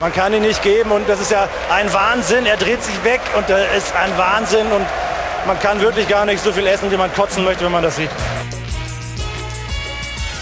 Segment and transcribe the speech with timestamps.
[0.00, 2.46] Man kann ihn nicht geben und das ist ja ein Wahnsinn.
[2.46, 4.86] Er dreht sich weg und das ist ein Wahnsinn und
[5.44, 7.96] man kann wirklich gar nicht so viel essen, wie man kotzen möchte, wenn man das
[7.96, 8.10] sieht.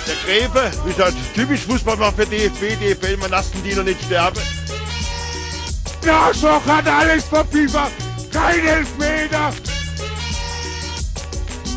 [0.06, 4.40] Der Gräfe ist halt typisch Fußballmann für DFB, DFL, man lassen die noch nicht sterben.
[6.04, 7.93] Der Arschloch hat alles verpiefert.
[8.31, 9.53] Kein Elfmeter.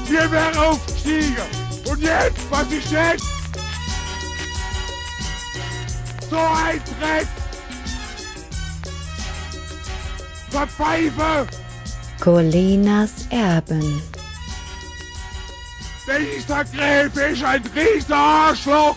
[0.05, 1.37] Wir wären aufgestiegen.
[1.89, 3.25] Und jetzt, was ist jetzt?
[6.29, 7.27] So ein Dreck.
[10.49, 11.47] Verpfeife.
[12.19, 14.01] Colinas Erben.
[16.07, 18.95] Dieser Gräfe ist ein riesiger Arschloch.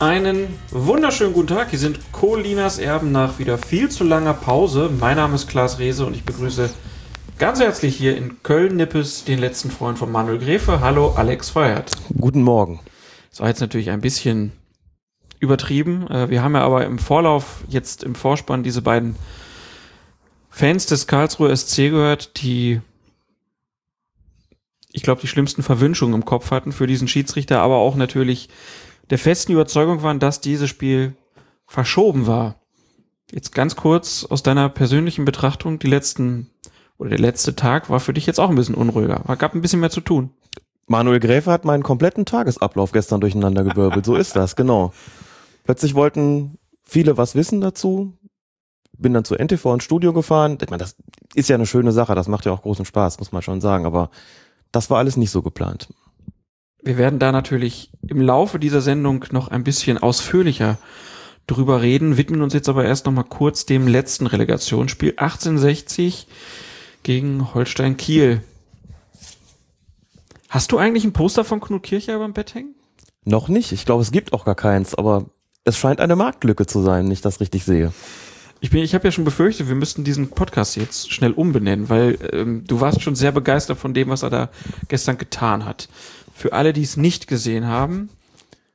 [0.00, 1.70] Einen wunderschönen guten Tag.
[1.70, 4.90] Hier sind Colinas Erben nach wieder viel zu langer Pause.
[4.98, 6.70] Mein Name ist Klaas Rehse und ich begrüße
[7.38, 10.80] ganz herzlich hier in Köln-Nippes den letzten Freund von Manuel Gräfe.
[10.80, 11.92] Hallo, Alex Feuert.
[12.18, 12.80] Guten Morgen.
[13.30, 14.52] Das war jetzt natürlich ein bisschen
[15.40, 16.06] übertrieben.
[16.08, 19.16] Äh, Wir haben ja aber im Vorlauf jetzt im Vorspann diese beiden
[20.50, 22.80] Fans des Karlsruher SC gehört, die
[24.90, 28.48] ich glaube, die schlimmsten Verwünschungen im Kopf hatten für diesen Schiedsrichter, aber auch natürlich
[29.10, 31.14] der festen Überzeugung waren, dass dieses Spiel
[31.66, 32.56] verschoben war.
[33.30, 36.50] Jetzt ganz kurz aus deiner persönlichen Betrachtung, die letzten
[36.96, 39.22] oder der letzte Tag war für dich jetzt auch ein bisschen unruhiger.
[39.28, 40.30] Es gab ein bisschen mehr zu tun.
[40.86, 44.04] Manuel Gräfe hat meinen kompletten Tagesablauf gestern durcheinander gewirbelt.
[44.04, 44.92] So ist das, genau.
[45.68, 48.16] Plötzlich wollten viele was wissen dazu.
[48.96, 50.56] Bin dann zu NTV ins Studio gefahren.
[50.62, 50.96] Ich meine, das
[51.34, 52.14] ist ja eine schöne Sache.
[52.14, 53.84] Das macht ja auch großen Spaß, muss man schon sagen.
[53.84, 54.08] Aber
[54.72, 55.92] das war alles nicht so geplant.
[56.82, 60.78] Wir werden da natürlich im Laufe dieser Sendung noch ein bisschen ausführlicher
[61.46, 66.28] drüber reden, widmen uns jetzt aber erst noch mal kurz dem letzten Relegationsspiel 1860
[67.02, 68.42] gegen Holstein Kiel.
[70.48, 72.74] Hast du eigentlich ein Poster von Knut Kircher beim Bett hängen?
[73.26, 73.72] Noch nicht.
[73.72, 74.94] Ich glaube, es gibt auch gar keins.
[74.94, 75.26] Aber
[75.64, 77.92] es scheint eine Marktlücke zu sein, wenn ich das richtig sehe.
[78.60, 82.18] Ich bin, ich habe ja schon befürchtet, wir müssten diesen Podcast jetzt schnell umbenennen, weil
[82.32, 84.48] ähm, du warst schon sehr begeistert von dem, was er da
[84.88, 85.88] gestern getan hat.
[86.34, 88.10] Für alle, die es nicht gesehen haben,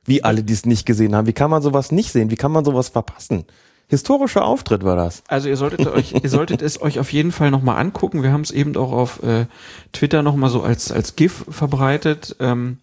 [0.06, 1.26] Wie alle, die es nicht gesehen haben.
[1.26, 2.30] Wie kann man sowas nicht sehen?
[2.30, 3.44] Wie kann man sowas verpassen?
[3.88, 5.22] Historischer Auftritt war das.
[5.28, 8.22] Also ihr solltet euch, ihr solltet es euch auf jeden Fall nochmal angucken.
[8.22, 9.46] Wir haben es eben auch auf äh,
[9.92, 12.36] Twitter nochmal so als, als GIF verbreitet.
[12.40, 12.78] Ähm,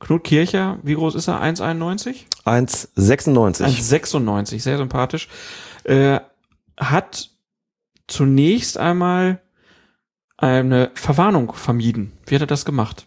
[0.00, 1.40] Knut Kircher, wie groß ist er?
[1.42, 2.24] 1,91?
[2.44, 3.62] 1,96.
[3.64, 5.28] 1,96, sehr sympathisch.
[5.84, 6.20] Äh,
[6.78, 7.30] hat
[8.08, 9.40] zunächst einmal
[10.38, 12.12] eine Verwarnung vermieden.
[12.26, 13.06] Wie hat er das gemacht?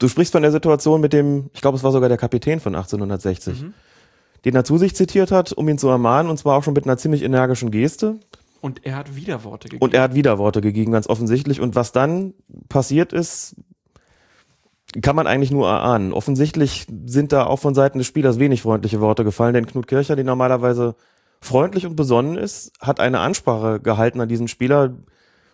[0.00, 2.74] Du sprichst von der Situation mit dem, ich glaube, es war sogar der Kapitän von
[2.74, 3.74] 1860, Mhm.
[4.44, 6.84] den er zu sich zitiert hat, um ihn zu ermahnen, und zwar auch schon mit
[6.84, 8.18] einer ziemlich energischen Geste.
[8.60, 9.82] Und er hat Widerworte gegeben.
[9.84, 11.60] Und er hat Widerworte gegeben, ganz offensichtlich.
[11.60, 12.34] Und was dann
[12.68, 13.54] passiert ist,
[15.02, 16.12] kann man eigentlich nur erahnen.
[16.12, 20.16] Offensichtlich sind da auch von Seiten des Spielers wenig freundliche Worte gefallen, denn Knut Kircher,
[20.16, 20.96] der normalerweise
[21.40, 24.94] freundlich und besonnen ist, hat eine Ansprache gehalten an diesen Spieler,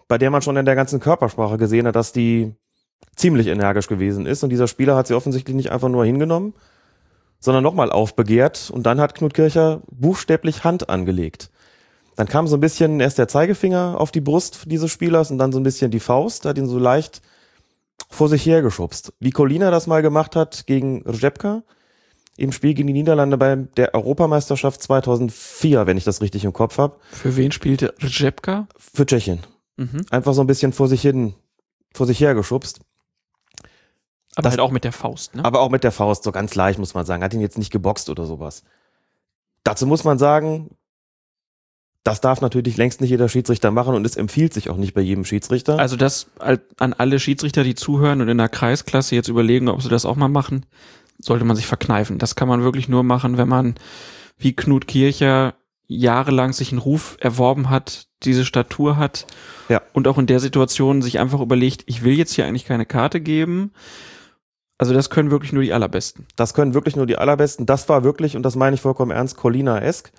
[0.09, 2.55] bei der man schon in der ganzen Körpersprache gesehen hat, dass die
[3.15, 4.43] ziemlich energisch gewesen ist.
[4.43, 6.55] Und dieser Spieler hat sie offensichtlich nicht einfach nur hingenommen,
[7.39, 8.71] sondern nochmal aufbegehrt.
[8.73, 11.51] Und dann hat Knut Kircher buchstäblich Hand angelegt.
[12.17, 15.53] Dann kam so ein bisschen erst der Zeigefinger auf die Brust dieses Spielers und dann
[15.53, 17.21] so ein bisschen die Faust, hat ihn so leicht
[18.11, 19.13] vor sich hergeschubst.
[19.21, 21.63] Wie Colina das mal gemacht hat gegen Rzepka
[22.37, 26.77] im Spiel gegen die Niederlande bei der Europameisterschaft 2004, wenn ich das richtig im Kopf
[26.79, 28.69] habe, Für wen spielte Rzepka?
[28.79, 29.41] für Tschechien.
[29.77, 30.05] Mhm.
[30.11, 31.35] Einfach so ein bisschen vor sich hin,
[31.95, 32.81] vor sich hergeschubst.
[34.35, 35.45] Aber Das- halt auch mit der Faust, ne?
[35.45, 37.23] Aber auch mit der Faust, so ganz leicht, muss man sagen.
[37.23, 38.65] Hat ihn jetzt nicht geboxt oder sowas.
[39.65, 40.77] Dazu muss man sagen,
[42.07, 45.01] das darf natürlich längst nicht jeder Schiedsrichter machen und es empfiehlt sich auch nicht bei
[45.01, 45.79] jedem Schiedsrichter.
[45.79, 49.89] Also das an alle Schiedsrichter, die zuhören und in der Kreisklasse jetzt überlegen, ob sie
[49.89, 50.67] das auch mal machen,
[51.19, 52.19] sollte man sich verkneifen.
[52.19, 53.75] Das kann man wirklich nur machen, wenn man
[54.39, 55.55] wie Knut Kircher
[55.89, 59.27] jahrelang sich einen Ruf erworben hat, diese Statur hat
[59.69, 59.83] Ja.
[59.93, 63.21] und auch in der Situation sich einfach überlegt, ich will jetzt hier eigentlich keine Karte
[63.21, 63.73] geben.
[64.79, 66.27] Also das können wirklich nur die allerbesten.
[66.37, 67.67] Das können wirklich nur die allerbesten.
[67.67, 70.13] Das war wirklich, und das meine ich vollkommen ernst, Colina-esk.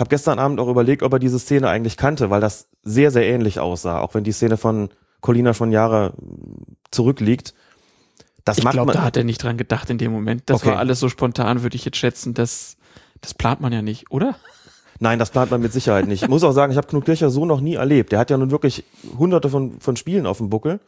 [0.00, 3.26] Hab gestern Abend auch überlegt, ob er diese Szene eigentlich kannte, weil das sehr, sehr
[3.28, 4.88] ähnlich aussah, auch wenn die Szene von
[5.20, 7.52] Colina schon Jahre mm, zurückliegt.
[8.46, 10.44] Das ich glaube, da hat er nicht dran gedacht in dem Moment.
[10.46, 10.70] Das Okay.
[10.70, 12.32] war alles so spontan, würde ich jetzt schätzen.
[12.32, 12.78] Das,
[13.20, 14.36] das plant man ja nicht, oder?
[15.00, 16.22] Nein, das plant man mit Sicherheit nicht.
[16.22, 18.12] Ich muss auch sagen, ich habe Knut Kircher so noch nie erlebt.
[18.12, 18.84] Der hat ja nun wirklich
[19.18, 20.80] hunderte von, von Spielen auf dem Buckel.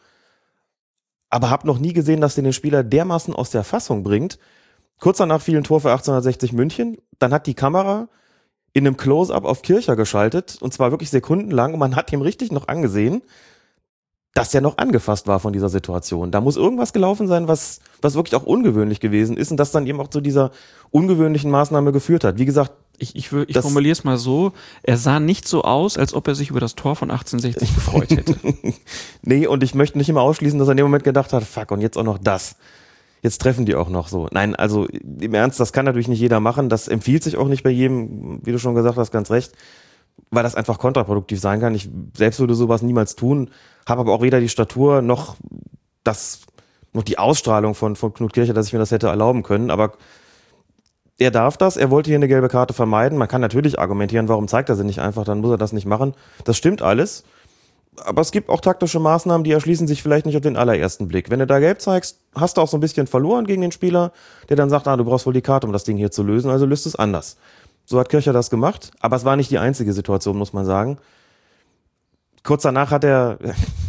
[1.29, 4.39] Aber habe noch nie gesehen, dass der den Spieler dermaßen aus der Fassung bringt.
[4.99, 6.97] Kurz danach fiel ein Tor für 1860 München.
[7.19, 8.09] Dann hat die Kamera
[8.73, 10.59] in einem Close-up auf Kircher geschaltet.
[10.61, 11.75] Und zwar wirklich sekundenlang.
[11.75, 13.23] Und man hat ihm richtig noch angesehen,
[14.35, 16.31] dass der noch angefasst war von dieser Situation.
[16.31, 19.87] Da muss irgendwas gelaufen sein, was, was wirklich auch ungewöhnlich gewesen ist und das dann
[19.87, 20.53] eben auch zu dieser
[20.91, 22.39] ungewöhnlichen Maßnahme geführt hat.
[22.39, 24.53] Wie gesagt, Ich, ich, ich formuliere es mal so,
[24.83, 28.11] er sah nicht so aus, als ob er sich über das Tor von 1860 gefreut
[28.11, 28.37] hätte.
[29.23, 31.71] Nee, und ich möchte nicht immer ausschließen, dass er in dem Moment gedacht hat, fuck,
[31.71, 32.57] und jetzt auch noch das.
[33.23, 34.29] Jetzt treffen die auch noch so.
[34.33, 36.69] Nein, also im Ernst, das kann natürlich nicht jeder machen.
[36.69, 39.53] Das empfiehlt sich auch nicht bei jedem, wie du schon gesagt hast, ganz recht,
[40.31, 41.73] weil das einfach kontraproduktiv sein kann.
[41.75, 43.51] Ich selbst würde sowas niemals tun,
[43.89, 45.37] habe aber auch weder die Statur noch
[46.03, 46.41] das,
[46.93, 49.71] noch die Ausstrahlung von, von Knut Kircher, dass ich mir das hätte erlauben können.
[49.71, 49.93] Aber
[51.19, 53.19] er darf das, er wollte hier eine gelbe Karte vermeiden.
[53.19, 55.87] Man kann natürlich argumentieren, warum zeigt er sie nicht einfach, dann muss er das nicht
[55.87, 56.15] machen.
[56.45, 57.23] Das stimmt alles.
[58.05, 61.29] Aber es gibt auch taktische Maßnahmen, die erschließen sich vielleicht nicht auf den allerersten Blick.
[61.31, 64.13] Wenn du da gelb zeigst, hast du auch so ein bisschen verloren gegen den Spieler,
[64.49, 66.51] der dann sagt, ah, du brauchst wohl die Karte, um das Ding hier zu lösen,
[66.51, 67.37] also löst es anders.
[67.85, 70.99] So hat Kircher das gemacht, aber es war nicht die einzige Situation, muss man sagen.
[72.45, 73.39] Kurz danach hat er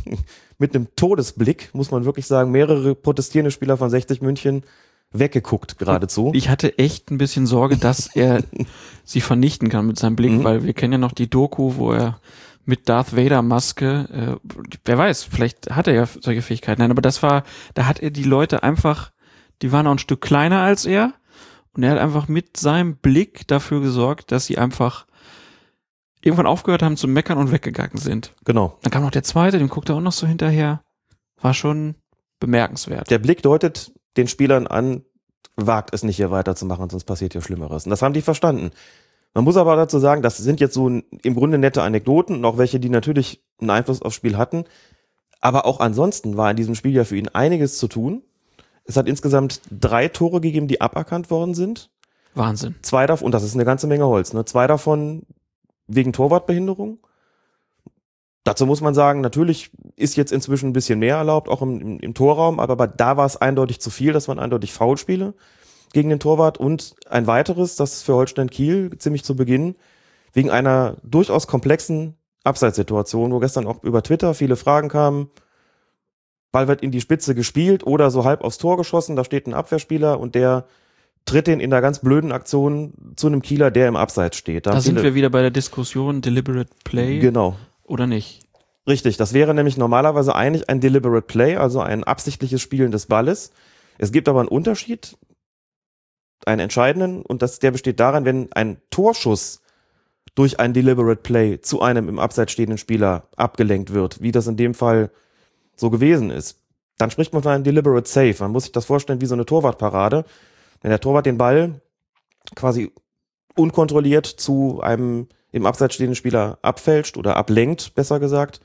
[0.58, 4.64] mit einem Todesblick, muss man wirklich sagen, mehrere protestierende Spieler von 60 München
[5.12, 6.32] weggeguckt geradezu.
[6.34, 8.44] Ich hatte echt ein bisschen Sorge, dass er
[9.06, 10.44] sie vernichten kann mit seinem Blick, Mhm.
[10.44, 12.20] weil wir kennen ja noch die Doku, wo er
[12.66, 14.50] mit Darth Vader Maske, äh,
[14.86, 16.82] wer weiß, vielleicht hat er ja solche Fähigkeiten.
[16.82, 17.44] Nein, aber das war,
[17.74, 19.12] da hat er die Leute einfach,
[19.62, 21.14] die waren auch ein Stück kleiner als er
[21.74, 25.06] und er hat einfach mit seinem Blick dafür gesorgt, dass sie einfach
[26.22, 28.34] irgendwann aufgehört haben zu meckern und weggegangen sind.
[28.46, 28.78] Genau.
[28.82, 30.82] Dann kam noch der zweite, dem guckt er auch noch so hinterher.
[31.42, 31.96] War schon
[32.40, 33.10] bemerkenswert.
[33.10, 35.04] Der Blick deutet den Spielern an,
[35.56, 37.86] wagt es nicht hier weiterzumachen, sonst passiert hier Schlimmeres.
[37.86, 38.72] Und das haben die verstanden.
[39.34, 42.58] Man muss aber dazu sagen, das sind jetzt so im Grunde nette Anekdoten und auch
[42.58, 44.66] welche, die natürlich einen Einfluss aufs Spiel hatten.
[45.42, 48.22] Aber auch ansonsten war in diesem Spiel ja für ihn einiges zu tun.
[48.86, 51.90] Es hat insgesamt drei Tore gegeben, die aberkannt worden sind.
[52.36, 52.76] Wahnsinn.
[52.82, 54.46] Zwei davon, und das ist eine ganze Menge Holz, ne?
[54.46, 55.24] Zwei davon
[55.88, 57.00] wegen Torwartbehinderung.
[58.44, 62.00] Dazu muss man sagen, natürlich ist jetzt inzwischen ein bisschen mehr erlaubt, auch im, im,
[62.00, 65.34] im Torraum, aber, aber da war es eindeutig zu viel, das waren eindeutig Foulspiele
[65.94, 69.76] gegen den Torwart und ein weiteres, das für Holstein Kiel ziemlich zu Beginn,
[70.34, 75.30] wegen einer durchaus komplexen Abseitssituation, wo gestern auch über Twitter viele Fragen kamen.
[76.52, 79.54] Ball wird in die Spitze gespielt oder so halb aufs Tor geschossen, da steht ein
[79.54, 80.66] Abwehrspieler und der
[81.26, 84.66] tritt den in der ganz blöden Aktion zu einem Kieler, der im Abseits steht.
[84.66, 87.56] Da haben sind wir wieder bei der Diskussion Deliberate Play Genau.
[87.86, 88.42] oder nicht.
[88.88, 93.52] Richtig, das wäre nämlich normalerweise eigentlich ein deliberate play, also ein absichtliches Spielen des Balles.
[93.98, 95.16] Es gibt aber einen Unterschied,
[96.48, 99.62] einen entscheidenden, und das, der besteht darin, wenn ein Torschuss
[100.36, 104.58] durch ein deliberate play zu einem im Abseits stehenden Spieler abgelenkt wird, wie das in
[104.58, 105.12] dem Fall
[105.76, 106.60] so gewesen ist,
[106.98, 108.36] dann spricht man von einem deliberate save.
[108.40, 110.26] Man muss sich das vorstellen wie so eine Torwartparade.
[110.82, 111.82] Wenn der Torwart den Ball
[112.56, 112.92] quasi
[113.56, 118.60] unkontrolliert zu einem im Abseits stehenden Spieler abfälscht oder ablenkt, besser gesagt,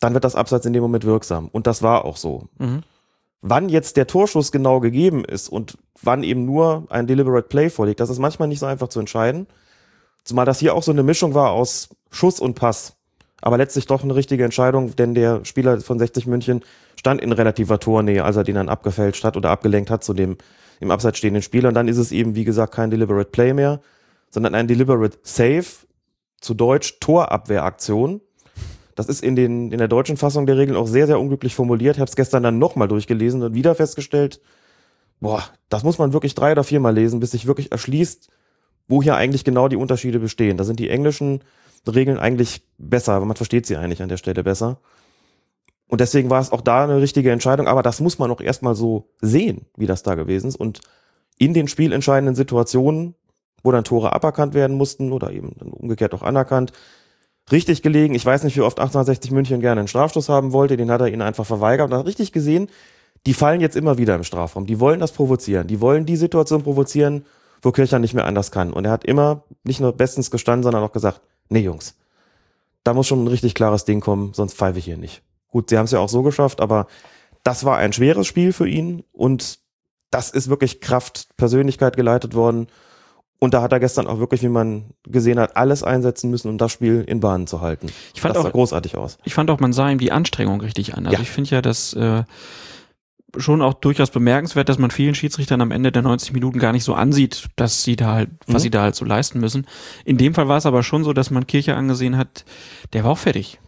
[0.00, 1.48] dann wird das Abseits in dem Moment wirksam.
[1.48, 2.48] Und das war auch so.
[2.58, 2.82] Mhm.
[3.46, 8.00] Wann jetzt der Torschuss genau gegeben ist und wann eben nur ein deliberate Play vorliegt,
[8.00, 9.46] das ist manchmal nicht so einfach zu entscheiden.
[10.24, 12.96] Zumal das hier auch so eine Mischung war aus Schuss und Pass.
[13.42, 16.62] Aber letztlich doch eine richtige Entscheidung, denn der Spieler von 60 München
[16.96, 20.38] stand in relativer Tornähe, als er den dann abgefälscht hat oder abgelenkt hat zu dem
[20.80, 21.68] im Abseits stehenden Spieler.
[21.68, 23.82] Und dann ist es eben, wie gesagt, kein deliberate Play mehr,
[24.30, 25.66] sondern ein deliberate Save,
[26.40, 28.22] zu Deutsch Torabwehraktion.
[28.94, 31.96] Das ist in, den, in der deutschen Fassung der Regeln auch sehr, sehr unglücklich formuliert.
[31.96, 34.40] Ich habe es gestern dann nochmal durchgelesen und wieder festgestellt,
[35.20, 38.28] boah, das muss man wirklich drei oder viermal lesen, bis sich wirklich erschließt,
[38.88, 40.56] wo hier eigentlich genau die Unterschiede bestehen.
[40.56, 41.42] Da sind die englischen
[41.86, 44.80] Regeln eigentlich besser, aber man versteht sie eigentlich an der Stelle besser.
[45.88, 48.74] Und deswegen war es auch da eine richtige Entscheidung, aber das muss man auch erstmal
[48.74, 50.56] so sehen, wie das da gewesen ist.
[50.56, 50.80] Und
[51.38, 53.14] in den spielentscheidenden Situationen,
[53.62, 56.72] wo dann Tore aberkannt werden mussten oder eben dann umgekehrt auch anerkannt,
[57.50, 58.14] richtig gelegen.
[58.14, 61.08] Ich weiß nicht, wie oft 1860 München gerne einen Strafstoß haben wollte, den hat er
[61.08, 61.86] ihnen einfach verweigert.
[61.86, 62.68] Und dann richtig gesehen,
[63.26, 64.66] die fallen jetzt immer wieder im Strafraum.
[64.66, 65.66] Die wollen das provozieren.
[65.66, 67.24] Die wollen die Situation provozieren,
[67.62, 68.72] wo Kircher nicht mehr anders kann.
[68.72, 71.94] Und er hat immer nicht nur bestens gestanden, sondern auch gesagt, nee Jungs,
[72.82, 75.22] da muss schon ein richtig klares Ding kommen, sonst pfeife ich hier nicht.
[75.48, 76.86] Gut, sie haben es ja auch so geschafft, aber
[77.42, 79.58] das war ein schweres Spiel für ihn und
[80.10, 82.68] das ist wirklich Kraft, Persönlichkeit geleitet worden.
[83.44, 86.56] Und da hat er gestern auch wirklich, wie man gesehen hat, alles einsetzen müssen, um
[86.56, 87.88] das Spiel in Bahnen zu halten.
[88.14, 89.18] Ich fand das auch- sah großartig aus.
[89.24, 91.04] Ich fand auch, man sah ihm die Anstrengung richtig an.
[91.06, 91.22] Also Ja.
[91.22, 92.22] ich finde ja, dass äh,
[93.36, 96.84] schon auch durchaus bemerkenswert, dass man vielen Schiedsrichtern am Ende der 90 Minuten gar nicht
[96.84, 98.64] so ansieht, dass sie da halt, was Mhm.
[98.64, 99.66] sie da halt so leisten müssen.
[100.06, 102.46] In dem Fall war es aber schon so, dass man Kirche angesehen hat,
[102.94, 103.60] der war auch fertig.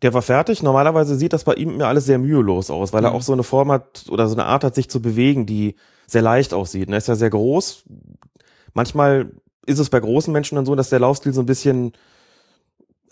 [0.00, 0.62] Der war fertig.
[0.62, 3.16] Normalerweise sieht das bei ihm immer alles sehr mühelos aus, weil er Mhm.
[3.16, 5.74] auch so eine Form hat oder so eine Art hat, sich zu bewegen, die
[6.06, 6.88] sehr leicht aussieht.
[6.88, 7.84] Und Er ist ja sehr groß.
[8.74, 9.32] Manchmal
[9.66, 11.92] ist es bei großen Menschen dann so, dass der Laufstil so ein bisschen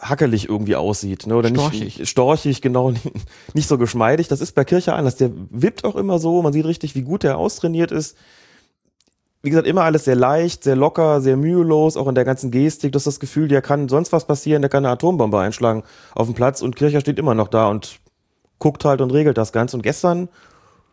[0.00, 1.36] hackelig irgendwie aussieht, ne?
[1.36, 1.98] Oder Storchig.
[1.98, 2.92] nicht storchig, genau,
[3.54, 4.28] nicht so geschmeidig.
[4.28, 5.16] Das ist bei Kirche anders.
[5.16, 6.40] Der wippt auch immer so.
[6.42, 8.16] Man sieht richtig, wie gut er austrainiert ist.
[9.42, 12.92] wie gesagt, immer alles sehr leicht, sehr locker, sehr mühelos, auch in der ganzen Gestik.
[12.92, 15.82] Du hast das Gefühl, der kann sonst was passieren, der kann eine Atombombe einschlagen
[16.14, 18.00] auf dem Platz und Kircher steht immer noch da und
[18.58, 19.76] guckt halt und regelt das Ganze.
[19.76, 20.28] Und gestern,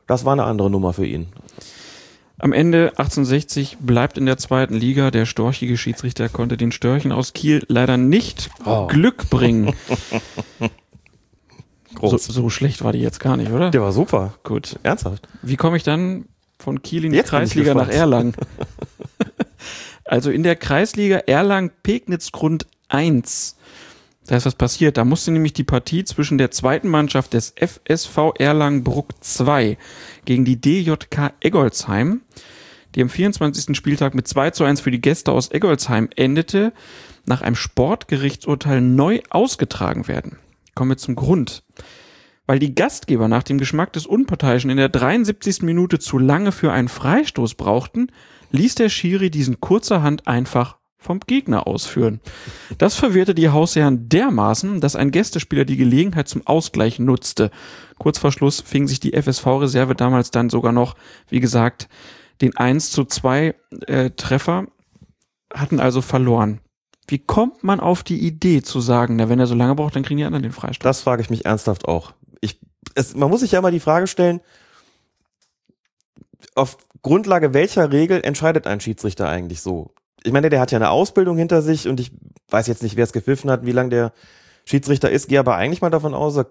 [0.06, 1.28] das war eine andere Nummer für ihn.
[2.40, 5.10] Am Ende 1860 bleibt in der zweiten Liga.
[5.10, 8.50] Der storchige Schiedsrichter konnte den Störchen aus Kiel leider nicht
[8.88, 9.74] Glück bringen.
[12.00, 13.72] So, so schlecht war die jetzt gar nicht, oder?
[13.72, 14.36] Der war super.
[14.44, 14.78] Gut.
[14.84, 15.28] Ernsthaft.
[15.42, 16.26] Wie komme ich dann
[16.60, 17.90] von Kiel in die Jetzt Kreisliga nach.
[17.90, 18.34] Erlangen?
[20.06, 23.57] also in der Kreisliga Erlangen-Pegnitz-Grund 1.
[24.28, 24.98] Da ist was passiert.
[24.98, 29.78] Da musste nämlich die Partie zwischen der zweiten Mannschaft des FSV Erlangen-Bruck 2
[30.26, 32.22] gegen die DJK Eggolsheim,
[32.94, 33.76] die am 24.
[33.76, 36.74] Spieltag mit 2 zu 1 für die Gäste aus Eggolsheim endete,
[37.26, 40.38] nach einem Sportgerichtsurteil neu ausgetragen werden.
[40.76, 41.64] Kommen wir zum Grund.
[42.46, 45.64] Weil die Gastgeber nach dem Geschmack des Unparteiischen in der 73.
[45.64, 48.08] Minute zu lange für einen Freistoß brauchten,
[48.52, 52.20] ließ der Schiri diesen kurzerhand einfach vom Gegner ausführen.
[52.78, 57.50] Das verwirrte die Hausherren dermaßen, dass ein Gästespieler die Gelegenheit zum Ausgleich nutzte.
[57.98, 60.96] Kurz vor Schluss fing sich die FSV-Reserve damals dann sogar noch,
[61.30, 61.88] wie gesagt,
[62.42, 63.56] den 1 zu 2
[63.88, 64.68] äh, Treffer,
[65.54, 66.60] hatten also verloren.
[67.08, 70.04] Wie kommt man auf die Idee zu sagen, na, wenn er so lange braucht, dann
[70.04, 70.84] kriegen die anderen den Freistoß?
[70.84, 72.12] Das frage ich mich ernsthaft auch.
[72.42, 72.60] Ich,
[72.96, 74.42] es, man muss sich ja mal die Frage stellen,
[76.54, 79.94] auf Grundlage welcher Regel entscheidet ein Schiedsrichter eigentlich so?
[80.24, 82.12] Ich meine, der hat ja eine Ausbildung hinter sich und ich
[82.50, 84.14] weiß jetzt nicht, wer es gepfiffen hat, wie lange der
[84.66, 86.48] Schiedsrichter ist, gehe aber eigentlich mal davon aus, dass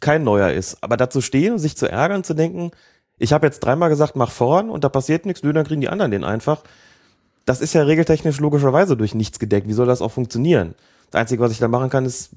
[0.00, 0.82] kein neuer ist.
[0.82, 2.70] Aber dazu stehen sich zu ärgern, zu denken,
[3.18, 5.88] ich habe jetzt dreimal gesagt, mach voran und da passiert nichts, nö, dann kriegen die
[5.88, 6.62] anderen den einfach.
[7.46, 9.68] Das ist ja regeltechnisch logischerweise durch nichts gedeckt.
[9.68, 10.74] Wie soll das auch funktionieren?
[11.10, 12.30] Das Einzige, was ich da machen kann, ist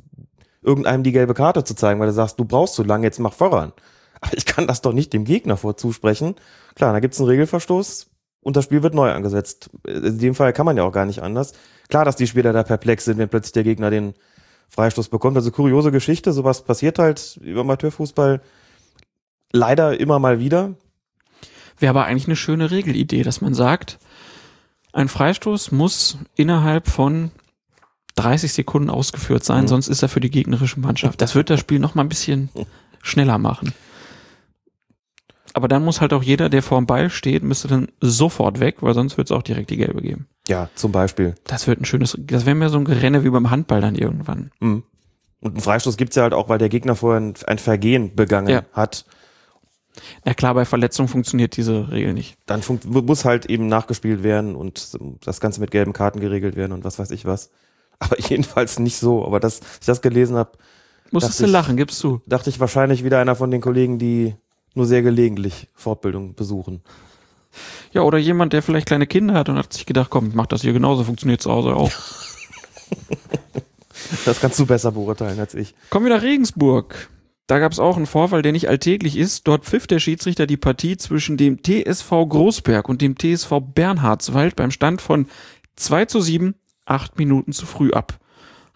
[0.62, 3.34] irgendeinem die gelbe Karte zu zeigen, weil du sagst, du brauchst so lange, jetzt mach
[3.34, 3.74] voran.
[4.22, 6.36] Aber ich kann das doch nicht dem Gegner vorzusprechen.
[6.76, 8.09] Klar, da gibt's einen Regelverstoß
[8.42, 9.70] und das Spiel wird neu angesetzt.
[9.86, 11.54] In dem Fall kann man ja auch gar nicht anders.
[11.90, 14.14] Klar, dass die Spieler da perplex sind, wenn plötzlich der Gegner den
[14.70, 15.36] Freistoß bekommt.
[15.38, 18.42] Also kuriose Geschichte, sowas passiert halt im Amateurfußball
[19.52, 20.76] leider immer mal wieder.
[21.80, 24.00] Wäre aber eigentlich eine schöne Regelidee, dass man sagt,
[24.94, 27.32] ein Freistoß muss innerhalb von
[28.16, 31.22] 30 Sekunden ausgeführt sein, sonst ist er für die gegnerische Mannschaft.
[31.22, 32.50] Das wird das Spiel noch mal ein bisschen
[33.02, 33.74] schneller machen.
[35.60, 38.78] Aber dann muss halt auch jeder, der vor dem Ball steht, müsste dann sofort weg,
[38.80, 40.26] weil sonst wird es auch direkt die gelbe geben.
[40.48, 41.36] Ja, zum Beispiel.
[41.44, 44.52] Das wird ein schönes, das wäre mehr so ein Gerenne wie beim Handball dann irgendwann.
[44.62, 44.84] Mhm.
[45.42, 48.48] Und einen Freistoß gibt's ja halt auch, weil der Gegner vorher ein, ein Vergehen begangen
[48.48, 48.62] Ja.
[48.72, 49.04] hat.
[50.24, 52.38] Na klar, bei Verletzung funktioniert diese Regel nicht.
[52.46, 56.86] Dann muss halt eben nachgespielt werden und das Ganze mit gelben Karten geregelt werden und
[56.86, 57.50] was weiß ich was.
[58.00, 59.26] Aber jedenfalls nicht so.
[59.26, 60.52] Aber dass ich das gelesen habe,
[61.12, 62.22] Musstest du lachen, gibst du.
[62.28, 64.36] dachte ich wahrscheinlich wieder einer von den Kollegen, die
[64.76, 66.82] nur sehr gelegentlich Fortbildung besuchen.
[67.92, 70.46] Ja, oder jemand, der vielleicht kleine Kinder hat und hat sich gedacht, komm, ich mach
[70.46, 71.92] das hier genauso, funktioniert zu Hause auch.
[74.26, 75.76] Das kannst du besser beurteilen als ich.
[75.90, 77.10] Kommen wir nach Regensburg.
[77.48, 79.48] Da gab es auch einen Vorfall, der nicht alltäglich ist.
[79.48, 84.72] Dort pfiff der Schiedsrichter die Partie zwischen dem TSV Großberg und dem TSV Bernhardswald beim
[84.72, 85.28] Stand von
[85.76, 88.19] 2 zu 7, acht Minuten zu früh ab.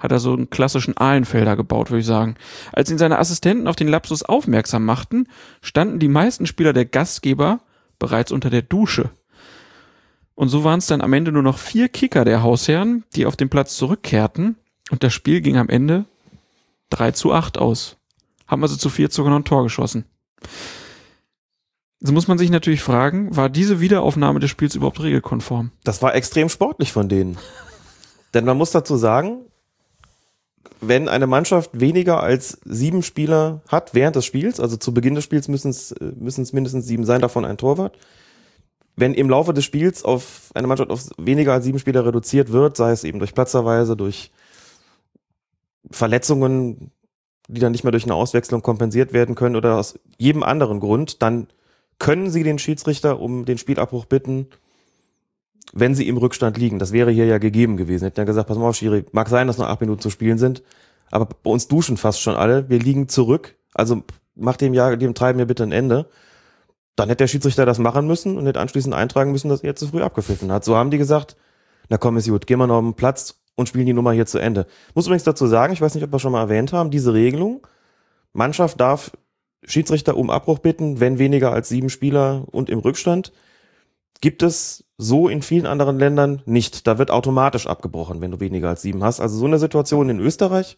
[0.03, 2.36] Hat er so einen klassischen Ahlenfelder gebaut, würde ich sagen.
[2.74, 5.29] Als ihn seine Assistenten auf den Lapsus aufmerksam machten,
[5.62, 7.62] standen die meisten Spieler der Gastgeber
[8.00, 9.12] bereits unter der Dusche.
[10.36, 13.38] Und so waren es dann am Ende nur noch vier Kicker der Hausherren, die auf
[13.38, 14.57] den Platz zurückkehrten.
[14.91, 16.03] Und das Spiel ging am Ende
[16.89, 17.95] 3 zu 8 aus.
[18.45, 20.03] Haben also zu vier sogar noch ein Tor geschossen.
[22.01, 25.72] So muss man sich natürlich fragen, war diese Wiederaufnahme des Spiels überhaupt regelkonform?
[25.86, 27.38] Das war extrem sportlich von denen.
[28.33, 29.45] Denn man muss dazu sagen,
[30.87, 35.23] wenn eine Mannschaft weniger als sieben Spieler hat während des Spiels, also zu Beginn des
[35.23, 37.97] Spiels müssen es, äh, mindestens sieben sein, davon ein Torwart.
[38.95, 42.77] Wenn im Laufe des Spiels auf eine Mannschaft auf weniger als sieben Spieler reduziert wird,
[42.77, 44.31] sei es eben durch Platzerweise, durch
[45.89, 46.91] Verletzungen,
[47.47, 51.21] die dann nicht mehr durch eine Auswechslung kompensiert werden können oder aus jedem anderen Grund,
[51.21, 51.47] dann
[51.99, 54.47] können sie den Schiedsrichter um den Spielabbruch bitten,
[55.73, 56.79] wenn sie im Rückstand liegen.
[56.79, 58.05] Das wäre hier ja gegeben gewesen.
[58.05, 60.37] Hätten ja gesagt, pass mal auf, Schiri, mag sein, dass noch acht Minuten zu spielen
[60.37, 60.63] sind,
[61.11, 62.69] aber bei uns duschen fast schon alle.
[62.69, 63.55] Wir liegen zurück.
[63.73, 64.03] Also
[64.35, 66.07] mach dem ja, dem Treiben mir bitte ein Ende.
[66.95, 69.87] Dann hätte der Schiedsrichter das machen müssen und hätte anschließend eintragen müssen, dass er zu
[69.87, 70.63] früh abgepfiffen hat.
[70.63, 71.35] So haben die gesagt,
[71.89, 74.27] na komm, ist gut, gehen wir noch auf den Platz und spielen die Nummer hier
[74.27, 74.67] zu Ende.
[74.93, 77.65] Muss übrigens dazu sagen, ich weiß nicht, ob wir schon mal erwähnt haben, diese Regelung,
[78.31, 79.11] Mannschaft darf
[79.65, 83.31] Schiedsrichter um Abbruch bitten, wenn weniger als sieben Spieler und im Rückstand
[84.23, 86.87] gibt es so in vielen anderen Ländern nicht.
[86.87, 89.19] Da wird automatisch abgebrochen, wenn du weniger als sieben hast.
[89.19, 90.77] Also so eine Situation in Österreich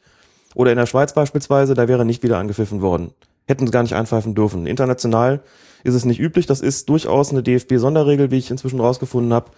[0.56, 3.12] oder in der Schweiz beispielsweise, da wäre nicht wieder angepfiffen worden.
[3.46, 4.66] hätten gar nicht einpfeifen dürfen.
[4.66, 5.42] International
[5.84, 6.48] ist es nicht üblich.
[6.48, 9.52] Das ist durchaus eine DFB-Sonderregel, wie ich inzwischen rausgefunden habe,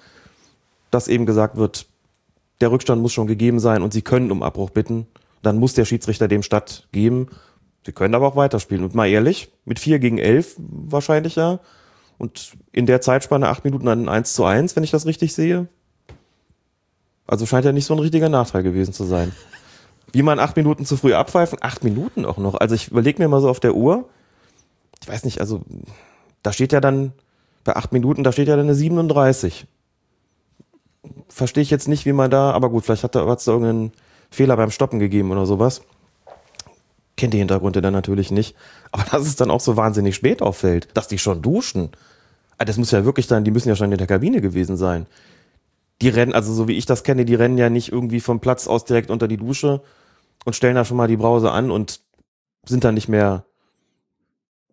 [0.91, 1.85] dass eben gesagt wird,
[2.59, 5.07] der Rückstand muss schon gegeben sein und sie können um Abbruch bitten.
[5.43, 7.29] Dann muss der Schiedsrichter dem stattgeben.
[7.85, 8.83] Sie können aber auch weiterspielen.
[8.83, 11.61] Und mal ehrlich, mit 4 gegen 11 wahrscheinlich ja.
[12.17, 15.67] Und in der Zeitspanne 8 Minuten an 1 zu 1, wenn ich das richtig sehe.
[17.27, 19.33] Also scheint ja nicht so ein richtiger Nachteil gewesen zu sein.
[20.11, 21.59] Wie man 8 Minuten zu früh abpfeifen?
[21.61, 22.55] 8 Minuten auch noch.
[22.55, 24.09] Also ich überlege mir mal so auf der Uhr.
[25.01, 25.61] Ich weiß nicht, also
[26.41, 27.13] da steht ja dann,
[27.63, 29.67] bei 8 Minuten, da steht ja dann eine 37
[31.29, 33.91] verstehe ich jetzt nicht, wie man da, aber gut, vielleicht hat es da irgendeinen
[34.29, 35.81] Fehler beim Stoppen gegeben oder sowas.
[37.17, 38.55] Kennt die Hintergründe dann natürlich nicht.
[38.91, 41.89] Aber dass es dann auch so wahnsinnig spät auffällt, dass die schon duschen.
[42.57, 45.05] Ah, das muss ja wirklich dann, die müssen ja schon in der Kabine gewesen sein.
[46.01, 48.67] Die rennen, also so wie ich das kenne, die rennen ja nicht irgendwie vom Platz
[48.67, 49.81] aus direkt unter die Dusche
[50.45, 52.01] und stellen da schon mal die Brause an und
[52.65, 53.45] sind dann nicht mehr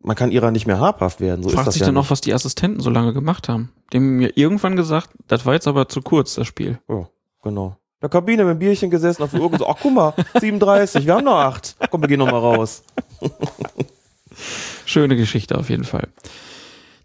[0.04, 1.42] man kann ihrer nicht mehr habhaft werden.
[1.42, 2.04] So Fragt sich ja dann nicht.
[2.04, 3.72] auch, was die Assistenten so lange gemacht haben.
[3.92, 6.78] Die haben mir irgendwann gesagt, das war jetzt aber zu kurz, das Spiel.
[6.88, 7.06] Oh,
[7.42, 7.78] genau.
[8.04, 11.06] In der Kabine mit dem Bierchen gesessen, auf der Uhr gesagt, ach guck mal, 37,
[11.06, 11.74] wir haben noch acht.
[11.90, 12.82] Komm, wir gehen noch mal raus.
[14.84, 16.08] Schöne Geschichte auf jeden Fall.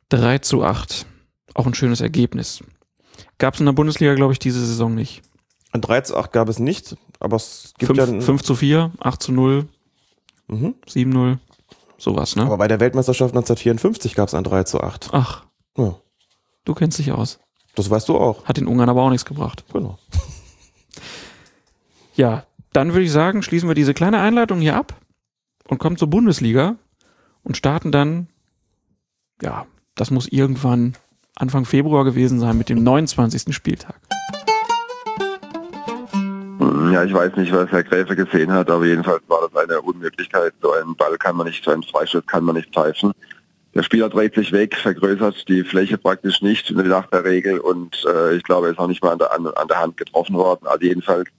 [0.09, 1.05] 3 zu 8.
[1.53, 2.61] Auch ein schönes Ergebnis.
[3.37, 5.21] Gab es in der Bundesliga, glaube ich, diese Saison nicht.
[5.71, 8.19] Ein 3 zu 8 gab es nicht, aber es gibt 5, ja...
[8.19, 9.67] 5 zu 4, 8 zu 0,
[10.47, 10.75] mhm.
[10.85, 11.39] 7 0.
[11.97, 12.43] Sowas, ne?
[12.43, 15.11] Aber bei der Weltmeisterschaft 1954 gab es ein 3 zu 8.
[15.13, 15.45] Ach.
[15.77, 15.95] Ja.
[16.65, 17.39] Du kennst dich aus.
[17.75, 18.43] Das weißt du auch.
[18.43, 19.63] Hat den Ungarn aber auch nichts gebracht.
[19.71, 19.97] Genau.
[22.19, 24.93] Ja, dann würde ich sagen, schließen wir diese kleine Einleitung hier ab
[25.69, 26.75] und kommen zur Bundesliga
[27.43, 28.27] und starten dann,
[29.41, 30.95] ja, das muss irgendwann
[31.35, 33.55] Anfang Februar gewesen sein mit dem 29.
[33.55, 33.95] Spieltag.
[36.91, 40.53] Ja, ich weiß nicht, was Herr Gräfe gesehen hat, aber jedenfalls war das eine Unmöglichkeit.
[40.61, 43.13] So einen Ball kann man nicht, so einen Freistoß kann man nicht pfeifen.
[43.75, 48.35] Der Spieler dreht sich weg, vergrößert die Fläche praktisch nicht nach der Regel und äh,
[48.35, 50.67] ich glaube, er ist auch nicht mal an der, an, an der Hand getroffen worden.
[50.67, 51.29] Also jedenfalls,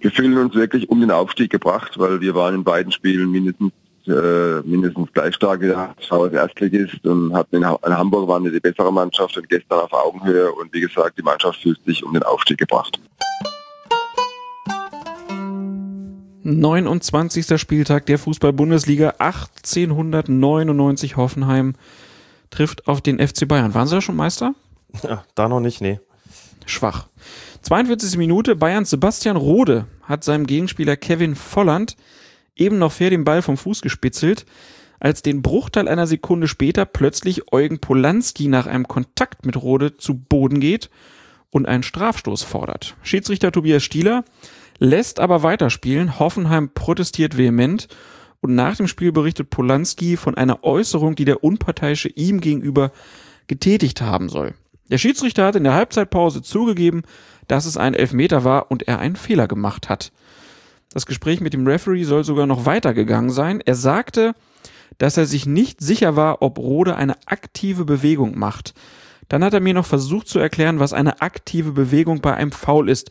[0.00, 3.72] wir fühlen uns wirklich um den Aufstieg gebracht, weil wir waren in beiden Spielen mindestens
[4.06, 8.50] äh, mindestens gleich stark wie der HSV Erstligist und hatten in, in Hamburg waren wir
[8.50, 12.14] die bessere Mannschaft und gestern auf Augenhöhe und wie gesagt, die Mannschaft fühlt sich um
[12.14, 12.98] den Aufstieg gebracht.
[16.42, 17.60] 29.
[17.60, 21.74] Spieltag der Fußball-Bundesliga 1899 Hoffenheim
[22.48, 23.74] trifft auf den FC Bayern.
[23.74, 24.54] Waren sie da schon Meister?
[25.02, 26.00] Ja, da noch nicht, nee.
[26.64, 27.08] Schwach.
[27.62, 28.16] 42.
[28.16, 31.96] Minute, Bayerns Sebastian Rode hat seinem Gegenspieler Kevin Volland
[32.56, 34.46] eben noch fair den Ball vom Fuß gespitzelt,
[35.00, 40.14] als den Bruchteil einer Sekunde später plötzlich Eugen Polanski nach einem Kontakt mit Rode zu
[40.14, 40.90] Boden geht
[41.50, 42.96] und einen Strafstoß fordert.
[43.02, 44.24] Schiedsrichter Tobias Stieler
[44.78, 46.18] lässt aber weiterspielen.
[46.18, 47.88] Hoffenheim protestiert vehement
[48.40, 52.92] und nach dem Spiel berichtet Polanski von einer Äußerung, die der Unparteiische ihm gegenüber
[53.46, 54.54] getätigt haben soll.
[54.90, 57.02] Der Schiedsrichter hat in der Halbzeitpause zugegeben,
[57.46, 60.12] dass es ein Elfmeter war und er einen Fehler gemacht hat.
[60.92, 63.60] Das Gespräch mit dem Referee soll sogar noch weitergegangen sein.
[63.64, 64.34] Er sagte,
[64.96, 68.74] dass er sich nicht sicher war, ob Rode eine aktive Bewegung macht.
[69.28, 72.88] Dann hat er mir noch versucht zu erklären, was eine aktive Bewegung bei einem Foul
[72.88, 73.10] ist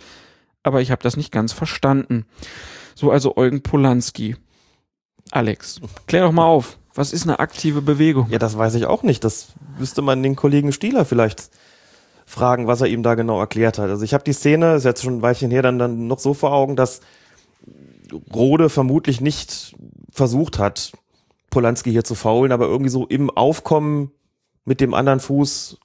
[0.67, 2.25] aber ich habe das nicht ganz verstanden.
[2.93, 4.35] So also Eugen Polanski.
[5.31, 6.77] Alex, klär doch mal auf.
[6.93, 8.27] Was ist eine aktive Bewegung?
[8.29, 9.23] Ja, das weiß ich auch nicht.
[9.23, 11.49] Das müsste man den Kollegen Stieler vielleicht
[12.27, 13.89] fragen, was er ihm da genau erklärt hat.
[13.89, 16.33] Also ich habe die Szene, ist jetzt schon ein Weilchen her, dann, dann noch so
[16.33, 16.99] vor Augen, dass
[18.35, 19.75] Rode vermutlich nicht
[20.11, 20.91] versucht hat,
[21.49, 24.11] Polanski hier zu faulen, aber irgendwie so im Aufkommen
[24.65, 25.77] mit dem anderen Fuß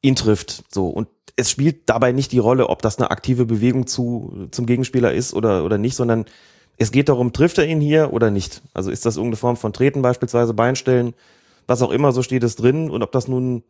[0.00, 0.64] ihn trifft.
[0.72, 0.88] So.
[0.88, 5.12] Und es spielt dabei nicht die Rolle, ob das eine aktive Bewegung zu, zum Gegenspieler
[5.12, 6.24] ist oder, oder nicht, sondern
[6.78, 8.62] es geht darum, trifft er ihn hier oder nicht?
[8.72, 11.12] Also ist das irgendeine Form von Treten beispielsweise, Beinstellen,
[11.66, 12.88] was auch immer, so steht es drin.
[12.88, 13.62] Und ob das nun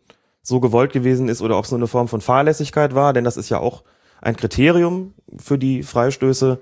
[0.42, 3.36] so gewollt gewesen ist oder ob es nur eine Form von Fahrlässigkeit war, denn das
[3.36, 3.82] ist ja auch
[4.22, 6.60] ein Kriterium für die Freistöße,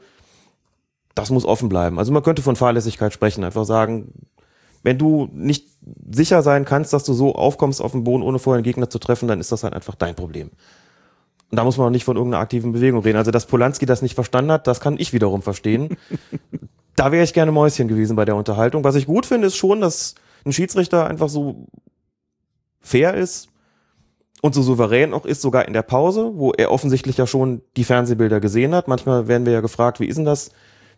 [1.15, 1.99] das muss offen bleiben.
[1.99, 4.13] Also man könnte von Fahrlässigkeit sprechen, einfach sagen,
[4.83, 5.67] wenn du nicht
[6.11, 8.99] sicher sein kannst, dass du so aufkommst auf dem Boden, ohne vorher einen Gegner zu
[8.99, 10.51] treffen, dann ist das halt einfach dein Problem.
[11.51, 13.17] Und da muss man auch nicht von irgendeiner aktiven Bewegung reden.
[13.17, 15.97] Also, dass Polanski das nicht verstanden hat, das kann ich wiederum verstehen.
[16.95, 18.85] da wäre ich gerne Mäuschen gewesen bei der Unterhaltung.
[18.85, 20.15] Was ich gut finde, ist schon, dass
[20.45, 21.67] ein Schiedsrichter einfach so
[22.81, 23.49] fair ist
[24.43, 27.85] und so souverän auch ist, sogar in der Pause, wo er offensichtlich ja schon die
[27.85, 28.89] Fernsehbilder gesehen hat.
[28.89, 30.51] Manchmal werden wir ja gefragt, wie ist denn das,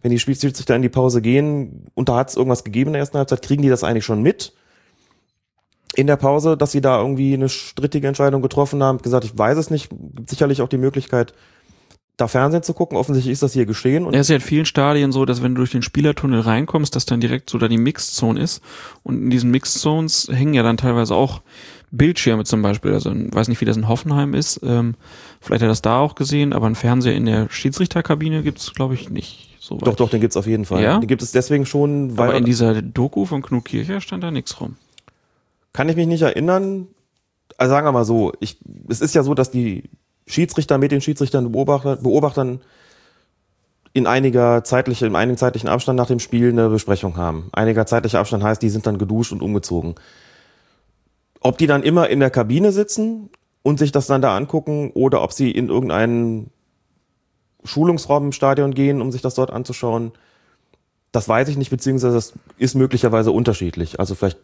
[0.03, 3.00] wenn die Schiedsrichter in die Pause gehen und da hat es irgendwas gegeben in der
[3.00, 4.53] ersten Halbzeit, kriegen die das eigentlich schon mit?
[5.96, 9.59] in der Pause, dass sie da irgendwie eine strittige Entscheidung getroffen haben, gesagt, ich weiß
[9.59, 11.35] es nicht, gibt sicherlich auch die Möglichkeit,
[12.16, 12.98] da Fernsehen zu gucken.
[12.98, 14.05] Offensichtlich ist das hier geschehen.
[14.05, 16.94] Und Ja, ist ja in vielen Stadien so, dass wenn du durch den Spielertunnel reinkommst,
[16.94, 18.62] dass dann direkt so da die Mixed-Zone ist.
[19.03, 21.40] Und in diesen Mixed-Zones hängen ja dann teilweise auch
[21.90, 22.92] Bildschirme zum Beispiel.
[22.92, 24.61] Also ich weiß nicht, wie das in Hoffenheim ist.
[24.62, 24.94] Ähm,
[25.40, 28.94] vielleicht hat er das da auch gesehen, aber einen Fernseher in der Schiedsrichterkabine gibt's glaube
[28.94, 29.57] ich, nicht.
[29.61, 30.83] So doch, doch, den gibt's auf jeden Fall.
[30.83, 30.98] Ja?
[30.98, 34.31] Den gibt es deswegen schon, weil Aber in dieser Doku von Knut Kircher stand da
[34.31, 34.76] nichts rum.
[35.72, 36.88] kann ich mich nicht erinnern.
[37.57, 39.85] Also sagen wir mal so, ich, es ist ja so, dass die
[40.26, 42.61] Schiedsrichter mit den Schiedsrichtern Beobachter, Beobachtern
[43.92, 47.48] in einiger zeitliche, in einigen zeitlichen Abstand nach dem Spiel eine Besprechung haben.
[47.53, 49.96] Einiger zeitlicher Abstand heißt, die sind dann geduscht und umgezogen.
[51.40, 53.31] Ob die dann immer in der Kabine sitzen
[53.62, 56.50] und sich das dann da angucken oder ob sie in irgendeinen
[57.64, 60.12] Schulungsraum im Stadion gehen, um sich das dort anzuschauen,
[61.12, 63.98] das weiß ich nicht, beziehungsweise das ist möglicherweise unterschiedlich.
[63.98, 64.38] Also vielleicht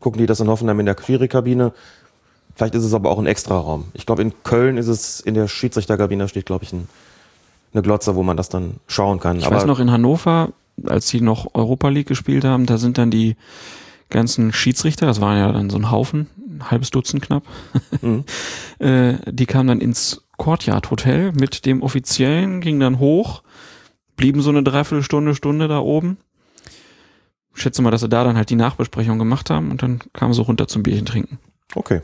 [0.00, 1.72] gucken die das in Hoffenheim in der Jury-Kabine,
[2.54, 3.86] vielleicht ist es aber auch ein Extraraum.
[3.94, 6.88] Ich glaube, in Köln ist es, in der Schiedsrichterkabine steht, glaube ich, ein,
[7.72, 9.38] eine Glotze, wo man das dann schauen kann.
[9.38, 10.50] Ich weiß noch, in Hannover,
[10.86, 13.36] als sie noch Europa League gespielt haben, da sind dann die
[14.10, 17.44] ganzen Schiedsrichter, das waren ja dann so ein Haufen, ein halbes Dutzend knapp,
[18.02, 18.24] Mhm.
[18.78, 23.42] äh, die kamen dann ins Courtyard Hotel mit dem Offiziellen, gingen dann hoch,
[24.16, 26.16] blieben so eine Dreiviertelstunde, Stunde da oben.
[27.54, 30.32] Ich schätze mal, dass sie da dann halt die Nachbesprechung gemacht haben und dann kamen
[30.32, 31.38] sie runter zum Bierchen trinken.
[31.74, 32.02] Okay.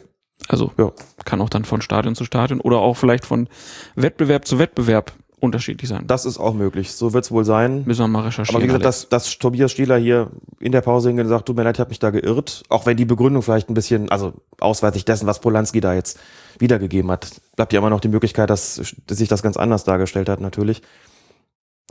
[0.49, 0.91] Also Ja.
[1.25, 3.49] kann auch dann von Stadion zu Stadion oder auch vielleicht von
[3.95, 5.13] Wettbewerb zu Wettbewerb
[5.45, 6.07] unterschiedlich sein.
[6.07, 6.93] Das ist auch möglich.
[6.93, 7.85] So wird es wohl sein.
[7.85, 8.57] müssen wir mal recherchieren.
[8.57, 10.31] Aber wie gesagt, dass, dass Tobias Stieler hier
[10.61, 12.65] in der Pause hingeht und sagt, tut mir leid, ich habe mich da geirrt.
[12.69, 16.19] Auch wenn die Begründung vielleicht ein bisschen, also ausweitig dessen, was Polanski da jetzt
[16.59, 20.29] wiedergegeben hat, bleibt ja immer noch die Möglichkeit, dass, dass sich das ganz anders dargestellt
[20.29, 20.83] hat, natürlich.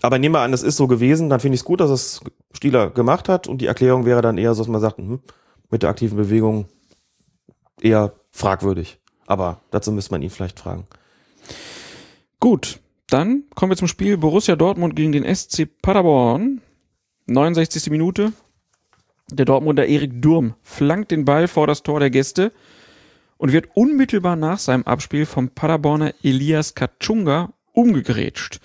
[0.02, 2.22] Aber nehmen wir an, es ist so gewesen, dann finde ich es gut, dass es
[2.54, 5.22] Stieler gemacht hat und die Erklärung wäre dann eher so, dass man sagt, hm,
[5.70, 6.66] mit der aktiven Bewegung
[7.82, 9.00] eher fragwürdig.
[9.28, 10.88] Aber dazu müsste man ihn vielleicht fragen.
[12.39, 12.80] Gut,
[13.13, 16.62] dann kommen wir zum Spiel Borussia Dortmund gegen den SC Paderborn.
[17.28, 17.91] 69.
[17.91, 18.34] Minute.
[19.32, 22.52] Der Dortmunder Erik Durm flankt den Ball vor das Tor der Gäste
[23.38, 28.60] und wird unmittelbar nach seinem Abspiel vom Paderborner Elias Kachunga umgegrätscht.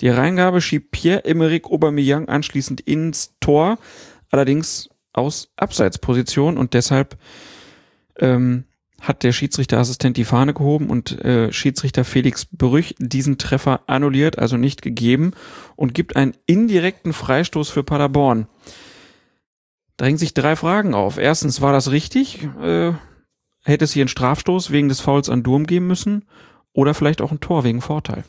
[0.00, 3.78] Die Reingabe schiebt Pierre-Emerick Aubameyang anschließend ins Tor,
[4.30, 7.18] allerdings aus Abseitsposition und deshalb
[8.18, 8.64] ähm,
[9.00, 14.56] hat der Schiedsrichterassistent die Fahne gehoben und äh, Schiedsrichter Felix Brüch diesen Treffer annulliert, also
[14.56, 15.32] nicht gegeben
[15.76, 18.48] und gibt einen indirekten Freistoß für Paderborn.
[19.96, 21.18] Drängen sich drei Fragen auf.
[21.18, 22.44] Erstens, war das richtig?
[22.60, 22.92] Äh,
[23.64, 26.24] hätte es hier einen Strafstoß wegen des Fouls an Durm geben müssen?
[26.72, 28.24] Oder vielleicht auch ein Tor wegen Vorteil?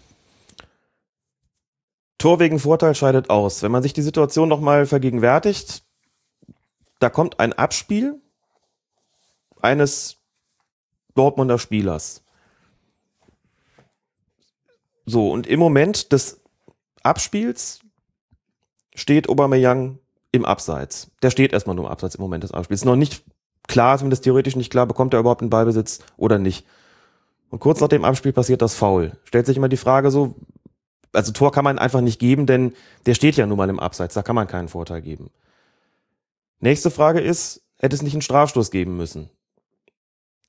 [2.17, 3.61] Tor wegen Vorteil scheidet aus.
[3.61, 5.83] Wenn man sich die Situation nochmal vergegenwärtigt,
[6.99, 8.21] da kommt ein Abspiel
[9.61, 10.16] eines
[11.17, 12.23] Dortmunder Spielers.
[15.05, 16.41] So, und im Moment des
[17.01, 17.79] Abspiels
[18.93, 19.99] steht Aubameyang
[20.31, 21.11] im Abseits.
[21.21, 22.81] Der steht erstmal nur im Abseits im Moment des Abspiels.
[22.81, 23.23] Ist noch nicht
[23.67, 26.65] klar, zumindest theoretisch nicht klar, bekommt er überhaupt einen Ballbesitz oder nicht.
[27.49, 29.17] Und kurz nach dem Abspiel passiert das Foul.
[29.23, 30.35] Stellt sich immer die Frage so,
[31.13, 32.73] also Tor kann man einfach nicht geben, denn
[33.05, 35.29] der steht ja nun mal im Abseits, da kann man keinen Vorteil geben.
[36.59, 39.29] Nächste Frage ist, hätte es nicht einen Strafstoß geben müssen?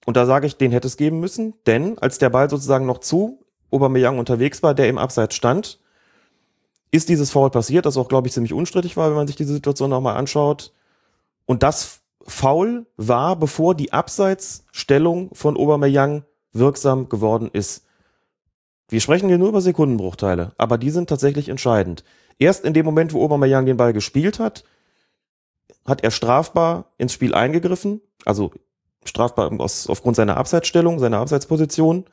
[0.09, 2.97] Und da sage ich, den hätte es geben müssen, denn als der Ball sozusagen noch
[2.97, 5.81] zu Aubameyang unterwegs war, der im Abseits stand,
[6.90, 9.53] ist dieses Foul passiert, das auch, glaube ich, ziemlich unstrittig war, wenn man sich diese
[9.53, 10.73] Situation nochmal anschaut.
[11.44, 17.85] Und das Foul war, bevor die Abseitsstellung von Aubameyang wirksam geworden ist.
[18.88, 22.03] Wir sprechen hier nur über Sekundenbruchteile, aber die sind tatsächlich entscheidend.
[22.38, 24.64] Erst in dem Moment, wo Aubameyang den Ball gespielt hat,
[25.85, 28.53] hat er strafbar ins Spiel eingegriffen, also
[29.04, 32.04] strafbar aus, aufgrund seiner Abseitsstellung, seiner Abseitsposition.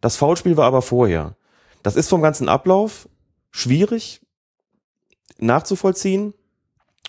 [0.00, 1.36] Das Foulspiel war aber vorher.
[1.82, 3.08] Das ist vom ganzen Ablauf
[3.50, 4.20] schwierig
[5.38, 6.34] nachzuvollziehen.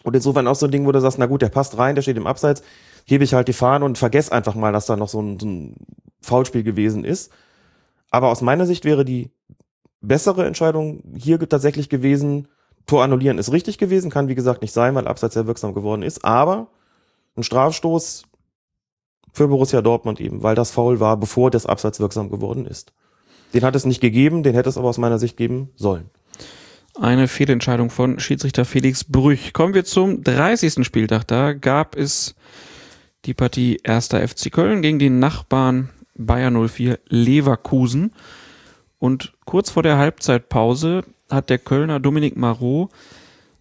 [0.03, 2.01] Und insofern auch so ein Ding, wo du sagst, na gut, der passt rein, der
[2.01, 2.63] steht im Abseits,
[3.05, 5.45] hebe ich halt die Fahne und vergess einfach mal, dass da noch so ein, so
[5.45, 5.75] ein
[6.21, 7.31] Foulspiel gewesen ist.
[8.09, 9.31] Aber aus meiner Sicht wäre die
[10.01, 12.47] bessere Entscheidung hier tatsächlich gewesen,
[12.85, 16.01] Tor annullieren ist richtig gewesen, kann wie gesagt nicht sein, weil Abseits sehr wirksam geworden
[16.01, 16.69] ist, aber
[17.35, 18.23] ein Strafstoß
[19.33, 22.93] für Borussia Dortmund eben, weil das Foul war, bevor das Abseits wirksam geworden ist.
[23.53, 26.09] Den hat es nicht gegeben, den hätte es aber aus meiner Sicht geben sollen.
[26.99, 29.53] Eine Fehlentscheidung von Schiedsrichter Felix Brüch.
[29.53, 30.85] Kommen wir zum 30.
[30.85, 31.27] Spieltag.
[31.27, 32.35] Da gab es
[33.25, 34.07] die Partie 1.
[34.07, 38.13] FC Köln gegen den Nachbarn Bayer 04 Leverkusen.
[38.97, 42.91] Und kurz vor der Halbzeitpause hat der Kölner Dominik Marot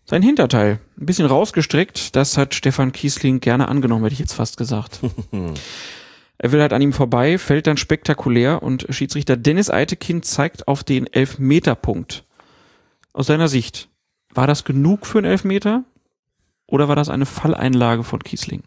[0.09, 2.17] sein Hinterteil ein bisschen rausgestreckt.
[2.17, 5.01] Das hat Stefan Kiesling gerne angenommen, hätte ich jetzt fast gesagt.
[6.41, 10.85] Er will halt an ihm vorbei, fällt dann spektakulär und Schiedsrichter Dennis Eitekin zeigt auf
[10.85, 12.25] den Elfmeterpunkt.
[13.13, 13.89] Aus seiner Sicht,
[14.33, 15.83] war das genug für einen Elfmeter
[16.69, 18.63] oder war das eine Falleinlage von Kiesling?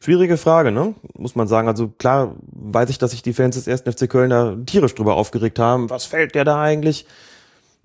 [0.00, 0.96] Schwierige Frage, ne?
[1.16, 1.68] Muss man sagen.
[1.68, 3.82] Also klar weiß ich, dass sich die Fans des 1.
[3.82, 5.90] FC Köln da tierisch drüber aufgeregt haben.
[5.90, 7.06] Was fällt der da eigentlich?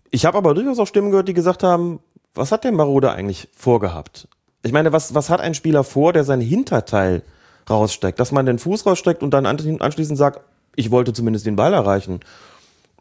[0.10, 2.00] Ich habe aber durchaus auch Stimmen gehört, die gesagt haben,
[2.38, 4.28] was hat der Marode eigentlich vorgehabt?
[4.64, 7.24] Ich meine, was, was hat ein Spieler vor, der sein Hinterteil
[7.70, 8.20] raussteckt?
[8.20, 10.42] Dass man den Fuß raussteckt und dann anschließend sagt,
[10.76, 12.20] ich wollte zumindest den Ball erreichen.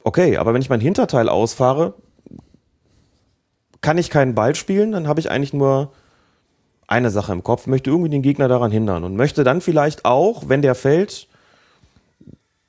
[0.03, 1.95] Okay, aber wenn ich mein Hinterteil ausfahre,
[3.81, 5.93] kann ich keinen Ball spielen, dann habe ich eigentlich nur
[6.87, 10.49] eine Sache im Kopf, möchte irgendwie den Gegner daran hindern und möchte dann vielleicht auch,
[10.49, 11.29] wenn der fällt,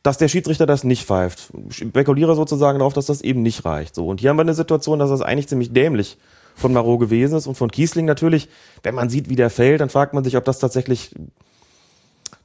[0.03, 1.51] dass der Schiedsrichter das nicht pfeift.
[1.69, 3.93] Spekuliere sozusagen darauf, dass das eben nicht reicht.
[3.93, 4.08] So.
[4.08, 6.17] Und hier haben wir eine Situation, dass das eigentlich ziemlich dämlich
[6.57, 8.49] von Marot gewesen ist und von Kiesling natürlich.
[8.83, 11.11] Wenn man sieht, wie der fällt, dann fragt man sich, ob das tatsächlich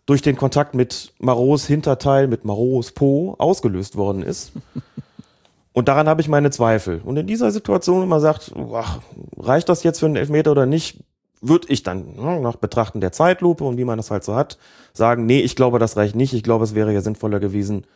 [0.06, 4.52] durch den Kontakt mit Marots Hinterteil, mit Marots Po ausgelöst worden ist.
[5.72, 7.00] Und daran habe ich meine Zweifel.
[7.02, 9.00] Und in dieser Situation, wenn man sagt, ach,
[9.38, 11.02] reicht das jetzt für einen Elfmeter oder nicht,
[11.40, 14.58] würde ich dann ne, nach Betrachten der Zeitlupe und wie man das halt so hat,
[14.92, 16.34] sagen, nee, ich glaube, das reicht nicht.
[16.34, 17.86] Ich glaube, es wäre ja sinnvoller gewesen,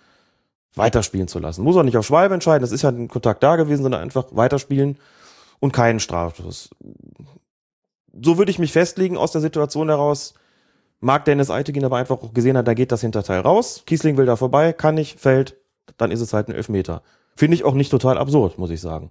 [0.74, 1.62] weiterspielen zu lassen.
[1.62, 4.24] Muss auch nicht auf Schwalbe entscheiden, das ist ja ein Kontakt da gewesen, sondern einfach
[4.31, 4.96] weiterspielen
[5.61, 6.71] und keinen Strafschuss.
[8.21, 10.35] So würde ich mich festlegen aus der Situation heraus.
[11.01, 13.83] Mag Dennis Eitegin aber einfach auch gesehen hat, da geht das Hinterteil raus.
[13.87, 15.57] Kiesling will da vorbei, kann nicht, fällt,
[15.99, 17.03] dann ist es halt ein Elfmeter.
[17.37, 19.11] Finde ich auch nicht total absurd, muss ich sagen.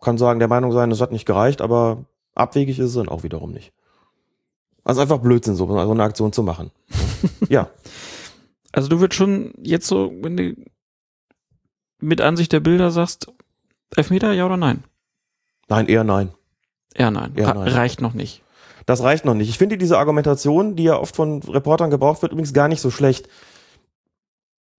[0.00, 3.24] Kann sagen, der Meinung sein, es hat nicht gereicht, aber Abwegig ist es dann auch
[3.24, 3.72] wiederum nicht.
[4.84, 6.70] Also einfach Blödsinn, so, so eine Aktion zu machen.
[7.48, 7.68] ja.
[8.72, 10.54] Also du würdest schon jetzt so, wenn du
[12.00, 13.30] mit Ansicht der Bilder sagst,
[13.94, 14.84] Elfmeter, ja oder nein?
[15.68, 16.30] Nein, eher nein.
[16.94, 17.32] Eher nein.
[17.36, 17.68] Eher nein.
[17.68, 18.42] Reicht noch nicht.
[18.86, 19.50] Das reicht noch nicht.
[19.50, 22.90] Ich finde diese Argumentation, die ja oft von Reportern gebraucht wird, übrigens gar nicht so
[22.90, 23.28] schlecht.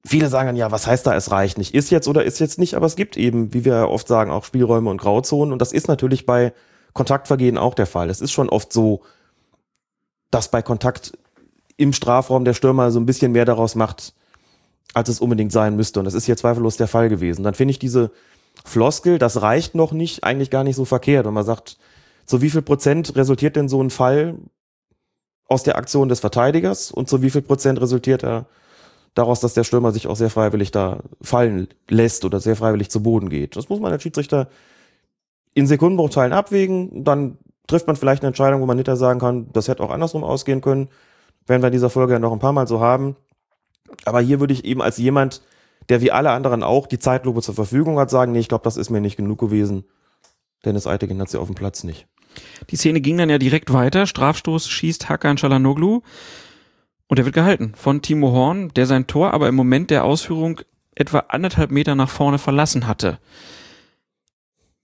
[0.06, 1.76] Viele sagen dann, ja, was heißt da, es reicht nicht?
[1.76, 4.46] Ist jetzt oder ist jetzt nicht, aber es gibt eben, wie wir oft sagen, auch
[4.46, 6.54] Spielräume und Grauzonen und das ist natürlich bei
[6.94, 8.10] Kontaktvergehen auch der Fall.
[8.10, 9.02] Es ist schon oft so,
[10.32, 11.18] dass bei Kontakt
[11.78, 14.14] im Strafraum der Stürmer so ein bisschen mehr daraus macht,
[14.94, 16.00] als es unbedingt sein müsste.
[16.00, 17.44] Und das ist hier zweifellos der Fall gewesen.
[17.44, 18.12] Dann finde ich diese
[18.66, 21.26] Floskel, das reicht noch nicht, eigentlich gar nicht so verkehrt.
[21.26, 21.78] Wenn man sagt,
[22.26, 24.36] zu wie viel Prozent resultiert denn so ein Fall
[25.46, 28.46] aus der Aktion des Verteidigers und zu wie viel Prozent resultiert er
[29.16, 33.02] daraus, dass der Stürmer sich auch sehr freiwillig da fallen lässt oder sehr freiwillig zu
[33.02, 33.56] Boden geht.
[33.56, 34.48] Das muss man als Schiedsrichter
[35.56, 39.68] in Sekundenbruchteilen abwägen, dann trifft man vielleicht eine Entscheidung, wo man hinterher sagen kann, das
[39.68, 40.90] hätte auch andersrum ausgehen können.
[41.48, 43.16] Werden wir in dieser Folge ja noch ein paar Mal so haben.
[44.06, 45.42] Aber hier würde ich eben als jemand,
[45.90, 48.78] der wie alle anderen auch die Zeitlupe zur Verfügung hat, sagen, nee, ich glaube, das
[48.78, 49.86] ist mir nicht genug gewesen.
[50.64, 52.08] Dennis Eitigen hat sie auf dem Platz nicht.
[52.70, 54.06] Die Szene ging dann ja direkt weiter.
[54.06, 56.02] Strafstoß schießt Hakan Çalhanoğlu
[57.08, 60.62] und er wird gehalten von Timo Horn, der sein Tor aber im Moment der Ausführung
[60.94, 63.20] etwa anderthalb Meter nach vorne verlassen hatte.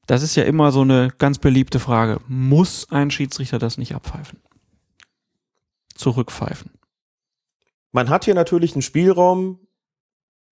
[0.07, 2.19] Das ist ja immer so eine ganz beliebte Frage.
[2.27, 4.39] Muss ein Schiedsrichter das nicht abpfeifen?
[5.93, 6.71] Zurückpfeifen.
[7.91, 9.59] Man hat hier natürlich einen Spielraum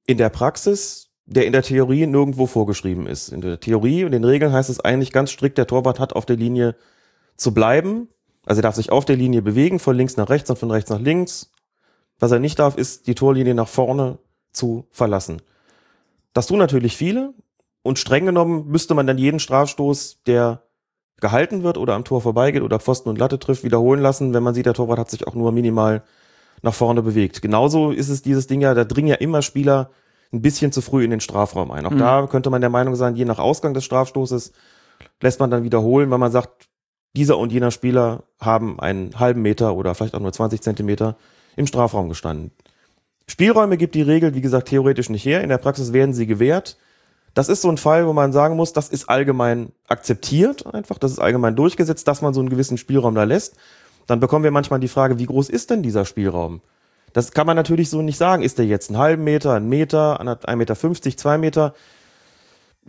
[0.05, 3.29] in der Praxis, der in der Theorie nirgendwo vorgeschrieben ist.
[3.29, 6.25] In der Theorie und den Regeln heißt es eigentlich ganz strikt, der Torwart hat auf
[6.25, 6.75] der Linie
[7.37, 8.09] zu bleiben.
[8.45, 10.89] Also er darf sich auf der Linie bewegen, von links nach rechts und von rechts
[10.89, 11.51] nach links.
[12.19, 14.17] Was er nicht darf, ist die Torlinie nach vorne
[14.51, 15.41] zu verlassen.
[16.33, 17.33] Das tun natürlich viele.
[17.83, 20.63] Und streng genommen müsste man dann jeden Strafstoß, der
[21.19, 24.53] gehalten wird oder am Tor vorbeigeht oder Pfosten und Latte trifft, wiederholen lassen, wenn man
[24.53, 26.03] sieht, der Torwart hat sich auch nur minimal
[26.63, 27.41] nach vorne bewegt.
[27.41, 29.91] Genauso ist es dieses Ding ja, da dringen ja immer Spieler
[30.32, 31.86] ein bisschen zu früh in den Strafraum ein.
[31.86, 31.99] Auch mhm.
[31.99, 34.52] da könnte man der Meinung sein, je nach Ausgang des Strafstoßes
[35.21, 36.69] lässt man dann wiederholen, wenn man sagt,
[37.15, 41.15] dieser und jener Spieler haben einen halben Meter oder vielleicht auch nur 20 Zentimeter
[41.56, 42.52] im Strafraum gestanden.
[43.28, 45.41] Spielräume gibt die Regel, wie gesagt, theoretisch nicht her.
[45.41, 46.78] In der Praxis werden sie gewährt.
[47.34, 51.12] Das ist so ein Fall, wo man sagen muss, das ist allgemein akzeptiert einfach, das
[51.12, 53.56] ist allgemein durchgesetzt, dass man so einen gewissen Spielraum da lässt.
[54.07, 56.61] Dann bekommen wir manchmal die Frage, wie groß ist denn dieser Spielraum?
[57.13, 58.43] Das kann man natürlich so nicht sagen.
[58.43, 61.73] Ist der jetzt einen halben Meter, einen Meter, 1,50 Meter, 50, zwei Meter?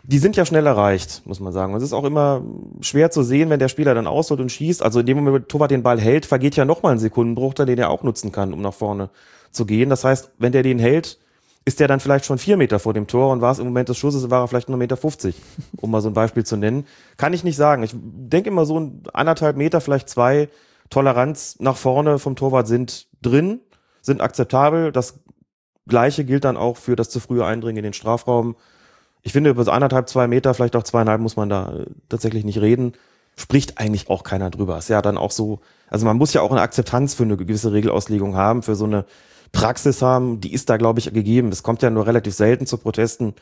[0.02, 1.72] Die sind ja schnell erreicht, muss man sagen.
[1.72, 2.42] Und es ist auch immer
[2.80, 4.82] schwer zu sehen, wenn der Spieler dann ausholt und schießt.
[4.82, 7.78] Also in dem Moment, wo Torwart den Ball hält, vergeht ja nochmal ein Sekundenbruchteil, den
[7.78, 9.10] er auch nutzen kann, um nach vorne
[9.52, 9.90] zu gehen.
[9.90, 11.18] Das heißt, wenn der den hält,
[11.64, 13.88] ist der dann vielleicht schon vier Meter vor dem Tor und war es im Moment
[13.88, 15.34] des Schusses, war er vielleicht nur Meter 50,
[15.76, 16.86] um mal so ein Beispiel zu nennen.
[17.16, 17.82] Kann ich nicht sagen.
[17.82, 20.48] Ich denke immer so anderthalb Meter, vielleicht zwei
[20.94, 23.60] Toleranz nach vorne vom Torwart sind drin,
[24.00, 24.92] sind akzeptabel.
[24.92, 25.18] Das
[25.88, 28.54] Gleiche gilt dann auch für das zu frühe Eindringen in den Strafraum.
[29.22, 32.60] Ich finde, über anderthalb, zwei Meter, vielleicht auch zweieinhalb muss man da äh, tatsächlich nicht
[32.60, 32.92] reden.
[33.34, 34.78] Spricht eigentlich auch keiner drüber.
[34.78, 35.58] Ist ja dann auch so,
[35.90, 39.04] also man muss ja auch eine Akzeptanz für eine gewisse Regelauslegung haben, für so eine
[39.50, 41.48] Praxis haben, die ist da, glaube ich, gegeben.
[41.48, 43.34] Es kommt ja nur relativ selten zu Protesten,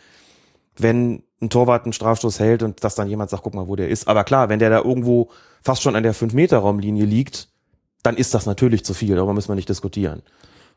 [0.79, 3.91] wenn ein Torwart einen Strafstoß hält und dass dann jemand sagt, guck mal, wo der
[3.91, 4.09] ist.
[4.09, 5.29] Aber klar, wenn der da irgendwo
[5.63, 7.49] fast schon an der 5-Meter-Raumlinie liegt,
[8.03, 9.15] dann ist das natürlich zu viel.
[9.15, 10.23] Darüber müssen wir nicht diskutieren.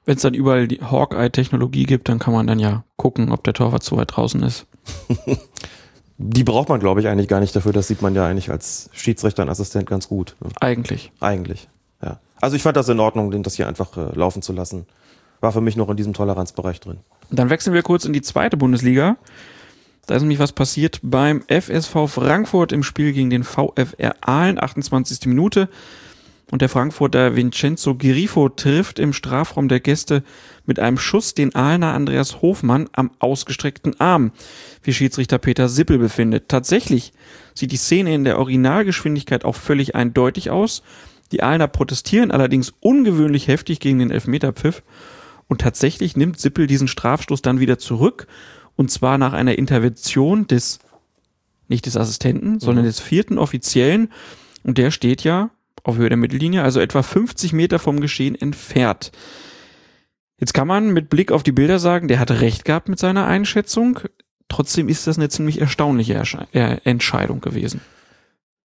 [0.06, 3.54] Wenn es dann überall die Hawkeye-Technologie gibt, dann kann man dann ja gucken, ob der
[3.54, 4.68] Torwart zu weit draußen ist.
[6.18, 7.74] Die braucht man, glaube ich, eigentlich gar nicht dafür.
[7.74, 10.36] Das sieht man ja eigentlich als Schiedsrichter und Assistent ganz gut.
[10.40, 10.50] ne?
[10.62, 11.12] Eigentlich.
[11.20, 11.68] Eigentlich,
[12.02, 12.20] ja.
[12.40, 14.86] Also ich fand das in Ordnung, das hier einfach äh, laufen zu lassen.
[15.42, 17.00] War für mich noch in diesem Toleranzbereich drin.
[17.32, 19.18] Dann wechseln wir kurz in die zweite Bundesliga.
[20.08, 25.26] Da ist nämlich was passiert beim FSV Frankfurt im Spiel gegen den VfR Aalen, 28.
[25.26, 25.70] Minute.
[26.52, 30.24] Und der Frankfurter Vincenzo Grifo trifft im Strafraum der Gäste
[30.68, 34.32] mit einem Schuss den Aalener Andreas Hofmann am ausgestreckten Arm,
[34.84, 36.48] wie Schiedsrichter Peter Sippel befindet.
[36.48, 37.14] Tatsächlich
[37.56, 40.84] sieht die Szene in der Originalgeschwindigkeit auch völlig eindeutig aus.
[41.32, 44.84] Die Aalener protestieren allerdings ungewöhnlich heftig gegen den Elfmeterpfiff.
[45.48, 48.28] Und tatsächlich nimmt Sippel diesen Strafstoß dann wieder zurück.
[48.76, 50.80] Und zwar nach einer Intervention des,
[51.68, 54.12] nicht des Assistenten, sondern des vierten Offiziellen.
[54.64, 55.52] Und der steht ja
[55.84, 59.12] auf Höhe der Mittellinie, also etwa 50 Meter vom Geschehen entfernt.
[60.40, 63.26] Jetzt kann man mit Blick auf die Bilder sagen, der hatte recht gehabt mit seiner
[63.26, 64.00] Einschätzung.
[64.50, 67.82] Trotzdem ist das eine ziemlich erstaunliche Ersche- äh, Entscheidung gewesen.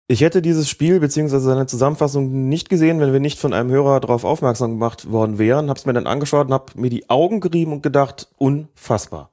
[0.10, 4.00] Ich hätte dieses Spiel beziehungsweise seine Zusammenfassung nicht gesehen, wenn wir nicht von einem Hörer
[4.00, 5.70] darauf aufmerksam gemacht worden wären.
[5.70, 9.32] Hab's mir dann angeschaut und hab mir die Augen gerieben und gedacht, unfassbar.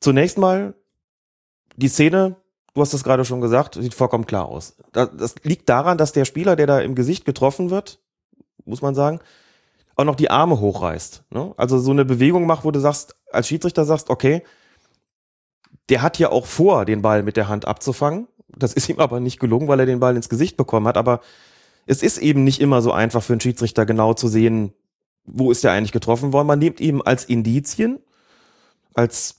[0.00, 0.74] Zunächst mal,
[1.76, 2.36] die Szene,
[2.74, 4.76] du hast es gerade schon gesagt, sieht vollkommen klar aus.
[4.92, 8.00] Das, liegt daran, dass der Spieler, der da im Gesicht getroffen wird,
[8.64, 9.20] muss man sagen,
[9.96, 11.24] auch noch die Arme hochreißt.
[11.30, 11.54] Ne?
[11.56, 14.42] Also so eine Bewegung macht, wo du sagst, als Schiedsrichter sagst, okay,
[15.88, 18.28] der hat ja auch vor, den Ball mit der Hand abzufangen.
[18.48, 20.96] Das ist ihm aber nicht gelungen, weil er den Ball ins Gesicht bekommen hat.
[20.96, 21.20] Aber
[21.86, 24.72] es ist eben nicht immer so einfach für einen Schiedsrichter genau zu sehen,
[25.24, 26.46] wo ist der eigentlich getroffen worden.
[26.46, 28.00] Man nimmt ihm als Indizien,
[28.94, 29.35] als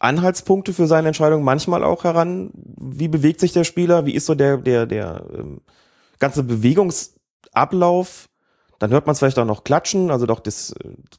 [0.00, 4.34] Anhaltspunkte für seine Entscheidung manchmal auch heran, wie bewegt sich der Spieler, wie ist so
[4.34, 5.60] der, der, der ähm,
[6.18, 8.28] ganze Bewegungsablauf.
[8.78, 10.74] Dann hört man es vielleicht auch noch klatschen, also doch das,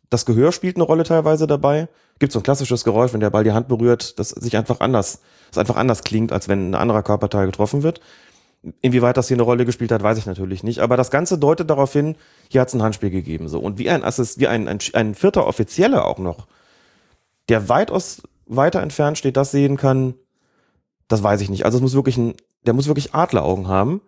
[0.09, 1.87] das Gehör spielt eine Rolle teilweise dabei.
[2.19, 5.21] Gibt so ein klassisches Geräusch, wenn der Ball die Hand berührt, das sich einfach anders,
[5.49, 7.99] das einfach anders klingt, als wenn ein anderer Körperteil getroffen wird.
[8.81, 10.79] Inwieweit das hier eine Rolle gespielt hat, weiß ich natürlich nicht.
[10.79, 12.15] Aber das Ganze deutet darauf hin,
[12.49, 13.47] hier hat es ein Handspiel gegeben.
[13.47, 13.59] So.
[13.59, 16.47] Und wie ein Assist, wie ein, ein, ein vierter Offizieller auch noch,
[17.49, 20.15] der weitaus weiter entfernt steht, das sehen kann,
[21.07, 21.65] das weiß ich nicht.
[21.65, 24.01] Also es muss wirklich ein, der muss wirklich Adleraugen haben.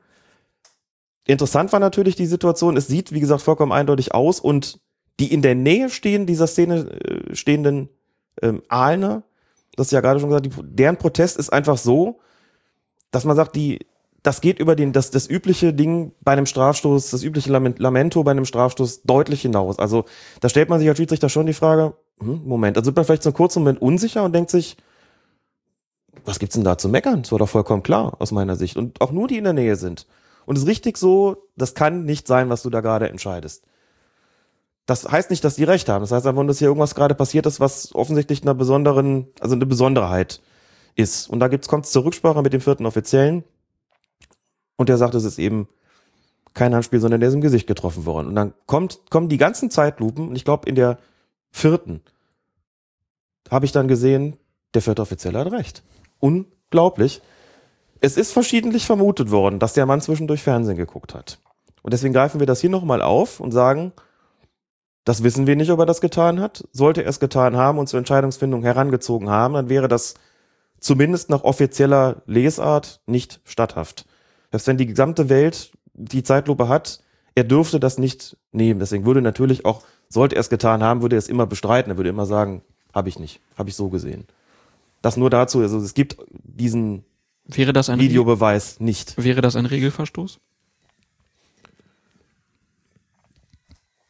[1.25, 4.79] Interessant war natürlich die Situation, es sieht, wie gesagt, vollkommen eindeutig aus und
[5.19, 7.89] die in der Nähe stehen, dieser Szene äh, stehenden
[8.41, 9.23] ähm, Aalener,
[9.75, 12.19] das ist ja gerade schon gesagt, die, deren Protest ist einfach so,
[13.11, 13.85] dass man sagt, die,
[14.23, 18.23] das geht über den, das, das übliche Ding bei einem Strafstoß, das übliche Lament- Lamento
[18.23, 19.79] bei einem Strafstoß deutlich hinaus.
[19.79, 20.05] Also
[20.41, 23.23] da stellt man sich als Schiedsrichter schon die Frage, hm, Moment, also wird man vielleicht
[23.23, 24.77] so einen kurzen Moment unsicher und denkt sich,
[26.25, 27.21] was gibt's denn da zu meckern?
[27.21, 28.77] Das war doch vollkommen klar aus meiner Sicht.
[28.77, 30.05] Und auch nur die in der Nähe sind.
[30.45, 33.63] Und es ist richtig so, das kann nicht sein, was du da gerade entscheidest.
[34.85, 36.01] Das heißt nicht, dass die recht haben.
[36.01, 39.67] Das heißt einfach, dass hier irgendwas gerade passiert ist, was offensichtlich einer besonderen, also eine
[39.67, 40.41] Besonderheit
[40.95, 41.29] ist.
[41.29, 43.43] Und da gibt's, kommt's zur Rücksprache mit dem vierten Offiziellen.
[44.77, 45.67] Und der sagt, es ist eben
[46.55, 48.27] kein Handspiel, sondern der ist im Gesicht getroffen worden.
[48.27, 50.97] Und dann kommt, kommen die ganzen Zeitlupen, und ich glaube, in der
[51.51, 52.01] vierten
[53.49, 54.37] habe ich dann gesehen,
[54.73, 55.83] der vierte Offizielle hat recht.
[56.19, 57.21] Unglaublich.
[58.01, 61.39] Es ist verschiedentlich vermutet worden, dass der Mann zwischendurch Fernsehen geguckt hat.
[61.81, 63.93] Und deswegen greifen wir das hier nochmal auf und sagen,
[65.03, 66.67] das wissen wir nicht, ob er das getan hat.
[66.71, 70.13] Sollte er es getan haben und zur Entscheidungsfindung herangezogen haben, dann wäre das
[70.79, 74.05] zumindest nach offizieller Lesart nicht statthaft.
[74.51, 77.01] Selbst wenn die gesamte Welt die Zeitlupe hat,
[77.35, 78.79] er dürfte das nicht nehmen.
[78.79, 81.91] Deswegen würde natürlich auch, sollte er es getan haben, würde er es immer bestreiten.
[81.91, 82.61] Er würde immer sagen,
[82.93, 84.25] habe ich nicht, habe ich so gesehen.
[85.01, 87.05] Das nur dazu, also es gibt diesen
[87.45, 89.15] Wäre das ein, Videobeweis nicht.
[89.23, 90.39] wäre das ein Regelverstoß?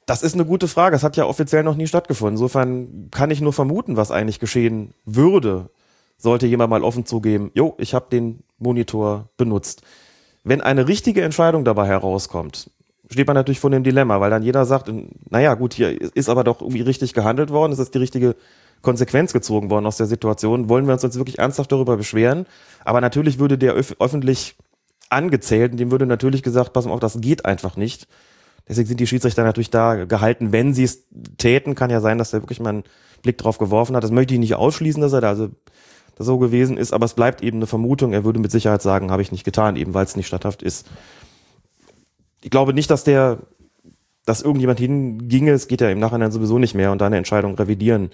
[0.05, 0.95] Das ist eine gute Frage.
[0.95, 2.35] Es hat ja offiziell noch nie stattgefunden.
[2.35, 5.69] Insofern kann ich nur vermuten, was eigentlich geschehen würde,
[6.17, 9.83] sollte jemand mal offen zugeben, jo, ich habe den Monitor benutzt.
[10.43, 12.71] Wenn eine richtige Entscheidung dabei herauskommt,
[13.11, 14.91] steht man natürlich vor dem Dilemma, weil dann jeder sagt,
[15.29, 18.35] naja, gut, hier ist aber doch irgendwie richtig gehandelt worden, es ist die richtige
[18.81, 20.69] Konsequenz gezogen worden aus der Situation.
[20.69, 22.45] Wollen wir uns jetzt wirklich ernsthaft darüber beschweren?
[22.85, 24.55] Aber natürlich würde der öf öffentlich
[25.09, 28.07] angezählt und dem würde natürlich gesagt, pass mal auf, das geht einfach nicht.
[28.67, 31.07] Deswegen sind die Schiedsrichter natürlich da gehalten, wenn sie es
[31.37, 32.83] täten, kann ja sein, dass er wirklich mal einen
[33.23, 34.03] Blick drauf geworfen hat.
[34.03, 35.49] Das möchte ich nicht ausschließen, dass er da also
[36.19, 38.13] so gewesen ist, aber es bleibt eben eine Vermutung.
[38.13, 40.87] Er würde mit Sicherheit sagen, habe ich nicht getan, eben weil es nicht statthaft ist.
[42.41, 43.39] Ich glaube nicht, dass der
[44.29, 48.11] dass irgendjemand hinginge, es geht ja im Nachhinein sowieso nicht mehr und deine Entscheidung revidieren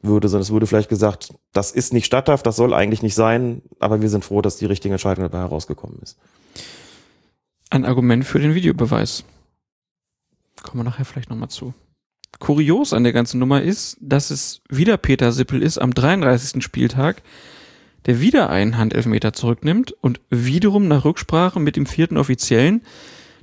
[0.00, 3.60] würde, sondern es wurde vielleicht gesagt, das ist nicht statthaft, das soll eigentlich nicht sein,
[3.80, 6.18] aber wir sind froh, dass die richtige Entscheidung dabei herausgekommen ist.
[7.68, 9.24] Ein Argument für den Videobeweis.
[10.62, 11.74] Kommen wir nachher vielleicht nochmal zu.
[12.38, 16.62] Kurios an der ganzen Nummer ist, dass es wieder Peter Sippel ist am 33.
[16.62, 17.22] Spieltag,
[18.06, 22.82] der wieder einen Handelfmeter zurücknimmt und wiederum nach Rücksprache mit dem vierten Offiziellen,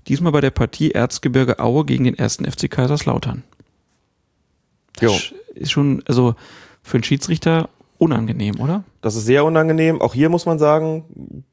[0.07, 3.43] diesmal bei der Partie Erzgebirge Aue gegen den ersten FC Kaiserslautern.
[4.99, 5.09] Jo.
[5.09, 6.35] Das ist schon, also
[6.81, 8.83] für einen Schiedsrichter unangenehm, oder?
[9.01, 10.01] Das ist sehr unangenehm.
[10.01, 11.43] Auch hier muss man sagen,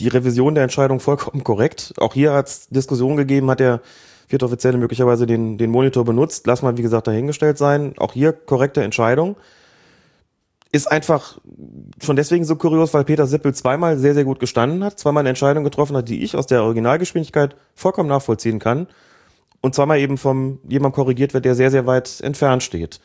[0.00, 1.94] die Revision der Entscheidung vollkommen korrekt.
[1.98, 3.80] Auch hier hat es Diskussionen gegeben, hat der
[4.26, 6.46] vierte Offizielle möglicherweise den, den Monitor benutzt.
[6.46, 7.94] Lass mal, wie gesagt, dahingestellt sein.
[7.98, 9.36] Auch hier korrekte Entscheidung.
[10.74, 11.38] Ist einfach
[12.02, 15.28] schon deswegen so kurios, weil Peter Sippel zweimal sehr, sehr gut gestanden hat, zweimal eine
[15.28, 18.88] Entscheidung getroffen hat, die ich aus der Originalgeschwindigkeit vollkommen nachvollziehen kann.
[19.60, 22.98] Und zweimal eben vom jemand korrigiert wird, der sehr, sehr weit entfernt steht.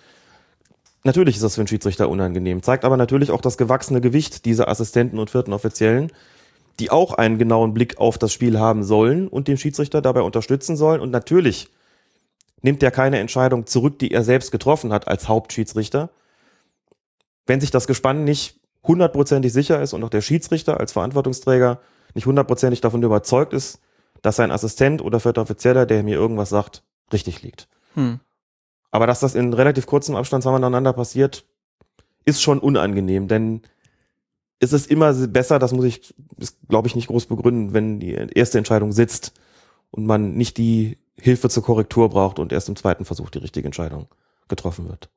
[1.03, 4.67] Natürlich ist das für einen Schiedsrichter unangenehm, zeigt aber natürlich auch das gewachsene Gewicht dieser
[4.67, 6.11] Assistenten und vierten Offiziellen,
[6.80, 10.76] die auch einen genauen Blick auf das Spiel haben sollen und den Schiedsrichter dabei unterstützen
[10.76, 11.01] sollen.
[11.01, 11.70] Und natürlich
[12.63, 16.09] nimmt er keine Entscheidung zurück, die er selbst getroffen hat als Hauptschiedsrichter.
[17.50, 21.80] Wenn sich das Gespann nicht hundertprozentig sicher ist und auch der Schiedsrichter als Verantwortungsträger
[22.14, 23.80] nicht hundertprozentig davon überzeugt ist,
[24.22, 27.68] dass sein Assistent oder vierter Offizieller, der mir irgendwas sagt, richtig liegt.
[27.95, 28.20] Hm.
[28.91, 31.43] Aber dass das in relativ kurzem Abstand zweimal aneinander passiert,
[32.24, 33.64] ist schon unangenehm, denn
[34.60, 36.14] es ist immer besser, das muss ich,
[36.68, 39.34] glaube ich, nicht groß begründen, wenn die erste Entscheidung sitzt
[39.89, 43.68] und man nicht die Hilfe zur Korrektur braucht und erst im zweiten Versuch die richtige
[43.68, 44.06] Entscheidung
[44.47, 45.10] getroffen wird.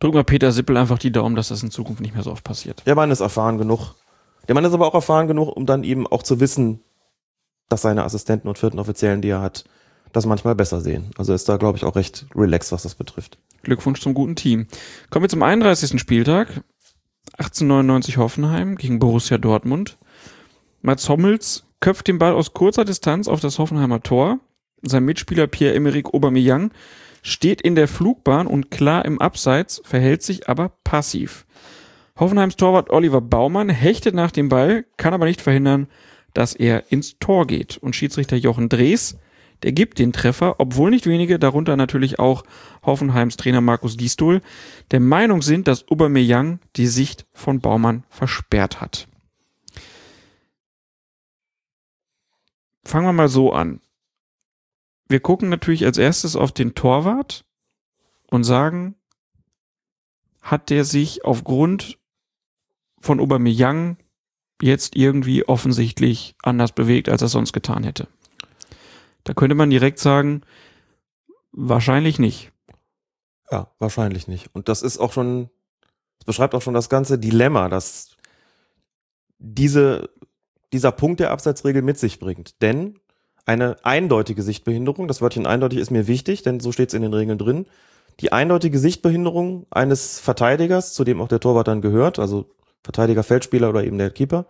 [0.00, 2.42] Drück mal Peter Sippel einfach die Daumen, dass das in Zukunft nicht mehr so oft
[2.42, 2.82] passiert.
[2.86, 3.94] Der Mann ist erfahren genug.
[4.48, 6.80] Der Mann ist aber auch erfahren genug, um dann eben auch zu wissen,
[7.68, 9.64] dass seine Assistenten und vierten Offiziellen, die er hat,
[10.12, 11.10] das manchmal besser sehen.
[11.18, 13.38] Also ist da, glaube ich, auch recht relaxed, was das betrifft.
[13.62, 14.66] Glückwunsch zum guten Team.
[15.10, 16.00] Kommen wir zum 31.
[16.00, 16.64] Spieltag.
[17.32, 19.98] 1899 Hoffenheim gegen Borussia Dortmund.
[20.80, 24.40] Mats Hommels köpft den Ball aus kurzer Distanz auf das Hoffenheimer Tor.
[24.82, 26.72] Sein Mitspieler Pierre-Emerick Aubameyang
[27.22, 31.46] steht in der Flugbahn und klar im Abseits, verhält sich aber passiv.
[32.18, 35.88] Hoffenheims Torwart Oliver Baumann hechtet nach dem Ball, kann aber nicht verhindern,
[36.34, 37.78] dass er ins Tor geht.
[37.78, 39.18] Und Schiedsrichter Jochen Drees,
[39.62, 42.44] der gibt den Treffer, obwohl nicht wenige, darunter natürlich auch
[42.84, 44.40] Hoffenheims Trainer Markus Gisdol,
[44.90, 49.08] der Meinung sind, dass Aubameyang die Sicht von Baumann versperrt hat.
[52.84, 53.80] Fangen wir mal so an.
[55.10, 57.44] Wir gucken natürlich als erstes auf den Torwart
[58.30, 58.94] und sagen,
[60.40, 61.98] hat der sich aufgrund
[63.00, 63.96] von Aubameyang
[64.62, 68.06] jetzt irgendwie offensichtlich anders bewegt, als er sonst getan hätte.
[69.24, 70.42] Da könnte man direkt sagen,
[71.50, 72.52] wahrscheinlich nicht.
[73.50, 74.54] Ja, wahrscheinlich nicht.
[74.54, 75.50] Und das ist auch schon,
[76.20, 78.16] das beschreibt auch schon das ganze Dilemma, das
[79.38, 80.08] diese,
[80.72, 82.62] dieser Punkt der Abseitsregel mit sich bringt.
[82.62, 83.00] Denn
[83.50, 87.12] eine eindeutige Sichtbehinderung, das Wörtchen eindeutig ist mir wichtig, denn so steht es in den
[87.12, 87.66] Regeln drin,
[88.20, 92.46] die eindeutige Sichtbehinderung eines Verteidigers, zu dem auch der Torwart dann gehört, also
[92.84, 94.46] Verteidiger, Feldspieler oder eben der Keeper,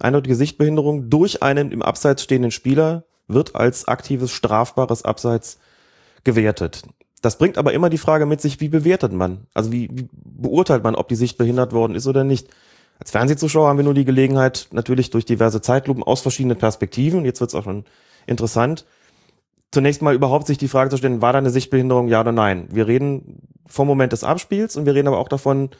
[0.00, 5.58] eindeutige Sichtbehinderung durch einen im Abseits stehenden Spieler wird als aktives strafbares Abseits
[6.24, 6.82] gewertet.
[7.22, 9.46] Das bringt aber immer die Frage mit sich, wie bewertet man?
[9.54, 12.48] Also wie, wie beurteilt man, ob die Sicht behindert worden ist oder nicht?
[12.98, 17.40] Als Fernsehzuschauer haben wir nur die Gelegenheit, natürlich durch diverse Zeitlupen aus verschiedenen Perspektiven, jetzt
[17.40, 17.84] wird es auch schon
[18.26, 18.84] interessant,
[19.72, 22.68] zunächst mal überhaupt sich die Frage zu stellen, war da eine Sichtbehinderung, ja oder nein?
[22.70, 25.70] Wir reden vom Moment des Abspiels und wir reden aber auch davon,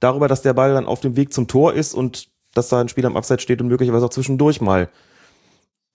[0.00, 2.88] darüber, dass der Ball dann auf dem Weg zum Tor ist und dass da ein
[2.88, 4.88] Spieler am Abseits steht und möglicherweise auch zwischendurch mal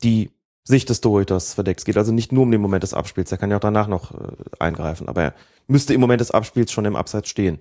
[0.03, 0.31] die
[0.63, 1.79] Sicht des Torhüters verdeckt.
[1.81, 3.87] Es geht also nicht nur um den Moment des Abspiels, er kann ja auch danach
[3.87, 5.33] noch äh, eingreifen, aber er
[5.67, 7.59] müsste im Moment des Abspiels schon im Abseits stehen.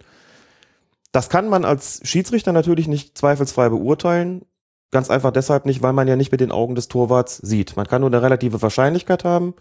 [1.11, 4.47] Das kann man als Schiedsrichter natürlich nicht zweifelsfrei beurteilen.
[4.93, 7.77] Ganz einfach deshalb nicht, weil man ja nicht mit den Augen des Torwarts sieht.
[7.77, 9.55] Man kann nur eine relative Wahrscheinlichkeit haben,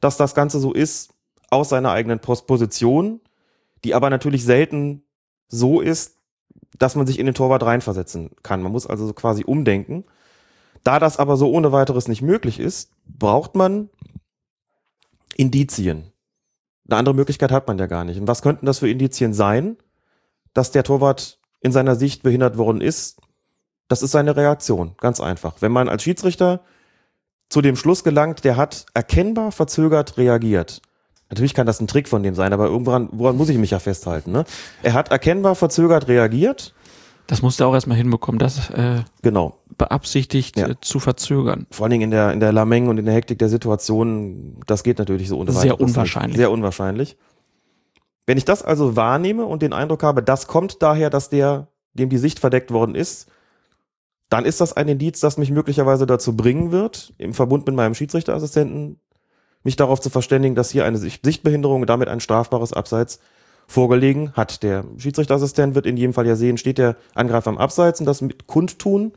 [0.00, 1.12] dass das Ganze so ist,
[1.50, 3.20] aus seiner eigenen Position,
[3.84, 5.02] die aber natürlich selten
[5.48, 6.18] so ist,
[6.78, 8.62] dass man sich in den Torwart reinversetzen kann.
[8.62, 10.04] Man muss also quasi umdenken.
[10.84, 13.90] Da das aber so ohne weiteres nicht möglich ist, braucht man
[15.36, 16.12] Indizien.
[16.88, 18.20] Eine andere Möglichkeit hat man ja gar nicht.
[18.20, 19.76] Und was könnten das für Indizien sein?
[20.54, 23.20] Dass der Torwart in seiner Sicht behindert worden ist,
[23.88, 24.92] das ist seine Reaktion.
[24.98, 25.54] Ganz einfach.
[25.60, 26.60] Wenn man als Schiedsrichter
[27.48, 30.82] zu dem Schluss gelangt, der hat erkennbar verzögert reagiert.
[31.28, 33.78] Natürlich kann das ein Trick von dem sein, aber irgendwann woran muss ich mich ja
[33.78, 34.32] festhalten.
[34.32, 34.44] Ne?
[34.82, 36.72] Er hat erkennbar verzögert reagiert
[37.28, 39.58] Das musst du auch erstmal hinbekommen, das äh, Genau.
[39.78, 40.68] beabsichtigt Ja.
[40.68, 41.66] äh, zu verzögern.
[41.72, 44.84] Vor allen Dingen in der, in der Lameng und in der Hektik der Situation, das
[44.84, 46.36] geht natürlich so ohne Sehr unwahrscheinlich.
[46.36, 47.16] Sehr unwahrscheinlich.
[48.26, 52.08] Wenn ich das also wahrnehme und den Eindruck habe, das kommt daher, dass der, dem
[52.08, 53.28] die Sicht verdeckt worden ist,
[54.28, 57.94] dann ist das ein Indiz, das mich möglicherweise dazu bringen wird, im Verbund mit meinem
[57.94, 58.98] Schiedsrichterassistenten,
[59.62, 63.20] mich darauf zu verständigen, dass hier eine Sicht- Sichtbehinderung und damit ein strafbares Abseits
[63.66, 64.62] vorgelegen hat.
[64.62, 68.20] Der Schiedsrichterassistent wird in jedem Fall ja sehen, steht der Angreifer am Abseits und das
[68.20, 69.12] mit kundtun,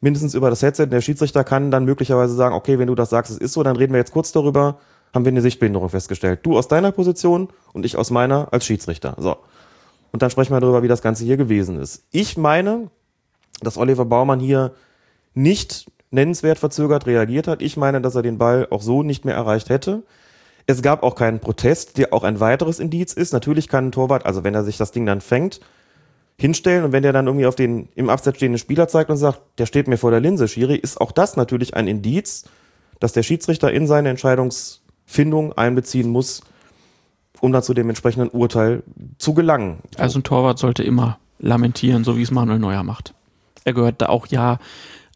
[0.00, 0.86] mindestens über das Headset.
[0.86, 3.76] Der Schiedsrichter kann dann möglicherweise sagen, okay, wenn du das sagst, es ist so, dann
[3.76, 4.78] reden wir jetzt kurz darüber,
[5.12, 6.40] haben wir eine Sichtbehinderung festgestellt.
[6.44, 9.16] Du aus deiner Position und ich aus meiner als Schiedsrichter.
[9.18, 9.36] So.
[10.12, 12.04] Und dann sprechen wir darüber, wie das Ganze hier gewesen ist.
[12.12, 12.90] Ich meine,
[13.60, 14.72] dass Oliver Baumann hier
[15.34, 17.62] nicht nennenswert verzögert reagiert hat.
[17.62, 20.02] Ich meine, dass er den Ball auch so nicht mehr erreicht hätte.
[20.66, 23.32] Es gab auch keinen Protest, der auch ein weiteres Indiz ist.
[23.32, 25.60] Natürlich kann ein Torwart, also wenn er sich das Ding dann fängt,
[26.38, 29.40] hinstellen und wenn der dann irgendwie auf den im Absatz stehenden Spieler zeigt und sagt,
[29.58, 32.44] der steht mir vor der Linse, Schiri, ist auch das natürlich ein Indiz,
[33.00, 36.42] dass der Schiedsrichter in seine Entscheidungsfindung einbeziehen muss,
[37.40, 38.82] um dann zu dem entsprechenden Urteil
[39.18, 39.78] zu gelangen.
[39.96, 43.14] Also ein Torwart sollte immer lamentieren, so wie es Manuel Neuer macht.
[43.68, 44.58] Er gehört da auch ja,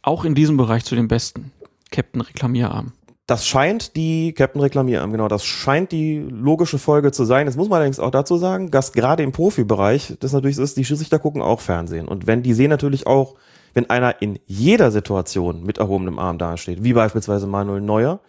[0.03, 1.53] auch in diesem Bereich zu den Besten.
[1.91, 2.93] Captain Reklamierarm.
[3.27, 7.47] Das scheint die Captain Reklamierarm, genau, das scheint die logische Folge zu sein.
[7.47, 10.77] Jetzt muss man allerdings auch dazu sagen, dass gerade im Profibereich das natürlich so ist,
[10.77, 12.07] die Schiedsrichter gucken auch Fernsehen.
[12.07, 13.37] Und wenn die sehen natürlich auch,
[13.73, 18.21] wenn einer in jeder Situation mit erhobenem Arm dasteht, wie beispielsweise Manuel Neuer,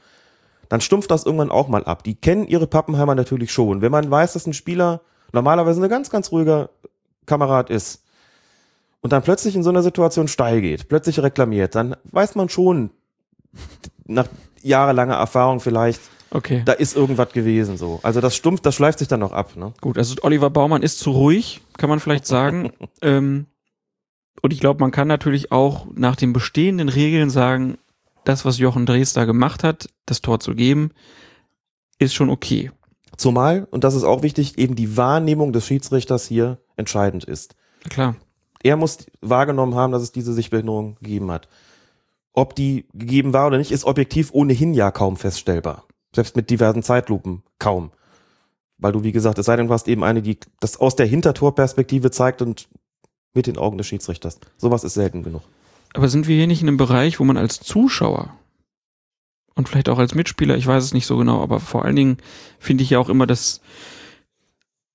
[0.70, 2.06] dann stumpft das irgendwann auch mal ab.
[2.06, 3.82] Die kennen ihre Pappenheimer natürlich schon.
[3.82, 5.02] Wenn man weiß, dass ein Spieler
[5.34, 6.70] normalerweise ein ganz, ganz ruhiger
[7.26, 8.03] Kamerad ist
[9.04, 12.90] und dann plötzlich in so einer Situation steil geht, plötzlich reklamiert, dann weiß man schon,
[14.06, 14.28] nach
[14.64, 16.02] jahrelanger Erfahrung vielleicht,
[16.32, 16.64] Okay.
[16.66, 18.00] da ist irgendwas gewesen so.
[18.02, 19.56] Also das stumpft, das schleift sich dann noch ab.
[19.56, 19.74] Ne?
[19.82, 22.72] Gut, also Oliver Baumann ist zu ruhig, kann man vielleicht sagen.
[23.04, 23.46] ähm,
[24.42, 27.78] und ich glaube, man kann natürlich auch nach den bestehenden Regeln sagen,
[28.24, 30.92] das, was Jochen Drees da gemacht hat, das Tor zu geben,
[32.00, 32.72] ist schon okay.
[33.16, 37.56] Zumal, und das ist auch wichtig, eben die Wahrnehmung des Schiedsrichters hier entscheidend ist.
[37.90, 38.16] Klar.
[38.64, 41.48] Er muss wahrgenommen haben, dass es diese Sichtbehinderung gegeben hat.
[42.34, 45.86] Ob die gegeben war oder nicht, ist objektiv ohnehin ja kaum feststellbar.
[46.16, 47.92] Selbst mit diversen Zeitlupen kaum.
[48.78, 51.06] Weil du, wie gesagt, es sei denn, du hast eben eine, die das aus der
[51.06, 52.68] Hintertorperspektive zeigt und
[53.34, 54.40] mit den Augen des Schiedsrichters.
[54.58, 55.44] Sowas ist selten genug.
[55.94, 58.36] Aber sind wir hier nicht in einem Bereich, wo man als Zuschauer
[59.56, 62.18] und vielleicht auch als Mitspieler, ich weiß es nicht so genau, aber vor allen Dingen
[62.60, 63.62] finde ich ja auch immer, dass,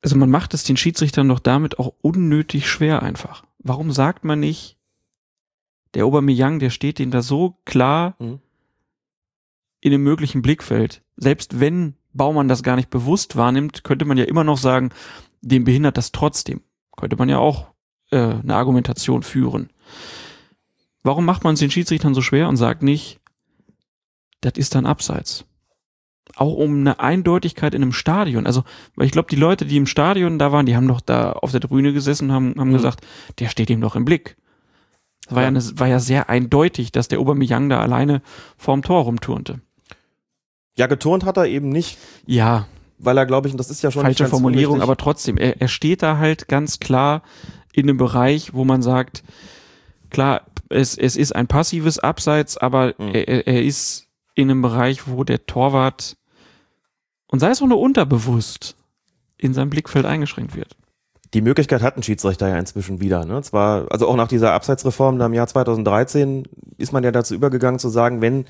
[0.02, 3.44] also man macht es den Schiedsrichtern doch damit auch unnötig schwer einfach.
[3.58, 4.76] Warum sagt man nicht,
[5.94, 8.40] der Aubameyang, der steht denen da so klar Mhm.
[9.80, 11.02] in dem möglichen Blickfeld.
[11.16, 14.90] Selbst wenn Baumann das gar nicht bewusst wahrnimmt, könnte man ja immer noch sagen,
[15.40, 16.62] dem behindert das trotzdem.
[16.96, 17.68] Könnte man ja auch
[18.10, 19.70] äh, eine Argumentation führen.
[21.02, 23.20] Warum macht man es den Schiedsrichtern so schwer und sagt nicht,
[24.40, 25.44] das ist dann abseits?
[26.38, 28.46] Auch um eine Eindeutigkeit in einem Stadion.
[28.46, 28.62] Also,
[28.94, 31.50] weil ich glaube, die Leute, die im Stadion da waren, die haben doch da auf
[31.50, 32.74] der Tribüne gesessen und haben, haben Mhm.
[32.74, 33.00] gesagt,
[33.40, 34.36] der steht ihm doch im Blick.
[35.26, 38.22] Das war ja, eine, war ja sehr eindeutig, dass der Aubameyang da alleine
[38.56, 39.60] vorm Tor rumturnte.
[40.76, 42.66] Ja, geturnt hat er eben nicht, Ja,
[42.98, 45.60] weil er, glaube ich, und das ist ja schon falsche Formulierung, unrichtig, aber trotzdem, er,
[45.60, 47.22] er steht da halt ganz klar
[47.72, 49.22] in einem Bereich, wo man sagt,
[50.10, 53.08] klar, es, es ist ein passives Abseits, aber Mhm.
[53.14, 56.16] er, er- er ist in einem Bereich, wo der Torwart,
[57.28, 58.76] und sei es auch nur unterbewusst,
[59.36, 60.76] in seinem Blickfeld eingeschränkt wird.
[61.34, 63.24] Die Möglichkeit hat ein Schiedsrichter ja inzwischen wieder.
[63.24, 63.42] Ne?
[63.42, 66.48] Zwar, also auch nach dieser Abseitsreform da im Jahr 2013
[66.78, 68.46] ist man ja dazu übergegangen zu sagen, wenn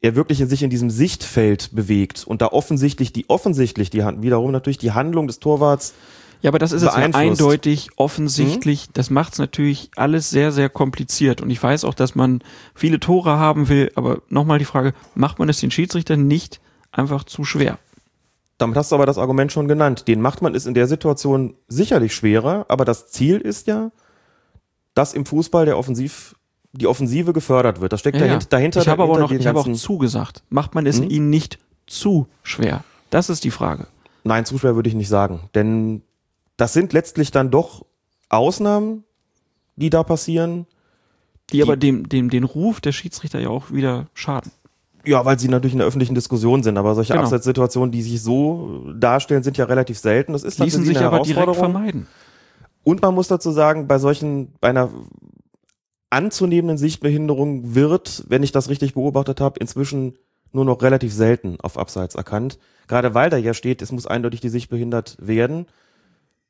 [0.00, 4.22] er wirklich in sich in diesem Sichtfeld bewegt und da offensichtlich die offensichtlich die Hand
[4.22, 5.94] wiederum natürlich die Handlung des Torwarts
[6.42, 8.88] Ja, aber das ist jetzt ja eindeutig, offensichtlich.
[8.92, 11.40] Das macht es natürlich alles sehr, sehr kompliziert.
[11.40, 12.42] Und ich weiß auch, dass man
[12.74, 13.90] viele Tore haben will.
[13.94, 16.60] Aber nochmal die Frage, macht man es den Schiedsrichtern nicht
[16.92, 17.78] einfach zu schwer?
[18.58, 20.06] Damit hast du aber das Argument schon genannt.
[20.06, 23.90] Den macht man es in der Situation sicherlich schwerer, aber das Ziel ist ja,
[24.94, 26.36] dass im Fußball der Offensiv,
[26.72, 27.92] die Offensive gefördert wird.
[27.92, 28.46] Das steckt Ja, dahinter.
[28.48, 30.42] dahinter ich habe aber noch, ich habe auch zugesagt.
[30.50, 31.10] Macht man es Hm?
[31.10, 32.84] ihnen nicht zu schwer?
[33.10, 33.86] Das ist die Frage.
[34.22, 35.50] Nein, zu schwer würde ich nicht sagen.
[35.54, 36.02] Denn
[36.56, 37.84] das sind letztlich dann doch
[38.28, 39.04] Ausnahmen,
[39.76, 40.66] die da passieren.
[41.50, 44.50] Die, aber dem, dem, den Ruf der Schiedsrichter ja auch wieder schaden.
[45.06, 46.78] Ja, weil sie natürlich in der öffentlichen Diskussion sind.
[46.78, 47.24] Aber solche Genau.
[47.24, 50.32] Abseitssituationen, die sich so darstellen, sind ja relativ selten.
[50.32, 52.06] Das ist Ließen sich aber direkt vermeiden.
[52.82, 54.90] Und man muss dazu sagen, bei solchen, bei einer
[56.10, 60.14] anzunehmenden Sichtbehinderung wird, wenn ich das richtig beobachtet habe, inzwischen
[60.52, 62.58] nur noch relativ selten auf Abseits erkannt.
[62.86, 65.66] Gerade weil da ja steht, es muss eindeutig die Sicht behindert werden.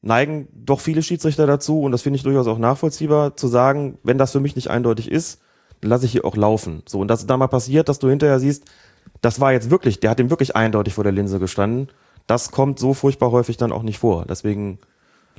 [0.02, 4.18] neigen doch viele Schiedsrichter dazu, und das finde ich durchaus auch nachvollziehbar, zu sagen, wenn
[4.18, 5.40] das für mich nicht eindeutig ist,
[5.86, 6.82] lasse ich hier auch laufen.
[6.86, 8.64] So, und das ist da mal passiert, dass du hinterher siehst,
[9.20, 11.88] das war jetzt wirklich, der hat ihm wirklich eindeutig vor der Linse gestanden.
[12.26, 14.24] Das kommt so furchtbar häufig dann auch nicht vor.
[14.26, 14.78] Deswegen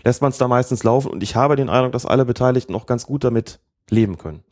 [0.04, 2.86] lässt man es da meistens laufen und ich habe den Eindruck, dass alle Beteiligten auch
[2.86, 4.44] ganz gut damit leben können.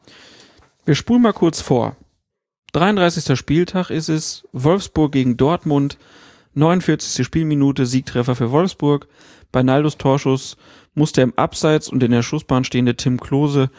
[0.85, 1.95] Wir spulen mal kurz vor.
[2.73, 3.37] 33.
[3.37, 5.97] Spieltag ist es, Wolfsburg gegen Dortmund,
[6.55, 7.25] 49.
[7.25, 9.07] Spielminute, Siegtreffer für Wolfsburg.
[9.51, 10.57] Bei Naldos Torschuss
[10.95, 13.69] musste im Abseits und in der Schussbahn stehende Tim Klose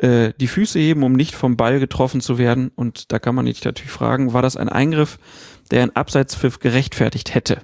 [0.00, 2.70] äh, die Füße heben, um nicht vom Ball getroffen zu werden.
[2.74, 5.18] Und da kann man sich natürlich fragen, war das ein Eingriff,
[5.70, 7.62] der ein Abseitspfiff gerechtfertigt hätte?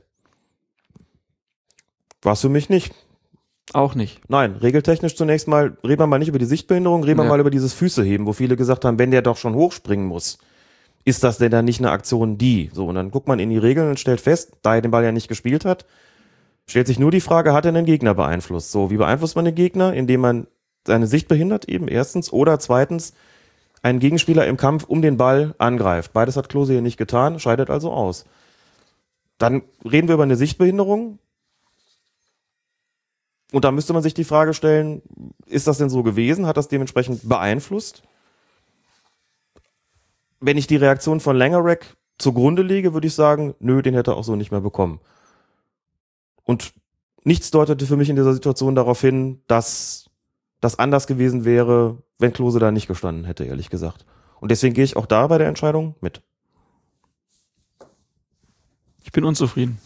[2.23, 2.95] War es für mich nicht.
[3.73, 4.21] Auch nicht.
[4.29, 7.31] Nein, regeltechnisch zunächst mal, reden wir mal nicht über die Sichtbehinderung, reden wir Ja.
[7.31, 10.39] mal über dieses Füßeheben, wo viele gesagt haben, wenn der doch schon hochspringen muss,
[11.05, 12.71] ist das denn dann nicht eine Aktion die?
[12.73, 15.05] So, und dann guckt man in die Regeln und stellt fest, da er den Ball
[15.05, 15.85] ja nicht gespielt hat,
[16.69, 18.71] stellt sich nur die Frage, hat er den Gegner beeinflusst?
[18.71, 19.93] So, wie beeinflusst man den Gegner?
[19.95, 20.47] Indem man
[20.87, 23.13] seine Sicht behindert eben erstens oder zweitens
[23.83, 26.13] einen Gegenspieler im Kampf um den Ball angreift.
[26.13, 28.25] Beides hat Klose hier nicht getan, scheidet also aus.
[29.39, 31.19] Dann reden wir über eine Sichtbehinderung.
[33.53, 35.03] Und da müsste man sich die Frage stellen,
[35.47, 36.47] ist das denn so gewesen?
[36.47, 38.03] Hat das dementsprechend beeinflusst?
[40.41, 44.17] Wenn ich die Reaktion von Langerek zugrunde lege, würde ich sagen, nö, den hätte er
[44.17, 45.01] auch so nicht mehr bekommen.
[46.45, 46.73] Und
[47.25, 50.06] nichts deutete für mich in dieser Situation darauf hin, dass
[50.61, 54.05] das anders gewesen wäre, wenn Klose da nicht gestanden hätte, ehrlich gesagt.
[54.41, 56.23] Und deswegen gehe ich auch da bei der Entscheidung mit.
[59.05, 59.79] Ich bin unzufrieden.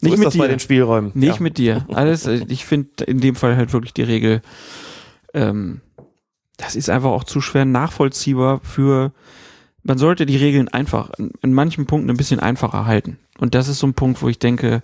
[0.00, 0.38] So nicht mit dir.
[0.38, 1.12] bei den Spielräumen.
[1.14, 1.42] Nicht Ja.
[1.42, 1.86] mit dir.
[1.92, 4.42] Alles, ich finde in dem Fall halt wirklich die Regel,
[5.34, 5.80] ähm,
[6.56, 9.12] das ist einfach auch zu schwer nachvollziehbar für,
[9.82, 13.18] man sollte die Regeln einfach, in, in manchen Punkten ein bisschen einfacher halten.
[13.38, 14.82] Und das ist so ein Punkt, wo ich denke,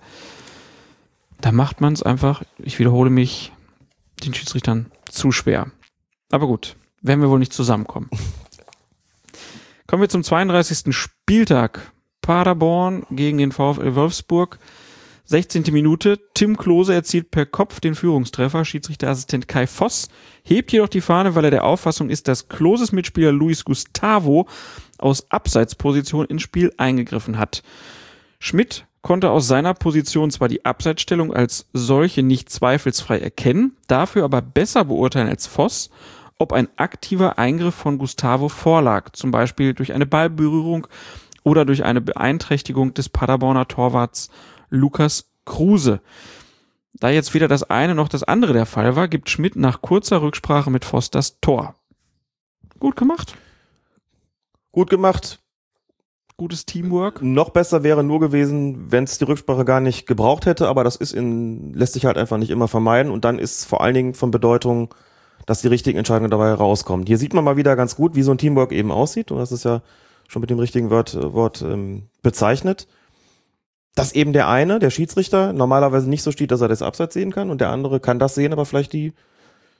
[1.41, 3.51] da macht man es einfach, ich wiederhole mich,
[4.23, 5.71] den Schiedsrichtern zu schwer.
[6.31, 8.09] Aber gut, werden wir wohl nicht zusammenkommen.
[9.87, 10.93] Kommen wir zum 32.
[10.95, 11.91] Spieltag.
[12.21, 14.59] Paderborn gegen den VfL Wolfsburg.
[15.27, 15.63] 16.
[15.71, 16.19] Minute.
[16.33, 18.65] Tim Klose erzielt per Kopf den Führungstreffer.
[18.65, 20.09] Schiedsrichterassistent Kai Voss
[20.43, 24.47] hebt jedoch die Fahne, weil er der Auffassung ist, dass Kloses Mitspieler Luis Gustavo
[24.97, 27.63] aus Abseitsposition ins Spiel eingegriffen hat.
[28.39, 34.41] Schmidt konnte aus seiner Position zwar die Abseitsstellung als solche nicht zweifelsfrei erkennen, dafür aber
[34.41, 35.89] besser beurteilen als Voss,
[36.37, 40.87] ob ein aktiver Eingriff von Gustavo vorlag, zum Beispiel durch eine Ballberührung
[41.43, 44.29] oder durch eine Beeinträchtigung des Paderborner Torwarts
[44.69, 46.01] Lukas Kruse.
[46.91, 50.21] Da jetzt weder das eine noch das andere der Fall war, gibt Schmidt nach kurzer
[50.21, 51.75] Rücksprache mit Voss das Tor.
[52.77, 53.37] Gut gemacht.
[54.73, 55.39] Gut gemacht.
[56.39, 57.23] Gutes Teamwork.
[57.23, 60.95] Noch besser wäre nur gewesen, wenn es die Rücksprache gar nicht gebraucht hätte, aber das
[60.95, 64.13] ist in, lässt sich halt einfach nicht immer vermeiden und dann ist vor allen Dingen
[64.13, 64.93] von Bedeutung,
[65.47, 67.07] dass die richtigen Entscheidungen dabei rauskommen.
[67.07, 69.51] Hier sieht man mal wieder ganz gut, wie so ein Teamwork eben aussieht und das
[69.51, 69.81] ist ja
[70.27, 72.87] schon mit dem richtigen Wort, äh, Wort ähm, bezeichnet.
[73.95, 77.31] Dass eben der eine, der Schiedsrichter, normalerweise nicht so steht, dass er das Abseits sehen
[77.31, 79.13] kann und der andere kann das sehen, aber vielleicht die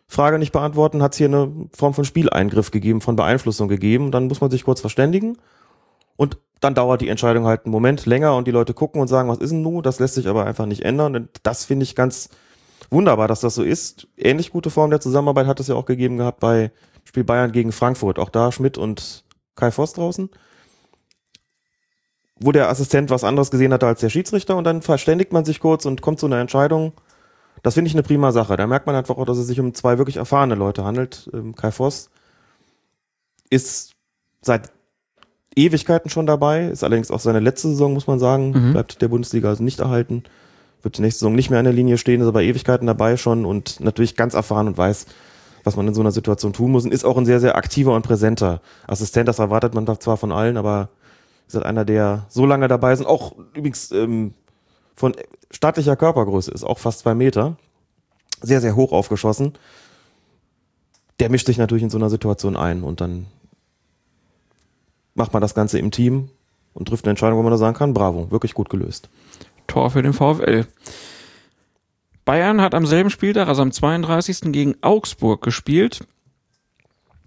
[0.07, 4.09] Frage nicht beantworten, hat es hier eine Form von Spieleingriff gegeben, von Beeinflussung gegeben.
[4.09, 5.37] Dann muss man sich kurz verständigen
[6.17, 9.29] und dann dauert die Entscheidung halt einen Moment länger und die Leute gucken und sagen,
[9.29, 9.83] was ist denn nun?
[9.83, 11.15] Das lässt sich aber einfach nicht ändern.
[11.15, 12.29] Und das finde ich ganz
[12.89, 14.07] wunderbar, dass das so ist.
[14.17, 16.71] Ähnlich gute Form der Zusammenarbeit hat es ja auch gegeben gehabt bei
[17.03, 18.17] Spiel Bayern gegen Frankfurt.
[18.19, 19.23] Auch da Schmidt und
[19.55, 20.29] Kai Voss draußen.
[22.39, 25.59] Wo der Assistent was anderes gesehen hatte als der Schiedsrichter und dann verständigt man sich
[25.59, 26.93] kurz und kommt zu einer Entscheidung.
[27.63, 28.55] Das finde ich eine prima Sache.
[28.57, 31.29] Da merkt man einfach auch, dass es sich um zwei wirklich erfahrene Leute handelt.
[31.33, 32.09] Ähm, Kai Voss
[33.49, 33.93] ist
[34.41, 34.71] seit
[35.57, 38.71] Ewigkeiten schon dabei, ist allerdings auch seine letzte Saison, muss man sagen, Mhm.
[38.73, 40.23] bleibt der Bundesliga also nicht erhalten,
[40.83, 43.45] wird die nächste Saison nicht mehr an der Linie stehen, ist aber Ewigkeiten dabei schon
[43.45, 45.05] und natürlich ganz erfahren und weiß,
[45.63, 46.85] was man in so einer Situation tun muss.
[46.85, 50.31] Und ist auch ein sehr, sehr aktiver und präsenter Assistent, das erwartet man zwar von
[50.31, 50.89] allen, aber
[51.47, 54.33] ist halt einer, der so lange dabei ist und auch übrigens ähm,
[54.95, 55.15] von
[55.51, 57.57] staatlicher Körpergröße ist, auch fast zwei Meter,
[58.41, 59.53] sehr, sehr hoch aufgeschossen.
[61.19, 63.25] Der mischt sich natürlich in so einer Situation ein und dann
[65.17, 66.29] macht man das Ganze im Team
[66.73, 69.09] und trifft eine Entscheidung, wo man da sagen kann, bravo, wirklich gut gelöst.
[69.67, 70.65] Tor für den VfL.
[72.23, 74.51] Bayern hat am selben Spieltag, also am 32.
[74.51, 76.05] gegen Augsburg gespielt.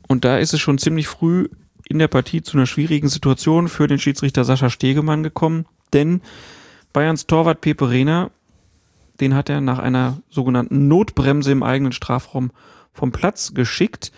[0.08, 1.48] Und da ist es schon ziemlich früh
[1.88, 6.22] in der Partie zu einer schwierigen Situation für den Schiedsrichter Sascha Stegemann gekommen, denn
[6.92, 8.30] Bayerns Torwart Pepe Rehner,
[9.20, 12.52] den hat er nach einer sogenannten Notbremse im eigenen Strafraum
[12.92, 14.12] vom Platz geschickt,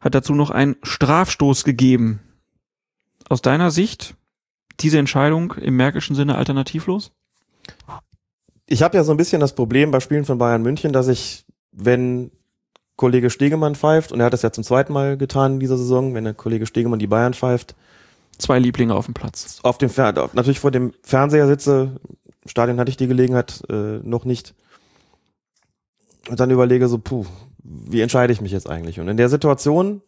[0.00, 2.20] hat dazu noch einen Strafstoß gegeben.
[3.28, 4.14] Aus deiner Sicht
[4.80, 7.12] diese Entscheidung im märkischen Sinne alternativlos?
[8.68, 11.44] ich habe ja so ein bisschen das Problem bei Spielen von Bayern München, dass ich,
[11.72, 12.30] wenn
[12.96, 16.14] Kollege Stegemann pfeift, und er hat das ja zum zweiten Mal getan in dieser Saison,
[16.14, 17.74] wenn der Kollege Stegemann die Bayern pfeift,
[18.36, 19.58] Zwei Lieblinge auf dem Platz.
[19.64, 21.98] auf dem Fer auf, natürlich vor dem Fernseher sitze,
[22.44, 24.54] im Stadion hatte ich die Gelegenheit äh, noch nicht,
[26.28, 27.24] und dann überlege so, puh,
[27.62, 29.00] wie entscheide ich mich jetzt eigentlich?
[29.00, 30.02] Und in der Situation,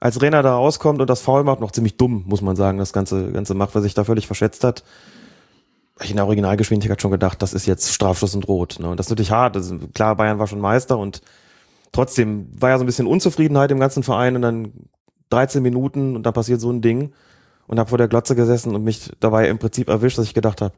[0.00, 2.92] als Renner da rauskommt und das Foul macht, noch ziemlich dumm, muss man sagen, das
[2.92, 4.82] ganze, ganze macht, weil sich da völlig verschätzt hat,
[6.02, 8.78] ich in der Originalgeschwindigkeit schon gedacht, das ist jetzt Strafschuss und Rot.
[8.80, 8.88] Ne?
[8.88, 9.54] Und das ist natürlich hart.
[9.54, 11.20] Das ist, klar, Bayern war schon Meister und
[11.92, 14.72] trotzdem war ja so ein bisschen Unzufriedenheit im ganzen Verein und dann
[15.28, 17.12] 13 Minuten und dann passiert so ein Ding
[17.66, 20.62] und habe vor der Glotze gesessen und mich dabei im Prinzip erwischt, dass ich gedacht
[20.62, 20.74] habe,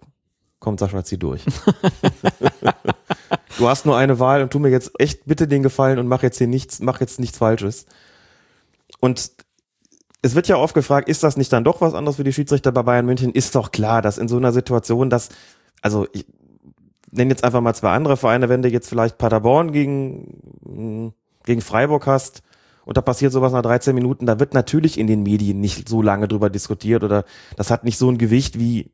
[0.58, 1.44] komm Sascha, zieh durch.
[3.58, 6.22] du hast nur eine Wahl und tu mir jetzt echt bitte den Gefallen und mach
[6.22, 7.86] jetzt hier nichts, mach jetzt nichts Falsches.
[9.02, 9.32] Und
[10.22, 12.70] es wird ja oft gefragt, ist das nicht dann doch was anderes für die Schiedsrichter
[12.70, 13.32] bei Bayern München?
[13.32, 15.30] Ist doch klar, dass in so einer Situation, dass,
[15.82, 16.24] also ich
[17.10, 21.12] nenne jetzt einfach mal zwei andere Vereine, wenn du jetzt vielleicht Paderborn gegen,
[21.44, 22.42] gegen Freiburg hast
[22.84, 26.00] und da passiert sowas nach 13 Minuten, da wird natürlich in den Medien nicht so
[26.00, 27.24] lange drüber diskutiert oder
[27.56, 28.92] das hat nicht so ein Gewicht wie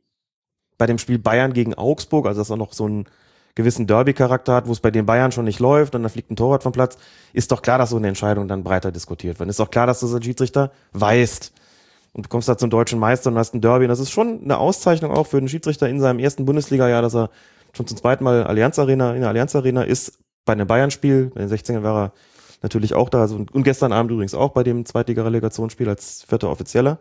[0.79, 3.05] bei dem Spiel Bayern gegen Augsburg, also das auch noch so einen
[3.55, 6.35] gewissen Derby-Charakter hat, wo es bei den Bayern schon nicht läuft und dann fliegt ein
[6.35, 6.97] Torwart vom Platz,
[7.33, 9.49] ist doch klar, dass so eine Entscheidung dann breiter diskutiert wird.
[9.49, 11.53] Ist doch klar, dass du so ein Schiedsrichter weißt.
[12.13, 13.85] Und du kommst da zum deutschen Meister und hast ein Derby.
[13.85, 17.15] Und das ist schon eine Auszeichnung auch für den Schiedsrichter in seinem ersten Bundesliga-Jahr, dass
[17.15, 17.29] er
[17.73, 20.19] schon zum zweiten Mal Allianz Arena, in der Allianz Arena ist.
[20.45, 22.13] Bei einem Bayern-Spiel, bei den 16ern war er
[22.63, 23.21] natürlich auch da.
[23.21, 26.99] Also, und gestern Abend übrigens auch bei dem Zweitliga-Relegationsspiel als vierter Offizieller.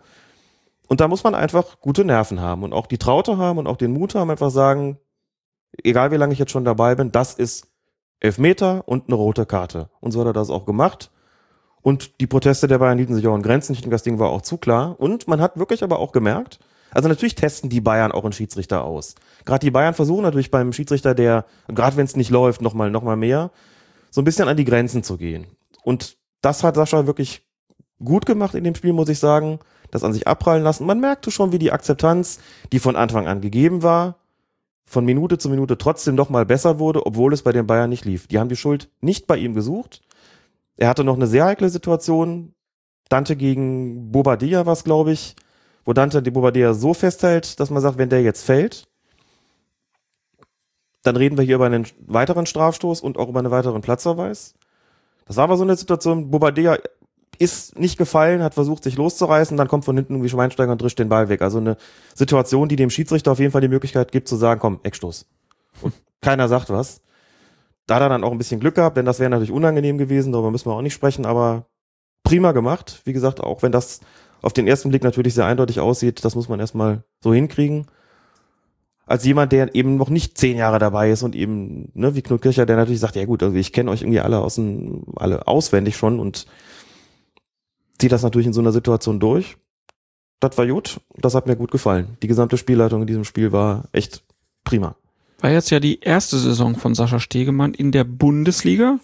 [0.88, 3.76] Und da muss man einfach gute Nerven haben und auch die Traute haben und auch
[3.76, 4.98] den Mut haben, einfach sagen,
[5.82, 7.68] egal wie lange ich jetzt schon dabei bin, das ist
[8.20, 9.90] Elfmeter und eine rote Karte.
[10.00, 11.10] Und so hat er das auch gemacht.
[11.82, 13.72] Und die Proteste der Bayern hielten sich auch in Grenzen.
[13.72, 14.96] Ich denke, das Ding war auch zu klar.
[14.98, 16.58] Und man hat wirklich aber auch gemerkt,
[16.90, 19.14] also natürlich testen die Bayern auch einen Schiedsrichter aus.
[19.44, 23.02] Gerade die Bayern versuchen natürlich beim Schiedsrichter, der, gerade wenn es nicht läuft, nochmal noch
[23.02, 23.50] mal mehr,
[24.10, 25.46] so ein bisschen an die Grenzen zu gehen.
[25.82, 27.46] Und das hat Sascha wirklich
[28.02, 29.58] gut gemacht in dem Spiel, muss ich sagen.
[29.90, 30.86] Das an sich abprallen lassen.
[30.86, 32.40] Man merkte schon, wie die Akzeptanz,
[32.72, 34.16] die von Anfang an gegeben war,
[34.88, 38.06] von Minute zu Minute trotzdem noch mal besser wurde, obwohl es bei den Bayern nicht
[38.06, 38.26] lief.
[38.26, 40.00] Die haben die Schuld nicht bei ihm gesucht.
[40.78, 42.54] Er hatte noch eine sehr heikle Situation.
[43.10, 45.36] Dante gegen Bobadilla war es, glaube ich,
[45.84, 48.88] wo Dante die Bobadilla so festhält, dass man sagt, wenn der jetzt fällt,
[51.02, 54.54] dann reden wir hier über einen weiteren Strafstoß und auch über einen weiteren Platzverweis.
[55.26, 56.78] Das war aber so eine Situation, Bobadilla
[57.38, 60.98] ist nicht gefallen, hat versucht, sich loszureißen, dann kommt von hinten irgendwie Schweinsteiger und drischt
[60.98, 61.42] den Ball weg.
[61.42, 61.76] Also eine
[62.14, 65.26] Situation, die dem Schiedsrichter auf jeden Fall die Möglichkeit gibt, zu sagen, komm, Eckstoß.
[65.82, 67.00] Und keiner sagt was.
[67.86, 70.32] Da hat er dann auch ein bisschen Glück gehabt, denn das wäre natürlich unangenehm gewesen,
[70.32, 71.66] darüber müssen wir auch nicht sprechen, aber
[72.22, 73.00] prima gemacht.
[73.04, 74.00] Wie gesagt, auch wenn das
[74.42, 77.86] auf den ersten Blick natürlich sehr eindeutig aussieht, das muss man erstmal so hinkriegen.
[79.06, 82.42] Als jemand, der eben noch nicht zehn Jahre dabei ist und eben, ne, wie Knut
[82.42, 84.60] Kircher, der natürlich sagt, ja gut, also ich kenne euch irgendwie alle aus
[85.16, 86.46] alle auswendig schon und
[87.98, 89.56] zieht das natürlich in so einer Situation durch.
[90.40, 92.16] Das war gut, das hat mir gut gefallen.
[92.22, 94.22] Die gesamte Spielleitung in diesem Spiel war echt
[94.64, 94.94] prima.
[95.40, 98.98] War jetzt ja die erste Saison von Sascha Stegemann in der Bundesliga.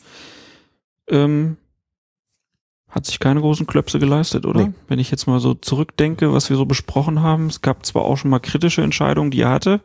[1.09, 1.57] Ähm,
[2.88, 4.68] hat sich keine großen Klöpse geleistet, oder?
[4.68, 4.74] Nee.
[4.86, 7.47] Wenn ich jetzt mal so zurückdenke, was wir so besprochen haben.
[7.47, 9.80] Es gab zwar auch schon mal kritische Entscheidungen, die er hatte.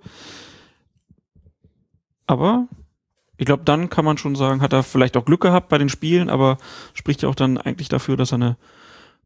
[2.28, 2.68] Aber
[3.38, 5.90] ich glaube, dann kann man schon sagen, hat er vielleicht auch Glück gehabt bei den
[5.90, 6.58] Spielen, aber
[6.94, 8.58] spricht ja auch dann eigentlich dafür, dass er eine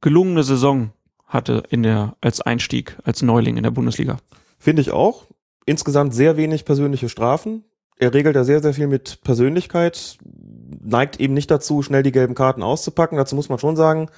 [0.03, 0.91] gelungene Saison
[1.25, 4.17] hatte in der, als Einstieg, als Neuling in der Bundesliga.
[4.59, 5.25] Finde ich auch.
[5.65, 7.63] Insgesamt sehr wenig persönliche Strafen.
[7.97, 10.17] Er regelt ja sehr, sehr viel mit Persönlichkeit,
[10.83, 13.17] neigt eben nicht dazu, schnell die gelben Karten auszupacken.
[13.17, 14.09] Dazu muss man schon sagen,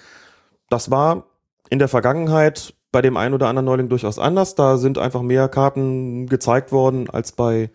[0.69, 1.27] das war
[1.69, 4.55] in der Vergangenheit bei dem einen oder anderen Neuling durchaus anders.
[4.55, 7.69] Da sind einfach mehr Karten gezeigt worden als bei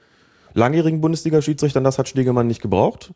[0.52, 1.84] langjährigen Bundesliga-Schiedsrichtern.
[1.84, 3.12] Das hat Stegemann nicht gebraucht.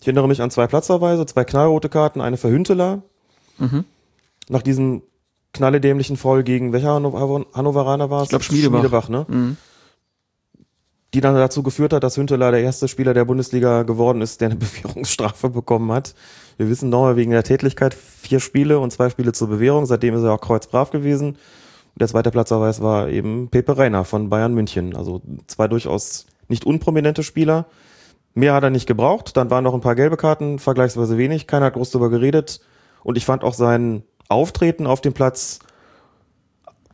[0.00, 3.02] Ich erinnere mich an zwei Platzverweise, zwei knallrote Karten, eine für Hünteler.
[3.58, 3.84] Mhm.
[4.48, 5.02] Nach diesem
[5.52, 8.24] knalledämlichen Foul gegen welcher Hannover Hannoveraner war es?
[8.24, 8.80] Ich glaub, Schmiedebach.
[8.80, 9.26] Schmiedebach, ne?
[9.28, 9.56] Mhm.
[11.14, 14.50] die dann dazu geführt hat, dass Hünteler der erste Spieler der Bundesliga geworden ist, der
[14.50, 16.14] eine Bewährungsstrafe bekommen hat.
[16.56, 19.86] Wir wissen noch wegen der Tätlichkeit vier Spiele und zwei Spiele zur Bewährung.
[19.86, 21.38] Seitdem ist er auch kreuzbrav gewesen.
[21.96, 24.96] Der zweite Platzverweis war eben Pepe Reina von Bayern München.
[24.96, 27.66] Also zwei durchaus nicht unprominente Spieler.
[28.34, 29.36] Mehr hat er nicht gebraucht.
[29.36, 31.46] Dann waren noch ein paar gelbe Karten, vergleichsweise wenig.
[31.46, 32.60] Keiner hat groß darüber geredet.
[33.04, 34.02] Und ich fand auch sein
[34.34, 35.60] Auftreten auf dem Platz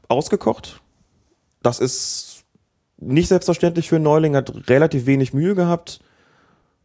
[0.08, 0.80] ausgekocht.
[1.62, 2.44] Das ist
[2.98, 6.00] nicht selbstverständlich für einen Neuling, hat relativ wenig Mühe gehabt,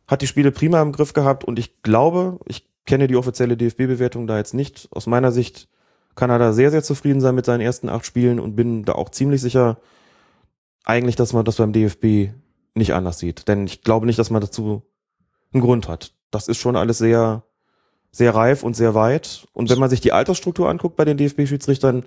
[0.07, 4.27] hat die Spiele prima im Griff gehabt und ich glaube, ich kenne die offizielle DFB-Bewertung
[4.27, 4.87] da jetzt nicht.
[4.91, 5.67] Aus meiner Sicht
[6.15, 8.93] kann er da sehr, sehr zufrieden sein mit seinen ersten acht Spielen und bin da
[8.93, 9.77] auch ziemlich sicher,
[10.85, 12.31] eigentlich, dass man das beim DFB
[12.75, 13.47] nicht anders sieht.
[13.47, 14.83] Denn ich glaube nicht, dass man dazu
[15.51, 16.13] einen Grund hat.
[16.31, 17.43] Das ist schon alles sehr,
[18.15, 19.45] sehr reif und sehr weit.
[19.51, 22.05] Und wenn man sich die Altersstruktur anguckt bei den DFB-Schiedsrichtern,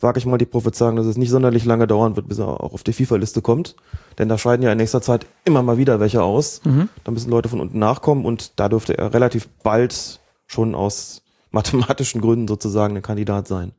[0.00, 2.72] wage ich mal die Prophezeiung, dass es nicht sonderlich lange dauern wird, bis er auch
[2.72, 3.76] auf die FIFA-Liste kommt.
[4.18, 6.62] Denn da scheiden ja in nächster Zeit immer mal wieder welche aus.
[6.64, 6.88] Mhm.
[7.04, 11.20] Da müssen Leute von unten nachkommen und da dürfte er relativ bald schon aus
[11.50, 13.72] mathematischen Gründen sozusagen ein Kandidat sein.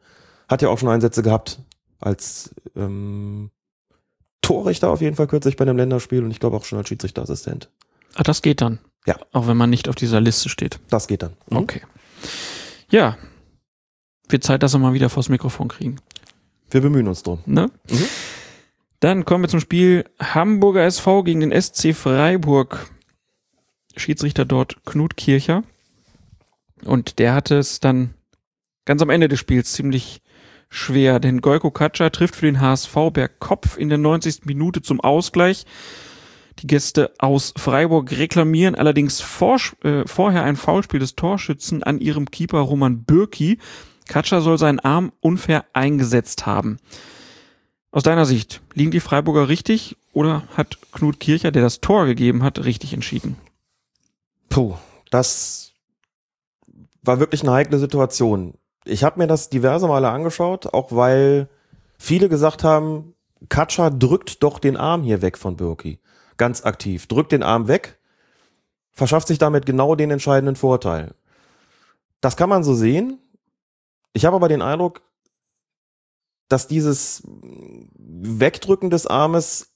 [0.48, 1.58] Hat ja auch schon Einsätze gehabt
[2.00, 3.50] als ähm,
[4.42, 7.72] Torrichter auf jeden Fall kürzlich bei einem Länderspiel und ich glaube auch schon als Schiedsrichterassistent.
[8.16, 8.80] Ah, das geht dann.
[9.06, 9.18] Ja.
[9.32, 10.80] Auch wenn man nicht auf dieser Liste steht.
[10.90, 11.34] Das geht dann.
[11.50, 11.58] Mhm.
[11.58, 11.82] Okay.
[12.90, 13.18] Ja.
[14.28, 15.98] Wird Zeit, dass wir mal wieder vors Mikrofon kriegen.
[16.72, 17.40] Wir bemühen uns drum.
[17.46, 17.70] Ne?
[17.90, 18.06] Mhm.
[19.00, 22.90] Dann kommen wir zum Spiel Hamburger SV gegen den SC Freiburg.
[23.96, 25.64] Schiedsrichter dort Knut Kircher.
[26.84, 28.14] Und der hatte es dann
[28.86, 30.22] ganz am Ende des Spiels ziemlich
[30.70, 34.46] schwer, denn Goiko Katscha trifft für den HSV per Kopf in der 90.
[34.46, 35.66] Minute zum Ausgleich.
[36.60, 42.32] Die Gäste aus Freiburg reklamieren allerdings vor, äh, vorher ein Foulspiel des Torschützen an ihrem
[42.32, 43.60] Keeper Roman Bürki.
[44.08, 46.78] Katscha soll seinen Arm unfair eingesetzt haben.
[47.92, 52.44] Aus deiner Sicht, liegen die Freiburger richtig oder hat Knut Kircher, der das Tor gegeben
[52.44, 53.38] hat, richtig entschieden?
[54.50, 54.76] Puh,
[55.12, 55.74] das
[57.02, 58.56] war wirklich eine heikle Situation.
[58.86, 61.50] Ich habe mir das diverse Male angeschaut, auch weil
[61.98, 63.14] viele gesagt haben,
[63.50, 66.00] Katscha drückt doch den Arm hier weg von Birki.
[66.38, 67.08] Ganz aktiv.
[67.08, 68.00] Drückt den Arm weg,
[68.92, 71.14] verschafft sich damit genau den entscheidenden Vorteil.
[72.22, 73.20] Das kann man so sehen.
[74.14, 75.02] Ich habe aber den Eindruck,
[76.48, 79.76] dass dieses Wegdrücken des Armes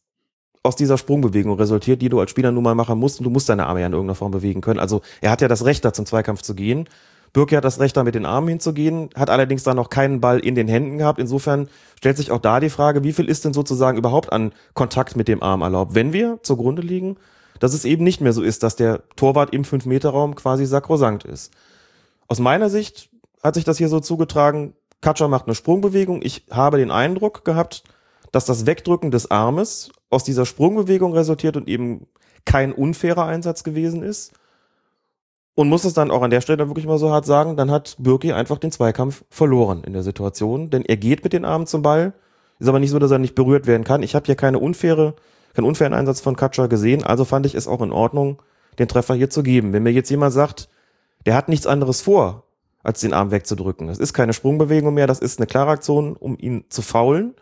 [0.64, 3.20] aus dieser Sprungbewegung resultiert, die du als Spieler nun mal machen musst.
[3.20, 4.80] Und du musst deine Arme ja in irgendeiner Form bewegen können.
[4.80, 6.88] Also er hat ja das Recht, da zum Zweikampf zu gehen.
[7.34, 10.40] Birki hat das Recht, da mit den Armen hinzugehen, hat allerdings dann noch keinen Ball
[10.40, 11.20] in den Händen gehabt.
[11.20, 15.16] Insofern stellt sich auch da die Frage, wie viel ist denn sozusagen überhaupt an Kontakt
[15.16, 17.18] mit dem Arm erlaubt, wenn wir zugrunde liegen,
[17.60, 21.52] dass es eben nicht mehr so ist, dass der Torwart im 5-Meter-Raum quasi sakrosankt ist.
[22.28, 23.10] Aus meiner Sicht
[23.44, 26.22] hat sich das hier so zugetragen, Katscher macht eine Sprungbewegung.
[26.22, 27.84] Ich habe den Eindruck gehabt,
[28.32, 32.08] dass das Wegdrücken des Armes aus dieser Sprungbewegung resultiert und eben
[32.46, 34.34] kein unfairer Einsatz gewesen ist.
[35.60, 37.98] Und muss es dann auch an der Stelle wirklich mal so hart sagen, dann hat
[38.00, 41.82] Birki einfach den Zweikampf verloren in der Situation, denn er geht mit den Armen zum
[41.82, 42.14] Ball,
[42.60, 44.02] ist aber nicht so, dass er nicht berührt werden kann.
[44.02, 45.16] Ich habe hier keine unfaire,
[45.54, 48.42] keinen unfairen Einsatz von Katscher gesehen, also fand ich es auch in Ordnung,
[48.80, 49.74] den Treffer hier zu geben.
[49.74, 50.70] Wenn mir jetzt jemand sagt,
[51.26, 52.46] der hat nichts anderes vor,
[52.82, 56.38] als den Arm wegzudrücken, das ist keine Sprungbewegung mehr, das ist eine klare Aktion, um
[56.38, 57.36] ihn zu faulen,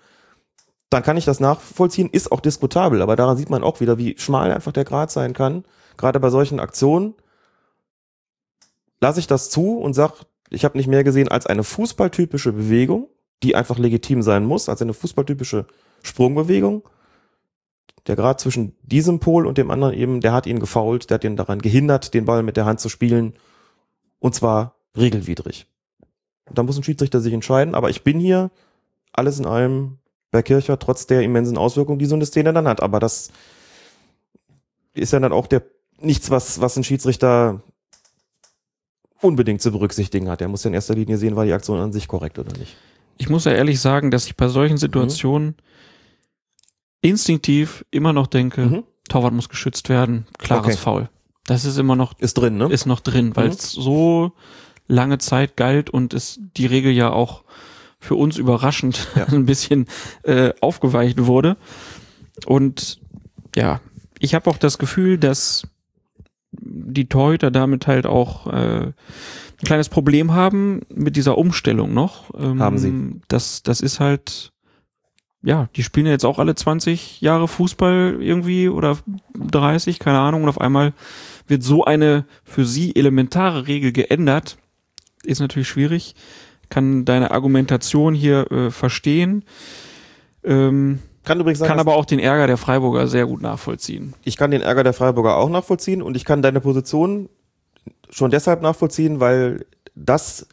[0.89, 4.17] dann kann ich das nachvollziehen, ist auch diskutabel, aber daran sieht man auch wieder, wie
[4.17, 5.65] schmal einfach der Grad sein kann,
[5.97, 7.13] gerade bei solchen Aktionen
[8.99, 13.09] lasse ich das zu und sag, ich habe nicht mehr gesehen als eine fußballtypische Bewegung,
[13.43, 15.67] die einfach legitim sein muss, als eine fußballtypische
[16.03, 16.87] Sprungbewegung.
[18.07, 21.23] Der Grad zwischen diesem Pol und dem anderen eben, der hat ihn gefault, der hat
[21.23, 23.33] ihn daran gehindert, den Ball mit der Hand zu spielen.
[24.19, 25.67] Und zwar regelwidrig.
[26.49, 28.49] Da muss ein Schiedsrichter sich entscheiden, aber ich bin hier
[29.11, 29.97] alles in allem
[30.31, 32.81] bei Kircher, trotz der immensen Auswirkungen, die so eine Szene dann hat.
[32.81, 33.31] Aber das
[34.93, 35.63] ist ja dann auch der
[35.99, 37.61] nichts, was, was ein Schiedsrichter
[39.21, 40.41] unbedingt zu berücksichtigen hat.
[40.41, 42.75] Er muss ja in erster Linie sehen, war die Aktion an sich korrekt oder nicht.
[43.17, 45.55] Ich muss ja ehrlich sagen, dass ich bei solchen Situationen
[47.01, 48.83] instinktiv immer noch denke, Mhm.
[49.09, 50.77] Torwart muss geschützt werden, klares Okay.
[50.77, 51.09] Foul.
[51.45, 52.65] Das ist immer noch, Ist drin, ne?
[52.71, 53.51] ist noch drin, weil Mhm.
[53.53, 54.33] es so
[54.87, 57.43] lange Zeit galt und es die Regel ja auch
[57.99, 59.25] für uns überraschend Ja.
[59.27, 59.87] ein bisschen
[60.23, 61.57] äh, aufgeweicht wurde.
[62.45, 62.99] Und
[63.55, 63.79] ja,
[64.19, 65.63] ich habe auch das Gefühl, dass
[66.51, 68.87] die Torhüter damit halt auch äh,
[69.59, 72.33] ein kleines Problem haben mit dieser Umstellung noch.
[72.37, 73.21] Ähm, Haben sie.
[73.27, 74.51] Das, das ist halt,
[75.41, 78.97] ja, die spielen ja jetzt auch alle 20 Jahre Fußball irgendwie oder
[79.35, 80.93] 30, keine Ahnung, und auf einmal
[81.47, 84.57] wird so eine für sie elementare Regel geändert.
[85.23, 86.15] Ist natürlich schwierig.
[86.69, 89.43] Kann deine Argumentation hier äh, verstehen.
[90.43, 94.13] Ähm, Kann übrigens sein, kann aber auch den Ärger der Freiburger sehr gut nachvollziehen.
[94.23, 97.29] ich kann den Ärger der Freiburger auch nachvollziehen und ich kann deine Position
[98.09, 99.65] schon deshalb nachvollziehen, weil
[99.95, 100.47] das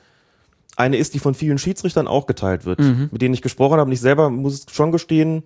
[0.76, 3.08] eine ist, die von vielen Schiedsrichtern auch geteilt wird, Mhm.
[3.12, 3.84] mit denen ich gesprochen habe.
[3.88, 5.44] Und ich selber muss schon gestehen,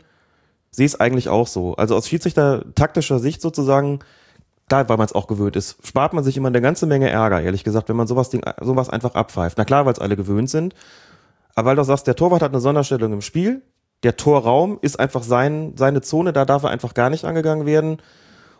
[0.70, 1.74] sehe es eigentlich auch so.
[1.76, 3.98] Also aus Schiedsrichter taktischer Sicht sozusagen,
[4.68, 7.42] da, weil man es auch gewöhnt ist, spart man sich immer eine ganze Menge Ärger,
[7.42, 9.58] ehrlich gesagt, wenn man sowas, Ding, sowas einfach abpfeift.
[9.58, 10.74] Na klar, weil es alle gewöhnt sind.
[11.54, 13.62] Aber weil du sagst, der Torwart hat eine Sonderstellung im Spiel,
[14.02, 17.98] der Torraum ist einfach sein, seine Zone, da darf er einfach gar nicht angegangen werden.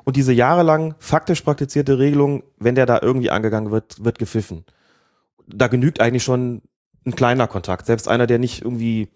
[0.04, 4.64] Und diese jahrelang faktisch praktizierte Regelung, wenn der da irgendwie angegangen wird, wird gepfiffen.
[5.46, 6.62] Da genügt eigentlich schon
[7.06, 7.86] ein kleiner Kontakt.
[7.86, 9.08] Selbst einer, der nicht irgendwie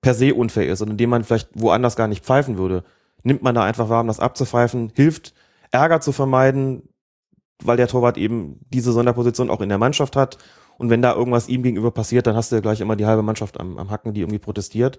[0.00, 2.84] per se unfair ist und in dem man vielleicht woanders gar nicht pfeifen würde.
[3.22, 5.34] nimmt man da einfach warm, das abzupfeifen, hilft
[5.70, 6.88] Ärger zu vermeiden,
[7.62, 10.38] weil der Torwart eben diese Sonderposition auch in der Mannschaft hat.
[10.78, 13.22] Und wenn da irgendwas ihm gegenüber passiert, dann hast du ja gleich immer die halbe
[13.22, 14.98] Mannschaft am, am Hacken, die irgendwie protestiert.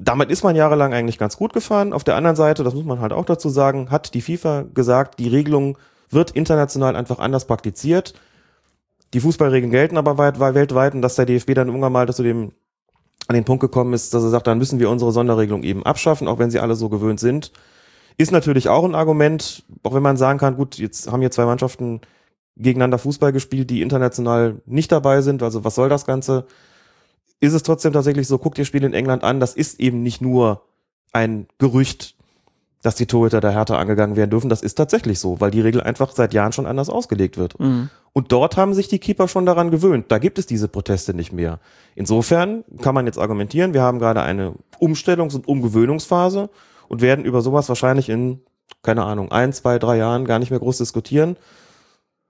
[0.00, 1.92] Damit ist man jahrelang eigentlich ganz gut gefahren.
[1.92, 5.18] Auf der anderen Seite, das muss man halt auch dazu sagen, hat die FIFA gesagt,
[5.18, 5.76] die Regelung
[6.08, 8.14] wird international einfach anders praktiziert.
[9.12, 12.22] Die Fußballregeln gelten aber weit, weit, weltweit und dass der DFB dann irgendwann mal zu
[12.22, 12.52] dem
[13.26, 16.28] an den Punkt gekommen ist, dass er sagt, dann müssen wir unsere Sonderregelung eben abschaffen,
[16.28, 17.52] auch wenn sie alle so gewöhnt sind.
[18.16, 21.44] Ist natürlich auch ein Argument, auch wenn man sagen kann, gut, jetzt haben hier zwei
[21.44, 22.00] Mannschaften
[22.56, 25.42] gegeneinander Fußball gespielt, die international nicht dabei sind.
[25.42, 26.46] Also was soll das Ganze?
[27.40, 30.20] Ist es trotzdem tatsächlich so, guckt ihr Spiel in England an, das ist eben nicht
[30.20, 30.62] nur
[31.12, 32.16] ein Gerücht,
[32.82, 34.48] dass die Torhüter der Härte angegangen werden dürfen.
[34.48, 37.58] Das ist tatsächlich so, weil die Regel einfach seit Jahren schon anders ausgelegt wird.
[37.58, 37.90] Mhm.
[38.12, 40.06] Und dort haben sich die Keeper schon daran gewöhnt.
[40.08, 41.58] Da gibt es diese Proteste nicht mehr.
[41.94, 46.50] Insofern kann man jetzt argumentieren, wir haben gerade eine Umstellungs- und Umgewöhnungsphase
[46.88, 48.40] und werden über sowas wahrscheinlich in,
[48.82, 51.36] keine Ahnung, ein, zwei, drei Jahren gar nicht mehr groß diskutieren,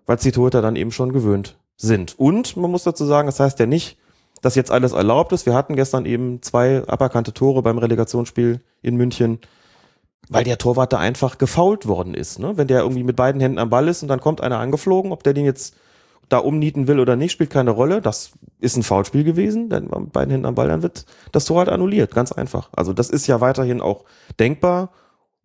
[0.07, 2.19] weil die Torhüter dann eben schon gewöhnt sind.
[2.19, 3.99] Und man muss dazu sagen, das heißt ja nicht,
[4.41, 5.47] dass jetzt alles erlaubt ist.
[5.47, 9.39] Wir hatten gestern eben zwei aberkannte Tore beim Relegationsspiel in München,
[10.29, 12.39] weil der Torwart da einfach gefault worden ist.
[12.39, 12.57] Ne?
[12.57, 15.23] Wenn der irgendwie mit beiden Händen am Ball ist und dann kommt einer angeflogen, ob
[15.23, 15.75] der den jetzt
[16.29, 18.03] da umnieten will oder nicht, spielt keine Rolle.
[18.03, 21.59] Das ist ein Foulspiel gewesen, denn mit beiden Händen am Ball, dann wird das Tor
[21.59, 22.69] halt annulliert, ganz einfach.
[22.77, 24.05] Also das ist ja weiterhin auch
[24.39, 24.91] denkbar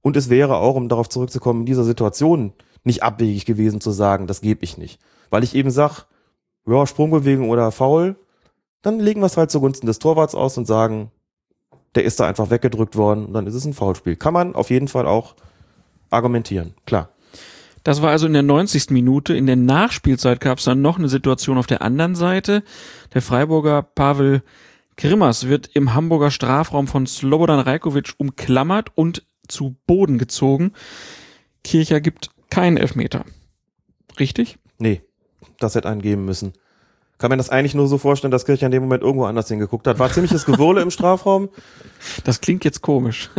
[0.02, 4.28] und es wäre auch, um darauf zurückzukommen, in dieser Situation nicht abwegig gewesen zu sagen,
[4.28, 5.00] das gebe ich nicht.
[5.30, 6.06] Weil ich eben sag,
[6.68, 8.18] ja, Sprungbewegung oder Foul,
[8.84, 11.10] dann legen wir es halt zugunsten des Torwarts aus und sagen,
[11.96, 14.16] der ist da einfach weggedrückt worden und dann ist es ein Foulspiel.
[14.16, 15.36] Kann man auf jeden Fall auch
[16.10, 17.10] argumentieren, klar.
[17.84, 18.92] Das war also in der 90.
[18.92, 19.36] Minute.
[19.36, 22.64] In der Nachspielzeit gab es dann noch eine Situation auf der anderen Seite.
[23.14, 24.42] Der Freiburger Pavel
[24.96, 30.72] Grimmers wird im Hamburger Strafraum von Slobodan Rajkovic umklammert und zu Boden gezogen.
[31.64, 33.26] Kircher gibt keinen Elfmeter.
[34.20, 34.60] Richtig?
[34.78, 35.02] Nee,
[35.60, 36.54] das hätte einen geben müssen.
[37.24, 39.88] Kann man das eigentlich nur so vorstellen, dass Kircher in dem Moment irgendwo anders hingeguckt
[39.88, 39.98] hat.
[39.98, 41.48] War ziemliches Gewurle im Strafraum.
[42.26, 43.30] Das klingt jetzt komisch.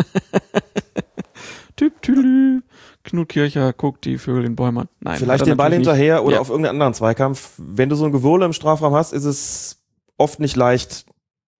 [1.76, 2.62] Typ Tülü.
[3.02, 4.88] Knut Kircher guckt die Vögel in Bäumen.
[5.00, 6.24] Nein, Vielleicht den Ball hinterher nicht.
[6.24, 6.40] oder ja.
[6.40, 7.52] auf irgendeinen anderen Zweikampf.
[7.58, 9.84] Wenn du so ein Gewurle im Strafraum hast, ist es
[10.16, 11.04] oft nicht leicht,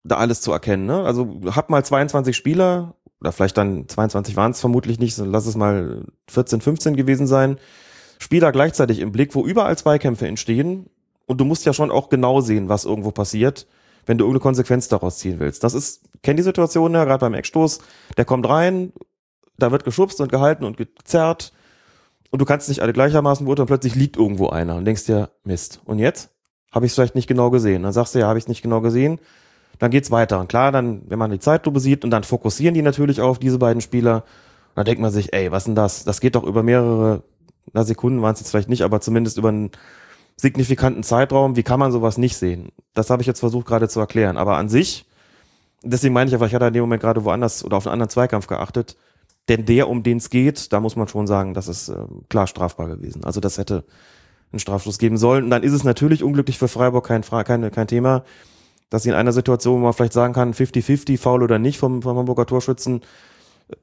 [0.03, 0.87] da alles zu erkennen.
[0.87, 1.05] Ne?
[1.05, 5.57] Also hab mal 22 Spieler, oder vielleicht dann 22 waren es vermutlich nicht, lass es
[5.57, 7.59] mal 14, 15 gewesen sein.
[8.19, 10.89] Spieler gleichzeitig im Blick, wo überall Zweikämpfe entstehen.
[11.27, 13.67] Und du musst ja schon auch genau sehen, was irgendwo passiert,
[14.07, 15.65] wenn du irgendeine Konsequenz daraus ziehen willst.
[15.65, 17.81] Das ist, kenn die Situation ja, gerade beim Eckstoß,
[18.17, 18.93] der kommt rein,
[19.59, 21.53] da wird geschubst und gehalten und gezerrt
[22.31, 25.81] und du kannst nicht alle gleichermaßen beurteilen, plötzlich liegt irgendwo einer und denkst dir, Mist.
[25.85, 26.31] Und jetzt?
[26.73, 27.85] Habe ich es vielleicht nicht genau gesehen.
[27.85, 29.21] Dann sagst du, ja, habe ich nicht genau gesehen.
[29.79, 30.41] Dann geht's weiter.
[30.41, 33.59] Und klar, dann, wenn man die Zeitlupe sieht und dann fokussieren die natürlich auf diese
[33.59, 34.25] beiden Spieler,
[34.75, 36.03] dann denkt man sich, ey, was denn das?
[36.05, 37.23] Das geht doch über mehrere,
[37.73, 39.71] na, Sekunden waren es jetzt vielleicht nicht, aber zumindest über einen
[40.37, 41.57] signifikanten Zeitraum.
[41.57, 42.71] Wie kann man sowas nicht sehen?
[42.95, 44.37] Das habe ich jetzt versucht gerade zu erklären.
[44.37, 45.07] Aber an sich,
[45.83, 48.11] deswegen meine ich einfach, ich hatte in dem Moment gerade woanders oder auf einen anderen
[48.11, 48.97] Zweikampf geachtet.
[49.49, 51.97] Denn der, um den es geht, da muss man schon sagen, das ist äh,
[52.29, 53.25] klar strafbar gewesen.
[53.25, 53.85] Also das hätte
[54.53, 55.45] einen Strafschluss geben sollen.
[55.45, 58.25] Und dann ist es natürlich unglücklich für Freiburg kein, kein, kein Thema,
[58.89, 62.01] dass sie in einer Situation, wo man vielleicht sagen kann, 50-50, Foul oder nicht vom,
[62.03, 63.03] vom Hamburger Torschützen,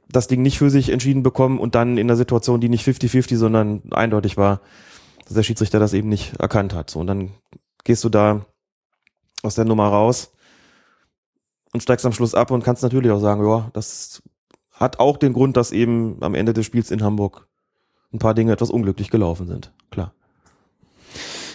[0.09, 3.35] das Ding nicht für sich entschieden bekommen und dann in einer Situation, die nicht 50-50,
[3.35, 4.61] sondern eindeutig war,
[5.31, 6.89] dass der Schiedsrichter das eben nicht erkannt hat.
[6.89, 7.31] So, und dann
[7.85, 8.45] gehst du da
[9.43, 10.33] aus der Nummer raus
[11.71, 14.21] und steigst am Schluss ab und kannst natürlich auch sagen, ja, das
[14.73, 17.47] hat auch den Grund, dass eben am Ende des Spiels in Hamburg
[18.11, 19.71] ein paar Dinge etwas unglücklich gelaufen sind.
[19.89, 20.13] Klar.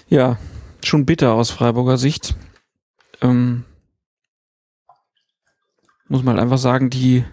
[0.09, 0.39] Ja,
[0.83, 2.35] schon bitter aus Freiburger Sicht.
[3.21, 3.65] Ähm,
[6.09, 7.27] muss man halt einfach sagen, die,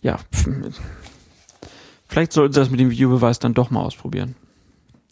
[0.00, 0.18] ja,
[2.08, 4.34] vielleicht sollten sie das mit dem Videobeweis dann doch mal ausprobieren.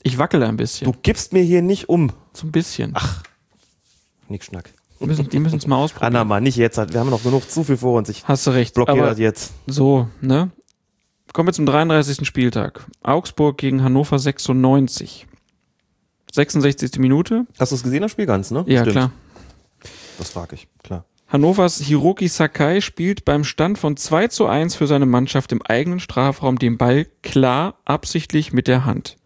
[0.03, 0.91] Ich wackele ein bisschen.
[0.91, 2.13] Du gibst mir hier nicht um.
[2.33, 2.93] so ein bisschen.
[2.95, 3.23] Ach.
[4.29, 4.73] Nix Schnack.
[5.01, 5.07] Die
[5.39, 6.15] müssen, es mal ausprobieren.
[6.17, 6.77] Anna, mal nicht jetzt.
[6.93, 8.09] Wir haben noch genug zu viel vor uns.
[8.09, 8.75] Ich Hast du recht.
[8.75, 9.53] blockiere das jetzt.
[9.67, 10.51] so, ne?
[11.33, 12.27] Kommen wir zum 33.
[12.27, 12.87] Spieltag.
[13.03, 15.27] Augsburg gegen Hannover 96.
[16.33, 16.99] 66.
[16.99, 17.47] Minute.
[17.59, 18.65] Hast du es gesehen, das Spiel ganz, ne?
[18.67, 18.93] Ja, Stimmt.
[18.93, 19.13] klar.
[20.19, 20.69] Das frage ich.
[20.83, 21.05] Klar.
[21.29, 25.99] Hannovers Hiroki Sakai spielt beim Stand von 2 zu 1 für seine Mannschaft im eigenen
[26.01, 29.17] Strafraum den Ball klar, absichtlich mit der Hand.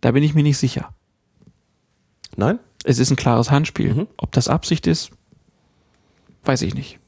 [0.00, 0.92] Da bin ich mir nicht sicher.
[2.36, 2.58] Nein?
[2.84, 3.94] Es ist ein klares Handspiel.
[3.94, 4.06] Mhm.
[4.16, 5.10] Ob das Absicht ist,
[6.44, 6.98] weiß ich nicht.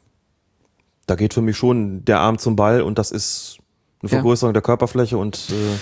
[1.07, 3.59] Da geht für mich schon der Arm zum Ball und das ist
[4.03, 4.16] eine Ja.
[4.18, 5.78] Vergrößerung der Körperfläche und äh,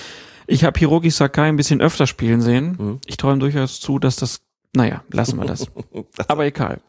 [0.46, 2.76] Ich habe Hiroki Sakai ein bisschen öfter spielen sehen.
[2.78, 3.00] Mhm.
[3.06, 4.40] Ich ihm durchaus zu, dass das
[4.74, 5.66] Naja, lassen wir das.
[6.28, 6.80] Aber egal.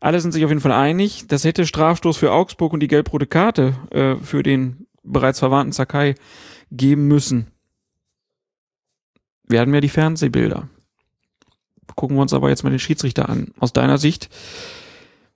[0.00, 3.26] Alle sind sich auf jeden Fall einig, das hätte Strafstoß für Augsburg und die gelb-rote
[3.26, 6.14] Karte äh, für den bereits verwandten Sakai
[6.70, 7.48] geben müssen.
[9.46, 10.68] Wir hatten ja die Fernsehbilder.
[11.94, 13.52] Gucken wir uns aber jetzt mal den Schiedsrichter an.
[13.58, 14.28] Aus deiner Sicht,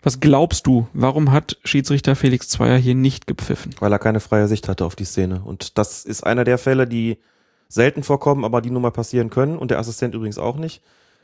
[0.02, 3.74] was glaubst du, warum hat Schiedsrichter Felix Zweier hier nicht gepfiffen?
[3.80, 5.42] Weil er keine freie Sicht hatte auf die Szene.
[5.44, 7.18] Und das ist einer der Fälle, die
[7.68, 9.58] selten vorkommen, aber die nun mal passieren können.
[9.58, 10.82] Und der Assistent übrigens auch nicht.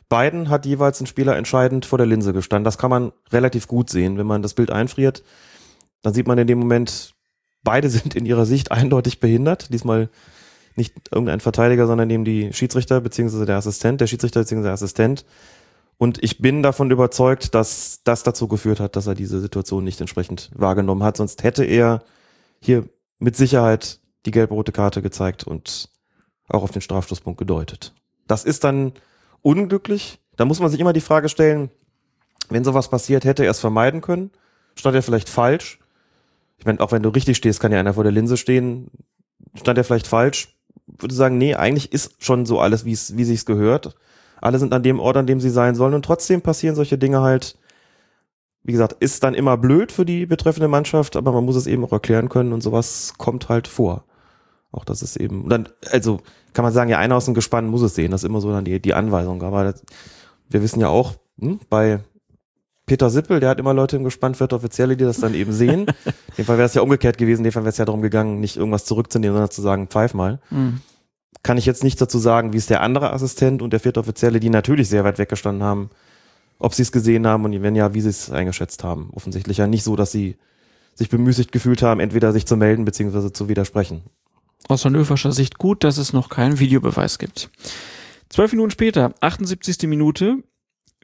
[0.09, 2.65] Beiden hat jeweils ein Spieler entscheidend vor der Linse gestanden.
[2.65, 4.19] Das kann man relativ gut sehen.
[4.19, 5.23] Wenn man das Bild einfriert,
[6.03, 7.15] dann sieht man in dem Moment,
[7.63, 9.73] beide sind in ihrer Sicht eindeutig behindert.
[9.73, 10.11] Diesmal
[10.77, 15.25] nicht irgendein Verteidiger, sondern eben die Schiedsrichter beziehungsweise der Assistent, der Schiedsrichter beziehungsweise der Assistent.
[15.97, 20.01] Und ich bin davon überzeugt, dass das dazu geführt hat, dass er diese Situation nicht
[20.01, 21.17] entsprechend wahrgenommen hat.
[21.17, 22.03] Sonst hätte er
[22.61, 25.89] hier mit Sicherheit die gelb-rote Karte gezeigt und
[26.49, 27.95] auch auf den Strafstoßpunkt gedeutet.
[28.27, 28.93] Das ist dann
[29.43, 30.19] unglücklich.
[30.37, 31.71] Da muss man sich immer die Frage stellen,
[32.49, 34.31] wenn sowas passiert, hätte er es vermeiden können?
[34.75, 35.79] Stand er vielleicht falsch?
[36.59, 38.91] Ich meine, auch wenn du richtig stehst, kann ja einer vor der Linse stehen.
[39.55, 40.54] Stand er vielleicht falsch?
[40.87, 43.97] Würde sagen, nee, eigentlich ist schon so alles, wie es, wie sich's gehört.
[44.41, 47.21] Alle sind an dem Ort, an dem sie sein sollen und trotzdem passieren solche Dinge
[47.21, 47.57] halt.
[48.63, 51.85] Wie gesagt, ist dann immer blöd für die betreffende Mannschaft, aber man muss es eben
[51.85, 54.05] auch erklären können und sowas kommt halt vor.
[54.73, 56.21] Auch das ist eben, dann, also
[56.53, 58.51] kann man sagen, ja, einer aus dem Gespann muss es sehen, das ist immer so
[58.51, 59.43] dann die, die Anweisung.
[59.43, 59.83] Aber das,
[60.49, 62.01] wir wissen ja auch, hm, bei
[62.87, 65.87] Peter Sippel, der hat immer Leute im Gespann, vierte Offizielle, die das dann eben sehen.
[66.05, 68.03] in dem Fall wäre es ja umgekehrt gewesen, in dem Fall wäre es ja darum
[68.03, 70.41] gegangen, nicht irgendwas zurückzunehmen, sondern zu sagen, pfeif mal.
[70.51, 70.81] Mhm.
[71.43, 74.41] Kann ich jetzt nicht dazu sagen, wie es der andere Assistent und der vierte Offizielle,
[74.41, 75.91] die natürlich sehr weit weggestanden haben,
[76.59, 79.11] ob sie es gesehen haben und wenn ja, wie sie es eingeschätzt haben.
[79.13, 80.37] Offensichtlich ja nicht so, dass sie
[80.95, 84.03] sich bemüßigt gefühlt haben, entweder sich zu melden beziehungsweise zu widersprechen.
[84.69, 87.51] Aus hannoverscher Sicht gut, dass es noch keinen Videobeweis gibt.
[88.31, 89.89] Zwölf Minuten später, 78.
[89.89, 90.39] Minute,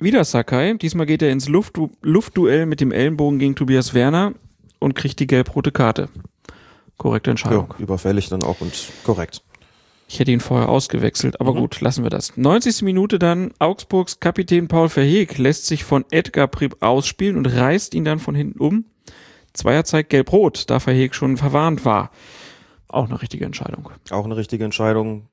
[0.01, 0.75] wieder Sakai.
[0.75, 4.35] Diesmal geht er ins Luftdu Luftduell mit dem Ellenbogen gegen Tobias Werner
[4.79, 6.09] und kriegt die gelb-rote Karte.
[6.97, 7.75] Korrekte Entscheidung.
[7.79, 8.73] Ja, überfällig dann auch und
[9.05, 9.43] korrekt.
[10.09, 11.59] Ich hätte ihn vorher ausgewechselt, aber mhm.
[11.59, 12.37] gut, lassen wir das.
[12.37, 12.83] 90.
[12.83, 18.05] Minute dann, Augsburgs Kapitän Paul Verheeg lässt sich von Edgar Pripp ausspielen und reißt ihn
[18.05, 18.87] dann von hinten um.
[19.53, 22.11] Zweier zeigt gelb-rot, da Verheeg schon verwarnt war.
[22.89, 23.91] Auch eine richtige Entscheidung.
[24.11, 25.29] Auch eine richtige Entscheidung.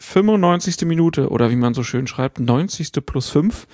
[0.00, 0.86] 95.
[0.86, 2.92] Minute oder wie man so schön schreibt, 90.
[3.04, 3.66] plus 5.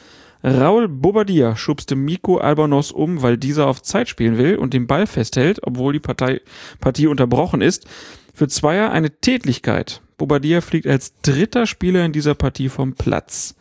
[0.44, 5.06] Raul Bobadilla schubste Miko Albanos um, weil dieser auf Zeit spielen will und den Ball
[5.06, 6.40] festhält, obwohl die Partei,
[6.80, 7.86] Partie unterbrochen ist.
[8.34, 10.02] Für Zweier eine Tätlichkeit.
[10.18, 13.54] Bobadilla fliegt als dritter Spieler in dieser Partie vom Platz.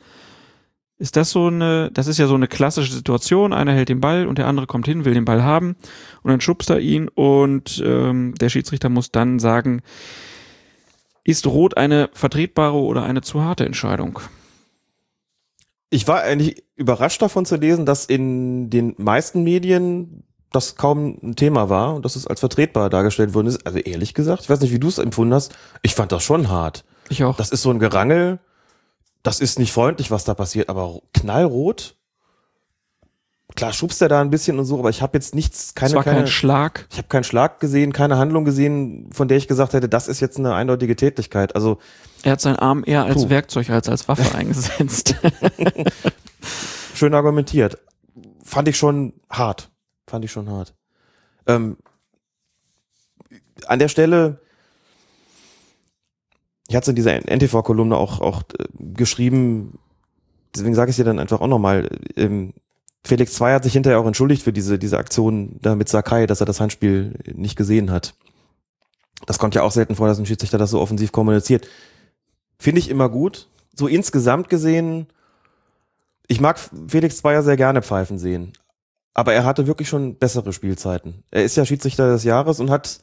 [0.98, 4.28] Ist das so eine, das ist ja so eine klassische Situation, einer hält den Ball
[4.28, 5.76] und der andere kommt hin, will den Ball haben
[6.24, 9.82] und dann schubst er ihn und ähm, der Schiedsrichter muss dann sagen,
[11.26, 14.20] ist Rot eine vertretbare oder eine zu harte Entscheidung?
[15.90, 21.36] Ich war eigentlich überrascht davon zu lesen, dass in den meisten Medien das kaum ein
[21.36, 23.66] Thema war und dass es als vertretbar dargestellt worden ist.
[23.66, 25.56] Also ehrlich gesagt, ich weiß nicht, wie du es empfunden hast.
[25.82, 26.86] Ich fand das schon hart.
[27.10, 27.36] Ich auch.
[27.36, 28.40] Das ist so ein Gerangel.
[29.24, 31.96] Das ist nicht freundlich, was da passiert, aber knallrot
[33.56, 35.96] klar schubst er da ein bisschen und so, aber ich habe jetzt nichts, keine, es
[35.96, 36.88] war keine, kein Schlag.
[36.92, 40.20] Ich habe keinen Schlag gesehen, keine Handlung gesehen, von der ich gesagt hätte, das ist
[40.20, 41.56] jetzt eine eindeutige Tätigkeit.
[41.56, 41.80] Also
[42.24, 43.30] er hat seinen Arm eher als puh.
[43.30, 45.16] Werkzeug als als Waffe eingesetzt.
[46.96, 47.78] Schön argumentiert.
[48.44, 49.70] Fand ich schon hart.
[50.08, 50.74] Fand ich schon hart.
[51.48, 51.78] Ähm,
[53.68, 54.40] an der Stelle,
[56.68, 59.80] ich hatte es in dieser NTV-Kolumne auch, auch äh, geschrieben,
[60.56, 62.54] deswegen sage ich dir dann einfach auch nochmal, ähm,
[63.06, 66.40] Felix 2 hat sich hinterher auch entschuldigt für diese, diese Aktion da mit Sakai, dass
[66.40, 68.16] er das Handspiel nicht gesehen hat.
[69.28, 71.68] Das kommt ja auch selten vor, dass ein Schiedsrichter das so offensiv kommuniziert.
[72.58, 73.48] Finde ich immer gut.
[73.76, 75.08] So insgesamt gesehen,
[76.28, 78.54] ich mag Felix Zweier sehr gerne pfeifen sehen.
[79.14, 81.24] Aber er hatte wirklich schon bessere Spielzeiten.
[81.30, 83.00] Er ist ja Schiedsrichter des Jahres und hat,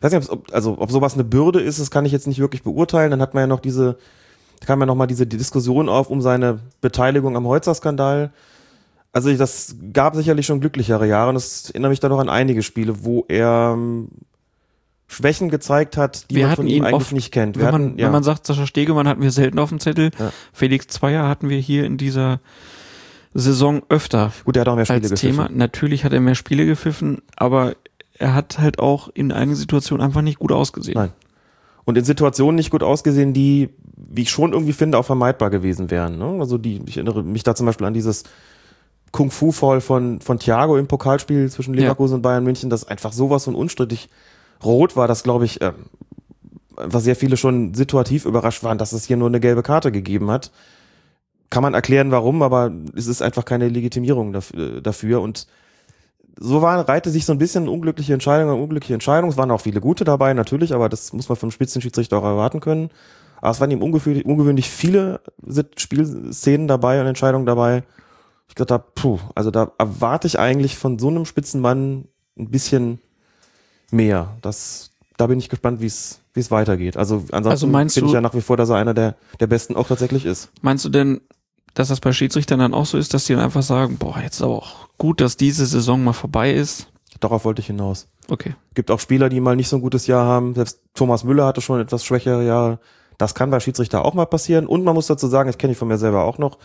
[0.00, 2.64] weiß nicht, ob, also, ob sowas eine Bürde ist, das kann ich jetzt nicht wirklich
[2.64, 3.12] beurteilen.
[3.12, 3.98] Dann hat man ja noch diese,
[4.66, 8.32] kam ja noch mal diese die Diskussion auf um seine Beteiligung am Holzer-Skandal.
[9.14, 12.64] Also das gab sicherlich schon glücklichere Jahre und es erinnere mich da noch an einige
[12.64, 14.08] Spiele, wo er ähm,
[15.06, 17.56] Schwächen gezeigt hat, die wir man von ihm eigentlich oft, nicht kennt.
[17.56, 18.06] wenn, hatten, man, ja.
[18.06, 20.10] wenn man sagt, Sascha Stegemann hatten wir selten auf dem Zettel.
[20.18, 20.32] Ja.
[20.52, 22.40] Felix Zweier hatten wir hier in dieser
[23.34, 24.32] Saison öfter.
[24.44, 25.46] Gut, er hat auch mehr Spiele als gepfiffen.
[25.46, 25.48] Thema.
[25.52, 27.76] Natürlich hat er mehr Spiele gepfiffen, aber
[28.18, 30.98] er hat halt auch in einigen Situationen einfach nicht gut ausgesehen.
[30.98, 31.12] Nein.
[31.84, 35.92] Und in Situationen nicht gut ausgesehen, die, wie ich schon irgendwie finde, auch vermeidbar gewesen
[35.92, 36.18] wären.
[36.18, 36.36] Ne?
[36.40, 38.24] Also die, ich erinnere mich da zum Beispiel an dieses
[39.14, 42.16] Kung-Fu-Fall von, von Thiago im Pokalspiel zwischen Leverkusen ja.
[42.16, 44.08] und Bayern München, das einfach sowas von unstrittig
[44.64, 45.72] rot war, dass, glaube ich, äh,
[46.76, 50.32] was sehr viele schon situativ überrascht waren, dass es hier nur eine gelbe Karte gegeben
[50.32, 50.50] hat.
[51.48, 54.80] kann man erklären, warum, aber es ist einfach keine Legitimierung dafür.
[54.80, 55.20] dafür.
[55.20, 55.46] Und
[56.36, 59.30] so war, reihte sich so ein bisschen unglückliche Entscheidungen, unglückliche Entscheidungen.
[59.30, 62.58] Es waren auch viele gute dabei, natürlich, aber das muss man vom Spitzenschiedsrichter auch erwarten
[62.58, 62.90] können.
[63.40, 65.20] Aber es waren ihm ungewöhnlich, ungewöhnlich viele
[65.76, 67.84] Spielszenen dabei und Entscheidungen dabei.
[68.54, 72.06] Ich glaube, da, puh, also da erwarte ich eigentlich von so einem Spitzenmann
[72.38, 73.00] ein bisschen
[73.90, 74.36] mehr.
[74.42, 76.96] Das, da bin ich gespannt, wie es wie es weitergeht.
[76.96, 79.76] Also ansonsten Also finde ich ja nach wie vor, dass er einer der, der Besten
[79.76, 80.50] auch tatsächlich ist.
[80.62, 81.20] Meinst du denn,
[81.74, 84.36] dass das bei Schiedsrichtern dann auch so ist, dass die dann einfach sagen, boah, jetzt
[84.36, 86.88] ist aber auch gut, dass diese Saison mal vorbei ist?
[87.20, 88.08] Darauf wollte ich hinaus.
[88.28, 88.54] Okay.
[88.74, 90.54] Gibt auch Spieler, die mal nicht so ein gutes Jahr haben.
[90.54, 92.80] Selbst Thomas Müller hatte schon etwas schwächere Jahre.
[93.18, 94.66] Das kann bei Schiedsrichter auch mal passieren.
[94.66, 96.58] Und man muss dazu sagen, ich kenne ich von mir selber auch noch.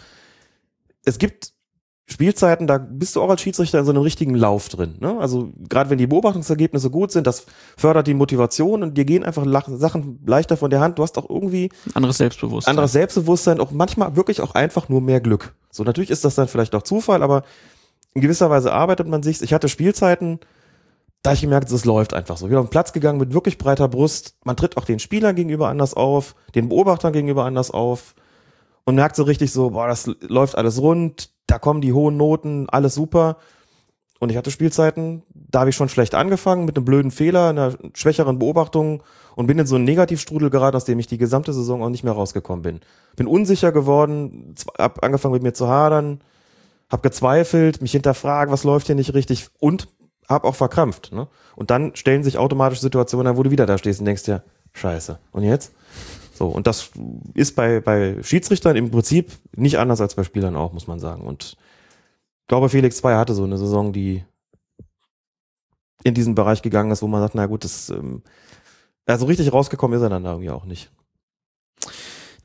[1.06, 1.54] Es gibt
[2.12, 4.96] Spielzeiten, da bist du auch als Schiedsrichter in so einem richtigen Lauf drin.
[5.00, 5.18] Ne?
[5.20, 7.46] Also gerade wenn die Beobachtungsergebnisse gut sind, das
[7.78, 10.98] fördert die Motivation und dir gehen einfach Sachen leichter von der Hand.
[10.98, 12.72] Du hast auch irgendwie Anderes Selbstbewusstsein.
[12.72, 15.54] anderes Selbstbewusstsein, auch manchmal wirklich auch einfach nur mehr Glück.
[15.70, 17.44] So, natürlich ist das dann vielleicht auch Zufall, aber
[18.16, 19.42] in gewisser Weise arbeitet man sich.
[19.44, 20.40] Ich hatte Spielzeiten,
[21.22, 22.48] da ich gemerkt, es läuft einfach so.
[22.48, 24.36] Auf den Platz gegangen mit wirklich breiter Brust.
[24.44, 28.16] Man tritt auch den Spielern gegenüber anders auf, den Beobachtern gegenüber anders auf
[28.86, 32.70] und merkt so richtig so, boah, das läuft alles rund, da kommen die hohen Noten,
[32.70, 33.38] alles super.
[34.20, 37.74] Und ich hatte Spielzeiten, da habe ich schon schlecht angefangen mit einem blöden Fehler, einer
[37.94, 39.02] schwächeren Beobachtung
[39.36, 42.04] und bin in so einen Negativstrudel geraten, aus dem ich die gesamte Saison auch nicht
[42.04, 42.80] mehr rausgekommen bin.
[43.16, 46.22] Bin unsicher geworden, hab angefangen mit mir zu hadern,
[46.90, 49.88] hab gezweifelt, mich hinterfragt, was läuft hier nicht richtig und
[50.28, 51.12] hab auch verkrampft.
[51.14, 51.28] Ne?
[51.56, 54.44] Und dann stellen sich automatisch Situationen wo du wieder da stehst und denkst dir,
[54.74, 55.18] scheiße.
[55.32, 55.72] Und jetzt?
[56.40, 56.92] So, und das
[57.34, 61.24] ist bei, bei Schiedsrichtern im Prinzip nicht anders als bei Spielern auch, muss man sagen.
[61.28, 61.58] Und
[62.40, 64.24] ich glaube, Felix Zweier hatte so eine Saison, die
[66.06, 68.24] in diesen Bereich gegangen ist, wo man sagt, na gut, das, ähm,
[69.06, 70.90] also richtig rausgekommen ist er dann da irgendwie auch nicht.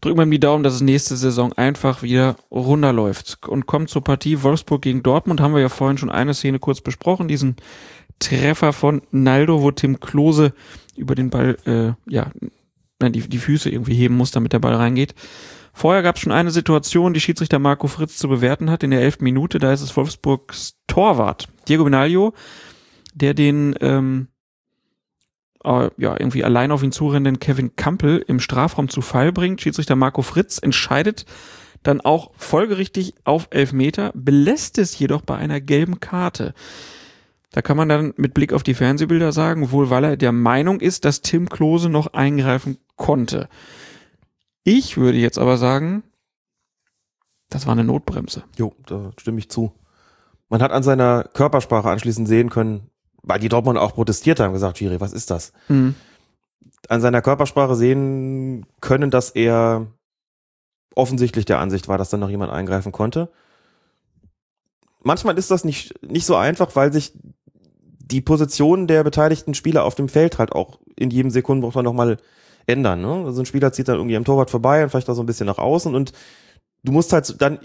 [0.01, 3.47] Drücken wir ihm die Daumen, dass es nächste Saison einfach wieder runterläuft.
[3.47, 5.41] Und kommt zur Partie Wolfsburg gegen Dortmund.
[5.41, 7.29] Haben wir ja vorhin schon eine Szene kurz besprochen.
[7.29, 7.55] Diesen
[8.19, 10.53] Treffer von Naldo, wo Tim Klose
[10.97, 12.33] über den Ball, äh, ja,
[13.01, 15.15] nein, die, die Füße irgendwie heben muss, damit der Ball reingeht.
[15.73, 19.01] Vorher gab es schon eine Situation, die Schiedsrichter Marco Fritz zu bewerten hat in der
[19.01, 19.59] elften Minute.
[19.59, 22.33] Da ist es Wolfsburgs Torwart, Diego Benaglio,
[23.13, 24.29] der den ähm,
[25.65, 29.61] äh, ja, irgendwie allein auf ihn zurennenden Kevin Campbell im Strafraum zu Fall bringt.
[29.61, 31.27] Schiedsrichter Marco Fritz entscheidet
[31.83, 36.55] dann auch folgerichtig auf Elfmeter, belässt es jedoch bei einer gelben Karte.
[37.55, 40.81] Da kann man dann mit Blick auf die Fernsehbilder sagen, wohl weil er der Meinung
[40.81, 43.49] ist, dass Tim Klose noch eingreifen konnte.
[44.65, 46.03] Ich würde jetzt aber sagen,
[47.51, 48.43] das war eine Notbremse.
[48.59, 49.73] Jo, da stimme ich zu.
[50.49, 52.91] Man hat an seiner Körpersprache anschließend sehen können,
[53.23, 55.53] weil die Dortmund auch protestiert haben, gesagt, Schiri, was ist das?
[55.69, 55.95] Mhm.
[56.89, 59.87] An seiner Körpersprache sehen können, dass er
[60.97, 63.31] offensichtlich der Ansicht war, dass da noch jemand eingreifen konnte.
[65.05, 67.13] Manchmal ist das nicht, nicht so einfach, weil sich
[68.11, 72.19] die Positionen der beteiligten Spieler auf dem Feld halt auch in jedem Sekundenbruch dann nochmal
[72.67, 73.01] ändern.
[73.01, 73.25] Ne?
[73.27, 75.47] Also ein Spieler zieht dann irgendwie am Torwart vorbei und vielleicht auch so ein bisschen
[75.47, 76.13] nach außen und
[76.83, 77.59] du musst halt dann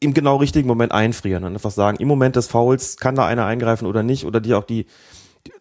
[0.00, 3.46] im genau richtigen Moment einfrieren und einfach sagen, im Moment des Fouls kann da einer
[3.46, 4.86] eingreifen oder nicht oder dir auch die,
[5.46, 5.52] die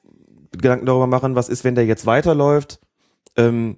[0.57, 2.79] Gedanken darüber machen, was ist, wenn der jetzt weiterläuft,
[3.35, 3.77] ähm,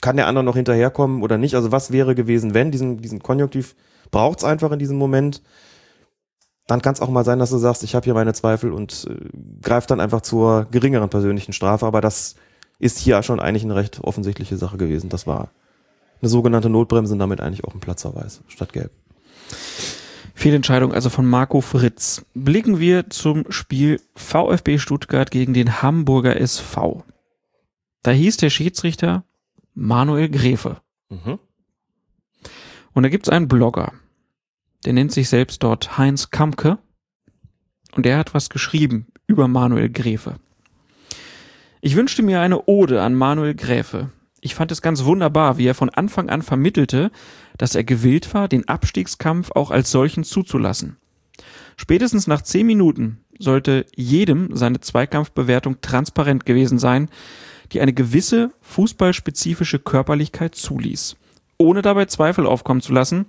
[0.00, 1.54] kann der andere noch hinterherkommen oder nicht?
[1.54, 3.74] Also was wäre gewesen, wenn diesen, diesen Konjunktiv
[4.10, 5.42] braucht's einfach in diesem Moment.
[6.66, 9.06] Dann kann es auch mal sein, dass du sagst, ich habe hier meine Zweifel und
[9.08, 9.16] äh,
[9.62, 11.86] greif dann einfach zur geringeren persönlichen Strafe.
[11.86, 12.34] Aber das
[12.78, 15.08] ist hier schon eigentlich eine recht offensichtliche Sache gewesen.
[15.08, 15.50] Das war
[16.20, 18.90] eine sogenannte Notbremse und damit eigentlich auch ein Platzverweis statt Gelb.
[20.34, 22.24] Fehlentscheidung also von Marco Fritz.
[22.34, 27.04] Blicken wir zum Spiel VfB Stuttgart gegen den Hamburger SV.
[28.02, 29.24] Da hieß der Schiedsrichter
[29.74, 30.78] Manuel Gräfe.
[31.08, 31.38] Mhm.
[32.92, 33.92] Und da gibt's einen Blogger,
[34.86, 36.78] der nennt sich selbst dort Heinz Kamke
[37.94, 40.36] und der hat was geschrieben über Manuel Gräfe.
[41.80, 44.10] Ich wünschte mir eine Ode an Manuel Gräfe.
[44.40, 47.10] Ich fand es ganz wunderbar, wie er von Anfang an vermittelte,
[47.58, 50.96] dass er gewillt war, den Abstiegskampf auch als solchen zuzulassen.
[51.76, 57.10] Spätestens nach zehn Minuten sollte jedem seine Zweikampfbewertung transparent gewesen sein,
[57.72, 61.16] die eine gewisse fußballspezifische Körperlichkeit zuließ,
[61.58, 63.26] ohne dabei Zweifel aufkommen zu lassen,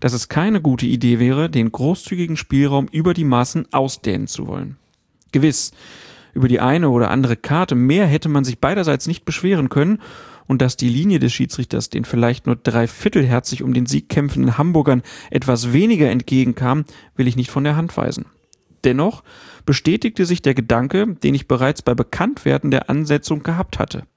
[0.00, 4.76] dass es keine gute Idee wäre, den großzügigen Spielraum über die Maßen ausdehnen zu wollen.
[5.32, 5.72] Gewiss,
[6.34, 10.00] über die eine oder andere Karte mehr hätte man sich beiderseits nicht beschweren können,
[10.50, 15.02] und dass die Linie des Schiedsrichters den vielleicht nur dreiviertelherzig um den Sieg kämpfenden Hamburgern
[15.30, 18.26] etwas weniger entgegenkam, will ich nicht von der Hand weisen.
[18.82, 19.22] Dennoch
[19.64, 24.08] bestätigte sich der Gedanke, den ich bereits bei Bekanntwerden der Ansetzung gehabt hatte.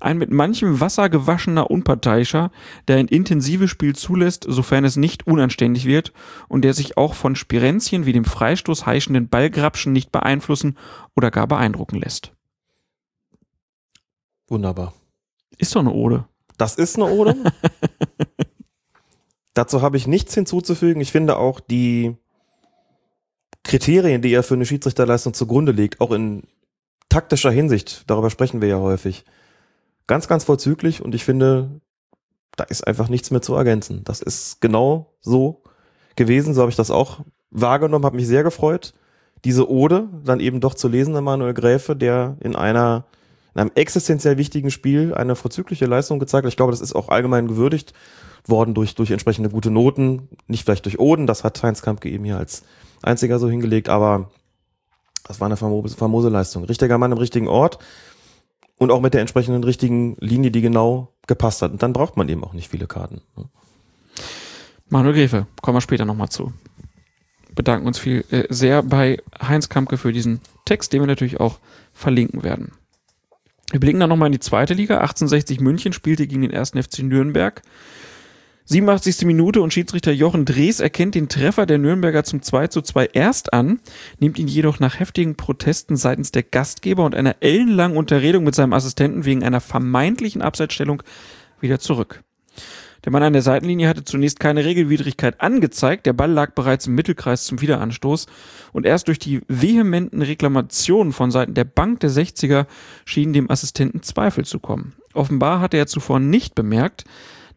[0.00, 2.50] Ein mit manchem Wasser gewaschener Unparteiischer,
[2.86, 6.12] der ein intensives Spiel zulässt, sofern es nicht unanständig wird
[6.48, 10.76] und der sich auch von Spirenzchen wie dem Freistoß heischenden Ballgrapschen nicht beeinflussen
[11.16, 12.32] oder gar beeindrucken lässt.
[14.48, 14.94] Wunderbar.
[15.58, 16.24] Ist doch eine Ode.
[16.56, 17.36] Das ist eine Ode.
[19.54, 21.00] Dazu habe ich nichts hinzuzufügen.
[21.00, 22.16] Ich finde auch die
[23.64, 26.44] Kriterien, die er für eine Schiedsrichterleistung zugrunde legt, auch in
[27.08, 29.24] taktischer Hinsicht, darüber sprechen wir ja häufig,
[30.08, 31.80] ganz, ganz vorzüglich und ich finde,
[32.56, 34.02] da ist einfach nichts mehr zu ergänzen.
[34.02, 35.62] Das ist genau so
[36.16, 37.20] gewesen, so habe ich das auch
[37.50, 38.94] wahrgenommen, habe mich sehr gefreut,
[39.44, 43.04] diese Ode dann eben doch zu lesen, Emanuel Gräfe, der in einer
[43.54, 46.50] in einem existenziell wichtigen Spiel eine vorzügliche Leistung gezeigt hat.
[46.50, 47.92] Ich glaube, das ist auch allgemein gewürdigt
[48.46, 52.24] worden durch, durch entsprechende gute Noten, nicht vielleicht durch Oden, das hat Heinz Kampke eben
[52.24, 52.62] hier als
[53.02, 54.30] einziger so hingelegt, aber
[55.24, 56.64] das war eine famose, famose Leistung.
[56.64, 57.78] Richtiger Mann im richtigen Ort
[58.78, 61.72] und auch mit der entsprechenden richtigen Linie, die genau gepasst hat.
[61.72, 63.20] Und dann braucht man eben auch nicht viele Karten.
[63.36, 63.44] ne?
[64.88, 66.52] Manuel Gräfe, kommen wir später nochmal zu.
[67.54, 71.58] Bedanken uns viel äh, sehr bei Heinz Kampke für diesen Text, den wir natürlich auch
[71.92, 72.72] verlinken werden.
[73.70, 74.98] Wir blicken dann nochmal in die zweite Liga.
[74.98, 77.60] 1860 München spielte gegen den ersten FC Nürnberg.
[78.70, 79.24] 87.
[79.24, 83.54] Minute und Schiedsrichter Jochen Drees erkennt den Treffer der Nürnberger zum 2 zu 2 erst
[83.54, 83.80] an,
[84.18, 88.74] nimmt ihn jedoch nach heftigen Protesten seitens der Gastgeber und einer ellenlangen Unterredung mit seinem
[88.74, 91.02] Assistenten wegen einer vermeintlichen Abseitsstellung
[91.62, 92.22] wieder zurück.
[93.06, 96.94] Der Mann an der Seitenlinie hatte zunächst keine Regelwidrigkeit angezeigt, der Ball lag bereits im
[96.94, 98.26] Mittelkreis zum Wiederanstoß
[98.74, 102.66] und erst durch die vehementen Reklamationen von Seiten der Bank der 60er
[103.06, 104.92] schienen dem Assistenten Zweifel zu kommen.
[105.14, 107.04] Offenbar hatte er zuvor nicht bemerkt,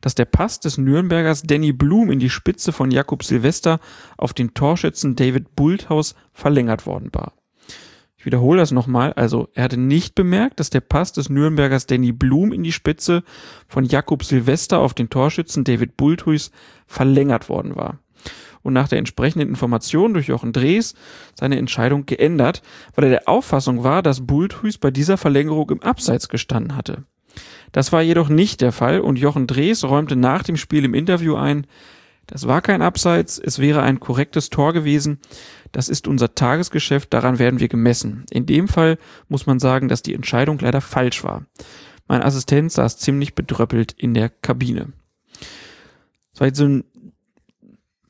[0.02, 3.80] dass der Pass des Nürnbergers Danny Blum in die Spitze von Jakob Silvester
[4.18, 7.34] auf den Torschützen David Bulthaus verlängert worden war.
[8.22, 9.14] Ich wiederhole das nochmal.
[9.14, 13.24] Also, er hatte nicht bemerkt, dass der Pass des Nürnbergers Danny Blum in die Spitze
[13.68, 16.52] von Jakob Silvester auf den Torschützen David Bulthuis
[16.86, 17.98] verlängert worden war.
[18.62, 20.94] Und nach der entsprechenden Information durch Jochen Drees
[21.34, 22.62] seine Entscheidung geändert,
[22.94, 27.06] weil er der Auffassung war, dass Bulthuis bei dieser Verlängerung im Abseits gestanden hatte.
[27.72, 31.36] Das war jedoch nicht der Fall und Jochen Drees räumte nach dem Spiel im Interview
[31.36, 31.68] ein,
[32.28, 35.20] das war kein Abseits, es wäre ein korrektes Tor gewesen.
[35.74, 38.26] Das ist unser Tagesgeschäft, daran werden wir gemessen.
[38.30, 41.46] In dem Fall muss man sagen, dass die Entscheidung leider falsch war.
[42.08, 44.94] Mein Assistent saß ziemlich bedröppelt in der Kabine.
[46.32, 46.84] Das war jetzt so ein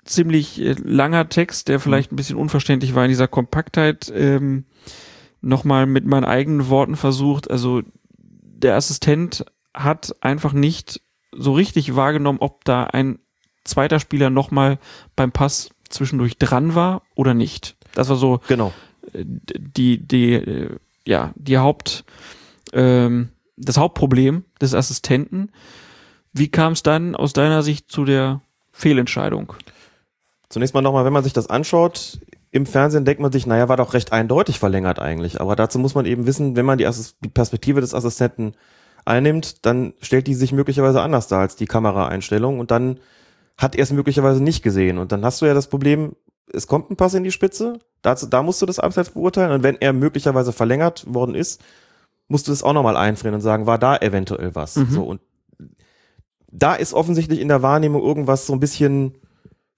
[0.05, 4.11] ziemlich äh, langer Text, der vielleicht ein bisschen unverständlich war in dieser Kompaktheit.
[4.15, 4.65] Ähm,
[5.43, 7.49] Nochmal mit meinen eigenen Worten versucht.
[7.49, 7.81] Also
[8.63, 11.01] der Assistent hat einfach nicht
[11.31, 13.19] so richtig wahrgenommen, ob da ein
[13.63, 14.79] zweiter Spieler nochmal
[15.15, 17.75] beim Pass zwischendurch dran war oder nicht.
[17.93, 18.73] Das war so Genau.
[19.13, 20.75] äh, die, die, äh,
[21.05, 22.03] ja, die Haupt,
[22.73, 25.51] ähm, das Hauptproblem des Assistenten.
[26.33, 29.53] Wie kam es dann aus deiner Sicht zu der Fehlentscheidung?
[30.49, 32.19] Zunächst mal nochmal, wenn man sich das anschaut,
[32.51, 35.39] im Fernsehen denkt man sich, naja, war doch recht eindeutig verlängert eigentlich.
[35.39, 38.53] Aber dazu muss man eben wissen, wenn man die, Assis die Perspektive des Assistenten
[39.05, 42.99] einnimmt, dann stellt die sich möglicherweise anders dar als die Kameraeinstellung und dann
[43.57, 44.97] hat er es möglicherweise nicht gesehen.
[44.97, 46.15] Und dann hast du ja das Problem,
[46.53, 49.63] es kommt ein Pass in die Spitze, dazu, da musst du das Abseits beurteilen und
[49.63, 51.63] wenn er möglicherweise verlängert worden ist,
[52.27, 54.75] musst du das auch nochmal einfrieren und sagen, war da eventuell was.
[54.75, 54.91] Mhm.
[54.91, 55.21] So, und
[56.51, 59.17] da ist offensichtlich in der Wahrnehmung irgendwas so ein bisschen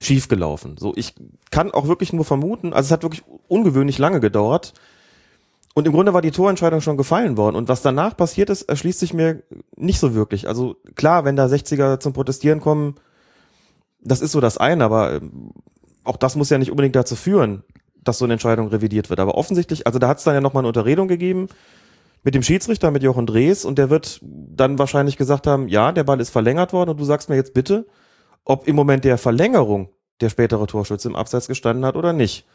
[0.05, 0.75] schief gelaufen.
[0.77, 1.13] So, ich
[1.51, 4.73] kann auch wirklich nur vermuten, also es hat wirklich ungewöhnlich lange gedauert.
[5.73, 7.55] Und im Grunde war die Torentscheidung schon gefallen worden.
[7.55, 9.41] Und was danach passiert ist, erschließt sich mir
[9.75, 10.47] nicht so wirklich.
[10.47, 12.95] Also klar, wenn da 60er zum Protestieren kommen,
[13.99, 15.51] das ist so das eine, aber ähm,
[16.03, 17.63] auch das muss ja nicht unbedingt dazu führen,
[18.03, 19.19] dass so eine Entscheidung revidiert wird.
[19.19, 21.47] Aber offensichtlich, also da hat es dann ja nochmal eine Unterredung gegeben
[22.23, 26.03] mit dem Schiedsrichter, mit Jochen Drees, und der wird dann wahrscheinlich gesagt haben, ja, der
[26.03, 27.85] Ball ist verlängert worden und du sagst mir jetzt bitte,
[28.45, 29.89] ob im Moment der Verlängerung
[30.21, 32.45] der spätere Torschütze im Abseits gestanden hat oder nicht.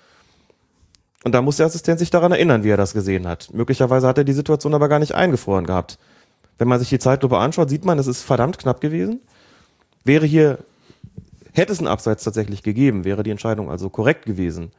[1.25, 3.53] Und da muss der Assistent sich daran erinnern, wie er das gesehen hat.
[3.53, 5.99] Möglicherweise hat er die Situation aber gar nicht eingefroren gehabt.
[6.59, 9.21] Wenn man sich die Zeitlupe anschaut, sieht man, es ist verdammt knapp gewesen.
[10.05, 10.59] Wäre hier,
[11.53, 14.71] hätte es einen Abseits tatsächlich gegeben, wäre die Entscheidung also korrekt gewesen.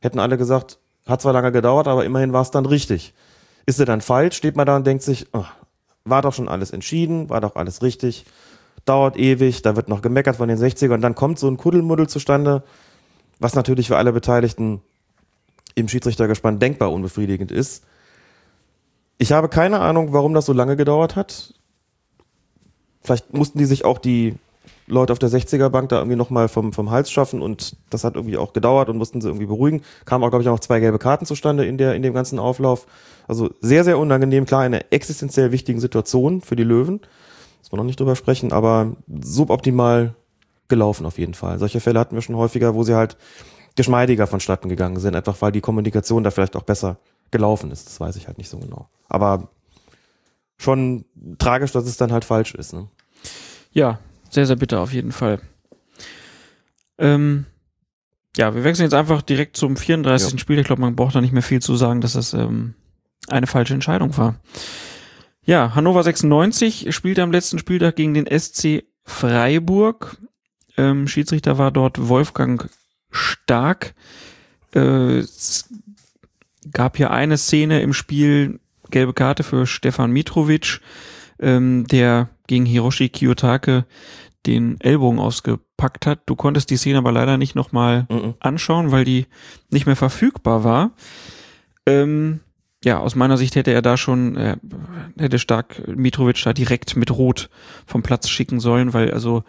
[0.00, 3.14] Hätten alle gesagt, hat zwar lange gedauert, aber immerhin war es dann richtig.
[3.64, 5.44] Ist er dann falsch, steht man da und denkt sich, oh,
[6.04, 8.26] war doch schon alles entschieden, war doch alles richtig,
[8.86, 12.08] dauert ewig, da wird noch gemeckert von den 60ern und dann kommt so ein Kuddelmuddel
[12.08, 12.62] zustande,
[13.38, 14.80] was natürlich für alle Beteiligten
[15.74, 17.84] im Schiedsrichtergespann denkbar unbefriedigend ist.
[19.18, 21.54] Ich habe keine Ahnung, warum das so lange gedauert hat.
[23.02, 24.34] Vielleicht mussten die sich auch die
[24.86, 28.14] Leute auf der 60er Bank da irgendwie nochmal vom, vom Hals schaffen und das hat
[28.14, 29.82] irgendwie auch gedauert und mussten sie irgendwie beruhigen.
[30.04, 32.38] Kamen auch, glaube ich, auch noch zwei gelbe Karten zustande in der, in dem ganzen
[32.38, 32.86] Auflauf.
[33.26, 37.00] Also sehr, sehr unangenehm, klar, eine existenziell wichtigen Situation für die Löwen.
[37.66, 40.14] Muss man noch nicht drüber sprechen, aber suboptimal
[40.68, 41.58] gelaufen auf jeden Fall.
[41.58, 43.16] Solche Fälle hatten wir schon häufiger, wo sie halt
[43.74, 46.98] geschmeidiger vonstatten gegangen sind, einfach weil die Kommunikation da vielleicht auch besser
[47.32, 47.88] gelaufen ist.
[47.88, 48.88] Das weiß ich halt nicht so genau.
[49.08, 49.48] Aber
[50.58, 51.06] schon
[51.38, 52.72] tragisch, dass es dann halt falsch ist.
[52.72, 52.86] Ne?
[53.72, 53.98] Ja,
[54.30, 55.40] sehr, sehr bitter auf jeden Fall.
[56.98, 57.46] Ähm,
[58.36, 60.34] ja, wir wechseln jetzt einfach direkt zum 34.
[60.34, 60.38] Ja.
[60.38, 60.60] Spiel.
[60.60, 62.74] Ich glaube, man braucht da nicht mehr viel zu sagen, dass das ähm,
[63.26, 64.36] eine falsche Entscheidung war.
[65.46, 70.18] Ja, Hannover 96 spielte am letzten Spieltag gegen den SC Freiburg.
[70.76, 72.68] Ähm, Schiedsrichter war dort Wolfgang
[73.10, 73.94] Stark.
[74.74, 75.72] Äh, es
[76.72, 78.58] gab hier eine Szene im Spiel,
[78.90, 80.80] gelbe Karte für Stefan Mitrovic,
[81.38, 83.86] ähm, der gegen Hiroshi Kiyotake
[84.46, 86.20] den Ellbogen ausgepackt hat.
[86.26, 88.34] Du konntest die Szene aber leider nicht nochmal Mhm.
[88.40, 89.26] anschauen, weil die
[89.70, 90.90] nicht mehr verfügbar war.
[91.86, 92.40] Ähm,
[92.84, 94.56] ja, aus meiner Sicht hätte er da schon, äh,
[95.18, 97.48] hätte stark Mitrovic da direkt mit Rot
[97.86, 99.44] vom Platz schicken sollen, weil also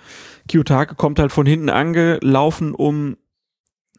[0.47, 3.17] Kiyotake kommt halt von hinten angelaufen, um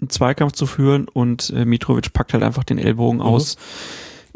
[0.00, 3.56] einen Zweikampf zu führen und äh, Mitrovic packt halt einfach den Ellbogen aus.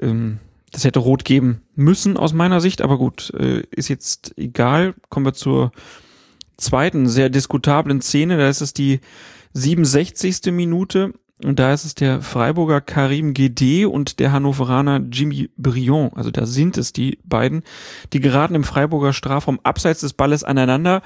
[0.00, 0.38] Ähm,
[0.72, 4.94] das hätte Rot geben müssen aus meiner Sicht, aber gut, äh, ist jetzt egal.
[5.10, 5.72] Kommen wir zur
[6.56, 8.38] zweiten sehr diskutablen Szene.
[8.38, 9.00] Da ist es die
[9.52, 10.52] 67.
[10.52, 11.12] Minute
[11.44, 16.10] und da ist es der Freiburger Karim Gede und der Hannoveraner Jimmy Brion.
[16.14, 17.62] Also da sind es die beiden.
[18.12, 21.02] Die geraten im Freiburger Strafraum abseits des Balles aneinander.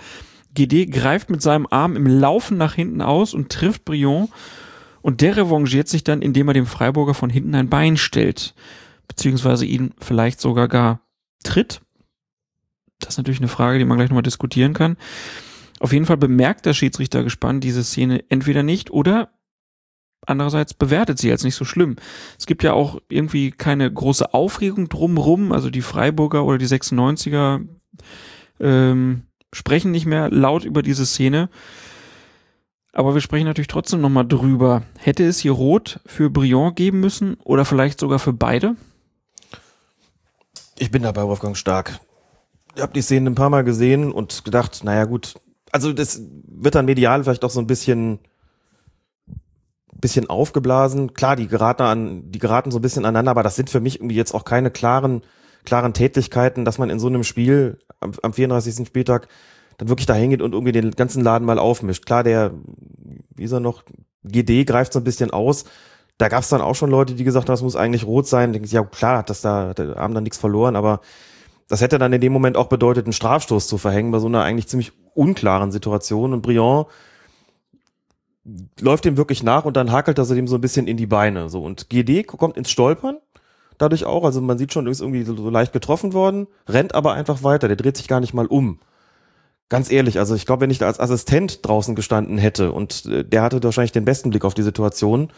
[0.54, 4.28] Gede greift mit seinem Arm im Laufen nach hinten aus und trifft Brion.
[5.02, 8.54] Und der revanchiert sich dann, indem er dem Freiburger von hinten ein Bein stellt.
[9.08, 11.00] Beziehungsweise ihn vielleicht sogar gar
[11.44, 11.80] tritt.
[12.98, 14.96] Das ist natürlich eine Frage, die man gleich nochmal diskutieren kann.
[15.78, 19.30] Auf jeden Fall bemerkt der Schiedsrichter gespannt diese Szene entweder nicht oder
[20.26, 21.96] andererseits bewertet sie als nicht so schlimm.
[22.38, 27.66] Es gibt ja auch irgendwie keine große Aufregung drumrum, also die Freiburger oder die 96er
[28.60, 29.22] ähm,
[29.52, 31.48] sprechen nicht mehr laut über diese Szene.
[32.92, 34.82] Aber wir sprechen natürlich trotzdem nochmal drüber.
[34.98, 38.74] Hätte es hier Rot für Briand geben müssen oder vielleicht sogar für beide?
[40.78, 42.00] Ich bin da bei Wolfgang Stark.
[42.74, 45.34] Ich habe die Szenen ein paar Mal gesehen und gedacht, naja gut,
[45.72, 48.18] also das wird dann medial vielleicht auch so ein bisschen
[50.00, 51.14] bisschen aufgeblasen.
[51.14, 54.00] Klar, die geraten an, die geraten so ein bisschen aneinander, aber das sind für mich
[54.00, 55.22] irgendwie jetzt auch keine klaren,
[55.64, 58.86] klaren Tätigkeiten, dass man in so einem Spiel am, am 34.
[58.86, 59.28] Spieltag
[59.78, 62.06] dann wirklich da hingeht und irgendwie den ganzen Laden mal aufmischt.
[62.06, 62.52] Klar, der,
[63.34, 63.82] wie ist er noch,
[64.24, 65.64] GD greift so ein bisschen aus.
[66.18, 68.52] Da gab es dann auch schon Leute, die gesagt haben, das muss eigentlich rot sein.
[68.52, 71.00] Denken, ja klar, hat das da, Arm dann nichts verloren, aber
[71.68, 74.42] das hätte dann in dem Moment auch bedeutet, einen Strafstoß zu verhängen bei so einer
[74.42, 76.32] eigentlich ziemlich unklaren Situation.
[76.32, 76.86] Und Briand
[78.80, 81.06] läuft dem wirklich nach und dann hakelt er so dem so ein bisschen in die
[81.06, 81.48] Beine.
[81.48, 83.18] So und GD kommt ins Stolpern.
[83.78, 86.94] Dadurch auch, also man sieht schon, er ist irgendwie so, so leicht getroffen worden, rennt
[86.94, 88.78] aber einfach weiter, der dreht sich gar nicht mal um.
[89.68, 93.24] Ganz ehrlich, also ich glaube, wenn ich da als Assistent draußen gestanden hätte und äh,
[93.24, 95.30] der hatte wahrscheinlich den besten Blick auf die Situation,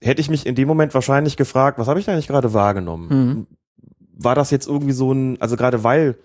[0.00, 3.08] hätte ich mich in dem Moment wahrscheinlich gefragt, was habe ich da eigentlich gerade wahrgenommen?
[3.08, 3.46] Mhm.
[4.16, 6.16] War das jetzt irgendwie so ein, also gerade weil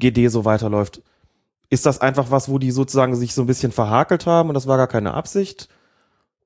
[0.00, 1.02] GD so weiterläuft,
[1.70, 4.66] ist das einfach was, wo die sozusagen sich so ein bisschen verhakelt haben und das
[4.66, 5.68] war gar keine Absicht?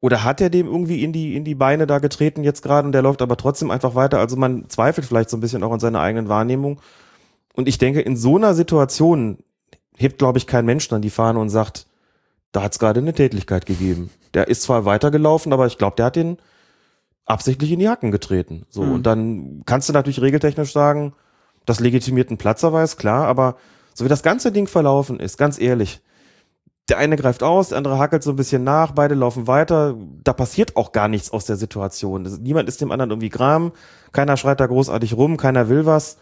[0.01, 2.93] Oder hat er dem irgendwie in die, in die Beine da getreten jetzt gerade und
[2.93, 4.21] der läuft aber trotzdem einfach weiter?
[4.21, 6.81] Also man zweifelt vielleicht so ein bisschen auch an seiner eigenen Wahrnehmung.
[7.55, 9.39] Und ich denke, in so einer Situation
[9.97, 11.87] hebt, glaube ich, kein Mensch dann die Fahne und sagt,
[12.53, 14.11] da hat es gerade eine Tätigkeit gegeben.
[14.35, 16.39] Der ist zwar weitergelaufen, aber ich glaube, der hat den
[17.27, 18.65] absichtlich in die Hacken getreten.
[18.71, 18.93] So, Mhm.
[18.93, 21.13] und dann kannst du natürlich regeltechnisch sagen,
[21.67, 23.57] das legitimiert einen Platzerweis, klar, aber
[23.99, 26.01] so wie das ganze Ding verlaufen ist, ganz ehrlich,
[26.89, 30.33] der eine greift aus, der andere hackelt so ein bisschen nach, beide laufen weiter, da
[30.33, 32.23] passiert auch gar nichts aus der Situation.
[32.23, 33.73] Das, niemand ist dem anderen irgendwie gram,
[34.13, 36.19] keiner schreit da großartig rum, keiner will was.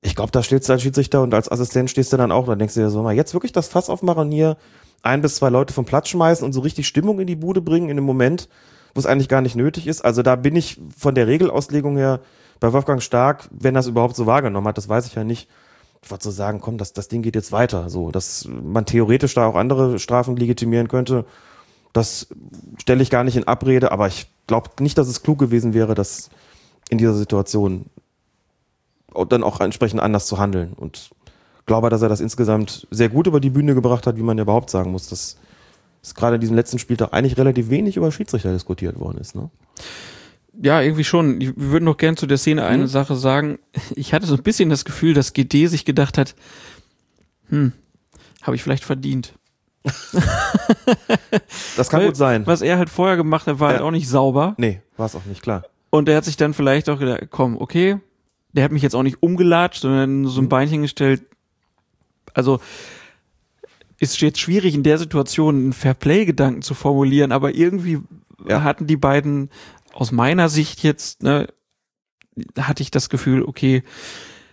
[0.00, 2.58] Ich glaube, da stehst du als Schiedsrichter und als Assistent stehst du dann auch, dann
[2.58, 4.56] denkst du dir so, mal jetzt wirklich das Fass aufmachen hier
[5.02, 7.90] ein bis zwei Leute vom Platz schmeißen und so richtig Stimmung in die Bude bringen
[7.90, 8.48] in einem Moment,
[8.92, 10.04] wo es eigentlich gar nicht nötig ist.
[10.04, 12.18] Also da bin ich von der Regelauslegung her
[12.58, 15.48] bei Wolfgang Stark, wenn es überhaupt so wahrgenommen hat, das weiß ich ja nicht.
[16.02, 17.90] Ich so sagen, komm, das, das Ding geht jetzt weiter.
[17.90, 21.24] So, dass man theoretisch da auch andere Strafen legitimieren könnte,
[21.92, 22.28] das
[22.78, 25.94] stelle ich gar nicht in Abrede, aber ich glaube nicht, dass es klug gewesen wäre,
[25.94, 26.30] das
[26.90, 27.86] in dieser Situation
[29.28, 30.74] dann auch entsprechend anders zu handeln.
[30.74, 31.10] Und
[31.68, 34.42] glaube, dass er das insgesamt sehr gut über die Bühne gebracht hat, wie man ja
[34.42, 35.36] überhaupt sagen muss, dass
[36.02, 39.36] es gerade in diesem letzten Spieltag eigentlich relativ wenig über Schiedsrichter diskutiert worden ist.
[39.36, 39.50] Ne?
[40.60, 41.40] Ja, irgendwie schon.
[41.40, 42.88] Ich würde noch gern zu der Szene eine Mhm.
[42.88, 43.58] Sache sagen.
[43.94, 46.34] Ich hatte so ein bisschen das Gefühl, dass GD sich gedacht hat,
[47.48, 47.72] hm,
[48.42, 49.34] habe ich vielleicht verdient.
[51.76, 52.46] Das kann Weil, gut sein.
[52.46, 53.76] Was er halt vorher gemacht hat, war Ja.
[53.76, 54.54] halt auch nicht sauber.
[54.58, 55.64] Nee, war es auch nicht klar.
[55.90, 57.98] Und er hat sich dann vielleicht auch gedacht, komm, okay,
[58.52, 60.48] der hat mich jetzt auch nicht umgelatscht, sondern so ein Mhm.
[60.48, 61.22] Beinchen gestellt.
[62.34, 62.60] Also
[63.98, 68.00] ist jetzt schwierig in der Situation einen Fairplay-Gedanken zu formulieren, aber irgendwie
[68.48, 68.62] Ja.
[68.62, 69.50] hatten die beiden
[69.98, 71.48] aus meiner Sicht jetzt, ne,
[72.56, 73.82] hatte ich das Gefühl, okay,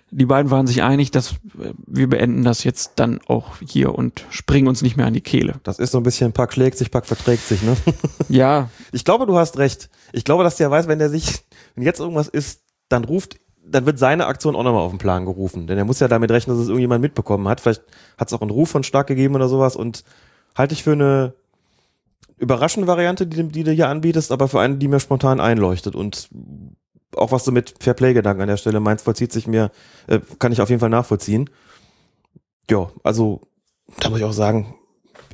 [0.10, 4.26] die beiden waren sich einig, dass äh, wir beenden das jetzt dann auch hier und
[4.32, 5.60] springen uns nicht mehr an die Kehle.
[5.62, 7.78] Das ist so ein bisschen Pack schlägt sich, Pack verträgt sich, ne?
[8.28, 9.90] Ja, Ich glaube, du hast recht.
[10.14, 11.44] Ich glaube, dass der weiß, wenn der sich,
[11.76, 15.26] wenn jetzt irgendwas ist, dann ruft, dann wird seine Aktion auch nochmal auf den Plan
[15.26, 15.68] gerufen.
[15.68, 17.62] Denn er muss ja damit rechnen, dass es irgendjemand mitbekommen hat.
[17.62, 17.84] Vielleicht
[18.18, 20.04] hat es auch einen Ruf von Stark gegeben oder sowas und
[20.56, 21.36] halte ich für eine
[22.38, 26.30] überraschende Variante, die, die du hier anbietest, aber für eine, die mir spontan einleuchtet und
[27.16, 29.72] auch was du mit Fairplay-Gedanken an der Stelle meinst, vollzieht sich mir,
[30.08, 31.50] äh, kann ich auf jeden Fall nachvollziehen.
[32.70, 33.42] Ja, also,
[34.00, 34.76] da muss ich auch sagen,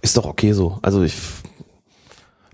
[0.01, 0.77] ist doch okay so.
[0.81, 1.15] Also ich,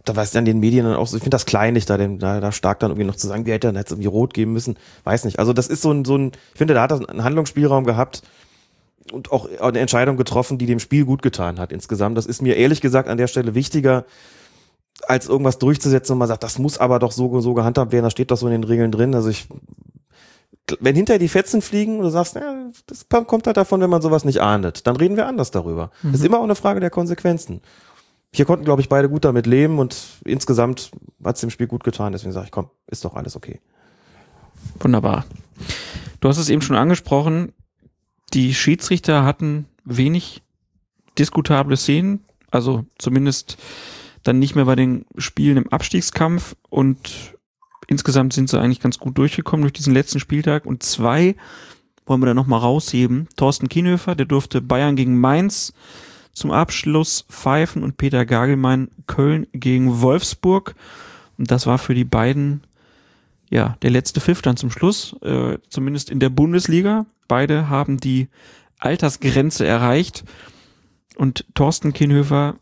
[0.05, 2.39] da weiß dann den Medien dann auch so, ich finde das kleinlich, da, dem, da,
[2.39, 4.53] da stark dann irgendwie noch zu sagen, wie hätte er denn jetzt irgendwie rot geben
[4.53, 5.39] müssen, weiß nicht.
[5.39, 8.21] Also das ist so ein, so ein, ich finde, da hat er einen Handlungsspielraum gehabt
[9.11, 12.17] und auch eine Entscheidung getroffen, die dem Spiel gut getan hat insgesamt.
[12.17, 14.05] Das ist mir ehrlich gesagt an der Stelle wichtiger,
[15.07, 18.13] als irgendwas durchzusetzen und man sagt, das muss aber doch so, so gehandhabt werden, das
[18.13, 19.13] steht doch so in den Regeln drin.
[19.13, 19.47] Also ich,
[20.79, 24.01] wenn hinterher die Fetzen fliegen und du sagst, ja, das kommt halt davon, wenn man
[24.01, 25.91] sowas nicht ahndet, dann reden wir anders darüber.
[26.03, 27.61] Das ist immer auch eine Frage der Konsequenzen.
[28.33, 30.91] Hier konnten, glaube ich, beide gut damit leben und insgesamt
[31.23, 32.11] hat es dem Spiel gut getan.
[32.11, 33.61] Deswegen sage ich, komm, ist doch alles okay.
[34.79, 35.25] Wunderbar.
[36.19, 37.53] Du hast es eben schon angesprochen,
[38.33, 40.41] die Schiedsrichter hatten wenig
[41.17, 42.21] diskutable Szenen,
[42.51, 43.57] also zumindest
[44.23, 47.35] dann nicht mehr bei den Spielen im Abstiegskampf und
[47.87, 51.35] insgesamt sind sie eigentlich ganz gut durchgekommen durch diesen letzten Spieltag und zwei
[52.05, 53.27] wollen wir da nochmal rausheben.
[53.35, 55.73] Thorsten Kienhöfer, der durfte Bayern gegen Mainz
[56.33, 60.75] zum Abschluss pfeifen und Peter Gagelmann Köln gegen Wolfsburg.
[61.37, 62.61] Und das war für die beiden
[63.49, 67.05] ja, der letzte Pfiff dann zum Schluss, äh, zumindest in der Bundesliga.
[67.27, 68.27] Beide haben die
[68.79, 70.23] Altersgrenze erreicht
[71.15, 72.55] und Thorsten Kienhöfer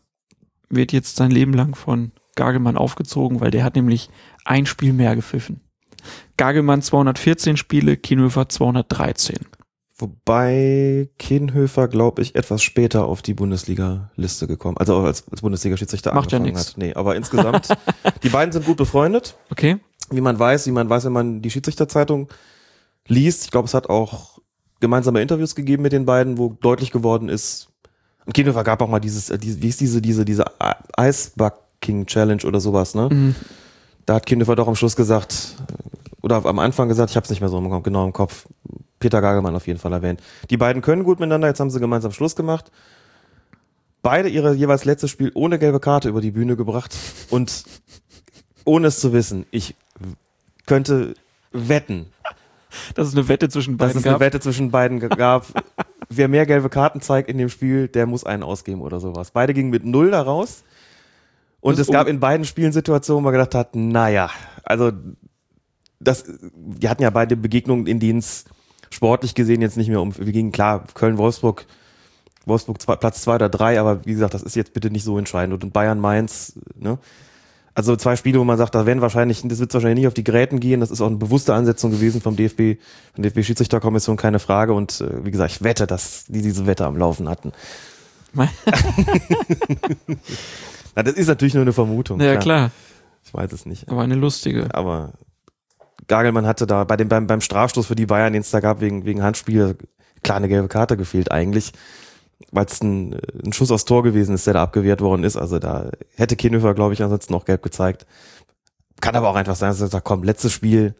[0.68, 4.10] wird jetzt sein Leben lang von Gagelmann aufgezogen, weil der hat nämlich
[4.44, 5.60] ein Spiel mehr gepfiffen.
[6.36, 9.36] Gagelmann 214 Spiele, Kienhöfer 213.
[9.98, 16.16] Wobei Kienhöfer, glaube ich, etwas später auf die Bundesliga-Liste gekommen, also als, als Bundesliga-Schiedsrichter ja
[16.16, 16.68] angefangen nix.
[16.68, 16.78] hat.
[16.78, 17.68] Nee, aber insgesamt,
[18.22, 19.36] die beiden sind gut befreundet.
[19.50, 19.78] Okay?
[20.10, 22.28] Wie man weiß, wie man weiß, wenn man die Schiedsrichterzeitung
[23.08, 23.44] liest.
[23.44, 24.38] Ich glaube, es hat auch
[24.80, 27.68] gemeinsame Interviews gegeben mit den beiden, wo deutlich geworden ist.
[28.24, 30.44] Und Kienhöfer gab auch mal dieses, äh, diese, wie ist diese, diese, diese
[30.96, 33.08] Eisbucking Challenge oder sowas, ne?
[33.10, 33.34] Mhm.
[34.04, 35.56] Da hat Kienhöfer doch am Schluss gesagt,
[36.22, 38.46] oder am Anfang gesagt, ich habe es nicht mehr so im- genau im Kopf.
[38.98, 40.20] Peter Gagelmann auf jeden Fall erwähnt.
[40.50, 42.70] Die beiden können gut miteinander, jetzt haben sie gemeinsam Schluss gemacht.
[44.02, 46.96] Beide ihre jeweils letztes Spiel ohne gelbe Karte über die Bühne gebracht
[47.30, 47.64] und
[48.64, 49.74] ohne es zu wissen, ich
[50.66, 51.14] könnte
[51.52, 52.06] wetten,
[52.94, 54.20] Dass es eine Wette zwischen dass beiden es eine gab.
[54.20, 55.46] Wette zwischen beiden gab.
[56.08, 59.30] Wer mehr gelbe Karten zeigt in dem Spiel, der muss einen ausgeben oder sowas.
[59.30, 60.62] Beide gingen mit null da raus.
[61.60, 64.30] Und es gab in beiden Spielen Situationen, wo man gedacht hat, naja,
[64.62, 64.92] also
[65.98, 66.24] das,
[66.54, 68.44] wir hatten ja beide Begegnungen, in denen es
[68.90, 71.66] sportlich gesehen jetzt nicht mehr um, wir gingen klar, Köln-Wolfsburg,
[72.44, 75.18] Wolfsburg zwei, Platz zwei oder drei, aber wie gesagt, das ist jetzt bitte nicht so
[75.18, 75.64] entscheidend.
[75.64, 76.98] Und Bayern-Mainz, ne?
[77.76, 80.24] Also zwei Spiele, wo man sagt, da werden wahrscheinlich, das wird wahrscheinlich nicht auf die
[80.24, 80.80] Gräten gehen.
[80.80, 82.80] Das ist auch eine bewusste Ansetzung gewesen vom DFB,
[83.12, 84.72] von der DFB-Schiedsrichterkommission, keine Frage.
[84.72, 87.52] Und äh, wie gesagt, ich wette, dass die diese Wette am Laufen hatten.
[88.36, 88.48] Na,
[91.02, 92.18] das ist natürlich nur eine Vermutung.
[92.18, 92.70] ja, klar.
[93.22, 93.90] Ich weiß es nicht.
[93.90, 94.74] Aber eine lustige.
[94.74, 95.12] Aber
[96.08, 98.80] Gagelmann hatte da bei dem, beim, beim Strafstoß für die Bayern, den es da gab,
[98.80, 99.76] wegen, wegen Handspiel,
[100.22, 101.74] klar eine gelbe Karte gefehlt eigentlich,
[102.52, 105.36] weil es ein, ein Schuss aufs Tor gewesen ist, der da abgewehrt worden ist.
[105.36, 108.06] Also da hätte Kienhöfer, glaube ich, ansonsten noch gelb gezeigt.
[109.00, 110.94] Kann aber auch einfach sein, dass er sagt, komm, letztes Spiel,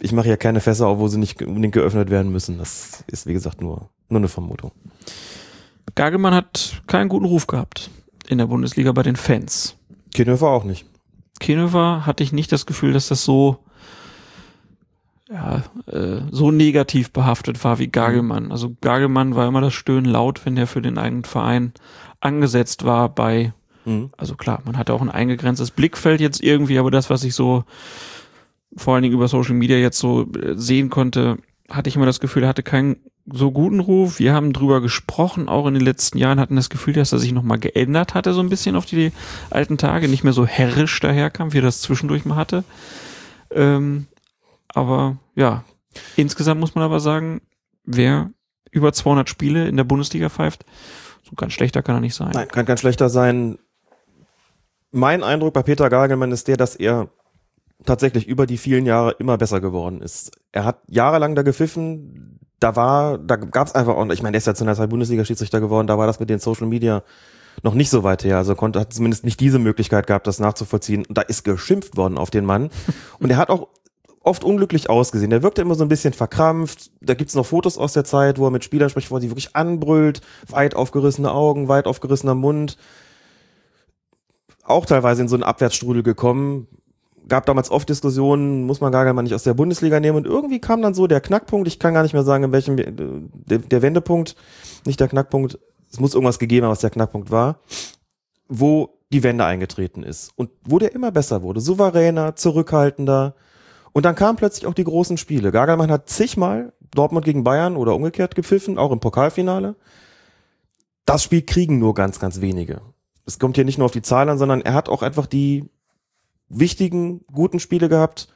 [0.00, 2.58] ich mache ja keine Fässer auf, wo sie nicht unbedingt geöffnet werden müssen.
[2.58, 4.72] Das ist, wie gesagt, nur, nur eine Vermutung.
[5.94, 7.90] Gagelmann hat keinen guten Ruf gehabt
[8.28, 9.76] in der Bundesliga bei den Fans.
[10.14, 10.86] Kienhöfer auch nicht.
[11.40, 13.58] Kienhöfer hatte ich nicht das Gefühl, dass das so
[15.30, 18.50] ja, äh, so negativ behaftet war wie Gagelmann.
[18.50, 21.72] Also Gagelmann war immer das Stöhnen laut, wenn der für den eigenen Verein
[22.20, 23.52] angesetzt war bei,
[23.84, 24.10] Mhm.
[24.16, 27.64] also klar, man hatte auch ein eingegrenztes Blickfeld jetzt irgendwie, aber das, was ich so
[28.76, 31.38] vor allen Dingen über Social Media jetzt so äh, sehen konnte,
[31.70, 32.96] hatte ich immer das Gefühl, er hatte keinen
[33.30, 34.18] so guten Ruf.
[34.18, 37.32] Wir haben drüber gesprochen, auch in den letzten Jahren hatten das Gefühl, dass er sich
[37.32, 39.12] nochmal geändert hatte, so ein bisschen auf die
[39.50, 42.64] alten Tage, nicht mehr so herrisch daherkam, wie er das zwischendurch mal hatte.
[43.50, 44.06] Ähm,
[44.74, 45.64] aber ja,
[46.16, 47.40] insgesamt muss man aber sagen,
[47.84, 48.30] wer
[48.70, 50.64] über 200 Spiele in der Bundesliga pfeift,
[51.24, 52.30] So ganz schlechter kann er nicht sein.
[52.32, 53.58] Nein, kann ganz schlechter sein.
[54.90, 57.08] Mein Eindruck bei Peter Gagelmann ist der, dass er
[57.84, 60.32] tatsächlich über die vielen Jahre immer besser geworden ist.
[60.52, 64.38] Er hat jahrelang da gepfiffen, da war, da gab es einfach auch, ich meine, der
[64.38, 67.02] ist ja zu einer Zeit Bundesliga-Schiedsrichter geworden, da war das mit den Social Media
[67.62, 68.36] noch nicht so weit her.
[68.36, 71.04] Also konnte, hat zumindest nicht diese Möglichkeit gehabt, das nachzuvollziehen.
[71.06, 72.70] Und da ist geschimpft worden auf den Mann.
[73.18, 73.68] Und er hat auch
[74.28, 75.30] oft unglücklich ausgesehen.
[75.30, 76.90] Der wirkte immer so ein bisschen verkrampft.
[77.00, 79.30] Da gibt's noch Fotos aus der Zeit, wo er mit Spielern spricht, wo er sie
[79.30, 82.76] wirklich anbrüllt, weit aufgerissene Augen, weit aufgerissener Mund.
[84.62, 86.68] Auch teilweise in so einen Abwärtsstrudel gekommen.
[87.26, 90.18] Gab damals oft Diskussionen, muss man gar nicht aus der Bundesliga nehmen.
[90.18, 92.76] Und irgendwie kam dann so der Knackpunkt, ich kann gar nicht mehr sagen, in welchem,
[92.76, 94.36] der, der Wendepunkt,
[94.84, 95.58] nicht der Knackpunkt,
[95.90, 97.60] es muss irgendwas gegeben haben, was der Knackpunkt war,
[98.48, 100.32] wo die Wende eingetreten ist.
[100.36, 103.34] Und wo der immer besser wurde, souveräner, zurückhaltender,
[103.98, 105.50] und dann kamen plötzlich auch die großen Spiele.
[105.50, 109.74] Gagelmann hat zigmal Dortmund gegen Bayern oder umgekehrt gepfiffen, auch im Pokalfinale.
[111.04, 112.80] Das Spiel kriegen nur ganz, ganz wenige.
[113.26, 115.68] Es kommt hier nicht nur auf die Zahlen an, sondern er hat auch einfach die
[116.48, 118.28] wichtigen, guten Spiele gehabt.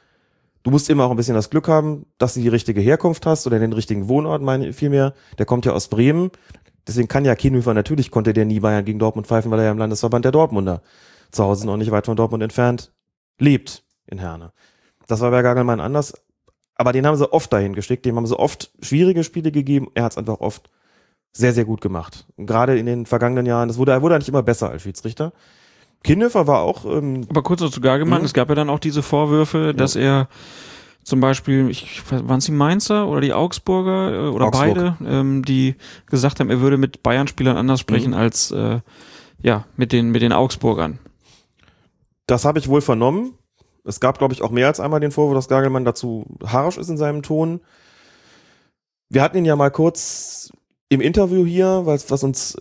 [0.63, 3.47] Du musst immer auch ein bisschen das Glück haben, dass du die richtige Herkunft hast
[3.47, 5.13] oder den richtigen Wohnort, meine ich vielmehr.
[5.37, 6.31] Der kommt ja aus Bremen.
[6.85, 9.71] Deswegen kann ja Kienhöfer, natürlich konnte der nie Bayern gegen Dortmund pfeifen, weil er ja
[9.71, 10.81] im Landesverband der Dortmunder
[11.31, 12.91] zu Hause noch nicht weit von Dortmund entfernt
[13.39, 14.51] lebt in Herne.
[15.07, 16.13] Das war bei Gagelmann anders.
[16.75, 19.89] Aber den haben sie oft dahin geschickt, dem haben sie oft schwierige Spiele gegeben.
[19.93, 20.69] Er hat es einfach oft
[21.31, 22.25] sehr, sehr gut gemacht.
[22.35, 25.33] Und gerade in den vergangenen Jahren, das wurde, er wurde eigentlich immer besser als Schiedsrichter.
[26.03, 26.85] Kinhofer war auch.
[26.85, 28.25] Ähm, Aber kurz noch zu Gagelmann, mhm.
[28.25, 29.73] es gab ja dann auch diese Vorwürfe, ja.
[29.73, 30.27] dass er
[31.03, 34.75] zum Beispiel, ich, waren es die Mainzer oder die Augsburger äh, oder Augsburg.
[34.75, 35.75] beide, ähm, die
[36.07, 38.17] gesagt haben, er würde mit Bayern-Spielern anders sprechen mhm.
[38.17, 38.79] als äh,
[39.41, 40.99] ja mit den mit den Augsburgern.
[42.25, 43.33] Das habe ich wohl vernommen.
[43.83, 46.89] Es gab, glaube ich, auch mehr als einmal den Vorwurf, dass Gagelmann dazu harsch ist
[46.89, 47.61] in seinem Ton.
[49.09, 50.51] Wir hatten ihn ja mal kurz
[50.89, 52.57] im Interview hier, was, was uns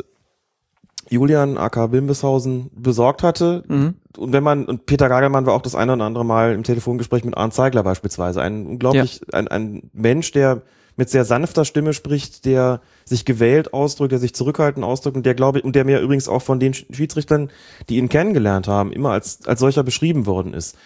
[1.09, 3.63] Julian AK Bimbeshausen besorgt hatte.
[3.69, 3.95] Mhm.
[4.17, 7.25] Und wenn man, und Peter Gagelmann war auch das eine oder andere Mal im Telefongespräch
[7.25, 8.41] mit Arndt Zeigler beispielsweise.
[8.41, 9.39] Ein unglaublich, ja.
[9.39, 10.63] ein, ein Mensch, der
[10.97, 15.35] mit sehr sanfter Stimme spricht, der sich gewählt ausdrückt, der sich zurückhaltend ausdrückt und der
[15.35, 17.51] glaube ich, und der mir übrigens auch von den Schiedsrichtern,
[17.89, 20.77] die ihn kennengelernt haben, immer als, als solcher beschrieben worden ist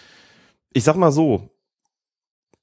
[0.73, 1.49] ich sag mal so,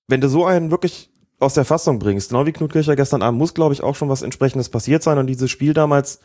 [0.09, 1.11] wenn du so einen wirklich
[1.41, 4.09] aus der Fassung bringst, genau wie Knut Kircher gestern Abend, muss, glaube ich, auch schon
[4.09, 5.19] was entsprechendes passiert sein.
[5.19, 6.21] Und dieses Spiel damals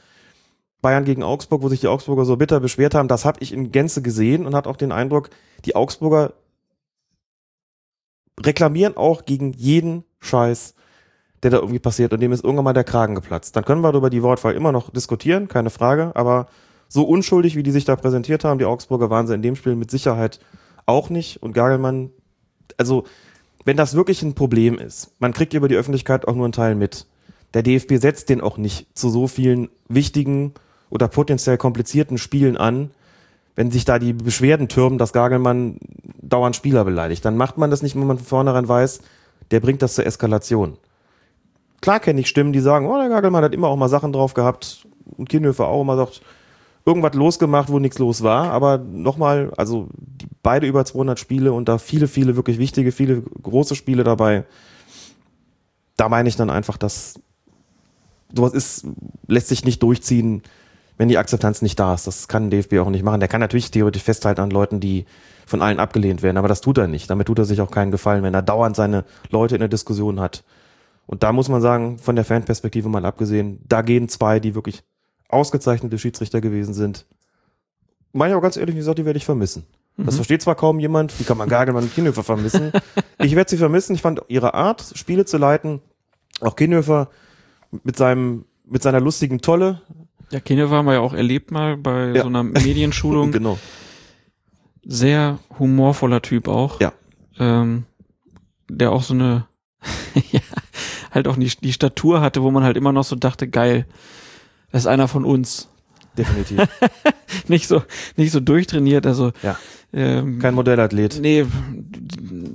[0.82, 3.72] Bayern gegen Augsburg, wo sich die Augsburger so bitter beschwert haben, das habe ich in
[3.72, 5.30] Gänze gesehen und hat auch den Eindruck,
[5.66, 6.34] die Augsburger
[8.40, 10.76] reklamieren auch gegen jeden Scheiß,
[11.44, 13.56] der da irgendwie passiert und dem ist irgendwann mal der Kragen geplatzt.
[13.56, 16.48] Dann können wir darüber die Wortwahl immer noch diskutieren, keine Frage, aber
[16.88, 19.76] so unschuldig, wie die sich da präsentiert haben, die Augsburger waren sie in dem Spiel
[19.76, 20.40] mit Sicherheit
[20.90, 21.42] auch nicht.
[21.42, 22.12] Und Gagelmann,
[22.78, 23.06] also
[23.66, 26.76] wenn das wirklich ein Problem ist, man kriegt über die Öffentlichkeit auch nur einen Teil
[26.76, 27.06] mit.
[27.54, 30.54] Der DFB setzt den auch nicht zu so vielen wichtigen
[30.90, 32.92] oder potenziell komplizierten Spielen an,
[33.56, 35.78] wenn sich da die Beschwerden türmen, dass Gagelmann
[36.22, 37.26] dauernd Spieler beleidigt.
[37.26, 39.02] Dann macht man das nicht, wenn man von vornherein weiß,
[39.52, 40.78] der bringt das zur Eskalation.
[41.82, 44.34] Klar kenne ich Stimmen, die sagen, oh, der Gagelmann hat immer auch mal Sachen drauf
[44.34, 44.88] gehabt
[45.18, 46.22] und Kienhöfer auch immer sagt,
[46.86, 48.52] irgendwas losgemacht, wo nichts los war.
[48.52, 49.90] Aber nochmal, also
[50.44, 54.46] beide über 200 Spiele und da viele, viele wirklich wichtige, viele große Spiele dabei.
[55.98, 57.20] Da meine ich dann einfach, dass
[58.34, 58.88] sowas ist,
[59.28, 60.44] lässt sich nicht durchziehen,
[60.98, 62.08] wenn die Akzeptanz nicht da ist.
[62.08, 63.20] Das kann ein DFB auch nicht machen.
[63.20, 65.06] Der kann natürlich theoretisch festhalten an Leuten, die
[65.46, 67.10] von allen abgelehnt werden, aber das tut er nicht.
[67.10, 70.20] Damit tut er sich auch keinen Gefallen, wenn er dauernd seine Leute in der Diskussion
[70.20, 70.44] hat.
[71.08, 74.84] Und da muss man sagen, von der Fanperspektive mal abgesehen, da gehen zwei, die wirklich
[75.30, 77.06] ausgezeichnete Schiedsrichter gewesen sind.
[78.12, 79.66] Meine ich auch ganz ehrlich gesagt, die werde ich vermissen.
[79.96, 80.06] Mhm.
[80.06, 82.72] Das versteht zwar kaum jemand, wie kann man Gagelmann und Kienhöfer vermissen.
[83.20, 83.96] ich werde sie vermissen.
[83.96, 85.82] Ich fand ihre Art, Spiele zu leiten,
[86.42, 87.10] auch Kienhöfer
[87.84, 89.82] mit seinem, mit seiner lustigen Tolle.
[90.32, 92.22] Ja, Kienhöfer haben wir ja auch erlebt mal bei ja.
[92.24, 93.32] so einer Medienschulung.
[93.32, 93.60] genau.
[94.84, 96.80] Sehr humorvoller Typ auch.
[96.80, 96.94] Ja.
[97.38, 97.86] Ähm,
[98.70, 99.46] der auch so eine,
[100.32, 100.42] ja,
[101.12, 103.86] halt auch die, die Statur hatte, wo man halt immer noch so dachte, geil,
[104.72, 105.70] das ist einer von uns.
[106.18, 106.68] Definitiv.
[107.48, 107.84] nicht so,
[108.16, 109.32] nicht so durchtrainiert, also.
[109.42, 109.58] Ja.
[109.92, 111.20] Ähm, Kein Modellathlet.
[111.20, 111.46] Nee,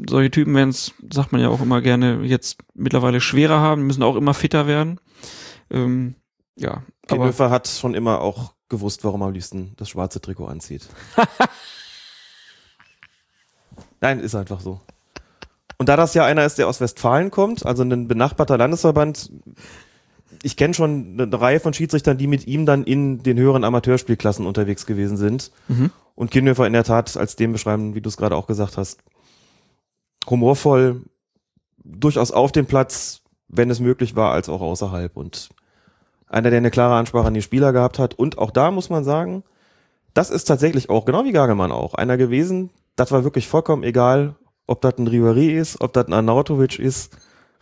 [0.09, 4.03] solche Typen werden es, sagt man ja auch immer gerne, jetzt mittlerweile schwerer haben, müssen
[4.03, 5.01] auch immer fitter werden.
[5.71, 6.15] Ähm,
[6.57, 6.83] ja.
[7.09, 10.89] Kienhöfer hat schon immer auch gewusst, warum er am liebsten das schwarze Trikot anzieht.
[14.01, 14.81] Nein, ist einfach so.
[15.79, 19.33] Und da das ja einer ist, der aus Westfalen kommt, also ein benachbarter Landesverband,
[20.45, 24.47] ich kenne schon eine Reihe von Schiedsrichtern, die mit ihm dann in den höheren Amateurspielklassen
[24.47, 25.51] unterwegs gewesen sind.
[25.69, 25.91] Mhm.
[26.15, 29.01] Und Kienhöfer in der Tat als dem beschreiben, wie du es gerade auch gesagt hast.
[30.29, 31.03] Humorvoll,
[31.83, 35.17] durchaus auf dem Platz, wenn es möglich war, als auch außerhalb.
[35.17, 35.49] Und
[36.29, 38.15] Einer, der eine klare Ansprache an die Spieler gehabt hat.
[38.15, 39.45] Und auch da muss man sagen,
[40.13, 44.37] das ist tatsächlich auch, genau wie Gagelmann auch, einer gewesen, das war wirklich vollkommen egal,
[44.67, 47.17] ob das ein Riveri ist, ob das ein Arnautovic ist,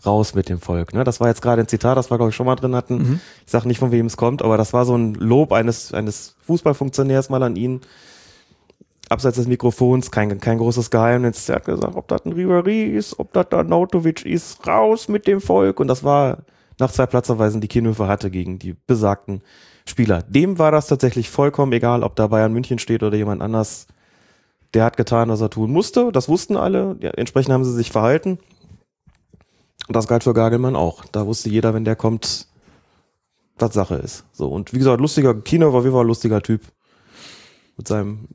[0.04, 0.94] raus mit dem Volk.
[0.94, 1.04] Ne?
[1.04, 2.96] Das war jetzt gerade ein Zitat, das wir, glaube ich, schon mal drin hatten.
[2.98, 3.20] Mhm.
[3.44, 6.36] Ich sage nicht, von wem es kommt, aber das war so ein Lob eines, eines
[6.46, 7.80] Fußballfunktionärs mal an ihn.
[9.08, 11.46] Abseits des Mikrofons, kein, kein großes Geheimnis.
[11.46, 15.26] Der hat gesagt, ob das ein Riveri ist, ob das ein Nautovic ist, raus mit
[15.26, 15.80] dem Volk.
[15.80, 16.38] Und das war
[16.78, 19.42] nach zwei Platzerweisen, die Kienhöfer hatte gegen die besagten
[19.84, 20.22] Spieler.
[20.22, 23.86] Dem war das tatsächlich vollkommen egal, ob da Bayern München steht oder jemand anders.
[24.74, 26.10] Der hat getan, was er tun musste.
[26.12, 26.96] Das wussten alle.
[27.00, 28.38] Ja, entsprechend haben sie sich verhalten.
[29.88, 31.04] Und das galt für Gagelmann auch.
[31.12, 32.46] Da wusste jeder, wenn der kommt,
[33.58, 34.24] was Sache ist.
[34.32, 34.48] So.
[34.48, 36.62] Und wie gesagt, lustiger, Kino war auf jeden Fall ein lustiger Typ.
[37.76, 38.28] Mit seinem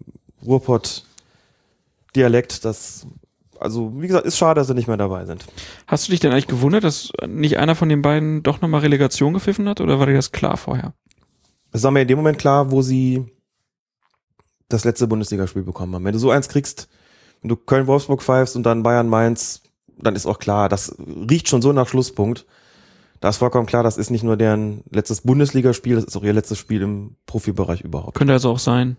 [0.45, 3.07] Ruhrpott-Dialekt, das,
[3.59, 5.45] also, wie gesagt, ist schade, dass sie nicht mehr dabei sind.
[5.85, 9.33] Hast du dich denn eigentlich gewundert, dass nicht einer von den beiden doch nochmal Relegation
[9.33, 10.93] gepfiffen hat oder war dir das klar vorher?
[11.71, 13.25] Es war mir in dem Moment klar, wo sie
[14.69, 16.05] das letzte Bundesligaspiel bekommen haben.
[16.05, 16.87] Wenn du so eins kriegst,
[17.41, 19.63] wenn du Köln-Wolfsburg pfeifst und dann Bayern-Mainz,
[19.99, 20.95] dann ist auch klar, das
[21.29, 22.45] riecht schon so nach Schlusspunkt.
[23.19, 26.33] Da ist vollkommen klar, das ist nicht nur deren letztes Bundesligaspiel, das ist auch ihr
[26.33, 28.15] letztes Spiel im Profibereich überhaupt.
[28.15, 28.97] Könnte also auch sein,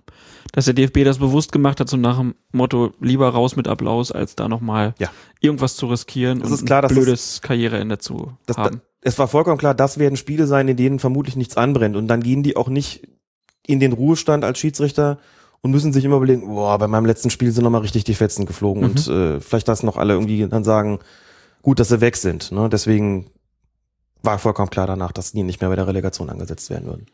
[0.51, 4.11] dass der DFB das bewusst gemacht hat, so nach dem Motto, lieber raus mit Applaus,
[4.11, 5.09] als da nochmal Ja.
[5.41, 8.81] irgendwas zu riskieren Es und ist klar, ein dass blödes Karriereende zu Das, da, haben.
[9.03, 11.95] es war vollkommen klar, das werden Spiele sein, in denen vermutlich nichts anbrennt.
[11.95, 13.07] Und dann gehen die auch nicht
[13.69, 15.19] in den Ruhestand als Schiedsrichter
[15.61, 18.47] und müssen sich immer überlegen, boah, bei meinem letzten Spiel sind nochmal richtig die Fetzen
[18.47, 18.83] geflogen.
[18.83, 18.89] Mhm.
[18.89, 21.01] Und äh, vielleicht das noch alle irgendwie dann sagen,
[21.63, 22.53] gut, dass sie weg sind.
[22.53, 22.69] Ne?
[22.69, 23.27] Deswegen
[24.23, 27.07] war vollkommen klar danach, dass die nicht mehr bei der Relegation angesetzt werden würden.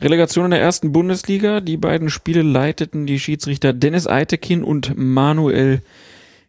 [0.00, 1.60] Relegation in der ersten Bundesliga.
[1.60, 5.80] Die beiden Spiele leiteten die Schiedsrichter Dennis Eitekin und Manuel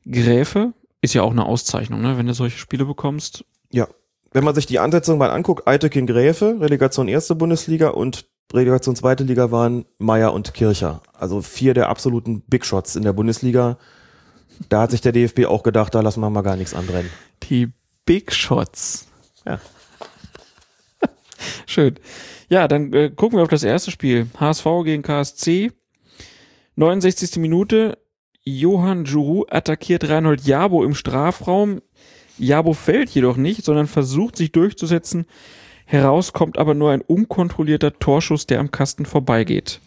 [0.10, 0.74] Gräfe.
[1.02, 2.18] Ist ja auch eine Auszeichnung, ne?
[2.18, 3.46] wenn du solche Spiele bekommst.
[3.72, 3.88] Ja.
[4.32, 9.24] Wenn man sich die Ansetzung mal anguckt, Eitekin Gräfe, Relegation erste Bundesliga und Relegation zweite
[9.24, 11.02] Liga waren Meier und Kircher.
[11.14, 13.78] Also vier der absoluten Big Shots in der Bundesliga.
[14.70, 17.12] Da hat sich der DFB auch gedacht, da lassen wir mal gar nichts anbrennen.
[17.44, 17.72] Die
[18.06, 19.08] Big Shots.
[19.46, 19.60] Ja.
[21.66, 21.96] Schön.
[22.50, 24.28] Ja, dann äh, gucken wir auf das erste Spiel.
[24.40, 25.72] HSV gegen KSC.
[26.76, 27.38] 69.
[27.38, 27.98] Minute.
[28.44, 31.82] Johann Juru attackiert Reinhold Jabo im Strafraum.
[32.38, 35.26] Jabo fällt jedoch nicht, sondern versucht sich durchzusetzen.
[35.90, 39.80] Heraus kommt aber nur ein unkontrollierter Torschuss, der am Kasten vorbeigeht.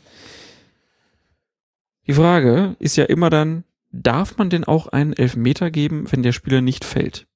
[2.06, 6.32] Die Frage ist ja immer dann, darf man denn auch einen Elfmeter geben, wenn der
[6.32, 7.26] Spieler nicht fällt?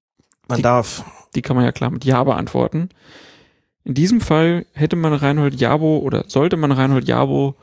[0.48, 1.04] Man Die- darf.
[1.34, 2.88] Die kann man ja klar mit Ja beantworten.
[3.84, 7.56] In diesem Fall hätte man Reinhold Jabo oder sollte man Reinhold Jabo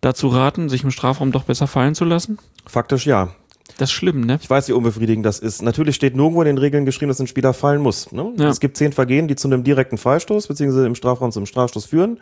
[0.00, 2.38] dazu raten, sich im Strafraum doch besser fallen zu lassen?
[2.66, 3.34] Faktisch ja.
[3.78, 4.38] Das ist schlimm, ne?
[4.40, 5.62] Ich weiß, wie unbefriedigend das ist.
[5.62, 8.12] Natürlich steht nirgendwo in den Regeln geschrieben, dass ein Spieler fallen muss.
[8.12, 8.32] Ne?
[8.36, 8.48] Ja.
[8.48, 12.20] Es gibt zehn Vergehen, die zu einem direkten Freistoß beziehungsweise im Strafraum zum Strafstoß führen.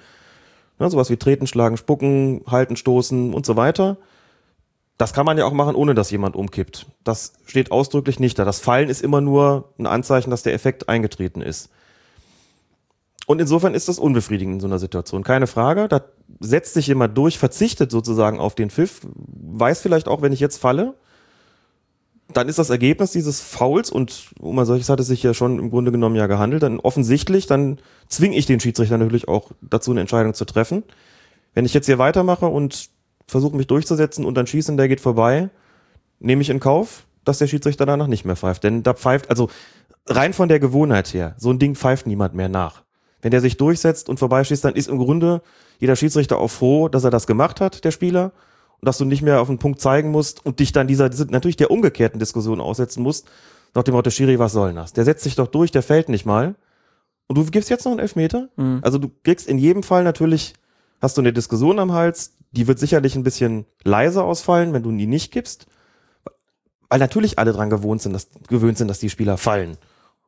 [0.78, 0.90] Ne?
[0.90, 3.98] Sowas wie treten, schlagen, spucken, halten, stoßen und so weiter.
[4.98, 6.86] Das kann man ja auch machen, ohne dass jemand umkippt.
[7.04, 8.44] Das steht ausdrücklich nicht da.
[8.44, 11.70] Das Fallen ist immer nur ein Anzeichen, dass der Effekt eingetreten ist.
[13.28, 15.22] Und insofern ist das unbefriedigend in so einer Situation.
[15.22, 15.86] Keine Frage.
[15.86, 16.00] Da
[16.40, 20.56] setzt sich jemand durch, verzichtet sozusagen auf den Pfiff, weiß vielleicht auch, wenn ich jetzt
[20.56, 20.94] falle,
[22.32, 25.58] dann ist das Ergebnis dieses Fouls und um ein solches hat es sich ja schon
[25.58, 27.78] im Grunde genommen ja gehandelt, dann offensichtlich, dann
[28.08, 30.82] zwinge ich den Schiedsrichter natürlich auch dazu, eine Entscheidung zu treffen.
[31.54, 32.90] Wenn ich jetzt hier weitermache und
[33.26, 35.48] versuche mich durchzusetzen und dann schieße und der geht vorbei,
[36.20, 38.62] nehme ich in Kauf, dass der Schiedsrichter danach nicht mehr pfeift.
[38.64, 39.48] Denn da pfeift, also
[40.06, 42.82] rein von der Gewohnheit her, so ein Ding pfeift niemand mehr nach.
[43.22, 45.42] Wenn der sich durchsetzt und vorbeischießt, dann ist im Grunde
[45.78, 48.32] jeder Schiedsrichter auch froh, dass er das gemacht hat, der Spieler,
[48.80, 51.56] und dass du nicht mehr auf einen Punkt zeigen musst und dich dann dieser, natürlich
[51.56, 53.28] der umgekehrten Diskussion aussetzen musst,
[53.74, 54.92] nach dem Motto, Schiri, was soll das?
[54.92, 56.54] Der setzt sich doch durch, der fällt nicht mal.
[57.26, 58.48] Und du gibst jetzt noch einen Elfmeter?
[58.56, 58.80] Mhm.
[58.82, 60.54] Also du kriegst in jedem Fall natürlich,
[61.00, 64.90] hast du eine Diskussion am Hals, die wird sicherlich ein bisschen leiser ausfallen, wenn du
[64.90, 65.66] die nicht gibst.
[66.88, 69.76] Weil natürlich alle dran gewohnt sind, dass, gewöhnt sind, dass die Spieler fallen.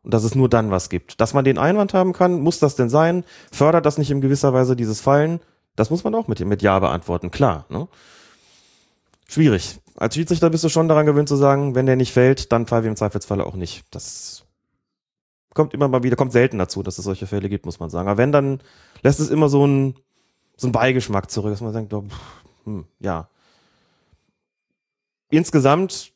[0.03, 1.21] Und dass es nur dann was gibt.
[1.21, 3.25] Dass man den Einwand haben kann, muss das denn sein?
[3.53, 5.41] Fördert das nicht in gewisser Weise dieses Fallen?
[5.77, 7.65] Das muss man auch mit, mit Ja beantworten, klar.
[7.71, 7.89] Ne?
[9.31, 9.79] Schwierig.
[9.95, 12.87] Als Schiedsrichter bist du schon daran gewöhnt zu sagen, wenn der nicht fällt, dann pfeife
[12.87, 13.85] ich im Zweifelsfalle auch nicht.
[13.93, 14.45] Das
[15.55, 18.09] kommt immer mal wieder, kommt selten dazu, dass es solche Fälle gibt, muss man sagen.
[18.09, 18.61] Aber wenn, dann
[19.03, 19.95] lässt es immer so einen,
[20.57, 22.05] so einen Beigeschmack zurück, dass man denkt, oh,
[22.65, 23.29] hm, ja.
[25.29, 26.13] Insgesamt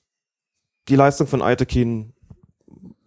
[0.88, 2.14] die Leistung von Eitekin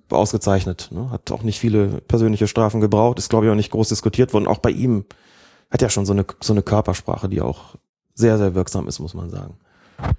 [0.07, 0.87] war ausgezeichnet.
[0.91, 1.11] Ne?
[1.11, 4.47] Hat auch nicht viele persönliche Strafen gebraucht, ist glaube ich auch nicht groß diskutiert worden.
[4.47, 5.03] Auch bei ihm
[5.69, 7.75] hat ja schon so eine, so eine Körpersprache, die auch
[8.13, 9.59] sehr, sehr wirksam ist, muss man sagen.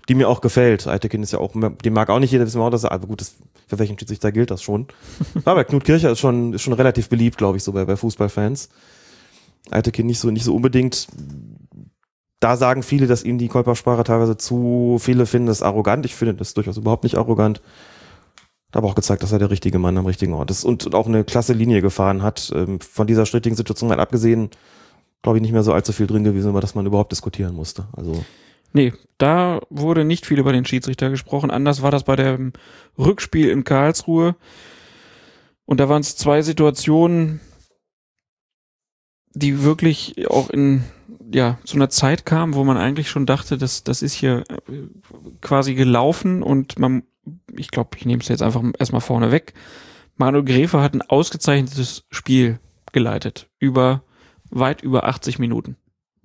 [0.09, 0.87] Die mir auch gefällt.
[0.87, 3.21] Eitekin ist ja auch, den mag auch nicht jeder wissen, auch, dass er, aber gut,
[3.21, 3.37] das,
[3.67, 4.89] für welchen Schiedsrichter gilt das schon.
[5.45, 8.69] aber Knut Kircher ist schon, ist schon relativ beliebt, glaube ich, so bei, bei Fußballfans.
[9.71, 11.07] Eitekin nicht so, nicht so unbedingt.
[12.41, 16.07] Da sagen viele, dass ihm die Körpersprache teilweise zu, viele finden es arrogant.
[16.07, 17.61] Ich finde das durchaus überhaupt nicht arrogant.
[18.69, 21.07] Hat aber auch gezeigt, dass er der richtige Mann am richtigen Ort ist und auch
[21.07, 22.53] eine klasse Linie gefahren hat.
[22.55, 24.51] Ähm, von dieser strittigen Situation halt abgesehen,
[25.23, 27.87] glaube ich, nicht mehr so allzu viel drin gewesen, über das man überhaupt diskutieren musste.
[27.97, 28.25] Also
[28.73, 31.51] Nee, da wurde nicht viel über den Schiedsrichter gesprochen.
[31.51, 32.53] Anders war das bei dem
[32.99, 34.37] Rückspiel in Karlsruhe.
[35.65, 37.41] Und da waren es zwei Situationen,
[39.35, 40.85] die wirklich auch in
[41.33, 44.87] ja zu einer Zeit kamen, wo man eigentlich schon dachte, dass das ist hier äh,
[45.43, 47.03] quasi gelaufen und man,
[47.55, 49.53] ich glaube, ich nehme es jetzt einfach erstmal vorne weg.
[50.17, 52.61] Manuel Gräfe hat ein ausgezeichnetes Spiel
[52.93, 54.03] geleitet über
[54.51, 55.77] weit über 80 Minuten,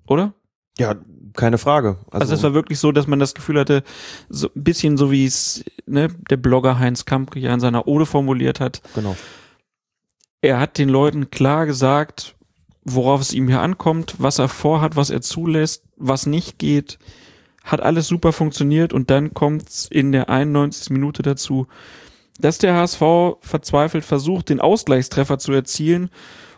[0.08, 0.34] oder?
[0.78, 0.96] ja,
[1.36, 1.98] keine Frage.
[2.12, 3.84] Also, es war wirklich so, dass man das Gefühl hatte,
[4.30, 8.06] so ein bisschen so wie es ne, der Blogger Heinz Kampke ja in seiner Ode
[8.06, 8.82] formuliert hat.
[8.96, 9.16] genau.
[10.42, 12.36] Er hat den Leuten klar gesagt,
[12.84, 17.00] worauf es ihm hier ankommt, was er vorhat, was er zulässt, was nicht geht.
[17.64, 20.90] Hat alles super funktioniert und dann kommt's in der 91.
[20.90, 21.68] Minute dazu,
[22.40, 26.10] dass der HSV verzweifelt versucht, den Ausgleichstreffer zu erzielen,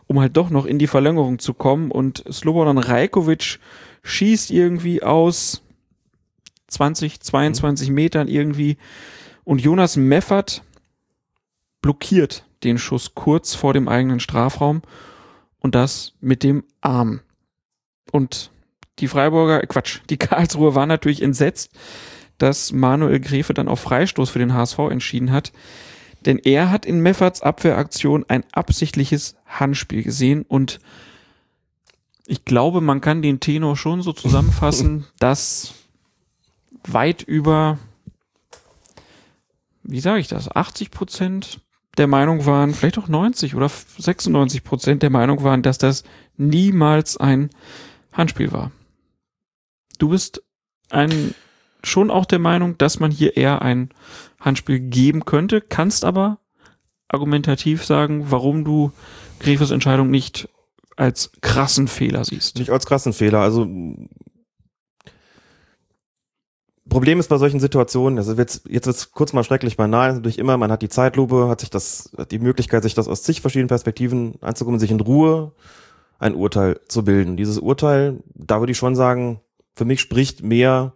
[0.07, 3.59] um halt doch noch in die Verlängerung zu kommen und Slobodan Rajkovic
[4.05, 5.61] schießt irgendwie aus
[6.67, 8.77] 20, 22 Metern irgendwie
[9.43, 10.63] und Jonas Meffert
[11.81, 14.81] blockiert den Schuss kurz vor dem eigenen Strafraum
[15.59, 17.21] und das mit dem Arm.
[18.11, 18.51] Und
[18.99, 21.71] die Freiburger, äh, Quatsch, die Karlsruhe war natürlich entsetzt,
[22.37, 25.51] dass Manuel Gräfe dann auf Freistoß für den HSV entschieden hat.
[26.25, 30.79] Denn er hat in Mefferts Abwehraktion ein absichtliches Handspiel gesehen und
[32.27, 35.73] ich glaube, man kann den Tenor schon so zusammenfassen, dass
[36.87, 37.77] weit über,
[39.83, 41.59] wie sage ich das, 80 Prozent
[41.97, 46.03] der Meinung waren, vielleicht auch 90 oder 96 Prozent der Meinung waren, dass das
[46.37, 47.49] niemals ein
[48.11, 48.71] Handspiel war.
[49.97, 50.43] Du bist
[50.89, 51.33] ein,
[51.83, 53.89] schon auch der Meinung, dass man hier eher ein
[54.39, 56.39] Handspiel geben könnte, kannst aber
[57.07, 58.91] argumentativ sagen, warum du
[59.39, 60.49] Grefes Entscheidung nicht
[60.95, 62.57] als krassen Fehler siehst.
[62.57, 63.39] Nicht als krassen Fehler.
[63.39, 63.67] Also
[66.87, 70.55] Problem ist bei solchen Situationen, also jetzt, jetzt wird's kurz mal schrecklich banal, natürlich immer,
[70.57, 73.69] man hat die Zeitlupe, hat sich das, hat die Möglichkeit, sich das aus zig verschiedenen
[73.69, 75.51] Perspektiven anzugucken, sich in Ruhe
[76.19, 77.37] ein Urteil zu bilden.
[77.37, 79.41] Dieses Urteil, da würde ich schon sagen,
[79.75, 80.93] für mich spricht mehr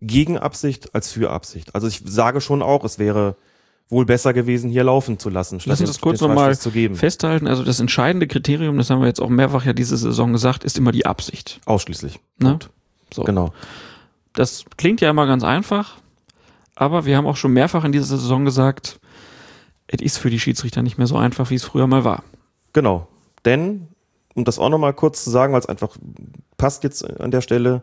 [0.00, 1.74] gegen Absicht als für Absicht.
[1.74, 3.36] Also ich sage schon auch, es wäre
[3.88, 7.46] wohl besser gewesen, hier laufen zu lassen, Lass uns das kurz nochmal festhalten.
[7.46, 10.76] Also das entscheidende Kriterium, das haben wir jetzt auch mehrfach ja diese Saison gesagt, ist
[10.76, 11.60] immer die Absicht.
[11.66, 12.18] Ausschließlich.
[12.38, 12.58] Ne?
[13.14, 13.22] So.
[13.22, 13.52] Genau.
[14.32, 15.96] Das klingt ja immer ganz einfach,
[16.74, 18.98] aber wir haben auch schon mehrfach in dieser Saison gesagt,
[19.86, 22.24] es ist für die Schiedsrichter nicht mehr so einfach, wie es früher mal war.
[22.72, 23.06] Genau.
[23.44, 23.86] Denn,
[24.34, 25.96] um das auch nochmal kurz zu sagen, weil es einfach
[26.58, 27.82] passt jetzt an der Stelle,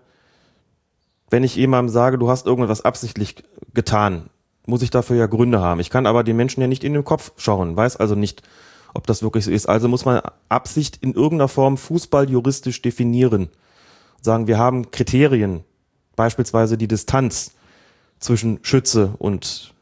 [1.30, 3.44] wenn ich jemandem sage, du hast irgendwas absichtlich
[3.74, 4.30] getan,
[4.66, 5.80] muss ich dafür ja Gründe haben.
[5.80, 8.42] Ich kann aber den Menschen ja nicht in den Kopf schauen, weiß also nicht,
[8.94, 9.68] ob das wirklich so ist.
[9.68, 13.50] Also muss man Absicht in irgendeiner Form fußballjuristisch definieren.
[14.22, 15.64] Sagen, wir haben Kriterien,
[16.16, 17.56] beispielsweise die Distanz
[18.20, 19.74] zwischen Schütze und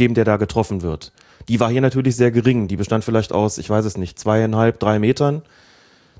[0.00, 1.12] dem, der da getroffen wird.
[1.48, 2.68] Die war hier natürlich sehr gering.
[2.68, 5.42] Die bestand vielleicht aus, ich weiß es nicht, zweieinhalb, drei Metern.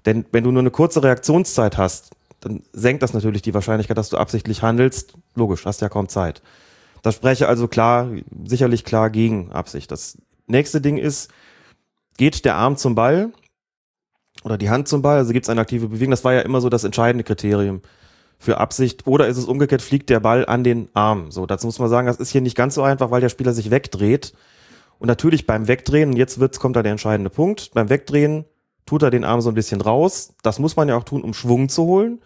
[0.06, 2.10] Denn wenn du nur eine kurze Reaktionszeit hast,
[2.40, 5.14] dann senkt das natürlich die Wahrscheinlichkeit, dass du absichtlich handelst.
[5.34, 6.42] Logisch, hast ja kaum Zeit.
[7.02, 8.10] Das spreche also klar,
[8.44, 9.90] sicherlich klar gegen Absicht.
[9.90, 11.30] Das nächste Ding ist,
[12.16, 13.32] geht der Arm zum Ball
[14.44, 16.10] oder die Hand zum Ball, also gibt es eine aktive Bewegung.
[16.10, 17.82] Das war ja immer so das entscheidende Kriterium
[18.38, 19.06] für Absicht.
[19.06, 21.30] Oder ist es umgekehrt, fliegt der Ball an den Arm.
[21.30, 23.52] So, dazu muss man sagen, das ist hier nicht ganz so einfach, weil der Spieler
[23.52, 24.32] sich wegdreht.
[24.98, 28.44] Und natürlich beim Wegdrehen, jetzt wird's, kommt da der entscheidende Punkt, beim Wegdrehen
[28.88, 30.32] tut er den Arm so ein bisschen raus.
[30.42, 32.22] Das muss man ja auch tun, um Schwung zu holen.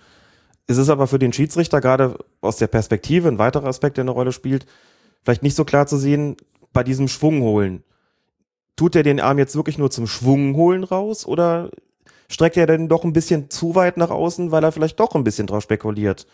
[0.68, 4.12] Es ist aber für den Schiedsrichter gerade aus der Perspektive, ein weiterer Aspekt, der eine
[4.12, 4.66] Rolle spielt,
[5.24, 6.36] vielleicht nicht so klar zu sehen,
[6.72, 7.82] bei diesem Schwung holen.
[8.76, 11.70] Tut er den Arm jetzt wirklich nur zum Schwung holen raus oder
[12.28, 15.24] streckt er denn doch ein bisschen zu weit nach außen, weil er vielleicht doch ein
[15.24, 16.28] bisschen drauf spekuliert,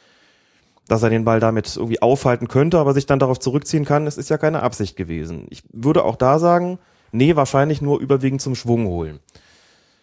[0.88, 4.18] dass er den Ball damit irgendwie aufhalten könnte, aber sich dann darauf zurückziehen kann, es
[4.18, 5.46] ist ja keine Absicht gewesen.
[5.48, 6.78] Ich würde auch da sagen,
[7.12, 9.20] nee, wahrscheinlich nur überwiegend zum Schwung holen.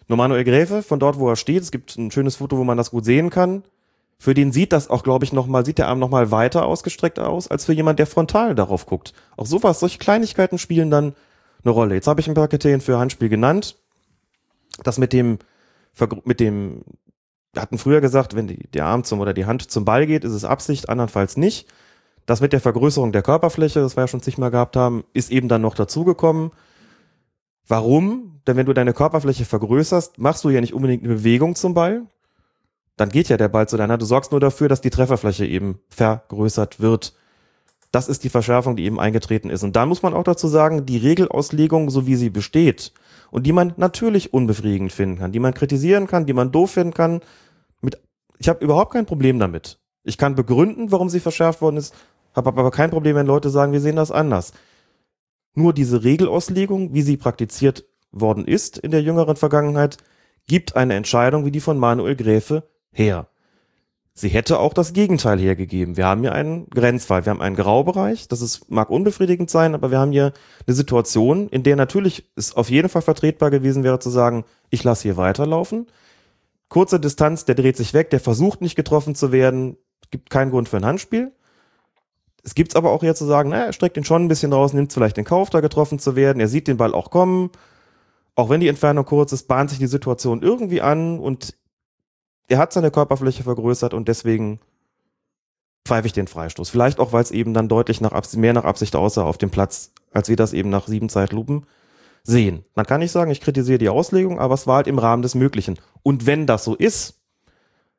[0.08, 2.90] Nur Gräfe, von dort, wo er steht, es gibt ein schönes Foto, wo man das
[2.90, 3.64] gut sehen kann,
[4.18, 7.48] für den sieht das auch, glaube ich, nochmal, sieht der Arm nochmal weiter ausgestreckt aus,
[7.48, 9.12] als für jemand, der frontal darauf guckt.
[9.36, 11.14] Auch sowas, solche Kleinigkeiten spielen dann
[11.64, 11.94] eine Rolle.
[11.94, 13.76] Jetzt habe ich ein paar Kriterien für Handspiel genannt.
[14.82, 15.38] Das mit dem,
[16.24, 16.82] mit dem,
[17.52, 20.24] wir hatten früher gesagt, wenn die, der Arm zum oder die Hand zum Ball geht,
[20.24, 21.68] ist es Absicht, andernfalls nicht.
[22.24, 25.48] Das mit der Vergrößerung der Körperfläche, das wir ja schon zigmal gehabt haben, ist eben
[25.48, 26.52] dann noch dazugekommen.
[27.68, 28.40] Warum?
[28.46, 32.02] Denn wenn du deine Körperfläche vergrößerst, machst du ja nicht unbedingt eine Bewegung zum Ball.
[32.96, 33.98] Dann geht ja der Ball zu deiner.
[33.98, 37.14] Du sorgst nur dafür, dass die Trefferfläche eben vergrößert wird.
[37.92, 39.62] Das ist die Verschärfung, die eben eingetreten ist.
[39.62, 42.92] Und da muss man auch dazu sagen, die Regelauslegung, so wie sie besteht
[43.30, 46.94] und die man natürlich unbefriedigend finden kann, die man kritisieren kann, die man doof finden
[46.94, 47.20] kann,
[47.80, 48.00] mit,
[48.38, 49.78] ich habe überhaupt kein Problem damit.
[50.04, 51.94] Ich kann begründen, warum sie verschärft worden ist,
[52.34, 54.52] habe aber kein Problem, wenn Leute sagen, wir sehen das anders.
[55.56, 59.96] Nur diese Regelauslegung, wie sie praktiziert worden ist in der jüngeren Vergangenheit,
[60.46, 63.26] gibt eine Entscheidung wie die von Manuel Gräfe her.
[64.12, 65.96] Sie hätte auch das Gegenteil hergegeben.
[65.96, 67.24] Wir haben hier einen Grenzfall.
[67.24, 68.28] Wir haben einen Graubereich.
[68.28, 70.32] Das ist, mag unbefriedigend sein, aber wir haben hier
[70.66, 74.84] eine Situation, in der natürlich es auf jeden Fall vertretbar gewesen wäre zu sagen, ich
[74.84, 75.86] lasse hier weiterlaufen.
[76.68, 79.78] Kurze Distanz, der dreht sich weg, der versucht nicht getroffen zu werden,
[80.10, 81.32] gibt keinen Grund für ein Handspiel.
[82.46, 84.52] Es gibt es aber auch eher zu sagen, naja, er streckt ihn schon ein bisschen
[84.52, 86.38] raus, nimmt vielleicht den Kauf, da getroffen zu werden.
[86.38, 87.50] Er sieht den Ball auch kommen.
[88.36, 91.56] Auch wenn die Entfernung kurz ist, bahnt sich die Situation irgendwie an und
[92.46, 94.60] er hat seine Körperfläche vergrößert und deswegen
[95.84, 96.70] pfeife ich den Freistoß.
[96.70, 99.50] Vielleicht auch, weil es eben dann deutlich nach Absicht, mehr nach Absicht aussah auf dem
[99.50, 101.66] Platz, als wir das eben nach sieben Zeitlupen
[102.22, 102.64] sehen.
[102.76, 105.34] Dann kann ich sagen, ich kritisiere die Auslegung, aber es war halt im Rahmen des
[105.34, 105.80] Möglichen.
[106.04, 107.18] Und wenn das so ist,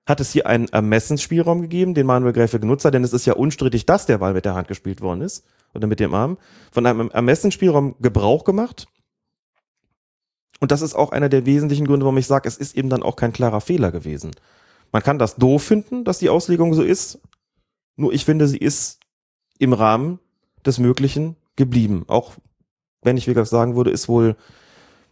[0.07, 3.33] hat es hier einen Ermessensspielraum gegeben, den Manuel Gräfe genutzt hat, denn es ist ja
[3.33, 6.37] unstrittig, dass der Ball mit der Hand gespielt worden ist oder mit dem Arm,
[6.71, 8.87] von einem Ermessensspielraum Gebrauch gemacht.
[10.61, 13.03] Und das ist auch einer der wesentlichen Gründe, warum ich sage, es ist eben dann
[13.03, 14.31] auch kein klarer Fehler gewesen.
[14.93, 17.19] Man kann das doof finden, dass die Auslegung so ist,
[17.97, 19.01] nur ich finde, sie ist
[19.59, 20.19] im Rahmen
[20.65, 22.05] des Möglichen geblieben.
[22.07, 22.33] Auch
[23.01, 24.37] wenn ich, wie gesagt, sagen würde, ist wohl,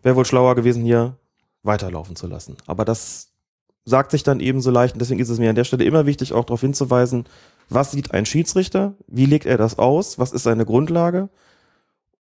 [0.04, 1.18] wäre wohl schlauer gewesen, hier
[1.64, 2.56] weiterlaufen zu lassen.
[2.66, 3.35] Aber das
[3.86, 4.94] sagt sich dann eben so leicht.
[4.94, 7.26] Und deswegen ist es mir an der Stelle immer wichtig, auch darauf hinzuweisen,
[7.70, 8.96] was sieht ein Schiedsrichter?
[9.08, 10.20] Wie legt er das aus?
[10.20, 11.30] Was ist seine Grundlage?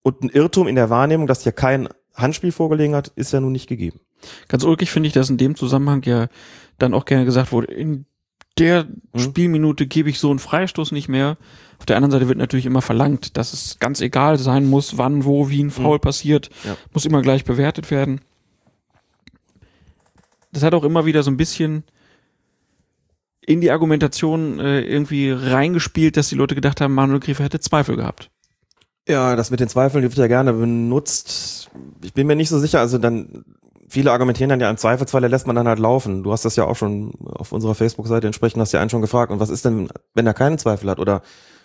[0.02, 3.52] Und ein Irrtum in der Wahrnehmung, dass hier kein Handspiel vorgelegen hat, ist ja nun
[3.52, 4.00] nicht gegeben.
[4.48, 6.28] Ganz ulkig finde ich, dass in dem Zusammenhang ja
[6.78, 8.06] dann auch gerne gesagt wurde, in
[8.58, 9.20] der hm.
[9.20, 11.38] Spielminute gebe ich so einen Freistoß nicht mehr.
[11.78, 15.24] Auf der anderen Seite wird natürlich immer verlangt, dass es ganz egal sein muss, wann,
[15.24, 16.00] wo, wie ein Foul hm.
[16.00, 16.50] passiert.
[16.64, 16.76] Ja.
[16.92, 18.20] Muss immer gleich bewertet werden
[20.52, 21.84] das hat auch immer wieder so ein bisschen
[23.44, 27.96] in die Argumentation äh, irgendwie reingespielt, dass die Leute gedacht haben, Manuel Griefer hätte Zweifel
[27.96, 28.30] gehabt.
[29.08, 31.70] Ja, das mit den Zweifeln wird ja gerne benutzt.
[32.04, 33.44] Ich bin mir nicht so sicher, also dann,
[33.88, 36.22] viele argumentieren dann ja im Zweifelsfall, lässt man dann halt laufen.
[36.22, 39.32] Du hast das ja auch schon auf unserer Facebook-Seite entsprechend, hast ja einen schon gefragt.
[39.32, 41.00] Und was ist denn, wenn er keinen Zweifel hat?
[41.00, 41.22] Oder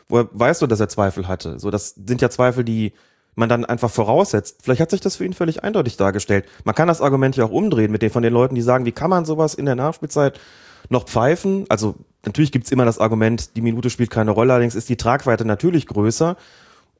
[0.07, 1.59] woher weißt du, dass er Zweifel hatte?
[1.59, 2.93] So, das sind ja Zweifel, die
[3.37, 4.57] man dann einfach voraussetzt.
[4.63, 6.45] Vielleicht hat sich das für ihn völlig eindeutig dargestellt.
[6.63, 8.91] Man kann das Argument ja auch umdrehen mit den von den Leuten, die sagen, wie
[8.91, 10.39] kann man sowas in der Nachspielzeit
[10.89, 11.65] noch pfeifen?
[11.69, 11.95] Also
[12.25, 15.85] natürlich gibt's immer das Argument, die Minute spielt keine Rolle, allerdings ist die Tragweite natürlich
[15.85, 16.35] größer.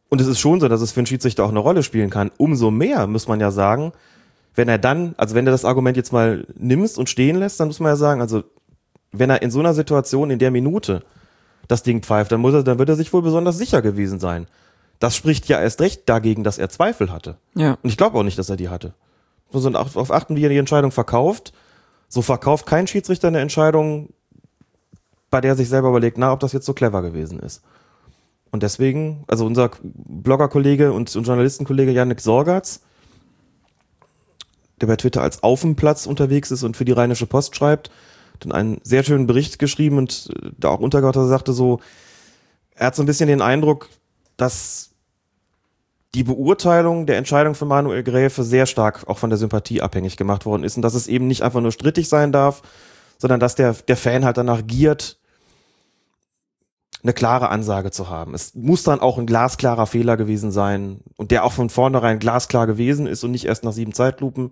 [0.09, 2.31] Und es ist schon so, dass es für einen Schiedsrichter auch eine Rolle spielen kann.
[2.37, 3.91] Umso mehr muss man ja sagen,
[4.53, 7.67] wenn er dann, also wenn du das Argument jetzt mal nimmst und stehen lässt, dann
[7.67, 8.43] muss man ja sagen, also
[9.11, 11.03] wenn er in so einer Situation in der Minute
[11.67, 14.47] das Ding pfeift, dann muss er, dann wird er sich wohl besonders sicher gewesen sein.
[14.99, 17.37] Das spricht ja erst recht dagegen, dass er Zweifel hatte.
[17.55, 17.77] Ja.
[17.81, 18.93] Und ich glaube auch nicht, dass er die hatte.
[19.51, 21.53] Muss man auf achten, wie er die Entscheidung verkauft.
[22.09, 24.09] So verkauft kein Schiedsrichter eine Entscheidung,
[25.29, 27.61] bei der er sich selber überlegt, na, ob das jetzt so clever gewesen ist.
[28.49, 32.81] Und deswegen, also unser Bloggerkollege und, und Journalistenkollege Janik Sorgatz,
[34.79, 37.91] der bei Twitter als Aufenplatz unterwegs ist und für die Rheinische Post schreibt,
[38.39, 41.79] dann einen sehr schönen Bericht geschrieben und äh, da auch untergebracht, er sagte so,
[42.75, 43.89] er hat so ein bisschen den Eindruck,
[44.37, 44.91] dass
[46.15, 50.45] die Beurteilung der Entscheidung von Manuel Gräfe sehr stark auch von der Sympathie abhängig gemacht
[50.45, 52.61] worden ist und dass es eben nicht einfach nur strittig sein darf,
[53.17, 55.17] sondern dass der, der Fan halt danach giert,
[57.03, 58.33] eine klare Ansage zu haben.
[58.33, 62.65] Es muss dann auch ein glasklarer Fehler gewesen sein und der auch von vornherein glasklar
[62.67, 64.51] gewesen ist und nicht erst nach sieben Zeitlupen.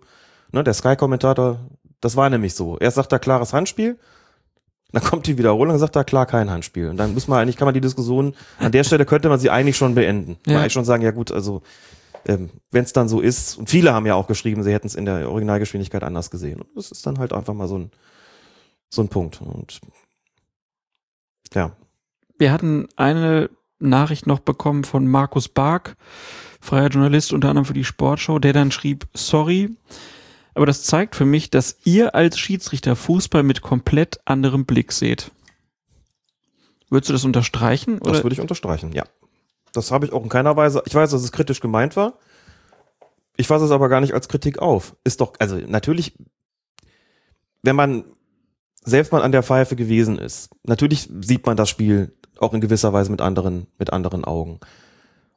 [0.51, 1.59] Ne, der Sky-Kommentator,
[2.01, 2.77] das war nämlich so.
[2.77, 3.97] Erst sagt er klares Handspiel
[4.91, 6.89] dann kommt die Wiederholung und sagt da klar kein Handspiel.
[6.89, 9.49] Und dann muss man eigentlich, kann man die Diskussion, an der Stelle könnte man sie
[9.49, 10.37] eigentlich schon beenden.
[10.45, 10.53] Ja.
[10.53, 11.61] Man eigentlich schon sagen, ja gut, also
[12.27, 14.95] ähm, wenn es dann so ist, und viele haben ja auch geschrieben, sie hätten es
[14.95, 16.61] in der Originalgeschwindigkeit anders gesehen.
[16.61, 17.91] Und das ist dann halt einfach mal so ein,
[18.89, 19.41] so ein Punkt.
[19.41, 19.79] Und
[21.53, 21.71] ja.
[22.37, 23.49] Wir hatten eine
[23.79, 25.95] Nachricht noch bekommen von Markus Bark,
[26.61, 29.75] freier Journalist, unter anderem für die Sportshow, der dann schrieb, sorry,
[30.55, 35.31] aber das zeigt für mich, dass ihr als Schiedsrichter Fußball mit komplett anderem Blick seht.
[36.89, 37.99] Würdest du das unterstreichen?
[37.99, 38.13] Oder?
[38.13, 39.03] Das würde ich unterstreichen, ja.
[39.73, 40.81] Das habe ich auch in keiner Weise.
[40.85, 42.17] Ich weiß, dass es kritisch gemeint war.
[43.37, 44.95] Ich fasse es aber gar nicht als Kritik auf.
[45.03, 46.17] Ist doch, also natürlich,
[47.63, 48.05] wenn man
[48.83, 52.93] selbst mal an der Pfeife gewesen ist, natürlich sieht man das Spiel auch in gewisser
[52.93, 54.59] Weise mit anderen, mit anderen Augen.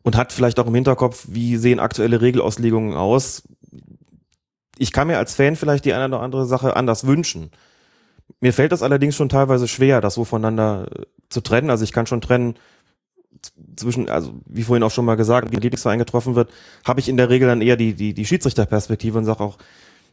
[0.08, 3.42] und hat vielleicht auch im Hinterkopf, wie sehen aktuelle Regelauslegungen aus.
[4.78, 7.50] Ich kann mir als Fan vielleicht die eine oder andere Sache anders wünschen.
[8.40, 11.70] Mir fällt das allerdings schon teilweise schwer, das so voneinander äh, zu trennen.
[11.70, 12.54] Also ich kann schon trennen
[13.76, 16.50] zwischen, also wie vorhin auch schon mal gesagt, wie ein Lieblingsverein getroffen wird,
[16.84, 19.58] habe ich in der Regel dann eher die, die, die Schiedsrichterperspektive und sage auch,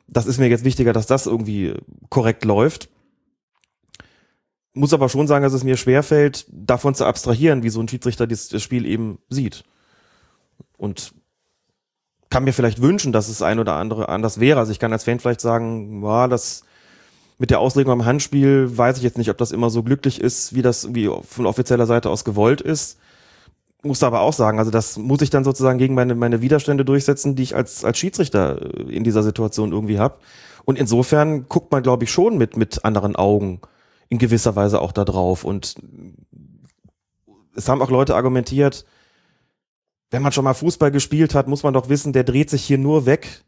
[0.08, 1.74] das ist mir jetzt wichtiger, dass das irgendwie
[2.10, 2.90] korrekt läuft.
[4.74, 8.28] Muss aber schon sagen, dass es mir schwerfällt, davon zu abstrahieren, wie so ein Schiedsrichter
[8.28, 9.64] das Spiel eben sieht.
[10.78, 11.14] Und
[12.36, 14.60] kann mir vielleicht wünschen, dass es ein oder andere anders wäre.
[14.60, 16.66] Also ich kann als Fan vielleicht sagen, ja, das
[17.38, 20.54] mit der Auslegung am Handspiel weiß ich jetzt nicht, ob das immer so glücklich ist,
[20.54, 22.98] wie das wie von offizieller Seite aus gewollt ist.
[23.84, 27.38] Muss aber auch sagen, also das muss ich dann sozusagen gegen meine, meine Widerstände durchsetzen,
[27.38, 30.16] die ich als, als Schiedsrichter äh, in dieser Situation irgendwie habe.
[30.66, 33.62] Und insofern guckt man, glaube ich, schon mit, mit anderen Augen
[34.10, 35.46] in gewisser Weise auch da drauf.
[35.46, 35.76] Und
[37.56, 38.84] es haben auch Leute argumentiert,
[40.16, 42.78] wenn man schon mal Fußball gespielt hat, muss man doch wissen, der dreht sich hier
[42.78, 43.44] nur weg,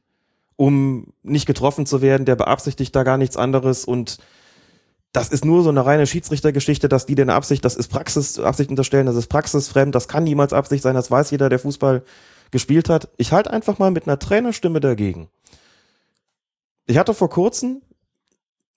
[0.58, 4.18] um nicht getroffen zu werden, der beabsichtigt da gar nichts anderes und
[5.14, 8.70] das ist nur so eine reine Schiedsrichtergeschichte, dass die denn Absicht, das ist Praxis, Absicht
[8.70, 12.04] unterstellen, das ist praxisfremd, das kann niemals Absicht sein, das weiß jeder, der Fußball
[12.52, 13.08] gespielt hat.
[13.16, 15.30] Ich halte einfach mal mit einer Trainerstimme dagegen.
[16.86, 17.82] Ich hatte vor kurzem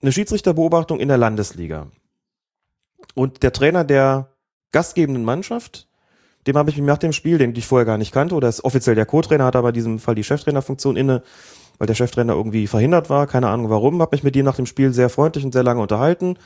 [0.00, 1.88] eine Schiedsrichterbeobachtung in der Landesliga.
[3.14, 4.28] Und der Trainer der
[4.70, 5.88] gastgebenden Mannschaft
[6.46, 8.64] dem habe ich mich nach dem Spiel, den ich vorher gar nicht kannte, oder ist
[8.64, 11.22] offiziell der Co-Trainer, hat aber in diesem Fall die Cheftrainerfunktion inne,
[11.78, 14.66] weil der Cheftrainer irgendwie verhindert war, keine Ahnung warum, habe mich mit ihm nach dem
[14.66, 16.38] Spiel sehr freundlich und sehr lange unterhalten.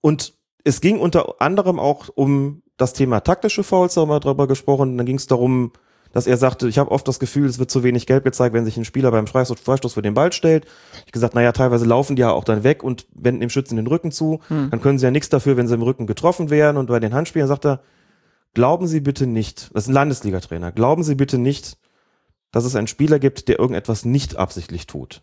[0.00, 0.34] Und
[0.64, 4.96] es ging unter anderem auch um das Thema taktische Fouls, da haben wir drüber gesprochen.
[4.96, 5.72] Dann ging es darum,
[6.12, 8.64] dass er sagte, ich habe oft das Gefühl, es wird zu wenig Gelb gezeigt, wenn
[8.64, 10.66] sich ein Spieler beim Freistoß für den Ball stellt.
[11.06, 13.86] Ich gesagt, naja, teilweise laufen die ja auch dann weg und wenden dem Schützen den
[13.86, 14.40] Rücken zu.
[14.48, 14.70] Hm.
[14.70, 16.76] Dann können sie ja nichts dafür, wenn sie im Rücken getroffen werden.
[16.76, 17.80] Und bei den Handspielen sagt er,
[18.54, 21.78] glauben Sie bitte nicht, das ist ein Landesliga-Trainer, glauben Sie bitte nicht,
[22.50, 25.22] dass es einen Spieler gibt, der irgendetwas nicht absichtlich tut.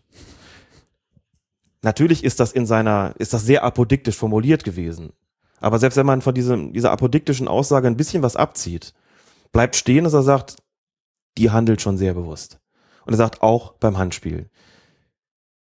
[1.82, 5.12] Natürlich ist das in seiner, ist das sehr apodiktisch formuliert gewesen.
[5.60, 8.92] Aber selbst wenn man von diesem, dieser apodiktischen Aussage ein bisschen was abzieht,
[9.52, 10.56] bleibt stehen, dass er sagt,
[11.38, 12.60] die handelt schon sehr bewusst.
[13.06, 14.50] Und er sagt auch beim Handspiel.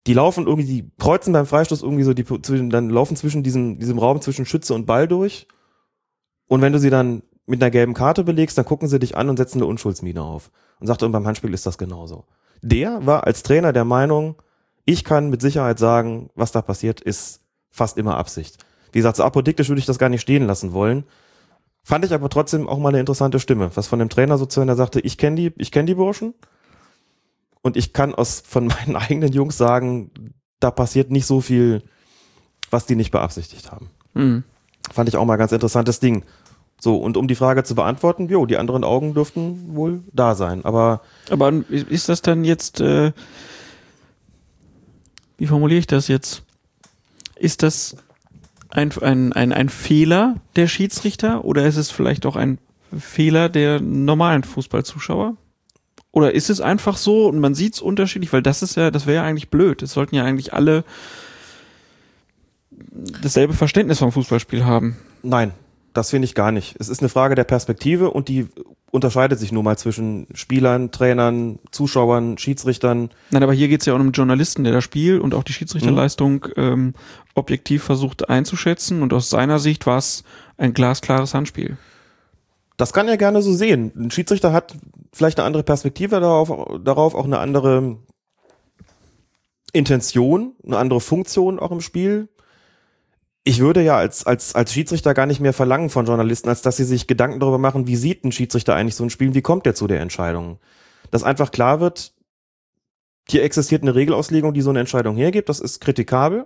[0.06, 2.24] Die laufen irgendwie, die kreuzen beim Freistoß irgendwie so, die,
[2.70, 5.48] dann laufen zwischen diesem, diesem Raum zwischen Schütze und Ball durch.
[6.48, 9.30] Und wenn du sie dann mit einer gelben Karte belegst, dann gucken sie dich an
[9.30, 10.52] und setzen eine Unschuldsmine auf.
[10.80, 12.26] Und sagt, und beim Handspiel ist das genauso.
[12.62, 14.36] Der war als Trainer der Meinung,
[14.86, 18.64] ich kann mit Sicherheit sagen, was da passiert, ist fast immer Absicht.
[18.92, 21.06] Wie gesagt, so apodiktisch würde ich das gar nicht stehen lassen wollen.
[21.84, 24.60] Fand ich aber trotzdem auch mal eine interessante Stimme, was von dem Trainer so zu
[24.60, 26.34] hören, der sagte, ich kenne die, ich kenne die Burschen
[27.62, 30.12] und ich kann aus von meinen eigenen Jungs sagen,
[30.60, 31.84] da passiert nicht so viel,
[32.72, 33.90] was die nicht beabsichtigt haben.
[34.14, 34.44] Mhm.
[34.92, 36.24] Fand ich auch mal ganz interessantes Ding.
[36.80, 40.66] So, und um die Frage zu beantworten, jo, die anderen Augen dürften wohl da sein.
[40.66, 41.02] Aber.
[41.30, 43.14] Aber ist das dann jetzt, äh,
[45.38, 46.44] wie formuliere ich das jetzt?
[47.36, 47.96] Ist das
[48.74, 52.58] ein, ein, ein, ein Fehler der Schiedsrichter oder ist es vielleicht auch ein
[52.98, 55.38] Fehler der normalen Fußballzuschauer?
[56.12, 59.06] Oder ist es einfach so und man sieht es unterschiedlich, weil das ist ja, das
[59.06, 59.82] wäre ja eigentlich blöd.
[59.82, 60.84] Es sollten ja eigentlich alle
[63.22, 64.98] dasselbe Verständnis vom Fußballspiel haben.
[65.22, 65.54] Nein,
[65.94, 66.76] das finde ich gar nicht.
[66.80, 68.48] Es ist eine Frage der Perspektive und die
[68.92, 73.10] unterscheidet sich nun mal zwischen Spielern, Trainern, Zuschauern, Schiedsrichtern.
[73.32, 75.54] Nein, aber hier geht es ja um einen Journalisten, der das Spiel und auch die
[75.54, 76.64] Schiedsrichterleistung mhm.
[76.64, 76.94] ähm,
[77.36, 80.24] objektiv versucht einzuschätzen und aus seiner Sicht war es
[80.58, 81.78] ein glasklares Handspiel.
[82.78, 83.92] Das kann er gerne so sehen.
[83.96, 84.76] Ein Schiedsrichter hat
[85.12, 87.98] vielleicht eine andere Perspektive darauf, darauf auch eine andere
[89.74, 92.30] Intention, eine andere Funktion auch im Spiel
[93.44, 96.78] ich würde ja als, als, als Schiedsrichter gar nicht mehr verlangen von Journalisten, als dass
[96.78, 99.66] sie sich Gedanken darüber machen, wie sieht ein Schiedsrichter eigentlich so ein Spiel, wie kommt
[99.66, 100.60] der zu der Entscheidung.
[101.12, 102.14] Dass einfach klar wird,
[103.28, 106.46] hier existiert eine Regelauslegung, die so eine Entscheidung hergibt, das ist kritikabel.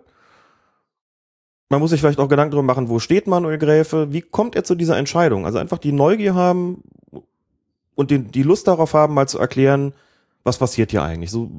[1.70, 4.64] Man muss sich vielleicht auch Gedanken darüber machen, wo steht Manuel Gräfe, wie kommt er
[4.64, 5.46] zu dieser Entscheidung?
[5.46, 6.82] Also einfach die Neugier haben
[7.94, 9.94] und die, die Lust darauf haben, mal zu erklären,
[10.44, 11.30] was passiert hier eigentlich.
[11.30, 11.52] So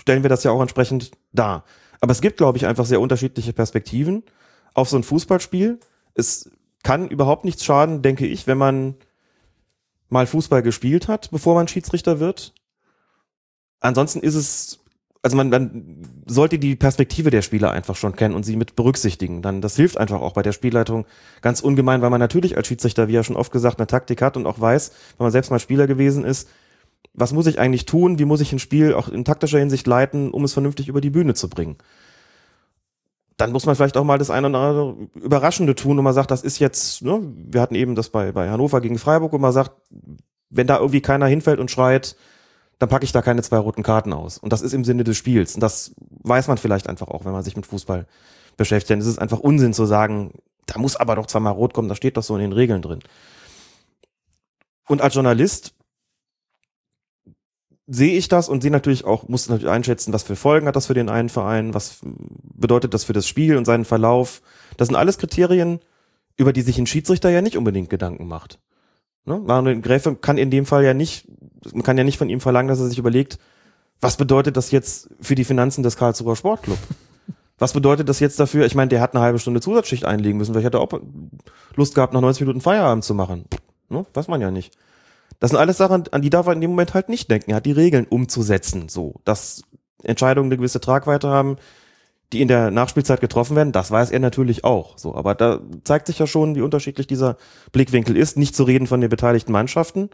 [0.00, 1.64] stellen wir das ja auch entsprechend dar.
[2.00, 4.22] Aber es gibt, glaube ich, einfach sehr unterschiedliche Perspektiven
[4.78, 5.78] auf so ein Fußballspiel.
[6.14, 6.50] Es
[6.82, 8.94] kann überhaupt nichts schaden, denke ich, wenn man
[10.08, 12.54] mal Fußball gespielt hat, bevor man Schiedsrichter wird.
[13.80, 14.80] Ansonsten ist es,
[15.22, 19.42] also man, man sollte die Perspektive der Spieler einfach schon kennen und sie mit berücksichtigen.
[19.42, 21.04] Dann, das hilft einfach auch bei der Spielleitung
[21.42, 24.36] ganz ungemein, weil man natürlich als Schiedsrichter, wie ja schon oft gesagt, eine Taktik hat
[24.36, 26.48] und auch weiß, wenn man selbst mal Spieler gewesen ist,
[27.14, 30.30] was muss ich eigentlich tun, wie muss ich ein Spiel auch in taktischer Hinsicht leiten,
[30.30, 31.76] um es vernünftig über die Bühne zu bringen.
[33.38, 36.30] Dann muss man vielleicht auch mal das eine oder andere Überraschende tun und man sagt,
[36.30, 39.52] das ist jetzt, ne, wir hatten eben das bei, bei Hannover gegen Freiburg und man
[39.52, 39.72] sagt,
[40.50, 42.16] wenn da irgendwie keiner hinfällt und schreit,
[42.80, 44.38] dann packe ich da keine zwei roten Karten aus.
[44.38, 45.54] Und das ist im Sinne des Spiels.
[45.54, 48.06] Und das weiß man vielleicht einfach auch, wenn man sich mit Fußball
[48.56, 48.90] beschäftigt.
[48.90, 50.32] Denn es ist einfach Unsinn zu sagen,
[50.66, 53.00] da muss aber doch zweimal rot kommen, da steht doch so in den Regeln drin.
[54.88, 55.74] Und als Journalist
[57.88, 60.86] sehe ich das und sehe natürlich auch, muss natürlich einschätzen, was für Folgen hat das
[60.86, 64.42] für den einen Verein, was bedeutet das für das Spiel und seinen Verlauf.
[64.76, 65.80] Das sind alles Kriterien,
[66.36, 68.58] über die sich ein Schiedsrichter ja nicht unbedingt Gedanken macht.
[69.24, 69.38] Ne?
[69.38, 71.26] Manuel Gräfe kann in dem Fall ja nicht,
[71.72, 73.38] man kann ja nicht von ihm verlangen, dass er sich überlegt,
[74.00, 76.78] was bedeutet das jetzt für die Finanzen des Karlsruher Sportclub?
[77.60, 78.66] Was bedeutet das jetzt dafür?
[78.66, 80.52] Ich meine, der hat eine halbe Stunde Zusatzschicht einlegen müssen.
[80.52, 81.00] Vielleicht hat er auch
[81.74, 83.46] Lust gehabt, nach 90 Minuten Feierabend zu machen.
[83.88, 84.06] Ne?
[84.14, 84.78] Weiß man ja nicht.
[85.40, 87.50] Das sind alles Sachen, an die darf er in dem Moment halt nicht denken.
[87.50, 89.62] Er hat die Regeln umzusetzen, so, dass
[90.02, 91.56] Entscheidungen eine gewisse Tragweite haben,
[92.32, 93.72] die in der Nachspielzeit getroffen werden.
[93.72, 95.14] Das weiß er natürlich auch, so.
[95.14, 97.36] Aber da zeigt sich ja schon, wie unterschiedlich dieser
[97.72, 98.36] Blickwinkel ist.
[98.36, 100.10] Nicht zu reden von den beteiligten Mannschaften.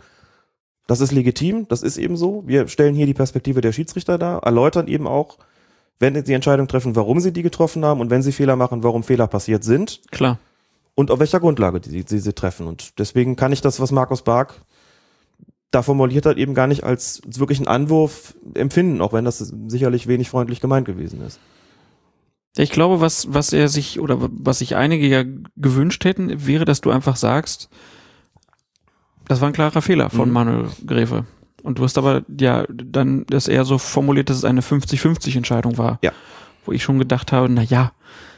[0.86, 2.44] Das ist legitim, das ist eben so.
[2.46, 5.38] Wir stellen hier die Perspektive der Schiedsrichter dar, erläutern eben auch,
[5.98, 9.02] wenn sie Entscheidung treffen, warum sie die getroffen haben und wenn sie Fehler machen, warum
[9.02, 10.02] Fehler passiert sind.
[10.10, 10.38] Klar.
[10.94, 12.66] Und auf welcher Grundlage sie, sie, sie treffen.
[12.66, 14.60] Und deswegen kann ich das, was Markus Bark
[15.74, 20.30] da formuliert hat, eben gar nicht als wirklichen Anwurf empfinden, auch wenn das sicherlich wenig
[20.30, 21.40] freundlich gemeint gewesen ist.
[22.56, 25.24] Ich glaube, was, was er sich oder was sich einige ja
[25.56, 27.68] gewünscht hätten, wäre, dass du einfach sagst,
[29.26, 30.34] das war ein klarer Fehler von Mhm.
[30.34, 31.26] Manuel Gräfe.
[31.62, 35.78] Und du hast aber ja dann das eher so formuliert, dass es eine 50-50 Entscheidung
[35.78, 35.98] war.
[36.02, 36.12] Ja.
[36.64, 37.92] Wo ich schon gedacht habe, na ja,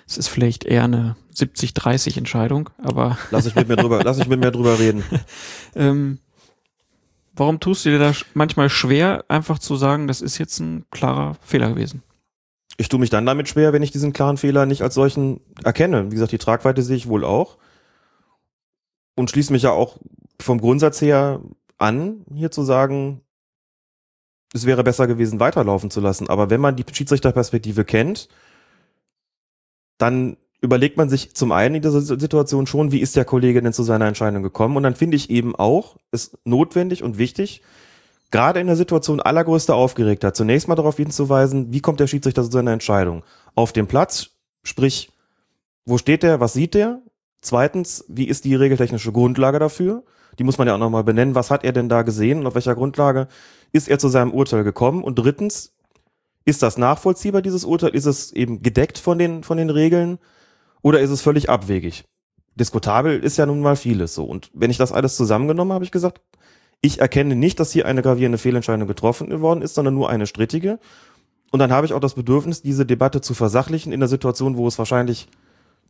[0.07, 4.29] es ist vielleicht eher eine 70-30 Entscheidung, aber Lass ich mit mir drüber, lass ich
[4.29, 5.03] mit mir drüber reden.
[5.75, 6.19] ähm,
[7.37, 11.37] warum tust du dir da manchmal schwer, einfach zu sagen, das ist jetzt ein klarer
[11.43, 12.03] Fehler gewesen?
[12.79, 16.11] Ich tue mich dann damit schwer, wenn ich diesen klaren Fehler nicht als solchen erkenne.
[16.11, 17.57] Wie gesagt, die Tragweite sehe ich wohl auch.
[19.15, 19.99] Und schließe mich ja auch
[20.41, 21.41] vom Grundsatz her
[21.79, 23.23] an, hier zu sagen,
[24.53, 26.29] es wäre besser gewesen, weiterlaufen zu lassen.
[26.29, 28.29] Aber wenn man die Schiedsrichterperspektive kennt,
[29.99, 33.73] dann überlegt man sich zum einen in dieser Situation schon, wie ist der Kollege denn
[33.73, 34.77] zu seiner Entscheidung gekommen?
[34.77, 37.63] Und dann finde ich eben auch, es notwendig und wichtig,
[38.31, 42.51] gerade in der Situation allergrößter Aufgeregtheit, zunächst mal darauf hinzuweisen, wie kommt der Schiedsrichter zu
[42.51, 43.23] seiner Entscheidung?
[43.55, 44.31] Auf dem Platz,
[44.63, 45.11] sprich,
[45.85, 47.01] wo steht der, was sieht der?
[47.43, 50.03] Zweitens, wie ist die regeltechnische Grundlage dafür?
[50.39, 51.35] Die muss man ja auch nochmal benennen.
[51.35, 53.29] Was hat er denn da gesehen und auf welcher Grundlage
[53.73, 55.05] ist er zu seinem Urteil gekommen?
[55.05, 55.73] Und drittens,
[56.45, 57.91] ist das nachvollziehbar, dieses Urteil?
[57.91, 60.19] Ist es eben gedeckt von den, von den Regeln?
[60.87, 62.05] Oder ist es völlig abwegig?
[62.55, 64.23] Diskutabel ist ja nun mal vieles so.
[64.23, 66.21] Und wenn ich das alles zusammengenommen habe, habe ich gesagt,
[66.81, 70.79] ich erkenne nicht, dass hier eine gravierende Fehlentscheidung getroffen worden ist, sondern nur eine strittige.
[71.51, 74.69] Und dann habe ich auch das Bedürfnis, diese Debatte zu versachlichen in der Situation, wo
[74.69, 75.27] es wahrscheinlich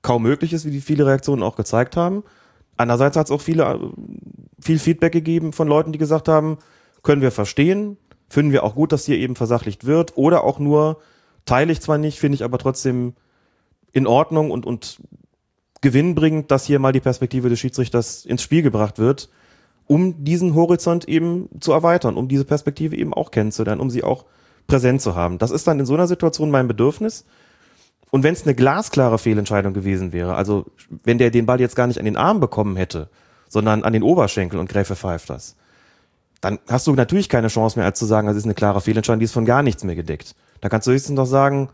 [0.01, 2.23] kaum möglich ist, wie die viele Reaktionen auch gezeigt haben.
[2.79, 3.79] Andererseits hat es auch viele, äh,
[4.61, 6.57] viel Feedback gegeben von Leuten, die gesagt haben,
[7.03, 7.99] können wir verstehen,
[8.31, 11.03] finden wir auch gut, dass hier eben versachlicht wird oder auch nur,
[11.45, 13.13] teile ich zwar nicht, finde ich aber trotzdem
[13.93, 15.01] in Ordnung und, und
[15.81, 19.29] gewinnbringend, dass hier mal die Perspektive des Schiedsrichters ins Spiel gebracht wird,
[19.87, 24.25] um diesen Horizont eben zu erweitern, um diese Perspektive eben auch kennenzulernen, um sie auch
[24.67, 25.39] präsent zu haben.
[25.39, 27.25] Das ist dann in so einer Situation mein Bedürfnis.
[28.11, 30.67] Und wenn es eine glasklare Fehlentscheidung gewesen wäre, also
[31.05, 33.09] wenn der den Ball jetzt gar nicht an den Arm bekommen hätte,
[33.49, 35.57] sondern an den Oberschenkel und Gräfe pfeift das,
[36.41, 39.21] dann hast du natürlich keine Chance mehr, als zu sagen, das ist eine klare Fehlentscheidung,
[39.21, 40.35] die ist von gar nichts mehr gedeckt.
[40.61, 41.71] Da kannst du höchstens noch sagen,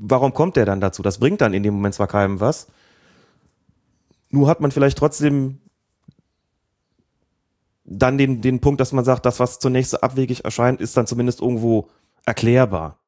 [0.00, 1.02] warum kommt der dann dazu?
[1.02, 2.68] Das bringt dann in dem Moment zwar keinem was.
[4.30, 5.60] Nur hat man vielleicht trotzdem
[7.84, 11.06] dann den, den Punkt, dass man sagt, das, was zunächst so abwegig erscheint, ist dann
[11.06, 11.88] zumindest irgendwo
[12.24, 12.98] erklärbar.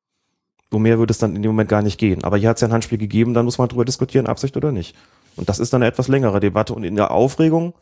[0.70, 2.24] So mehr würde es dann in dem Moment gar nicht gehen.
[2.24, 4.73] Aber hier hat es ja ein Handspiel gegeben, dann muss man darüber diskutieren, Absicht oder
[4.73, 4.97] nicht.
[5.36, 7.74] Und das ist dann eine etwas längere Debatte und in der Aufregung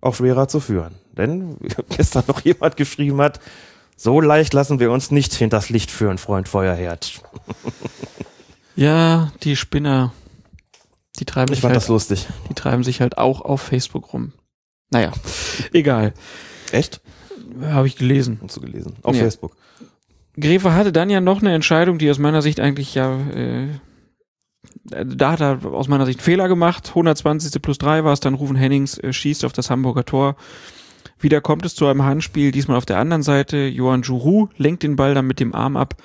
[0.00, 0.94] auch schwerer zu führen.
[1.12, 1.56] Denn
[1.88, 3.40] gestern noch jemand geschrieben hat,
[3.96, 7.20] so leicht lassen wir uns nicht hinters Licht führen, Freund Feuerherd.
[8.76, 10.12] Ja, die Spinner,
[11.20, 12.26] die treiben Ich sich fand halt, das lustig.
[12.48, 14.32] die treiben sich halt auch auf Facebook rum.
[14.90, 15.12] Naja,
[15.72, 16.12] egal.
[16.72, 17.00] Echt?
[17.62, 18.40] Habe ich gelesen.
[18.42, 18.96] Hast du gelesen?
[19.02, 19.22] Auf Ja.
[19.22, 19.56] Facebook.
[20.36, 23.68] Gräfe hatte dann ja noch eine Entscheidung, die aus meiner Sicht eigentlich ja, äh,
[24.86, 26.88] da hat er aus meiner Sicht einen Fehler gemacht.
[26.88, 27.62] 120.
[27.62, 30.34] plus 3 war es dann, Rufen Hennings äh, schießt auf das Hamburger Tor.
[31.18, 33.66] Wieder kommt es zu einem Handspiel, diesmal auf der anderen Seite.
[33.66, 36.02] Johann Juru lenkt den Ball dann mit dem Arm ab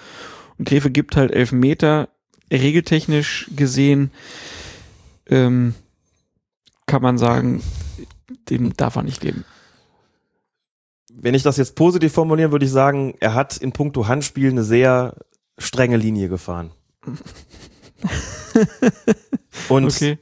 [0.57, 2.09] und Gräfe gibt halt elf Meter.
[2.51, 4.11] Regeltechnisch gesehen
[5.27, 5.75] ähm,
[6.87, 7.61] kann man sagen,
[8.49, 9.45] dem darf er nicht geben.
[11.13, 14.63] Wenn ich das jetzt positiv formulieren, würde ich sagen, er hat in puncto Handspiel eine
[14.63, 15.15] sehr
[15.57, 16.71] strenge Linie gefahren.
[19.69, 20.17] Und Okay.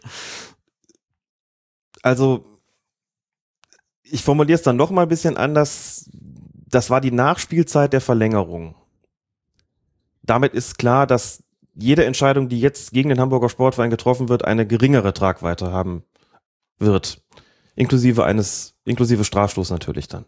[2.02, 2.57] also
[4.10, 6.10] ich formuliere es dann noch mal ein bisschen anders.
[6.70, 8.76] Das war die Nachspielzeit der Verlängerung.
[10.24, 11.44] Damit ist klar, dass
[11.74, 16.04] jede Entscheidung, die jetzt gegen den Hamburger Sportverein getroffen wird, eine geringere Tragweite haben
[16.80, 17.24] wird.
[17.76, 20.26] Inklusive eines, inklusive Strafstoß natürlich dann.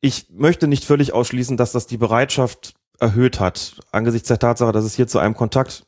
[0.00, 4.84] Ich möchte nicht völlig ausschließen, dass das die Bereitschaft erhöht hat, angesichts der Tatsache, dass
[4.84, 5.86] es hier zu einem Kontakt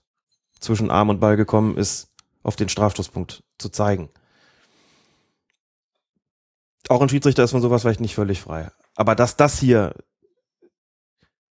[0.59, 2.09] zwischen Arm und Ball gekommen ist,
[2.43, 4.11] auf den Strafstoßpunkt zu zeigen.
[6.89, 8.71] Auch ein Schiedsrichter ist von sowas vielleicht nicht völlig frei.
[8.97, 9.95] Aber dass das hier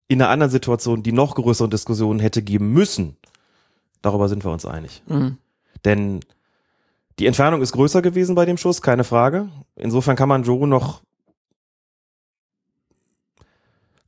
[0.07, 3.17] in einer anderen Situation die noch größeren Diskussionen hätte geben müssen,
[4.01, 5.03] darüber sind wir uns einig.
[5.07, 5.37] Mhm.
[5.85, 6.19] Denn
[7.19, 9.49] die Entfernung ist größer gewesen bei dem Schuss, keine Frage.
[9.75, 11.01] Insofern kann man Joru noch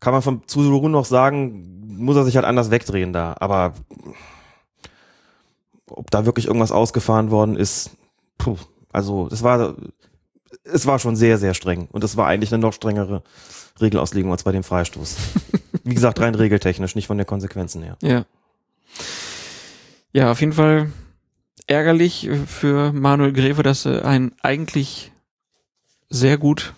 [0.03, 3.37] kann man von zu Joru noch sagen, muss er sich halt anders wegdrehen da.
[3.39, 3.73] Aber
[5.89, 7.91] ob da wirklich irgendwas ausgefahren worden ist,
[8.37, 8.57] puh,
[8.91, 9.75] also das war
[10.63, 11.88] es war schon sehr, sehr streng.
[11.91, 13.23] Und es war eigentlich eine noch strengere
[13.80, 15.15] Regelauslegung als bei dem Freistoß.
[15.84, 17.97] Wie gesagt, rein regeltechnisch, nicht von den Konsequenzen her.
[18.01, 18.25] Ja.
[20.13, 20.91] Ja, auf jeden Fall
[21.65, 25.11] ärgerlich für Manuel Greve, dass ein eigentlich
[26.09, 26.73] sehr gut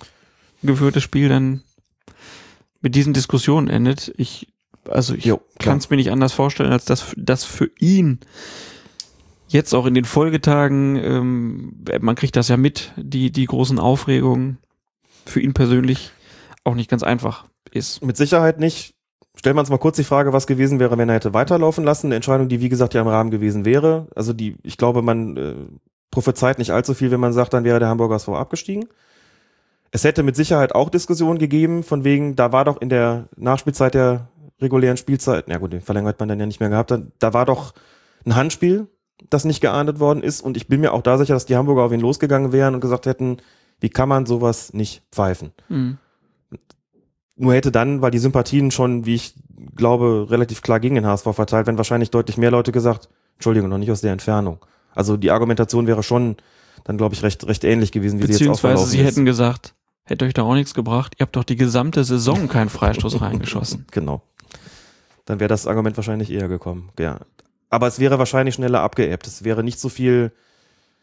[0.63, 1.61] geführtes Spiel dann
[2.81, 4.13] mit diesen Diskussionen endet.
[4.17, 4.47] Ich,
[4.87, 8.19] also ich kann es mir nicht anders vorstellen, als dass das für ihn
[9.55, 14.59] jetzt auch in den Folgetagen, ähm, man kriegt das ja mit, die, die großen Aufregungen
[15.25, 16.11] für ihn persönlich
[16.63, 18.03] auch nicht ganz einfach ist.
[18.03, 18.93] Mit Sicherheit nicht.
[19.37, 22.07] Stellen wir uns mal kurz die Frage, was gewesen wäre, wenn er hätte weiterlaufen lassen.
[22.07, 24.07] Eine Entscheidung, die wie gesagt ja im Rahmen gewesen wäre.
[24.15, 25.55] Also die, ich glaube, man äh,
[26.11, 28.85] prophezeit nicht allzu viel, wenn man sagt, dann wäre der Hamburger SV abgestiegen.
[29.91, 33.93] Es hätte mit Sicherheit auch Diskussionen gegeben, von wegen, da war doch in der Nachspielzeit
[33.93, 34.29] der
[34.61, 37.45] regulären Spielzeit, na gut, den Verlängerung hat man dann ja nicht mehr gehabt, da war
[37.45, 37.73] doch
[38.25, 38.87] ein Handspiel,
[39.29, 40.41] das nicht geahndet worden ist.
[40.41, 42.81] Und ich bin mir auch da sicher, dass die Hamburger auf ihn losgegangen wären und
[42.81, 43.37] gesagt hätten,
[43.79, 45.51] wie kann man sowas nicht pfeifen?
[45.69, 45.97] Mhm.
[47.37, 49.35] Nur hätte dann, weil die Sympathien schon, wie ich
[49.75, 53.77] glaube, relativ klar gegen den HSV verteilt werden, wahrscheinlich deutlich mehr Leute gesagt, Entschuldigung, noch
[53.77, 54.59] nicht aus der Entfernung.
[54.93, 56.37] Also die Argumentation wäre schon
[56.85, 59.73] dann, glaube ich, recht, recht ähnlich gewesen, wie sie jetzt auch Beziehungsweise sie hätten gesagt,
[60.05, 63.85] hätte euch da auch nichts gebracht, ihr habt doch die gesamte Saison keinen Freistoß reingeschossen.
[63.91, 64.21] Genau.
[65.25, 66.89] Dann wäre das Argument wahrscheinlich eher gekommen.
[66.99, 67.19] Ja.
[67.69, 69.27] Aber es wäre wahrscheinlich schneller abgeebbt.
[69.27, 70.31] Es wäre nicht so viel.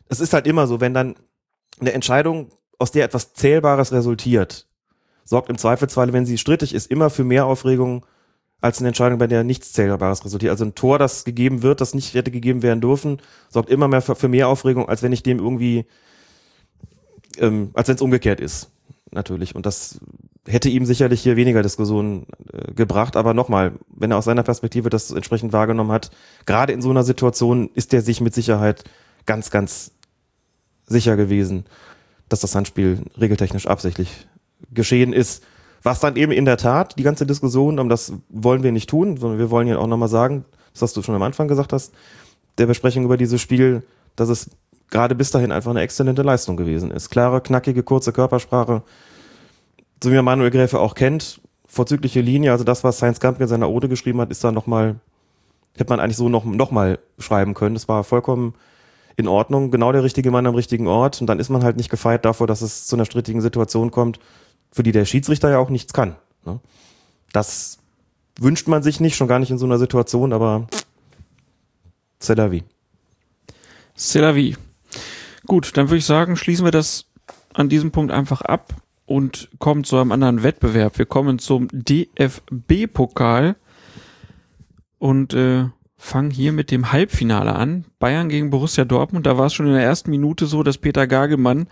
[0.08, 1.16] Es ist halt immer so, wenn dann
[1.80, 4.66] eine Entscheidung, aus der etwas Zählbares resultiert,
[5.24, 8.04] sorgt im Zweifelsfall, wenn sie strittig ist, immer für mehr Aufregung
[8.60, 10.50] als eine Entscheidung, bei der nichts Zählbares resultiert.
[10.50, 13.20] Also ein Tor, das gegeben wird, das nicht hätte gegeben werden dürfen,
[13.50, 15.84] sorgt immer mehr für, für mehr Aufregung, als wenn ich dem irgendwie,
[17.38, 18.70] ähm, als wenn es umgekehrt ist.
[19.10, 19.54] Natürlich.
[19.54, 20.00] Und das
[20.46, 23.16] hätte ihm sicherlich hier weniger Diskussionen äh, gebracht.
[23.16, 26.10] Aber nochmal, wenn er aus seiner Perspektive das entsprechend wahrgenommen hat,
[26.46, 28.84] gerade in so einer Situation ist er sich mit Sicherheit
[29.26, 29.92] ganz, ganz
[30.86, 31.64] sicher gewesen,
[32.28, 34.26] dass das Handspiel regeltechnisch absichtlich
[34.72, 35.44] geschehen ist.
[35.82, 39.16] Was dann eben in der Tat, die ganze Diskussion, um das wollen wir nicht tun,
[39.16, 41.92] sondern wir wollen ja auch nochmal sagen, das hast du schon am Anfang gesagt hast,
[42.58, 43.82] der Besprechung über dieses Spiel,
[44.16, 44.50] dass es
[44.90, 47.10] gerade bis dahin einfach eine exzellente Leistung gewesen ist.
[47.10, 48.82] Klare, knackige, kurze Körpersprache,
[50.02, 53.48] so wie man Manuel Gräfe auch kennt, vorzügliche Linie, also das, was Science Gump in
[53.48, 54.96] seiner Ode geschrieben hat, ist da nochmal,
[55.76, 56.72] hätte man eigentlich so noch, noch
[57.18, 57.74] schreiben können.
[57.74, 58.54] Das war vollkommen
[59.16, 61.90] in Ordnung, genau der richtige Mann am richtigen Ort und dann ist man halt nicht
[61.90, 64.18] gefeit davor, dass es zu einer strittigen Situation kommt,
[64.70, 66.16] für die der Schiedsrichter ja auch nichts kann.
[66.44, 66.60] Ne?
[67.32, 67.78] Das
[68.38, 70.66] wünscht man sich nicht, schon gar nicht in so einer Situation, aber
[72.20, 72.64] c'est la vie.
[73.96, 74.56] C'est la vie.
[75.46, 77.06] Gut, dann würde ich sagen, schließen wir das
[77.52, 78.74] an diesem Punkt einfach ab
[79.12, 80.96] und kommen zu einem anderen Wettbewerb.
[80.96, 83.56] Wir kommen zum DFB-Pokal
[84.98, 85.66] und äh,
[85.98, 87.84] fangen hier mit dem Halbfinale an.
[87.98, 89.26] Bayern gegen Borussia Dortmund.
[89.26, 91.66] Da war es schon in der ersten Minute so, dass Peter Gagelmann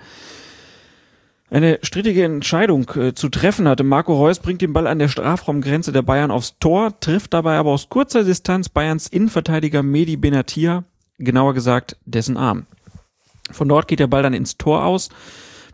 [1.48, 3.84] eine strittige Entscheidung äh, zu treffen hatte.
[3.84, 7.70] Marco Reus bringt den Ball an der Strafraumgrenze der Bayern aufs Tor, trifft dabei aber
[7.70, 10.84] aus kurzer Distanz Bayerns Innenverteidiger Medi Benatia,
[11.16, 12.66] genauer gesagt dessen Arm.
[13.50, 15.08] Von dort geht der Ball dann ins Tor aus.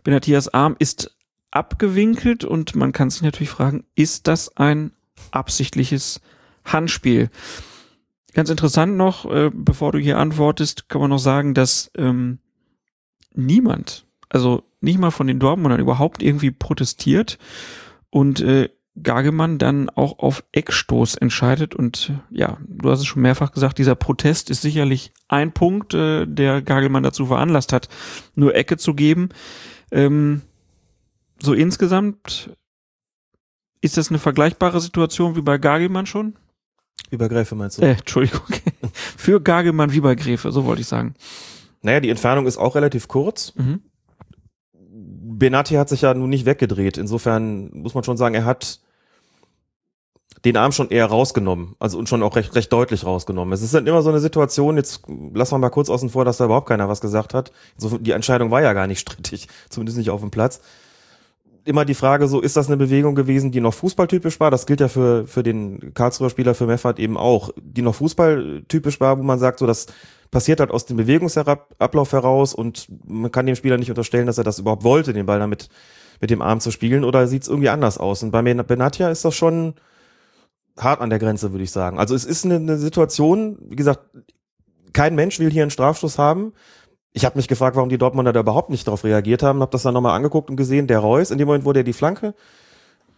[0.04, 1.15] Benatias Arm ist
[1.56, 4.92] abgewinkelt und man kann sich natürlich fragen, ist das ein
[5.30, 6.20] absichtliches
[6.64, 7.30] Handspiel?
[8.34, 12.38] Ganz interessant noch, äh, bevor du hier antwortest, kann man noch sagen, dass ähm,
[13.34, 17.38] niemand, also nicht mal von den Dortmundern überhaupt irgendwie protestiert
[18.10, 18.68] und äh,
[19.02, 23.78] Gagemann dann auch auf Eckstoß entscheidet und äh, ja, du hast es schon mehrfach gesagt,
[23.78, 27.88] dieser Protest ist sicherlich ein Punkt, äh, der Gagelmann dazu veranlasst hat,
[28.34, 29.30] nur Ecke zu geben.
[29.90, 30.42] Ähm,
[31.40, 32.50] so insgesamt
[33.80, 36.36] ist das eine vergleichbare Situation wie bei Gagelmann schon?
[37.10, 37.82] Über Gräfe meinst du?
[37.82, 38.46] Äh, Entschuldigung.
[38.92, 41.14] Für Gagelmann wie bei Gräfe, so wollte ich sagen.
[41.82, 43.54] Naja, die Entfernung ist auch relativ kurz.
[43.56, 43.82] Mhm.
[44.72, 46.96] Benatti hat sich ja nun nicht weggedreht.
[46.98, 48.80] Insofern muss man schon sagen, er hat
[50.44, 51.74] den Arm schon eher rausgenommen.
[51.78, 53.52] Also und schon auch recht, recht deutlich rausgenommen.
[53.52, 55.02] Es ist dann immer so eine Situation, jetzt
[55.34, 57.52] lassen wir mal kurz außen vor, dass da überhaupt keiner was gesagt hat.
[57.76, 60.60] So, die Entscheidung war ja gar nicht strittig, zumindest nicht auf dem Platz.
[61.66, 64.52] Immer die Frage so, ist das eine Bewegung gewesen, die noch fußballtypisch war?
[64.52, 67.50] Das gilt ja für, für den Karlsruher Spieler, für Meffert eben auch.
[67.60, 69.86] Die noch fußballtypisch war, wo man sagt, so, das
[70.30, 74.44] passiert halt aus dem Bewegungsablauf heraus und man kann dem Spieler nicht unterstellen, dass er
[74.44, 75.68] das überhaupt wollte, den Ball damit
[76.20, 78.22] mit dem Arm zu spielen oder sieht es irgendwie anders aus?
[78.22, 79.74] Und bei Benatia ist das schon
[80.78, 81.98] hart an der Grenze, würde ich sagen.
[81.98, 84.00] Also es ist eine, eine Situation, wie gesagt,
[84.92, 86.52] kein Mensch will hier einen Strafstoß haben.
[87.16, 89.84] Ich habe mich gefragt, warum die Dortmunder da überhaupt nicht darauf reagiert haben, habe das
[89.84, 92.34] dann nochmal angeguckt und gesehen, der Reus, in dem Moment, wo der die Flanke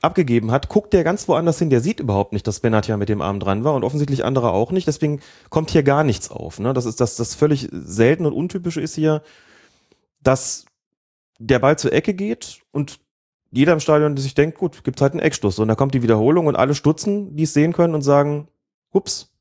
[0.00, 3.20] abgegeben hat, guckt der ganz woanders hin, der sieht überhaupt nicht, dass Benatia mit dem
[3.20, 5.18] Arm dran war und offensichtlich andere auch nicht, deswegen
[5.50, 6.60] kommt hier gar nichts auf.
[6.60, 6.74] Ne?
[6.74, 9.20] Das ist das, das völlig selten und untypische ist hier,
[10.22, 10.66] dass
[11.40, 13.00] der Ball zur Ecke geht und
[13.50, 15.58] jeder im Stadion sich denkt, gut, gibt's halt einen Eckstoß.
[15.58, 18.46] Und da kommt die Wiederholung und alle stutzen, die es sehen können und sagen,
[18.94, 19.32] hups.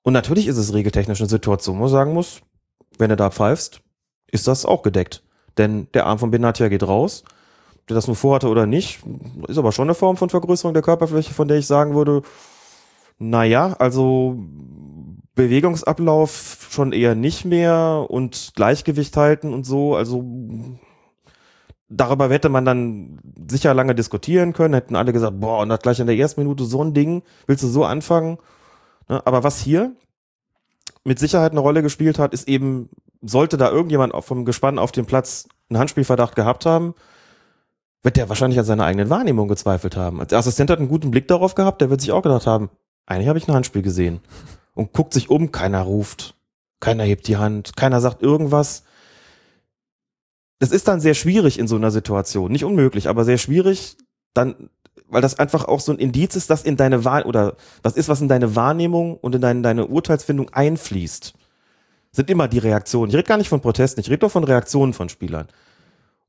[0.00, 2.40] Und natürlich ist es regeltechnisch eine Situation, wo man sagen muss,
[2.98, 3.80] wenn du da pfeifst,
[4.30, 5.22] ist das auch gedeckt.
[5.56, 7.24] Denn der Arm von Benatia geht raus.
[7.88, 9.00] Der das nur vorhatte oder nicht,
[9.48, 12.22] ist aber schon eine Form von Vergrößerung der Körperfläche, von der ich sagen würde,
[13.18, 14.36] naja, also
[15.34, 20.22] Bewegungsablauf schon eher nicht mehr und Gleichgewicht halten und so, also
[21.88, 26.00] darüber hätte man dann sicher lange diskutieren können, hätten alle gesagt, boah, und das gleich
[26.00, 28.38] in der ersten Minute so ein Ding, willst du so anfangen?
[29.08, 29.92] Ne, aber was hier
[31.04, 32.88] mit Sicherheit eine Rolle gespielt hat, ist eben,
[33.22, 36.94] sollte da irgendjemand vom Gespann auf dem Platz einen Handspielverdacht gehabt haben,
[38.02, 40.24] wird der wahrscheinlich an seiner eigenen Wahrnehmung gezweifelt haben.
[40.26, 42.70] Der Assistent hat einen guten Blick darauf gehabt, der wird sich auch gedacht haben,
[43.06, 44.20] eigentlich habe ich ein Handspiel gesehen.
[44.74, 46.36] Und guckt sich um, keiner ruft,
[46.80, 48.84] keiner hebt die Hand, keiner sagt irgendwas
[50.58, 52.50] das ist dann sehr schwierig in so einer Situation.
[52.50, 53.96] Nicht unmöglich, aber sehr schwierig,
[54.34, 54.70] dann,
[55.08, 58.08] weil das einfach auch so ein Indiz ist, das in deine Wahl oder was ist,
[58.08, 61.34] was in deine Wahrnehmung und in deine, deine Urteilsfindung einfließt.
[62.12, 63.10] Sind immer die Reaktionen.
[63.10, 65.48] Ich rede gar nicht von Protesten, ich rede doch von Reaktionen von Spielern.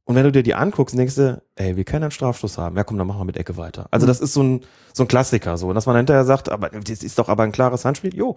[0.03, 2.75] Und wenn du dir die anguckst, denkst du, ey, wir können einen Strafstoß haben.
[2.75, 3.87] Ja, komm, dann machen wir mit Ecke weiter.
[3.91, 4.07] Also mhm.
[4.07, 4.61] das ist so ein,
[4.93, 5.67] so ein Klassiker, so.
[5.67, 8.15] Und dass man hinterher sagt, aber das ist doch aber ein klares Handspiel.
[8.15, 8.35] Jo,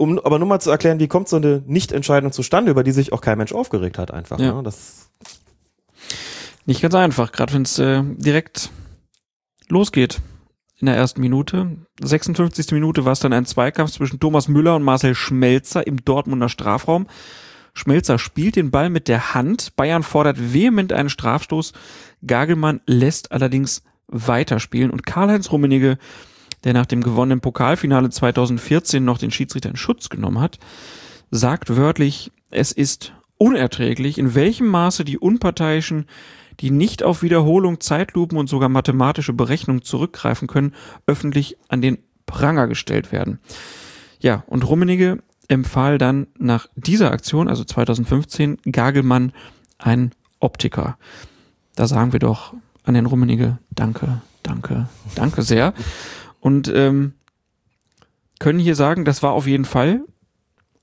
[0.00, 3.12] um aber nur mal zu erklären, wie kommt so eine Nichtentscheidung zustande, über die sich
[3.12, 4.38] auch kein Mensch aufgeregt hat, einfach.
[4.38, 4.54] Ja.
[4.54, 4.62] Ne?
[4.62, 5.10] Das
[6.70, 8.70] Nicht ganz einfach, gerade wenn es äh, direkt
[9.70, 10.20] losgeht
[10.78, 11.78] in der ersten Minute.
[12.00, 12.70] 56.
[12.70, 17.08] Minute war es dann ein Zweikampf zwischen Thomas Müller und Marcel Schmelzer im Dortmunder Strafraum.
[17.74, 19.74] Schmelzer spielt den Ball mit der Hand.
[19.74, 21.72] Bayern fordert vehement einen Strafstoß.
[22.24, 25.98] Gagelmann lässt allerdings weiterspielen und Karl-Heinz Rummenigge
[26.62, 30.60] der nach dem gewonnenen Pokalfinale 2014 noch den Schiedsrichter in Schutz genommen hat,
[31.32, 36.06] sagt wörtlich, es ist unerträglich, in welchem Maße die Unparteiischen,
[36.60, 40.74] die nicht auf Wiederholung, Zeitlupen und sogar mathematische Berechnungen zurückgreifen können,
[41.06, 43.40] öffentlich an den Pranger gestellt werden.
[44.20, 49.32] Ja, und Rummenigge empfahl dann nach dieser Aktion, also 2015, Gagelmann
[49.78, 50.96] ein Optiker.
[51.74, 52.54] Da sagen wir doch
[52.84, 55.74] an den Rummenigge, danke, danke, danke sehr
[56.40, 57.14] und ähm,
[58.38, 60.02] können hier sagen, das war auf jeden Fall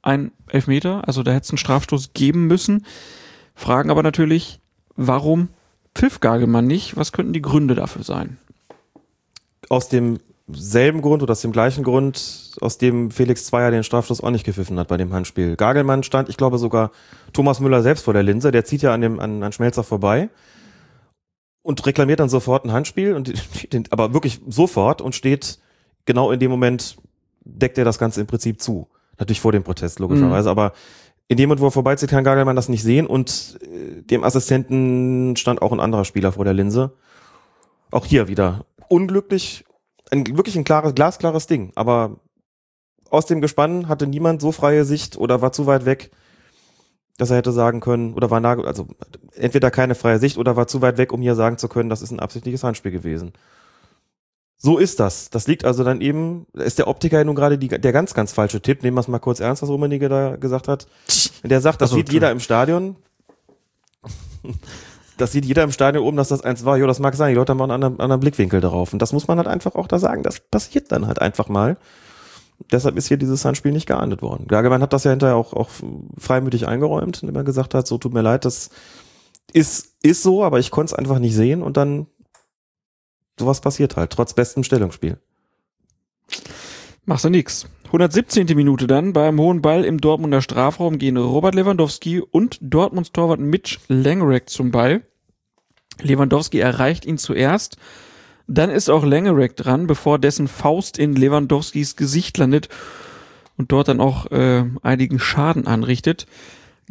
[0.01, 2.85] ein Elfmeter, also da hätte es einen Strafstoß geben müssen.
[3.55, 4.59] Fragen aber natürlich,
[4.95, 5.49] warum
[5.97, 6.95] pfiff Gagelmann nicht?
[6.95, 8.37] Was könnten die Gründe dafür sein?
[9.69, 14.29] Aus demselben Grund oder aus dem gleichen Grund, aus dem Felix Zweier den Strafstoß auch
[14.29, 15.55] nicht gepfiffen hat bei dem Handspiel.
[15.55, 16.91] Gagelmann stand, ich glaube sogar
[17.33, 20.29] Thomas Müller selbst vor der Linse, der zieht ja an dem an, an Schmelzer vorbei
[21.63, 23.33] und reklamiert dann sofort ein Handspiel und
[23.91, 25.59] aber wirklich sofort und steht
[26.05, 26.97] genau in dem Moment
[27.43, 28.87] deckt er das Ganze im Prinzip zu.
[29.17, 30.51] Natürlich vor dem Protest logischerweise, mhm.
[30.51, 30.73] aber
[31.27, 35.35] in dem Moment, wo er vorbeizieht, kann Gagelmann das nicht sehen und äh, dem Assistenten
[35.35, 36.93] stand auch ein anderer Spieler vor der Linse.
[37.91, 39.65] Auch hier wieder unglücklich,
[40.11, 42.19] ein, wirklich ein klares, glasklares Ding, aber
[43.09, 46.11] aus dem Gespann hatte niemand so freie Sicht oder war zu weit weg,
[47.17, 48.87] dass er hätte sagen können, oder war nah, also
[49.35, 52.01] entweder keine freie Sicht oder war zu weit weg, um hier sagen zu können, das
[52.01, 53.33] ist ein absichtliches Handspiel gewesen.
[54.57, 55.29] So ist das.
[55.29, 58.31] Das liegt also dann eben, ist der Optiker ja nun gerade die, der ganz, ganz
[58.31, 58.83] falsche Tipp.
[58.83, 60.87] Nehmen wir es mal kurz ernst, was Rummenigge da gesagt hat.
[61.43, 62.95] Der sagt, das also, sieht jeder im Stadion.
[65.17, 66.77] das sieht jeder im Stadion oben, dass das eins war.
[66.77, 67.29] Jo, das mag sein.
[67.29, 68.93] Die Leute haben auch einen anderen, anderen Blickwinkel darauf.
[68.93, 70.23] Und das muss man halt einfach auch da sagen.
[70.23, 71.77] Das passiert dann halt einfach mal
[72.71, 74.47] deshalb ist hier dieses Handspiel nicht geahndet worden.
[74.47, 75.69] Gagemann hat das ja hinterher auch, auch
[76.17, 78.69] freimütig eingeräumt, indem er gesagt hat, so tut mir leid, das
[79.53, 82.07] ist, ist so, aber ich konnte es einfach nicht sehen und dann
[83.39, 85.17] sowas passiert halt, trotz bestem Stellungsspiel.
[87.05, 87.67] Machst du nix.
[87.85, 88.47] 117.
[88.47, 93.79] Minute dann beim hohen Ball im Dortmunder Strafraum gehen Robert Lewandowski und Dortmunds Torwart Mitch
[93.87, 95.03] Langerack zum Ball.
[96.01, 97.77] Lewandowski erreicht ihn zuerst.
[98.47, 102.67] Dann ist auch Langerack dran, bevor dessen Faust in Lewandowskis Gesicht landet
[103.57, 106.27] und dort dann auch äh, einigen Schaden anrichtet.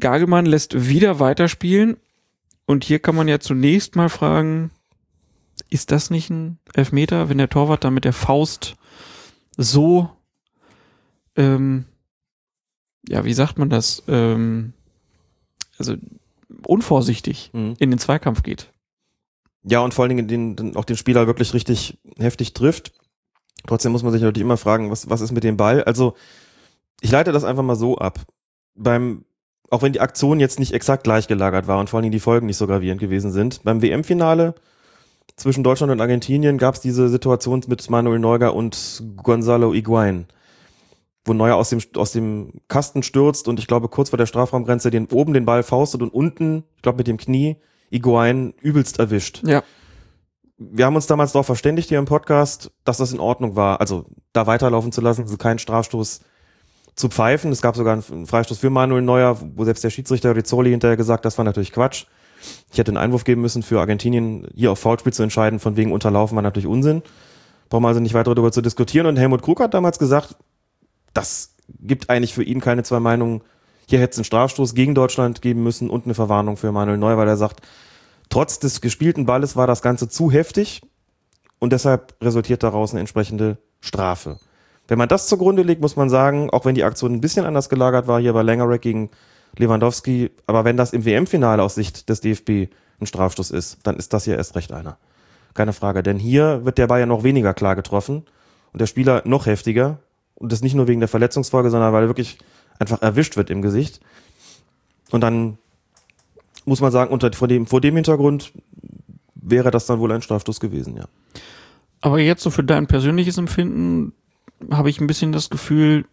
[0.01, 1.97] Gagelmann lässt wieder weiterspielen.
[2.67, 4.71] Und hier kann man ja zunächst mal fragen,
[5.71, 8.77] ist das nicht ein Elfmeter, wenn der Torwart da mit der Faust
[9.57, 10.11] so,
[11.37, 11.85] ähm,
[13.09, 14.73] ja, wie sagt man das, ähm,
[15.79, 15.95] also
[16.67, 17.75] unvorsichtig Mhm.
[17.79, 18.71] in den Zweikampf geht.
[19.65, 22.93] Ja, und vor allen Dingen den, den, auch den Spieler wirklich richtig heftig trifft.
[23.67, 25.83] Trotzdem muss man sich natürlich immer fragen, was, was ist mit dem Ball?
[25.85, 26.15] Also,
[27.01, 28.21] ich leite das einfach mal so ab.
[28.77, 29.25] Beim,
[29.71, 32.21] auch wenn die Aktion jetzt nicht exakt gleich gelagert war und vor allen Dingen die
[32.21, 34.55] Folgen nicht so gravierend gewesen sind, beim WM-Finale
[35.37, 40.27] zwischen Deutschland und Argentinien gab es diese Situation mit Manuel Neuger und Gonzalo Higuain,
[41.25, 44.91] wo Neuer aus dem, aus dem Kasten stürzt und ich glaube kurz vor der Strafraumgrenze
[44.91, 47.57] den oben den Ball faustet und unten, ich glaube mit dem Knie,
[47.91, 49.63] Higuain übelst erwischt Ja.
[50.59, 54.07] wir haben uns damals darauf verständigt hier im Podcast, dass das in Ordnung war, also
[54.33, 56.21] da weiterlaufen zu lassen, also keinen Strafstoß
[56.97, 57.53] zu pfeifen.
[57.53, 61.25] Es gab sogar einen Freistoß für Manuel Neuer, wo selbst der Schiedsrichter Rizzoli hinterher gesagt,
[61.25, 62.07] das war natürlich Quatsch.
[62.71, 65.93] Ich hätte einen Einwurf geben müssen für Argentinien, hier auf Foulspiel zu entscheiden, von wegen
[65.93, 67.03] unterlaufen war natürlich Unsinn.
[67.69, 69.07] Brauchen wir also nicht weiter darüber zu diskutieren.
[69.07, 70.37] Und Helmut Krug hat damals gesagt,
[71.15, 73.43] das gibt eigentlich für ihn keine zwei Meinungen.
[73.89, 77.17] Hier hätte es einen Strafstoß gegen Deutschland geben müssen und eine Verwarnung für Manuel Neuer,
[77.17, 77.61] weil er sagt,
[78.29, 80.83] trotz des gespielten Balles war das Ganze zu heftig
[81.59, 84.39] und deshalb resultiert daraus eine entsprechende Strafe.
[84.89, 87.69] Wenn man das zugrunde legt, muss man sagen, auch wenn die Aktion ein bisschen anders
[87.69, 89.11] gelagert war, hier bei Langerack gegen
[89.59, 94.13] Lewandowski, aber wenn das im WM-Finale aus Sicht des DFB ein Strafstoß ist, dann ist
[94.13, 94.99] das hier erst recht einer.
[95.55, 98.25] Keine Frage, denn hier wird der ja noch weniger klar getroffen
[98.73, 99.99] und der Spieler noch heftiger
[100.35, 102.39] und das nicht nur wegen der Verletzungsfolge, sondern weil er wirklich
[102.79, 104.01] einfach erwischt wird im Gesicht.
[105.11, 105.59] Und dann
[106.65, 108.53] muss man sagen, unter, vor, dem, vor dem Hintergrund
[109.35, 111.05] wäre das dann wohl ein Strafstoß gewesen, ja.
[112.01, 114.13] Aber jetzt so für dein persönliches Empfinden
[114.71, 116.05] habe ich ein bisschen das Gefühl,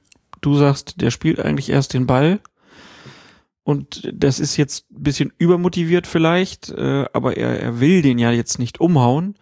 [0.41, 2.39] du sagst, der spielt eigentlich erst den Ball.
[3.63, 8.31] Und das ist jetzt ein bisschen übermotiviert vielleicht, äh, aber er, er will den ja
[8.31, 9.35] jetzt nicht umhauen.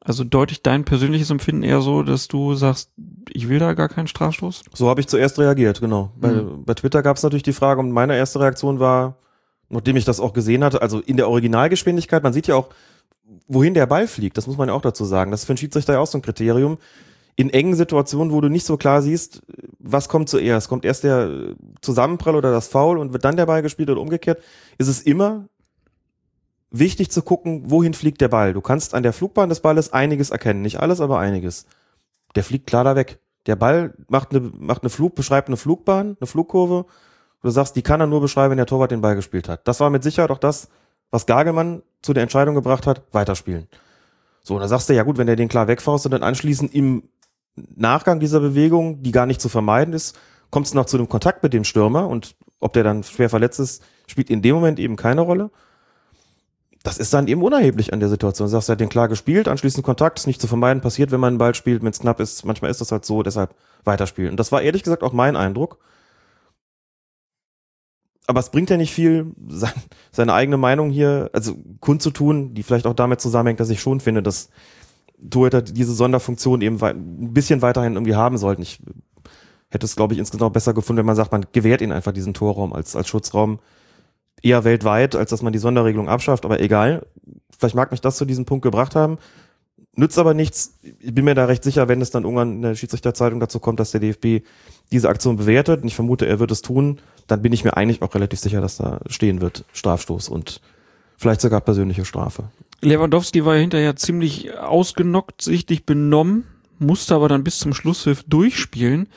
[0.00, 2.90] Also deutlich dein persönliches Empfinden eher so, dass du sagst,
[3.32, 4.62] ich will da gar keinen Strafstoß?
[4.74, 6.12] So habe ich zuerst reagiert, genau.
[6.16, 6.64] Bei, Mhm.
[6.64, 9.16] bei Twitter gab es natürlich die Frage und meine erste Reaktion war,
[9.70, 12.68] nachdem ich das auch gesehen hatte, also in der Originalgeschwindigkeit, man sieht ja auch,
[13.48, 15.30] wohin der Ball fliegt, das muss man ja auch dazu sagen.
[15.30, 16.78] Das ist für einen Schiedsrichter ja auch so ein Kriterium.
[17.36, 19.42] In engen Situationen, wo du nicht so klar siehst,
[19.78, 20.68] was kommt zuerst?
[20.68, 24.40] Kommt erst der Zusammenprall oder das Foul und wird dann der Ball gespielt oder umgekehrt?
[24.78, 25.48] Ist es immer
[26.78, 28.52] wichtig zu gucken, wohin fliegt der Ball.
[28.52, 30.62] Du kannst an der Flugbahn des Balles einiges erkennen.
[30.62, 31.66] Nicht alles, aber einiges.
[32.34, 33.20] Der fliegt klar da weg.
[33.46, 36.86] Der Ball macht eine, macht eine Flug, beschreibt eine Flugbahn, eine Flugkurve.
[37.42, 39.68] Du sagst, die kann er nur beschreiben, wenn der Torwart den Ball gespielt hat.
[39.68, 40.68] Das war mit Sicherheit auch das,
[41.10, 43.68] was Gagelmann zu der Entscheidung gebracht hat, weiterspielen.
[44.42, 46.74] So, und da sagst du, ja gut, wenn der den klar wegfaust und dann anschließend
[46.74, 47.04] im
[47.56, 50.18] Nachgang dieser Bewegung, die gar nicht zu vermeiden ist,
[50.50, 53.60] kommt es noch zu einem Kontakt mit dem Stürmer und ob der dann schwer verletzt
[53.60, 55.50] ist, spielt in dem Moment eben keine Rolle.
[56.82, 58.46] Das ist dann eben unerheblich an der Situation.
[58.46, 61.20] Du sagst, er hat den klar gespielt, anschließend Kontakt, ist nicht zu vermeiden, passiert, wenn
[61.20, 62.44] man einen Ball spielt, wenn es knapp ist.
[62.44, 63.54] Manchmal ist das halt so, deshalb
[63.84, 64.32] weiterspielen.
[64.32, 65.78] Und das war ehrlich gesagt auch mein Eindruck.
[68.26, 69.72] Aber es bringt ja nicht viel, sein,
[70.12, 74.22] seine eigene Meinung hier, also kundzutun, die vielleicht auch damit zusammenhängt, dass ich schon finde,
[74.22, 74.50] dass
[75.30, 78.62] Torhüter diese Sonderfunktion eben ein bisschen weiterhin irgendwie haben sollten.
[78.62, 78.80] Ich
[79.70, 82.34] hätte es, glaube ich, insgesamt besser gefunden, wenn man sagt, man gewährt ihnen einfach diesen
[82.34, 83.58] Torraum als, als Schutzraum
[84.42, 87.06] eher weltweit, als dass man die Sonderregelung abschafft, aber egal.
[87.58, 89.18] Vielleicht mag mich das zu diesem Punkt gebracht haben.
[89.96, 90.78] Nützt aber nichts.
[90.82, 93.78] Ich bin mir da recht sicher, wenn es dann irgendwann in der Schiedsrichterzeitung dazu kommt,
[93.80, 94.44] dass der DFB
[94.90, 98.02] diese Aktion bewertet, und ich vermute, er wird es tun, dann bin ich mir eigentlich
[98.02, 100.60] auch relativ sicher, dass da stehen wird, Strafstoß und
[101.16, 102.44] vielleicht sogar persönliche Strafe.
[102.80, 106.44] Lewandowski war ja hinterher ziemlich ausgenockt, sichtlich benommen,
[106.78, 109.08] musste aber dann bis zum Schlusspfiff durchspielen.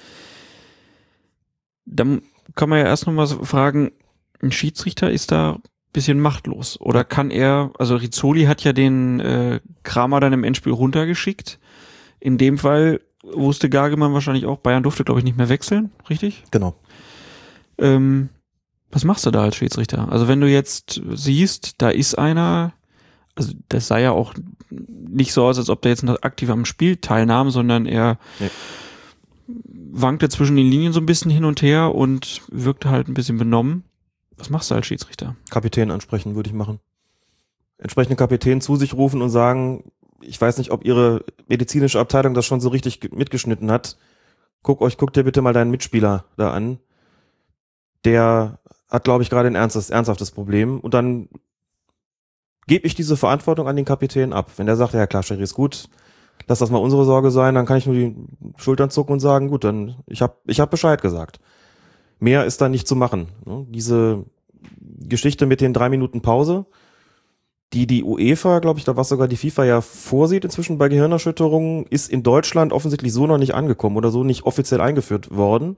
[1.86, 2.22] Dann
[2.56, 3.91] kann man ja erst nochmal fragen,
[4.41, 5.61] ein Schiedsrichter ist da ein
[5.94, 6.80] bisschen machtlos.
[6.80, 11.60] Oder kann er, also Rizzoli hat ja den äh, Kramer dann im Endspiel runtergeschickt.
[12.19, 16.44] In dem Fall wusste Gagemann wahrscheinlich auch, Bayern durfte, glaube ich, nicht mehr wechseln, richtig?
[16.52, 16.76] Genau.
[17.78, 18.30] Ähm,
[18.92, 20.12] was machst du da als Schiedsrichter?
[20.12, 22.74] Also wenn du jetzt siehst, da ist einer,
[23.36, 24.34] also das sah ja auch
[24.70, 28.50] nicht so aus, als ob der jetzt noch aktiv am Spiel teilnahm, sondern er Nee.
[29.48, 33.38] wankte zwischen den Linien so ein bisschen hin und her und wirkte halt ein bisschen
[33.38, 33.84] benommen.
[34.38, 35.36] Was machst du als Schiedsrichter?
[35.50, 36.80] Kapitän ansprechen würde ich machen.
[37.80, 39.92] Entsprechenden Kapitän zu sich rufen und sagen,
[40.22, 43.98] ich weiß nicht, ob ihre medizinische Abteilung das schon so richtig ge- mitgeschnitten hat.
[44.64, 46.80] guck euch, guck dir bitte mal deinen Mitspieler da an.
[48.06, 48.60] Der
[48.90, 50.80] hat, glaube ich, gerade ein ernstes, ernsthaftes Problem.
[50.80, 51.30] Und dann
[52.68, 54.52] gebe ich diese Verantwortung an den Kapitän ab.
[54.58, 55.90] Wenn der sagt, ja klar, Sherry ist gut,
[56.48, 58.16] lass das mal unsere Sorge sein, dann kann ich nur die
[58.58, 61.40] Schultern zucken und sagen, gut, dann ich habe ich hab Bescheid gesagt.
[62.20, 63.30] Mehr ist da nicht zu machen.
[63.46, 63.66] Ne?
[63.70, 64.26] Diese
[64.80, 66.66] Geschichte mit den drei Minuten Pause,
[67.74, 71.86] die die UEFA, glaube ich, da was sogar die FIFA ja vorsieht inzwischen bei Gehirnerschütterungen,
[71.90, 75.78] ist in Deutschland offensichtlich so noch nicht angekommen oder so nicht offiziell eingeführt worden.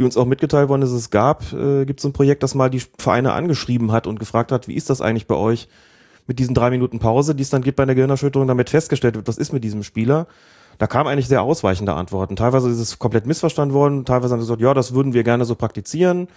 [0.00, 2.70] Wie uns auch mitgeteilt worden ist, es gab, äh, gibt es ein Projekt, das mal
[2.70, 5.68] die Vereine angeschrieben hat und gefragt hat, wie ist das eigentlich bei euch
[6.26, 9.28] mit diesen drei Minuten Pause, die es dann gibt bei einer Gehirnerschütterung, damit festgestellt wird,
[9.28, 10.26] was ist mit diesem Spieler.
[10.78, 12.34] Da kamen eigentlich sehr ausweichende Antworten.
[12.34, 15.44] Teilweise ist es komplett missverstanden worden, teilweise haben sie gesagt, ja, das würden wir gerne
[15.44, 16.28] so praktizieren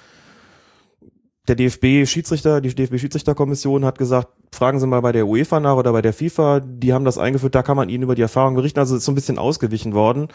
[1.47, 6.01] der DFB-Schiedsrichter, die DFB-Schiedsrichterkommission hat gesagt, fragen Sie mal bei der UEFA nach oder bei
[6.01, 8.79] der FIFA, die haben das eingeführt, da kann man Ihnen über die Erfahrung berichten.
[8.79, 10.29] Also ist so ein bisschen ausgewichen worden.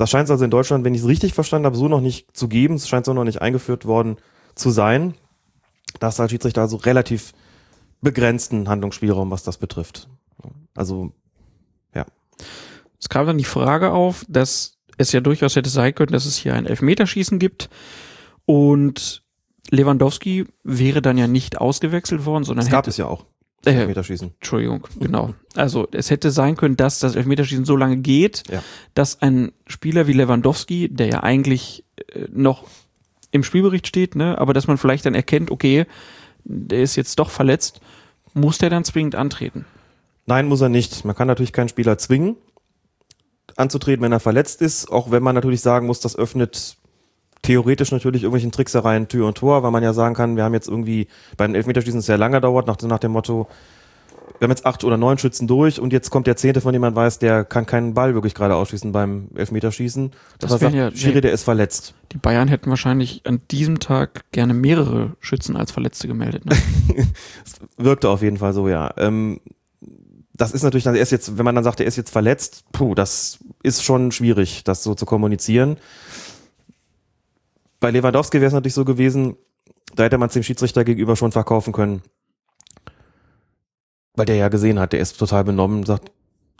[0.00, 2.34] Das scheint es also in Deutschland, wenn ich es richtig verstanden habe, so noch nicht
[2.34, 2.76] zu geben.
[2.76, 4.16] Es scheint so noch nicht eingeführt worden
[4.54, 5.12] zu sein.
[5.98, 7.32] Da ist als Schiedsrichter also relativ
[8.00, 10.08] begrenzten Handlungsspielraum, was das betrifft.
[10.74, 11.12] Also,
[11.94, 12.06] ja.
[12.98, 16.38] Es kam dann die Frage auf, dass es ja durchaus hätte sein können, dass es
[16.38, 17.68] hier ein Elfmeterschießen gibt
[18.46, 19.22] und
[19.68, 23.26] Lewandowski wäre dann ja nicht ausgewechselt worden, sondern Das gab hätte, es ja auch.
[23.66, 24.32] Äh, Elfmeterschießen.
[24.38, 25.34] Entschuldigung, genau.
[25.54, 28.62] Also es hätte sein können, dass das Elfmeterschießen so lange geht, Ja.
[28.94, 31.84] dass ein Spieler wie Lewandowski, der ja eigentlich
[32.14, 32.64] äh, noch
[33.32, 35.86] im Spielbericht steht, ne, aber dass man vielleicht dann erkennt, okay,
[36.44, 37.80] der ist jetzt doch verletzt,
[38.32, 39.66] muss der dann zwingend antreten.
[40.26, 41.04] Nein, muss er nicht.
[41.04, 42.36] Man kann natürlich keinen Spieler zwingen,
[43.56, 46.76] anzutreten, wenn er verletzt ist, auch wenn man natürlich sagen muss, das öffnet
[47.42, 50.68] theoretisch natürlich irgendwelchen Tricksereien Tür und Tor, weil man ja sagen kann, wir haben jetzt
[50.68, 53.48] irgendwie bei den Elfmeterschießen sehr lange dauert, nach, nach dem Motto,
[54.40, 56.80] wir haben jetzt acht oder neun Schützen durch und jetzt kommt der zehnte, von dem
[56.80, 60.12] man weiß, der kann keinen Ball wirklich gerade ausschießen beim Elfmeterschießen.
[60.38, 61.94] Das wären sagt, ja- Schiri, der ist verletzt.
[62.12, 66.46] Die Bayern hätten wahrscheinlich an diesem Tag gerne mehrere Schützen als Verletzte gemeldet.
[66.46, 66.56] Ne?
[67.76, 68.94] Wirkte auf jeden Fall so, ja.
[68.96, 69.40] Ähm,
[70.32, 72.94] das ist natürlich dann erst jetzt, wenn man dann sagt, er ist jetzt verletzt, puh,
[72.94, 75.76] das ist schon schwierig, das so zu kommunizieren.
[77.80, 79.36] Bei Lewandowski wäre es natürlich so gewesen,
[79.94, 82.02] da hätte man es dem Schiedsrichter gegenüber schon verkaufen können.
[84.14, 86.12] Weil der ja gesehen hat, der ist total benommen, sagt,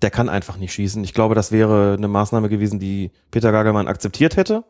[0.02, 1.04] der kann einfach nicht schießen.
[1.04, 4.64] Ich glaube, das wäre eine Maßnahme gewesen, die Peter Gagelmann akzeptiert hätte.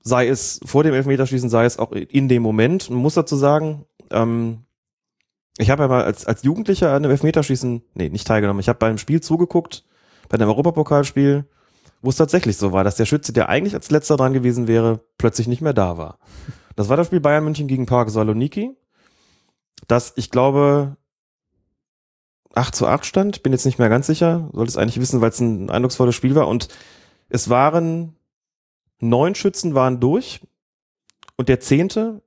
[0.00, 2.90] Sei es vor dem Elfmeterschießen, sei es auch in dem Moment.
[2.90, 4.64] Man muss dazu sagen, ähm,
[5.58, 8.60] ich habe ja mal als, als Jugendlicher an einem Elfmeterschießen, nee, nicht teilgenommen.
[8.60, 9.84] Ich habe bei einem Spiel zugeguckt,
[10.28, 11.46] bei einem Europapokalspiel,
[12.06, 15.00] wo es tatsächlich so war, dass der Schütze, der eigentlich als letzter dran gewesen wäre,
[15.18, 16.18] plötzlich nicht mehr da war.
[16.76, 18.76] Das war das Spiel Bayern München gegen Park Saloniki,
[19.88, 20.98] das, ich glaube,
[22.54, 25.30] 8 zu 8 stand, bin jetzt nicht mehr ganz sicher, sollte es eigentlich wissen, weil
[25.30, 26.68] es ein eindrucksvolles Spiel war und
[27.30, 28.14] es waren
[29.00, 30.42] neun Schützen waren durch
[31.38, 32.20] und der zehnte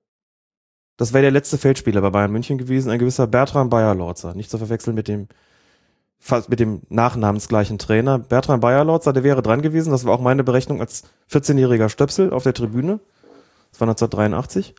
[1.00, 4.34] das wäre der letzte Feldspieler bei Bayern München gewesen, ein gewisser Bertram Bayer-Lorzer.
[4.34, 5.30] Nicht zu verwechseln mit dem,
[6.48, 8.20] mit dem nachnamensgleichen Trainer.
[8.20, 9.92] Bertram Bayer-Lorzer, der wäre dran gewesen.
[9.92, 13.00] Das war auch meine Berechnung als 14-jähriger Stöpsel auf der Tribüne.
[13.72, 14.76] Das war 1983.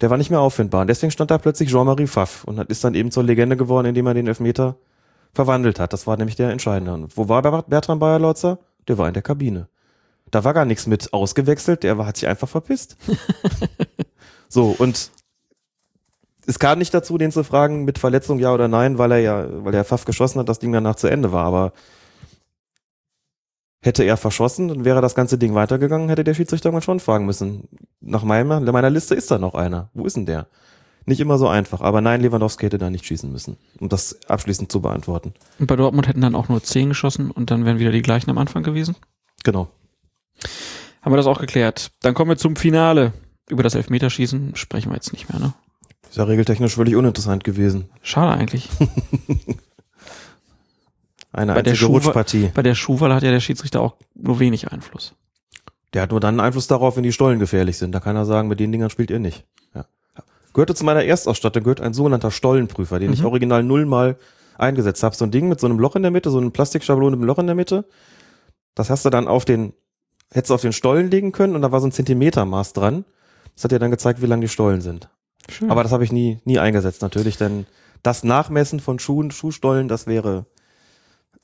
[0.00, 0.82] Der war nicht mehr auffindbar.
[0.82, 4.06] Und deswegen stand da plötzlich Jean-Marie Pfaff und ist dann eben zur Legende geworden, indem
[4.06, 4.76] er den Elfmeter
[5.32, 5.92] verwandelt hat.
[5.92, 6.94] Das war nämlich der Entscheidende.
[6.94, 8.58] Und wo war Bertram Bayer-Lorzer?
[8.88, 9.68] Der war in der Kabine.
[10.30, 12.96] Da war gar nichts mit ausgewechselt, der hat sich einfach verpisst.
[14.48, 15.10] so, und
[16.46, 19.64] es kam nicht dazu, den zu fragen mit Verletzung ja oder nein, weil er ja,
[19.64, 21.44] weil der Pfaff geschossen hat, das Ding danach zu Ende war.
[21.44, 21.72] Aber
[23.82, 27.26] hätte er verschossen, dann wäre das ganze Ding weitergegangen, hätte der Schiedsrichter irgendwann schon fragen
[27.26, 27.68] müssen.
[28.00, 29.90] Nach meiner, meiner Liste ist da noch einer.
[29.94, 30.46] Wo ist denn der?
[31.06, 31.80] Nicht immer so einfach.
[31.80, 35.32] Aber nein, Lewandowski hätte da nicht schießen müssen, um das abschließend zu beantworten.
[35.58, 38.30] Und bei Dortmund hätten dann auch nur zehn geschossen und dann wären wieder die gleichen
[38.30, 38.96] am Anfang gewesen.
[39.42, 39.68] Genau.
[41.02, 41.90] Haben wir das auch geklärt.
[42.02, 43.12] Dann kommen wir zum Finale.
[43.48, 45.54] Über das Elfmeterschießen sprechen wir jetzt nicht mehr, ne?
[46.10, 47.88] Ist ja regeltechnisch völlig uninteressant gewesen.
[48.02, 48.68] Schade eigentlich.
[51.32, 52.50] Eine Bei der einzige Schuhwa- Rutschpartie.
[52.54, 55.14] Bei der Schuhwahl hat ja der Schiedsrichter auch nur wenig Einfluss.
[55.94, 57.92] Der hat nur dann Einfluss darauf, wenn die Stollen gefährlich sind.
[57.92, 59.44] Da kann er sagen, mit den Dingern spielt ihr nicht.
[59.74, 59.84] Ja.
[60.52, 63.26] Gehörte zu meiner Erstausstattung, gehört ein sogenannter Stollenprüfer, den ich Mhm.
[63.26, 64.16] original nullmal
[64.58, 65.14] eingesetzt habe.
[65.14, 67.26] So ein Ding mit so einem Loch in der Mitte, so eine Plastikschablone mit einem
[67.28, 67.84] Loch in der Mitte.
[68.74, 69.72] Das hast du dann auf den,
[70.32, 73.04] hättest du auf den Stollen legen können und da war so ein Zentimetermaß dran.
[73.54, 75.08] Das hat dir dann gezeigt, wie lang die Stollen sind.
[75.48, 75.70] Schön.
[75.70, 77.66] Aber das habe ich nie, nie eingesetzt natürlich, denn
[78.02, 80.46] das Nachmessen von Schuhen, Schuhstollen, das wäre,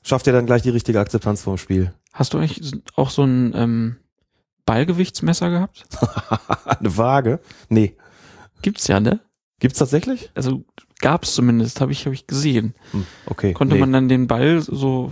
[0.01, 1.93] schafft ja dann gleich die richtige Akzeptanz vom Spiel.
[2.13, 3.97] Hast du eigentlich auch so ein ähm,
[4.65, 5.85] Ballgewichtsmesser gehabt?
[6.79, 7.39] Eine Waage?
[7.69, 7.95] Nee.
[8.61, 9.19] Gibt's ja, ne?
[9.59, 10.31] Gibt's tatsächlich?
[10.35, 10.63] Also
[10.99, 12.75] gab's zumindest, habe ich, hab ich gesehen.
[12.91, 13.53] Hm, okay.
[13.53, 13.79] Konnte nee.
[13.81, 15.11] man dann den Ball so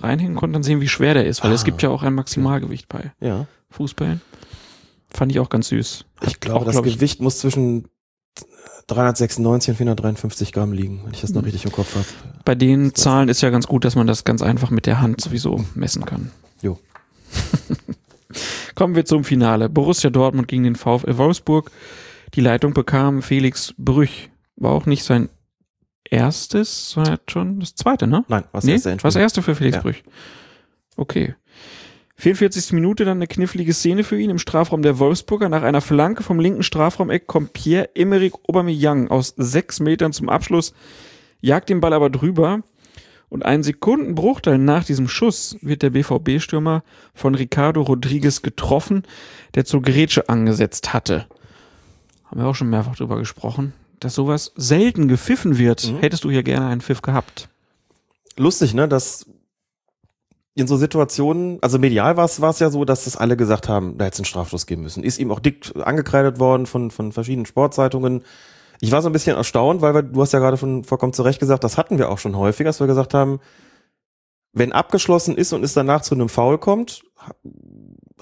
[0.00, 1.64] reinhängen konnte, dann sehen, wie schwer der ist, weil es Ah.
[1.64, 3.46] gibt ja auch ein Maximalgewicht bei Ja.
[3.70, 4.20] Fußballen.
[5.08, 6.04] Fand ich auch ganz süß.
[6.26, 7.88] Ich glaube, Auch, das glaub ich- Gewicht muss zwischen
[8.88, 12.06] 396 und 453 Gramm liegen, wenn ich das noch richtig im Kopf habe.
[12.44, 15.20] Bei den Zahlen ist ja ganz gut, dass man das ganz einfach mit der Hand
[15.20, 16.30] sowieso messen kann.
[16.62, 16.78] Jo.
[18.74, 19.68] Kommen wir zum Finale.
[19.68, 21.70] Borussia Dortmund gegen den VfL Wolfsburg.
[22.34, 24.30] Die Leitung bekam Felix Brüch.
[24.56, 25.28] War auch nicht sein
[26.04, 28.24] erstes, sondern schon das zweite, ne?
[28.28, 29.82] Nein, was nee, erste war das erste für Felix Ja.
[29.82, 30.04] Brüch.
[30.96, 31.34] Okay.
[32.18, 32.72] 44.
[32.72, 35.48] Minute dann eine knifflige Szene für ihn im Strafraum der Wolfsburger.
[35.48, 40.72] Nach einer Flanke vom linken Strafraumeck kommt Pierre-Emerick Aubameyang aus sechs Metern zum Abschluss,
[41.40, 42.62] jagt den Ball aber drüber
[43.28, 46.82] und einen Sekundenbruchteil nach diesem Schuss wird der BVB-Stürmer
[47.14, 49.02] von Ricardo Rodriguez getroffen,
[49.54, 51.26] der zur Grätsche angesetzt hatte.
[52.24, 55.92] Haben wir auch schon mehrfach drüber gesprochen, dass sowas selten gepfiffen wird.
[55.92, 55.98] Mhm.
[55.98, 57.48] Hättest du hier gerne einen Pfiff gehabt?
[58.36, 59.26] Lustig, ne, dass
[60.56, 64.06] in so Situationen, also medial war es ja so, dass das alle gesagt haben, da
[64.06, 65.04] hätte es einen Strafstoß geben müssen.
[65.04, 68.22] Ist ihm auch dick angekreidet worden von, von verschiedenen Sportzeitungen.
[68.80, 71.22] Ich war so ein bisschen erstaunt, weil wir, du hast ja gerade von vollkommen zu
[71.22, 73.38] Recht gesagt, das hatten wir auch schon häufig, dass wir gesagt haben,
[74.54, 77.02] wenn abgeschlossen ist und es danach zu einem Foul kommt,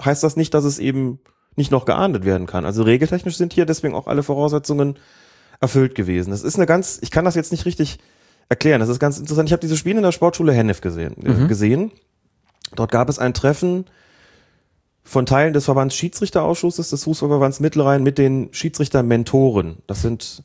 [0.03, 1.19] heißt das nicht, dass es eben
[1.55, 2.65] nicht noch geahndet werden kann.
[2.65, 4.99] Also regeltechnisch sind hier deswegen auch alle Voraussetzungen
[5.61, 6.31] erfüllt gewesen.
[6.31, 7.97] Das ist eine ganz, ich kann das jetzt nicht richtig
[8.49, 8.81] erklären.
[8.81, 9.47] Das ist ganz interessant.
[9.47, 11.15] Ich habe dieses Spiel in der Sportschule Hennef gesehen.
[11.25, 11.47] Äh, Mhm.
[11.47, 11.91] gesehen.
[12.75, 13.85] Dort gab es ein Treffen
[15.03, 19.77] von Teilen des Verbands Schiedsrichterausschusses des Fußballverbands Mittelrhein mit den Schiedsrichter-Mentoren.
[19.87, 20.43] Das sind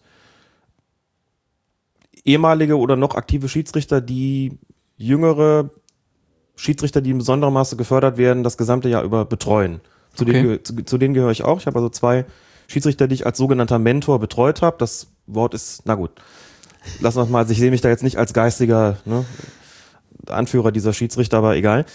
[2.24, 4.58] ehemalige oder noch aktive Schiedsrichter, die
[4.96, 5.70] jüngere
[6.56, 9.80] Schiedsrichter, die in besonderem Maße gefördert werden, das gesamte Jahr über betreuen.
[10.14, 10.32] Zu, Okay.
[10.32, 11.58] denen, zu, zu denen gehöre ich auch.
[11.58, 12.26] Ich habe also zwei
[12.66, 14.76] Schiedsrichter, die ich als sogenannter Mentor betreut habe.
[14.78, 16.10] Das Wort ist, na gut,
[17.00, 19.24] lassen wir mal, also ich sehe mich da jetzt nicht als geistiger ne,
[20.26, 21.86] Anführer dieser Schiedsrichter, aber egal.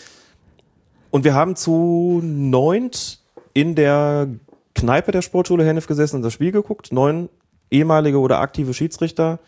[1.15, 3.21] Und wir haben zu neunt
[3.53, 4.27] in der
[4.73, 6.91] Kneipe der Sportschule Hennef gesessen und das Spiel geguckt.
[6.91, 7.29] Neun
[7.71, 9.39] ehemalige oder aktive Schiedsrichter,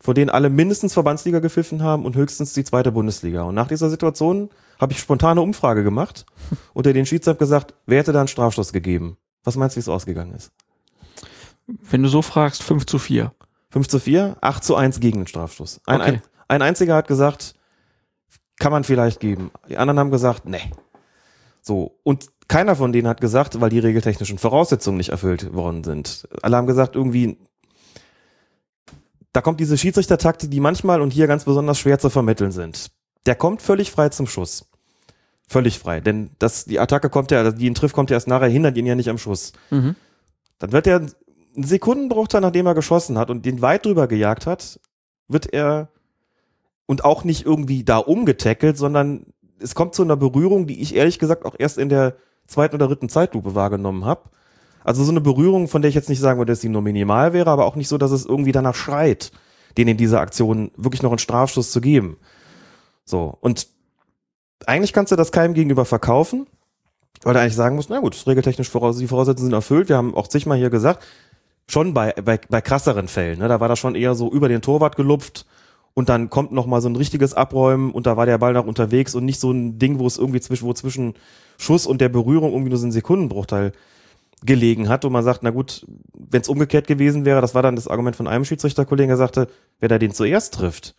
[0.00, 3.42] von denen alle mindestens Verbandsliga gepfiffen haben und höchstens die zweite Bundesliga.
[3.42, 4.48] Und nach dieser Situation
[4.80, 6.24] habe ich spontane Umfrage gemacht
[6.72, 9.18] unter den Schiedsrichter gesagt, wer hätte da einen Strafstoß gegeben?
[9.44, 10.50] Was meinst du, wie es ausgegangen ist?
[11.66, 13.34] Wenn du so fragst, 5 zu 4.
[13.68, 15.82] 5 zu 4, 8 zu 1 gegen den Strafstoß.
[15.84, 16.10] Ein, Okay.
[16.10, 17.54] ein, ein einziger hat gesagt,
[18.58, 19.50] kann man vielleicht geben.
[19.68, 20.70] Die anderen haben gesagt, nee.
[21.66, 21.98] So.
[22.04, 26.28] Und keiner von denen hat gesagt, weil die regeltechnischen Voraussetzungen nicht erfüllt worden sind.
[26.42, 27.38] Alle haben gesagt, irgendwie,
[29.32, 32.92] da kommt diese Schiedsrichtertaktik, die manchmal und hier ganz besonders schwer zu vermitteln sind.
[33.26, 34.70] Der kommt völlig frei zum Schuss.
[35.48, 36.00] Völlig frei.
[36.00, 38.86] Denn das, die Attacke kommt ja, die ihn trifft, kommt ja erst nachher, hindert ihn
[38.86, 39.52] ja nicht am Schuss.
[39.70, 39.96] Mhm.
[40.60, 44.78] Dann wird er einen Sekundenbruchteil, nachdem er geschossen hat und den weit drüber gejagt hat,
[45.26, 45.88] wird er
[46.86, 49.26] und auch nicht irgendwie da umgetackelt, sondern
[49.58, 52.88] es kommt zu einer Berührung, die ich ehrlich gesagt auch erst in der zweiten oder
[52.88, 54.30] dritten Zeitlupe wahrgenommen habe.
[54.84, 57.32] Also so eine Berührung, von der ich jetzt nicht sagen würde, dass sie nur minimal
[57.32, 59.32] wäre, aber auch nicht so, dass es irgendwie danach schreit,
[59.76, 62.18] den in dieser Aktion wirklich noch einen Strafschuss zu geben.
[63.04, 63.68] So, und
[64.66, 66.46] eigentlich kannst du das keinem gegenüber verkaufen,
[67.22, 69.88] weil du eigentlich sagen musst, na gut, regeltechnisch voraus, die Voraussetzungen sind erfüllt.
[69.88, 71.04] Wir haben auch zigmal hier gesagt,
[71.66, 74.62] schon bei, bei, bei krasseren Fällen, ne, da war das schon eher so über den
[74.62, 75.46] Torwart gelupft
[75.96, 78.66] und dann kommt noch mal so ein richtiges Abräumen und da war der Ball noch
[78.66, 81.14] unterwegs und nicht so ein Ding, wo es irgendwie zwischen, wo zwischen
[81.56, 83.72] Schuss und der Berührung irgendwie nur so ein Sekundenbruchteil
[84.44, 87.76] gelegen hat, wo man sagt, na gut, wenn es umgekehrt gewesen wäre, das war dann
[87.76, 89.48] das Argument von einem Schiedsrichterkollegen, der sagte,
[89.80, 90.94] wer da den zuerst trifft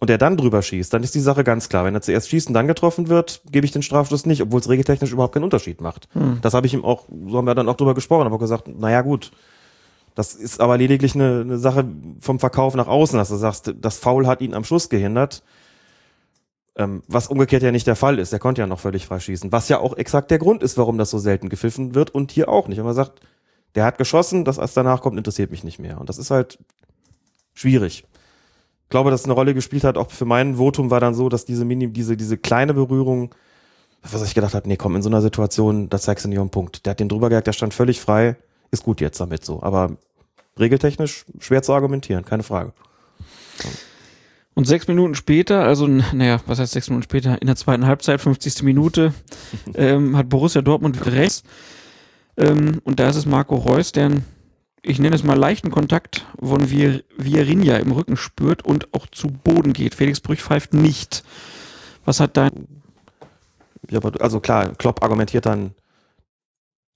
[0.00, 1.84] und der dann drüber schießt, dann ist die Sache ganz klar.
[1.84, 4.68] Wenn er zuerst schießt und dann getroffen wird, gebe ich den Strafstoß nicht, obwohl es
[4.68, 6.08] regeltechnisch überhaupt keinen Unterschied macht.
[6.40, 9.00] Das habe ich ihm auch, so haben wir dann auch drüber gesprochen, aber gesagt, naja
[9.02, 9.32] gut,
[10.18, 11.86] das ist aber lediglich eine, eine Sache
[12.18, 15.44] vom Verkauf nach außen, dass du sagst, das Foul hat ihn am Schluss gehindert.
[16.74, 18.32] Ähm, was umgekehrt ja nicht der Fall ist.
[18.32, 19.52] Der konnte ja noch völlig freischießen.
[19.52, 22.48] Was ja auch exakt der Grund ist, warum das so selten gepfiffen wird und hier
[22.48, 22.78] auch nicht.
[22.78, 23.20] Wenn man sagt,
[23.76, 26.00] der hat geschossen, das was danach kommt, interessiert mich nicht mehr.
[26.00, 26.58] Und das ist halt
[27.54, 28.04] schwierig.
[28.82, 31.44] Ich glaube, dass eine Rolle gespielt hat, auch für mein Votum war dann so, dass
[31.44, 33.36] diese Mini, diese, diese kleine Berührung,
[34.02, 36.50] was ich gedacht habe, nee, komm, in so einer Situation, da zeigst du nicht den
[36.50, 36.86] Punkt.
[36.86, 38.34] Der hat den drüber gejagt, der stand völlig frei,
[38.72, 39.62] ist gut jetzt damit so.
[39.62, 39.96] Aber
[40.58, 42.72] regeltechnisch schwer zu argumentieren, keine Frage.
[44.54, 48.20] Und sechs Minuten später, also naja, was heißt sechs Minuten später, in der zweiten Halbzeit,
[48.20, 48.62] 50.
[48.64, 49.12] Minute,
[49.74, 51.44] ähm, hat Borussia Dortmund rechts.
[52.36, 54.24] Ähm, und da ist es Marco Reus, der einen,
[54.82, 59.28] ich nenne es mal leichten Kontakt von Vi- Vierinha im Rücken spürt und auch zu
[59.28, 59.94] Boden geht.
[59.94, 61.22] Felix Brüch pfeift nicht.
[62.04, 62.50] Was hat dein
[63.90, 65.72] Ja, aber, also klar, Klopp argumentiert dann,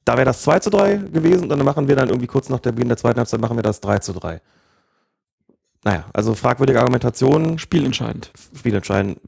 [0.05, 2.61] da wäre das 2 zu 3 gewesen und dann machen wir dann irgendwie kurz nach
[2.61, 4.41] der Beginn der zweiten Halbzeit machen wir das 3 zu 3.
[5.85, 7.59] naja, also fragwürdige Argumentationen.
[7.59, 8.33] Spielentscheidend.
[8.57, 9.21] Spielentscheidend.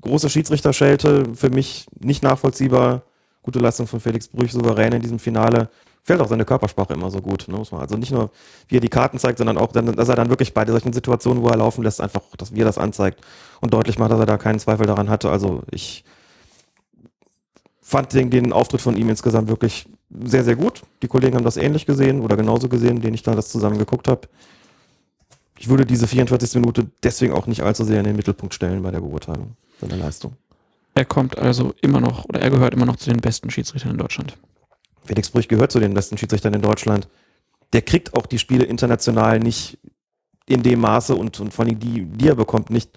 [0.00, 3.02] Große Schiedsrichterschelte, für mich nicht nachvollziehbar.
[3.42, 5.68] Gute Leistung von Felix Brüch, souverän in diesem Finale.
[6.02, 7.46] Fällt auch seine Körpersprache immer so gut.
[7.48, 8.30] Ne, muss man also nicht nur,
[8.68, 11.48] wie er die Karten zeigt, sondern auch, dass er dann wirklich bei solchen Situationen, wo
[11.48, 13.20] er laufen lässt, einfach, dass wie er das anzeigt
[13.60, 15.30] und deutlich macht, dass er da keinen Zweifel daran hatte.
[15.30, 16.04] Also ich
[17.80, 19.86] fand den, den Auftritt von ihm insgesamt wirklich
[20.22, 20.82] sehr, sehr gut.
[21.02, 24.08] Die Kollegen haben das ähnlich gesehen oder genauso gesehen, denen ich da das zusammen geguckt
[24.08, 24.28] habe.
[25.58, 26.54] Ich würde diese 44.
[26.60, 30.36] Minute deswegen auch nicht allzu sehr in den Mittelpunkt stellen bei der Beurteilung seiner Leistung.
[30.94, 33.98] Er kommt also immer noch, oder er gehört immer noch zu den besten Schiedsrichtern in
[33.98, 34.36] Deutschland.
[35.04, 37.08] Felix Brüch gehört zu den besten Schiedsrichtern in Deutschland.
[37.72, 39.78] Der kriegt auch die Spiele international nicht
[40.46, 42.90] in dem Maße und, und von die, die er bekommt, nicht,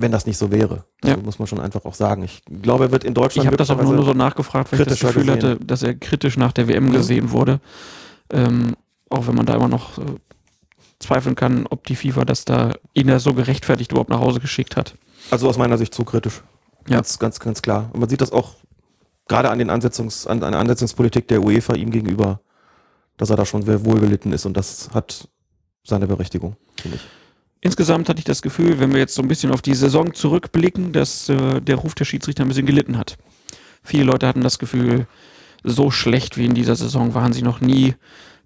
[0.00, 0.84] wenn das nicht so wäre.
[1.04, 1.16] Ja.
[1.16, 2.22] muss man schon einfach auch sagen.
[2.22, 3.44] Ich glaube, er wird in Deutschland.
[3.44, 5.34] Ich habe das auch nur, so nachgefragt, weil ich das Gefühl gesehen.
[5.34, 6.92] hatte, dass er kritisch nach der WM Mhm.
[6.92, 7.60] gesehen wurde.
[8.30, 8.76] Ähm,
[9.10, 10.02] auch wenn man da immer noch äh,
[11.00, 14.76] zweifeln kann, ob die FIFA das da ihn da so gerechtfertigt überhaupt nach Hause geschickt
[14.76, 14.94] hat.
[15.30, 16.42] Also aus meiner Sicht zu kritisch.
[16.88, 16.96] Ja.
[16.96, 17.90] Ganz, ganz, ganz klar.
[17.92, 18.54] Und man sieht das auch
[19.26, 22.40] gerade an den Ansetzungs, an, an der Ansetzungspolitik der UEFA ihm gegenüber,
[23.16, 25.28] dass er da schon sehr wohl gelitten ist und das hat
[25.84, 27.06] seine Berechtigung, finde ich.
[27.60, 30.92] Insgesamt hatte ich das Gefühl, wenn wir jetzt so ein bisschen auf die Saison zurückblicken,
[30.92, 33.18] dass äh, der Ruf der Schiedsrichter ein bisschen gelitten hat.
[33.82, 35.06] Viele Leute hatten das Gefühl,
[35.64, 37.94] so schlecht wie in dieser Saison waren sie noch nie.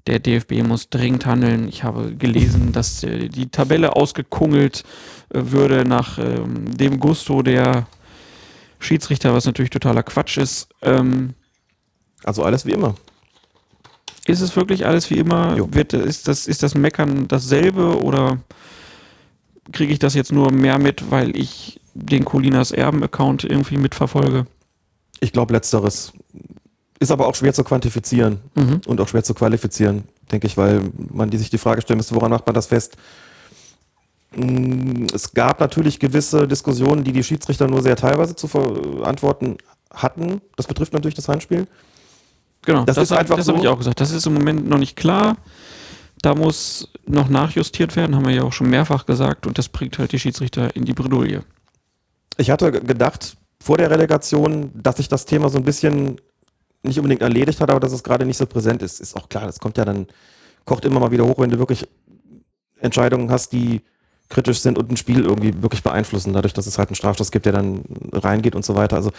[0.06, 1.68] Der DFB muss dringend handeln.
[1.68, 4.82] Ich habe gelesen, dass äh, die Tabelle ausgekungelt
[5.32, 7.86] äh, würde nach ähm, dem Gusto der
[8.78, 10.68] Schiedsrichter, was natürlich totaler Quatsch ist.
[10.80, 11.34] Ähm,
[12.24, 12.94] Also alles wie immer.
[14.26, 15.56] ist es wirklich alles wie immer?
[15.56, 15.68] Jo.
[15.72, 18.38] Wird, ist, das, ist das Meckern dasselbe oder
[19.70, 24.46] kriege ich das jetzt nur mehr mit, weil ich den Colinas Erben-Account irgendwie mitverfolge?
[25.20, 26.12] Ich glaube, letzteres
[26.98, 28.80] ist aber auch schwer zu quantifizieren Mhm.
[28.86, 30.82] und auch schwer zu qualifizieren, denke ich, weil
[31.12, 32.96] man die sich die Frage stellen müsste, woran macht man das fest?
[34.34, 39.58] Mm, Es gab natürlich gewisse Diskussionen, die die Schiedsrichter nur sehr teilweise zu verantworten
[39.92, 40.40] hatten.
[40.56, 41.66] Das betrifft natürlich das Handspiel.
[42.64, 43.64] Genau, Das das, ist hab- einfach das habe so.
[43.64, 44.00] ich auch gesagt.
[44.00, 45.36] Das ist im Moment noch nicht klar.
[46.22, 49.98] Da muss noch nachjustiert werden, haben wir ja auch schon mehrfach gesagt, und das bringt
[49.98, 51.42] halt die Schiedsrichter in die Bredouille.
[52.36, 56.20] Ich hatte ge- gedacht, vor der Relegation, dass sich das Thema so ein bisschen
[56.84, 59.00] nicht unbedingt erledigt hat, aber dass es gerade nicht so präsent ist.
[59.00, 60.06] Ist auch klar, das kommt ja dann,
[60.64, 61.88] kocht immer mal wieder hoch, wenn du wirklich
[62.80, 63.82] Entscheidungen hast, die
[64.28, 67.46] kritisch sind und ein Spiel irgendwie wirklich beeinflussen, dadurch, dass es halt einen Strafstoß gibt,
[67.46, 68.96] der dann reingeht und so weiter.
[68.96, 69.10] Also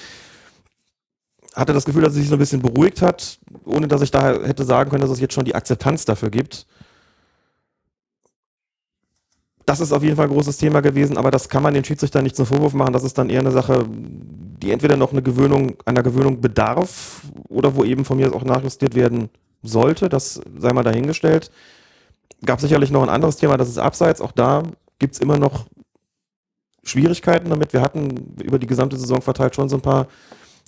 [1.53, 4.33] hatte das Gefühl, dass es sich so ein bisschen beruhigt hat, ohne dass ich da
[4.41, 6.65] hätte sagen können, dass es jetzt schon die Akzeptanz dafür gibt.
[9.66, 12.24] Das ist auf jeden Fall ein großes Thema gewesen, aber das kann man den Schiedsrichtern
[12.24, 12.93] nicht zum Vorwurf machen.
[12.93, 17.75] Das ist dann eher eine Sache, die entweder noch eine Gewöhnung, einer Gewöhnung bedarf oder
[17.75, 19.30] wo eben von mir auch nachjustiert werden
[19.61, 20.09] sollte.
[20.09, 21.50] Das sei mal dahingestellt.
[22.45, 24.19] Gab sicherlich noch ein anderes Thema, das ist Abseits.
[24.19, 24.64] Auch da
[25.00, 25.66] gibt's immer noch
[26.83, 27.72] Schwierigkeiten damit.
[27.72, 30.08] Wir hatten über die gesamte Saison verteilt schon so ein paar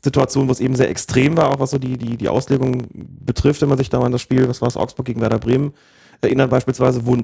[0.02, 3.62] Situationen, wo es eben sehr extrem war, auch was so die, die, die Auslegung betrifft,
[3.62, 5.74] wenn man sich da mal an das Spiel, was war es, Augsburg gegen Werder Bremen,
[6.22, 7.18] erinnert beispielsweise, wo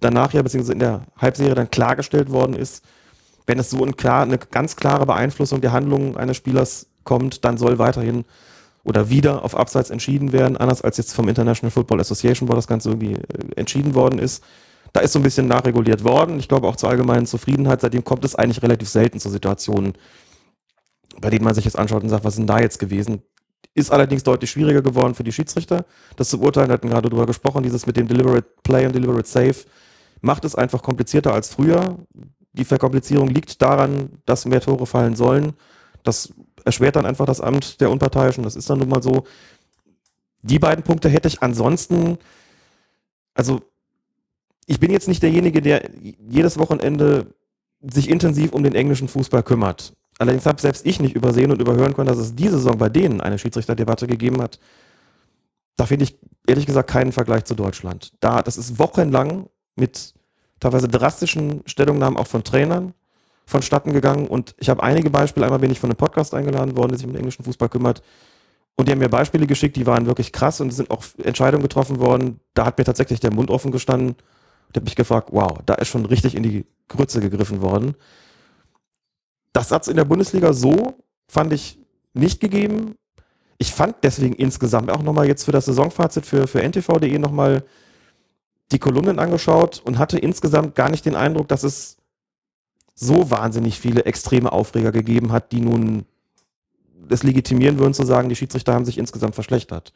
[0.00, 2.84] danach ja, beziehungsweise in der Halbserie dann klargestellt worden ist,
[3.46, 7.56] wenn es so ein klar, eine ganz klare Beeinflussung der Handlungen eines Spielers kommt, dann
[7.56, 8.24] soll weiterhin
[8.84, 12.68] oder wieder auf Abseits entschieden werden, anders als jetzt vom International Football Association, wo das
[12.68, 13.18] Ganze irgendwie äh,
[13.56, 14.44] entschieden worden ist.
[14.92, 16.38] Da ist so ein bisschen nachreguliert worden.
[16.38, 17.80] Ich glaube auch zur allgemeinen Zufriedenheit.
[17.80, 19.94] Seitdem kommt es eigentlich relativ selten zu Situationen,
[21.20, 23.22] bei denen man sich jetzt anschaut und sagt, was ist denn da jetzt gewesen?
[23.76, 25.84] Ist allerdings deutlich schwieriger geworden für die Schiedsrichter,
[26.16, 26.68] das zu beurteilen.
[26.68, 29.54] Wir hatten gerade drüber gesprochen, dieses mit dem Deliberate Play und Deliberate Save
[30.22, 31.98] macht es einfach komplizierter als früher.
[32.54, 35.52] Die Verkomplizierung liegt daran, dass mehr Tore fallen sollen.
[36.04, 36.32] Das
[36.64, 38.44] erschwert dann einfach das Amt der Unparteiischen.
[38.44, 39.24] Das ist dann nun mal so.
[40.40, 42.16] Die beiden Punkte hätte ich ansonsten,
[43.34, 43.60] also
[44.64, 47.26] ich bin jetzt nicht derjenige, der jedes Wochenende
[47.82, 49.92] sich intensiv um den englischen Fußball kümmert.
[50.18, 53.20] Allerdings habe selbst ich nicht übersehen und überhören können, dass es diese Saison bei denen
[53.20, 54.58] eine Schiedsrichterdebatte gegeben hat.
[55.76, 58.12] Da finde ich ehrlich gesagt keinen Vergleich zu Deutschland.
[58.20, 60.14] Da, das ist wochenlang mit
[60.58, 62.94] teilweise drastischen Stellungnahmen auch von Trainern
[63.44, 64.26] vonstatten gegangen.
[64.26, 65.46] Und ich habe einige Beispiele.
[65.46, 68.02] Einmal bin ich von einem Podcast eingeladen worden, der sich um den englischen Fußball kümmert.
[68.74, 72.00] Und die haben mir Beispiele geschickt, die waren wirklich krass und sind auch Entscheidungen getroffen
[72.00, 72.40] worden.
[72.54, 74.16] Da hat mir tatsächlich der Mund offen gestanden.
[74.68, 77.94] Und habe mich gefragt, wow, da ist schon richtig in die Grütze gegriffen worden.
[79.56, 81.78] Das Satz in der Bundesliga so fand ich
[82.12, 82.96] nicht gegeben.
[83.56, 87.64] Ich fand deswegen insgesamt auch nochmal jetzt für das Saisonfazit für, für ntv.de nochmal
[88.70, 91.96] die Kolumnen angeschaut und hatte insgesamt gar nicht den Eindruck, dass es
[92.94, 96.04] so wahnsinnig viele extreme Aufreger gegeben hat, die nun
[97.08, 99.94] es legitimieren würden zu sagen, die Schiedsrichter haben sich insgesamt verschlechtert.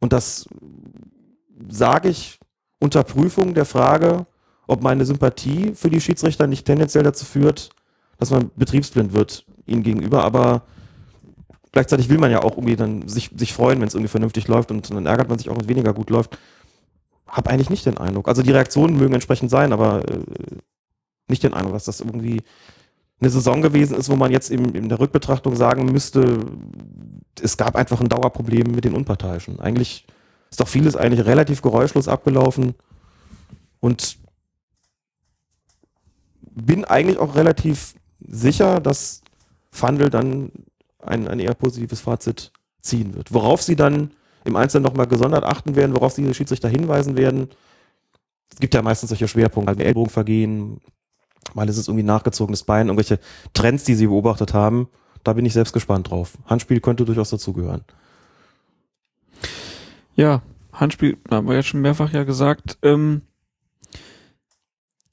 [0.00, 0.48] Und das
[1.68, 2.40] sage ich
[2.80, 4.26] unter Prüfung der Frage,
[4.66, 7.70] ob meine Sympathie für die Schiedsrichter nicht tendenziell dazu führt,
[8.18, 10.62] dass man betriebsblind wird ihnen gegenüber, aber
[11.72, 14.70] gleichzeitig will man ja auch irgendwie dann sich, sich freuen, wenn es irgendwie vernünftig läuft
[14.70, 16.38] und dann ärgert man sich auch, wenn es weniger gut läuft.
[17.26, 18.28] Hab eigentlich nicht den Eindruck.
[18.28, 20.20] Also die Reaktionen mögen entsprechend sein, aber äh,
[21.28, 22.42] nicht den Eindruck, dass das irgendwie
[23.20, 26.38] eine Saison gewesen ist, wo man jetzt in, in der Rückbetrachtung sagen müsste,
[27.40, 29.58] es gab einfach ein Dauerproblem mit den Unparteiischen.
[29.58, 30.06] Eigentlich
[30.50, 32.74] ist doch vieles eigentlich relativ geräuschlos abgelaufen
[33.80, 34.18] und
[36.42, 39.22] bin eigentlich auch relativ sicher, dass
[39.70, 40.50] Fandel dann
[41.02, 43.32] ein, ein eher positives Fazit ziehen wird.
[43.32, 44.10] Worauf sie dann
[44.44, 47.48] im Einzelnen nochmal gesondert achten werden, worauf sie die Schiedsrichter hinweisen werden.
[48.52, 50.80] Es gibt ja meistens solche Schwerpunkte, also Ellbogenvergehen,
[51.54, 53.18] mal ist es irgendwie nachgezogenes Bein, irgendwelche
[53.52, 54.88] Trends, die sie beobachtet haben.
[55.24, 56.38] Da bin ich selbst gespannt drauf.
[56.46, 57.84] Handspiel könnte durchaus dazugehören.
[60.14, 62.78] Ja, Handspiel, haben wir ja schon mehrfach ja gesagt.
[62.82, 63.22] Ähm,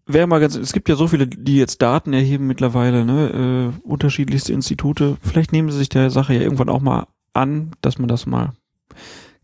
[0.05, 3.87] wäre mal ganz, es gibt ja so viele, die jetzt Daten erheben mittlerweile, ne, äh,
[3.87, 5.17] unterschiedlichste Institute.
[5.21, 8.53] Vielleicht nehmen sie sich der Sache ja irgendwann auch mal an, dass man das mal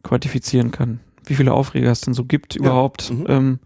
[0.04, 1.00] quantifizieren kann.
[1.26, 2.62] Wie viele Aufreger es denn so gibt ja.
[2.62, 3.12] überhaupt.
[3.12, 3.26] Mhm.
[3.28, 3.60] Ähm,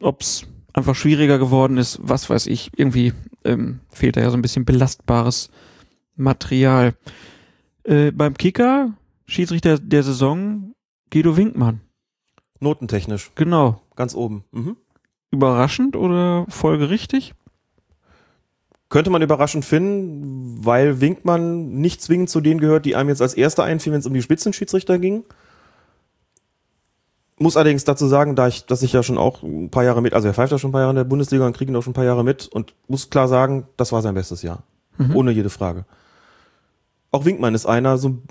[0.00, 3.12] Ob es einfach schwieriger geworden ist, was weiß ich, irgendwie
[3.44, 5.50] ähm, fehlt da ja so ein bisschen belastbares
[6.16, 6.94] Material.
[7.84, 8.94] Äh, beim Kicker,
[9.26, 10.74] Schiedsrichter der Saison,
[11.10, 11.80] Guido Winkmann.
[12.60, 13.32] Notentechnisch.
[13.34, 13.80] Genau.
[13.96, 14.44] Ganz oben.
[14.52, 14.76] Mhm
[15.30, 17.34] überraschend oder folgerichtig?
[18.88, 23.34] Könnte man überraschend finden, weil Winkmann nicht zwingend zu denen gehört, die einem jetzt als
[23.34, 25.24] Erster einfielen, wenn es um die Spitzenschiedsrichter ging.
[27.38, 30.12] Muss allerdings dazu sagen, da ich, dass ich ja schon auch ein paar Jahre mit,
[30.12, 31.82] also er pfeift ja schon ein paar Jahre in der Bundesliga und kriegt ihn auch
[31.82, 34.64] schon ein paar Jahre mit und muss klar sagen, das war sein bestes Jahr.
[34.98, 35.16] Mhm.
[35.16, 35.84] Ohne jede Frage.
[37.12, 38.22] Auch Winkmann ist einer, so ein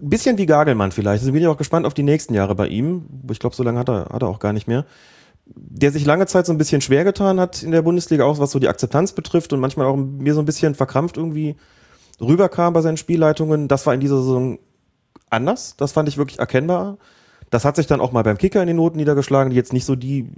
[0.00, 1.22] bisschen wie Gagelmann vielleicht.
[1.22, 3.06] Also bin ich auch gespannt auf die nächsten Jahre bei ihm.
[3.30, 4.86] Ich glaube, so lange hat er, hat er auch gar nicht mehr
[5.54, 8.50] der sich lange Zeit so ein bisschen schwer getan hat in der Bundesliga, auch was
[8.52, 11.56] so die Akzeptanz betrifft und manchmal auch mir so ein bisschen verkrampft irgendwie
[12.20, 13.68] rüberkam bei seinen Spielleitungen.
[13.68, 14.58] Das war in dieser Saison
[15.28, 15.74] anders.
[15.76, 16.98] Das fand ich wirklich erkennbar.
[17.50, 19.84] Das hat sich dann auch mal beim Kicker in den Noten niedergeschlagen, die jetzt nicht
[19.84, 20.28] so die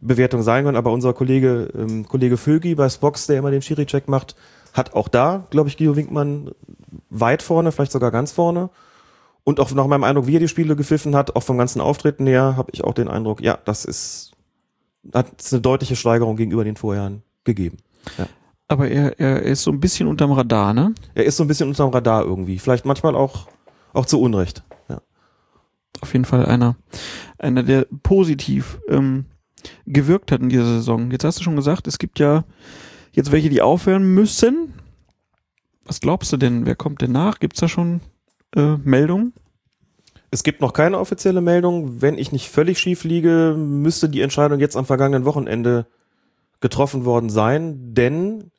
[0.00, 4.06] Bewertung sein können, aber unser Kollege, ähm, Kollege Vögi bei Spox, der immer den Schiri-Check
[4.08, 4.36] macht,
[4.74, 6.50] hat auch da, glaube ich, Guido Winkmann
[7.10, 8.70] weit vorne, vielleicht sogar ganz vorne.
[9.44, 12.26] Und auch nach meinem Eindruck, wie er die Spiele gepfiffen hat, auch vom ganzen Auftreten
[12.26, 14.32] her, habe ich auch den Eindruck, ja, das ist,
[15.12, 17.76] hat eine deutliche Steigerung gegenüber den Vorjahren gegeben.
[18.16, 18.26] Ja.
[18.68, 20.94] Aber er, er ist so ein bisschen unterm Radar, ne?
[21.14, 22.58] Er ist so ein bisschen unterm Radar irgendwie.
[22.58, 23.46] Vielleicht manchmal auch,
[23.92, 24.62] auch zu Unrecht.
[24.88, 25.02] Ja.
[26.00, 26.76] Auf jeden Fall einer,
[27.38, 29.26] einer, der positiv ähm,
[29.84, 31.10] gewirkt hat in dieser Saison.
[31.10, 32.44] Jetzt hast du schon gesagt, es gibt ja
[33.12, 34.72] jetzt welche, die aufhören müssen.
[35.84, 36.64] Was glaubst du denn?
[36.64, 37.38] Wer kommt denn nach?
[37.40, 38.00] Gibt's da schon
[38.56, 39.32] äh, Meldung?
[40.30, 42.02] Es gibt noch keine offizielle Meldung.
[42.02, 45.86] Wenn ich nicht völlig schief liege, müsste die Entscheidung jetzt am vergangenen Wochenende
[46.60, 48.50] getroffen worden sein, denn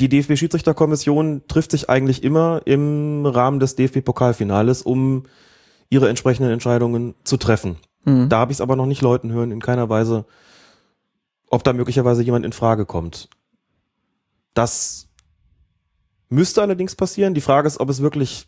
[0.00, 5.24] die DFB-Schiedsrichterkommission trifft sich eigentlich immer im Rahmen des DFB-Pokalfinales, um
[5.90, 7.76] ihre entsprechenden Entscheidungen zu treffen.
[8.04, 8.28] Mhm.
[8.28, 10.24] Da habe ich es aber noch nicht Leuten hören, in keiner Weise,
[11.48, 13.28] ob da möglicherweise jemand in Frage kommt.
[14.54, 15.08] Das
[16.32, 17.34] Müsste allerdings passieren.
[17.34, 18.46] Die Frage ist, ob es wirklich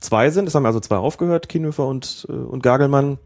[0.00, 0.48] zwei sind.
[0.48, 3.18] Es haben also zwei aufgehört, Kienhöfer und, äh, und Gagelmann.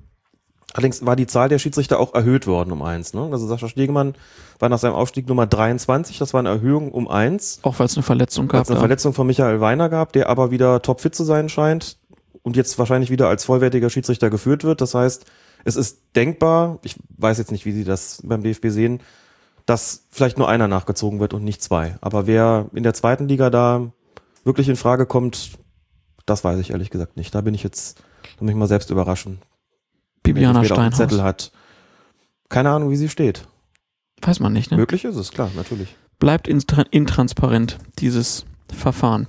[0.75, 3.15] Allerdings war die Zahl der Schiedsrichter auch erhöht worden um eins.
[3.15, 3.26] Ne?
[3.33, 4.15] Also Sascha Stegemann
[4.59, 6.18] war nach seinem Aufstieg Nummer 23.
[6.18, 7.60] Das war eine Erhöhung um eins.
[7.62, 8.57] Auch weil es eine Verletzung gab.
[8.57, 8.81] Weil es eine ja.
[8.81, 11.97] Verletzung von Michael Weiner gab, der aber wieder topfit zu sein scheint
[12.43, 14.83] und jetzt wahrscheinlich wieder als vollwertiger Schiedsrichter geführt wird.
[14.83, 15.25] Das heißt,
[15.65, 19.01] es ist denkbar, ich weiß jetzt nicht, wie Sie das beim DFB sehen,
[19.66, 21.96] dass vielleicht nur einer nachgezogen wird und nicht zwei.
[22.00, 23.92] Aber wer in der zweiten Liga da
[24.44, 25.58] wirklich in Frage kommt,
[26.24, 27.34] das weiß ich ehrlich gesagt nicht.
[27.34, 27.98] Da bin ich jetzt,
[28.38, 29.40] da muss ich mal selbst überraschen.
[30.22, 30.96] Bibiana Steinhaus.
[30.96, 31.52] Zettel hat.
[32.48, 33.46] Keine Ahnung, wie sie steht.
[34.22, 34.76] Weiß man nicht, ne?
[34.76, 35.94] Möglich ist es, klar, natürlich.
[36.18, 39.26] Bleibt intransparent, dieses Verfahren.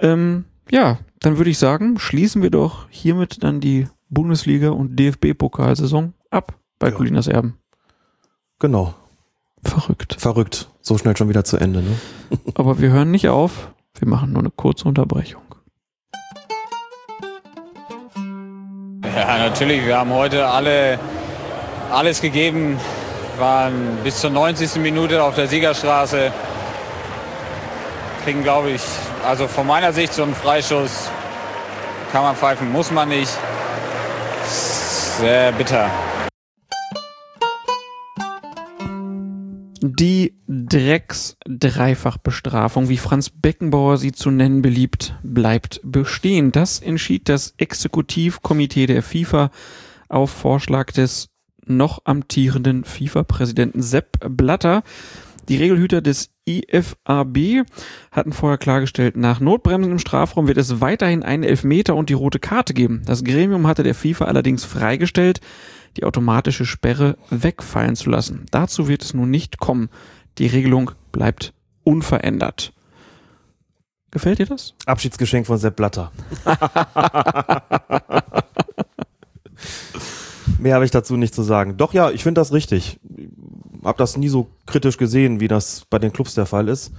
[0.00, 6.14] Ähm, ja, dann würde ich sagen, schließen wir doch hiermit dann die Bundesliga und DFB-Pokalsaison
[6.30, 6.94] ab bei ja.
[6.94, 7.58] Colinas Erben.
[8.58, 8.94] Genau.
[9.64, 10.16] Verrückt.
[10.18, 10.68] Verrückt.
[10.80, 11.98] So schnell schon wieder zu Ende, ne?
[12.54, 13.70] Aber wir hören nicht auf.
[13.98, 15.42] Wir machen nur eine kurze Unterbrechung.
[19.14, 19.84] Ja, natürlich.
[19.86, 20.98] Wir haben heute alle
[21.90, 22.78] alles gegeben.
[23.38, 24.76] Waren bis zur 90.
[24.76, 26.32] Minute auf der Siegerstraße.
[28.24, 28.82] Kriegen, glaube ich,
[29.26, 31.10] also von meiner Sicht so einen Freischuss.
[32.12, 33.32] Kann man pfeifen, muss man nicht.
[34.46, 35.90] Sehr bitter.
[39.94, 46.50] Die Drecks-Dreifachbestrafung, wie Franz Beckenbauer sie zu nennen beliebt, bleibt bestehen.
[46.50, 49.52] Das entschied das Exekutivkomitee der FIFA
[50.08, 51.28] auf Vorschlag des
[51.66, 54.82] noch amtierenden FIFA-Präsidenten Sepp Blatter.
[55.48, 57.64] Die Regelhüter des IFAB
[58.10, 62.40] hatten vorher klargestellt, nach Notbremsen im Strafraum wird es weiterhin einen Elfmeter und die rote
[62.40, 63.02] Karte geben.
[63.06, 65.40] Das Gremium hatte der FIFA allerdings freigestellt,
[65.96, 68.46] die automatische Sperre wegfallen zu lassen.
[68.50, 69.88] Dazu wird es nun nicht kommen.
[70.38, 72.72] Die Regelung bleibt unverändert.
[74.10, 74.74] Gefällt dir das?
[74.86, 76.12] Abschiedsgeschenk von Sepp Blatter.
[80.58, 81.76] Mehr habe ich dazu nicht zu sagen.
[81.76, 82.98] Doch ja, ich finde das richtig.
[83.84, 86.92] Hab das nie so kritisch gesehen, wie das bei den Clubs der Fall ist.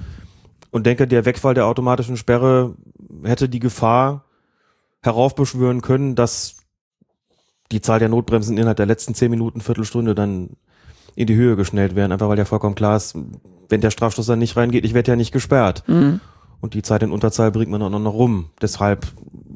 [0.72, 2.76] Und denke, der Wegfall der automatischen Sperre
[3.24, 4.26] hätte die Gefahr
[5.02, 6.57] heraufbeschwören können, dass
[7.72, 10.52] die Zahl der Notbremsen innerhalb der letzten zehn Minuten, Viertelstunde dann
[11.16, 12.12] in die Höhe geschnellt werden.
[12.12, 13.18] Einfach weil ja vollkommen klar ist,
[13.70, 15.84] wenn der Strafstoß dann nicht reingeht, ich werde ja nicht gesperrt.
[15.88, 16.22] Mhm.
[16.62, 18.50] Und die Zeit in Unterzahl bringt man auch noch rum.
[18.62, 19.08] Deshalb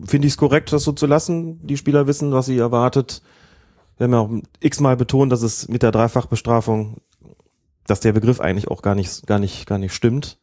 [0.05, 1.65] finde ich es korrekt, das so zu lassen.
[1.65, 3.21] Die Spieler wissen, was sie erwartet.
[3.97, 6.97] Wir haben ja auch x-mal betont, dass es mit der Dreifachbestrafung,
[7.87, 10.37] dass der Begriff eigentlich auch gar nicht, gar nicht, gar nicht stimmt.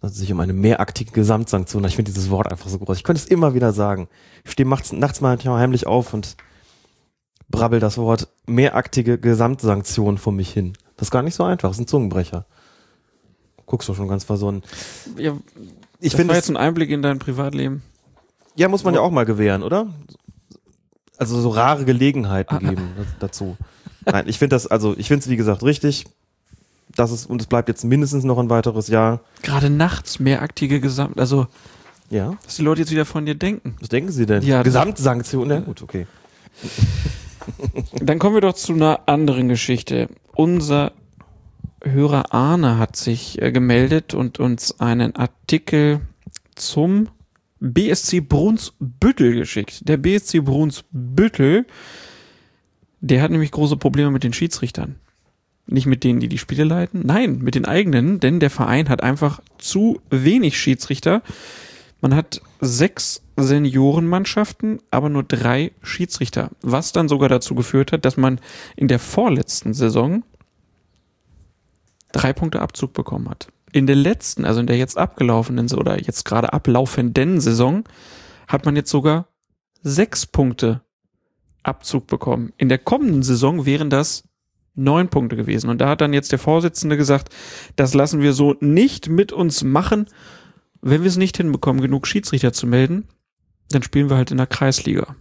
[0.00, 1.84] Dass es sich um eine mehraktige Gesamtsanktion.
[1.84, 2.96] Ich finde dieses Wort einfach so groß.
[2.96, 4.08] Ich könnte es immer wieder sagen.
[4.44, 6.36] Ich stehe nachts, nachts mal heimlich auf und
[7.52, 10.72] brabbel das Wort mehraktige Gesamtsanktion vor mich hin.
[10.96, 11.68] Das ist gar nicht so einfach.
[11.68, 12.44] Das ist ein Zungenbrecher.
[13.66, 14.62] Guckst du schon ganz versonnen.
[15.16, 15.36] Ja,
[16.00, 17.82] Ich das finde war es- jetzt ein Einblick in dein Privatleben.
[18.56, 19.86] Ja, muss man ja auch mal gewähren, oder?
[21.16, 23.56] Also so rare Gelegenheiten Ah, geben da- dazu.
[24.04, 26.06] Nein, ich finde das, also ich finde es wie gesagt richtig.
[26.94, 29.20] Das ist, und es bleibt jetzt mindestens noch ein weiteres Jahr.
[29.42, 31.46] Gerade nachts mehraktige Gesamt, also
[32.10, 32.34] Ja.
[32.44, 33.76] was die Leute jetzt wieder von dir denken.
[33.80, 34.42] Was denken Sie denn?
[34.42, 36.06] Ja, das- Gesamtsanktion, ja gut, okay.
[38.00, 40.08] Dann kommen wir doch zu einer anderen Geschichte.
[40.34, 40.92] Unser
[41.84, 46.00] Hörer Arne hat sich äh, gemeldet und uns einen Artikel
[46.54, 47.08] zum
[47.60, 49.88] BSC Brunsbüttel geschickt.
[49.88, 51.66] Der BSC Brunsbüttel,
[53.00, 54.96] der hat nämlich große Probleme mit den Schiedsrichtern.
[55.66, 59.02] Nicht mit denen, die die Spiele leiten, nein, mit den eigenen, denn der Verein hat
[59.02, 61.22] einfach zu wenig Schiedsrichter.
[62.00, 66.50] Man hat sechs Seniorenmannschaften, aber nur drei Schiedsrichter.
[66.60, 68.40] Was dann sogar dazu geführt hat, dass man
[68.76, 70.22] in der vorletzten Saison
[72.12, 73.48] drei Punkte Abzug bekommen hat.
[73.72, 77.84] In der letzten, also in der jetzt abgelaufenen oder jetzt gerade ablaufenden Saison,
[78.46, 79.28] hat man jetzt sogar
[79.82, 80.82] sechs Punkte
[81.62, 82.52] Abzug bekommen.
[82.58, 84.24] In der kommenden Saison wären das
[84.74, 85.70] neun Punkte gewesen.
[85.70, 87.32] Und da hat dann jetzt der Vorsitzende gesagt,
[87.76, 90.06] das lassen wir so nicht mit uns machen.
[90.80, 93.06] Wenn wir es nicht hinbekommen, genug Schiedsrichter zu melden,
[93.70, 95.16] dann spielen wir halt in der Kreisliga.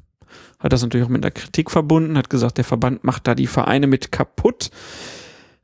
[0.60, 3.48] Hat das natürlich auch mit einer Kritik verbunden, hat gesagt, der Verband macht da die
[3.48, 4.70] Vereine mit kaputt.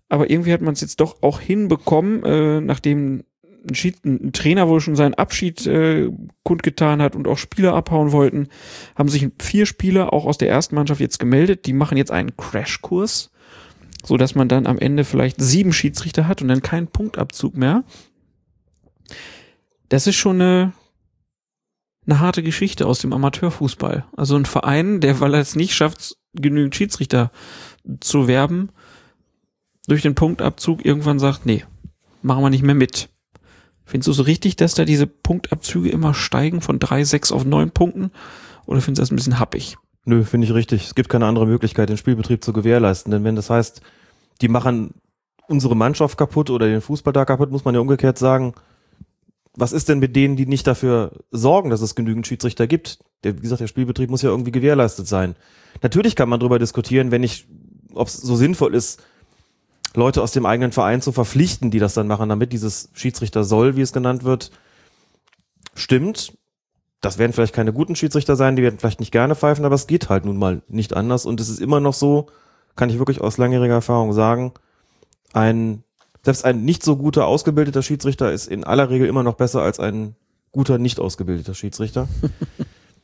[0.10, 3.24] Aber irgendwie hat man es jetzt doch auch hinbekommen, äh, nachdem
[3.70, 6.10] ein, ein Trainer wohl schon seinen Abschied äh,
[6.44, 8.48] kundgetan hat und auch Spieler abhauen wollten,
[8.96, 11.66] haben sich vier Spieler auch aus der ersten Mannschaft jetzt gemeldet.
[11.66, 13.32] Die machen jetzt einen Crashkurs,
[14.04, 17.84] so dass man dann am Ende vielleicht sieben Schiedsrichter hat und dann keinen Punktabzug mehr.
[19.90, 20.74] Das ist schon eine,
[22.08, 24.06] eine harte Geschichte aus dem Amateurfußball.
[24.16, 27.32] Also ein Verein, der, weil er es nicht schafft, genügend Schiedsrichter
[28.00, 28.70] zu werben,
[29.88, 31.64] durch den Punktabzug irgendwann sagt, nee,
[32.22, 33.10] machen wir nicht mehr mit.
[33.86, 37.72] Findest du so richtig, dass da diese Punktabzüge immer steigen von drei, sechs auf neun
[37.72, 38.12] Punkten?
[38.66, 39.78] Oder findest du das ein bisschen happig?
[40.04, 40.86] Nö, finde ich richtig.
[40.86, 43.12] Es gibt keine andere Möglichkeit, den Spielbetrieb zu gewährleisten.
[43.12, 43.82] Denn wenn das heißt,
[44.42, 44.94] die machen
[45.48, 48.54] unsere Mannschaft kaputt oder den Fußball da kaputt, muss man ja umgekehrt sagen,
[49.58, 53.00] was ist denn mit denen, die nicht dafür sorgen, dass es genügend Schiedsrichter gibt?
[53.24, 55.36] Der, wie gesagt, der Spielbetrieb muss ja irgendwie gewährleistet sein.
[55.82, 57.48] Natürlich kann man darüber diskutieren, wenn ich,
[57.94, 59.02] ob es so sinnvoll ist,
[59.96, 63.76] Leute aus dem eigenen Verein zu verpflichten, die das dann machen, damit dieses Schiedsrichter soll,
[63.76, 64.52] wie es genannt wird,
[65.74, 66.38] stimmt.
[67.02, 69.88] Das werden vielleicht keine guten Schiedsrichter sein, die werden vielleicht nicht gerne pfeifen, aber es
[69.88, 71.26] geht halt nun mal nicht anders.
[71.26, 72.28] Und es ist immer noch so,
[72.76, 74.54] kann ich wirklich aus langjähriger Erfahrung sagen,
[75.34, 75.84] ein,
[76.28, 79.80] selbst ein nicht so guter ausgebildeter Schiedsrichter ist in aller Regel immer noch besser als
[79.80, 80.14] ein
[80.52, 82.10] guter nicht ausgebildeter Schiedsrichter.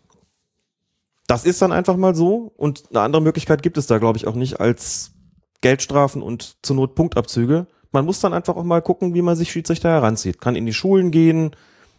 [1.28, 4.28] das ist dann einfach mal so und eine andere Möglichkeit gibt es da, glaube ich,
[4.28, 5.14] auch nicht als
[5.62, 7.66] Geldstrafen und zur Not Punktabzüge.
[7.94, 10.42] Man muss dann einfach auch mal gucken, wie man sich Schiedsrichter heranzieht.
[10.42, 11.52] Kann in die Schulen gehen,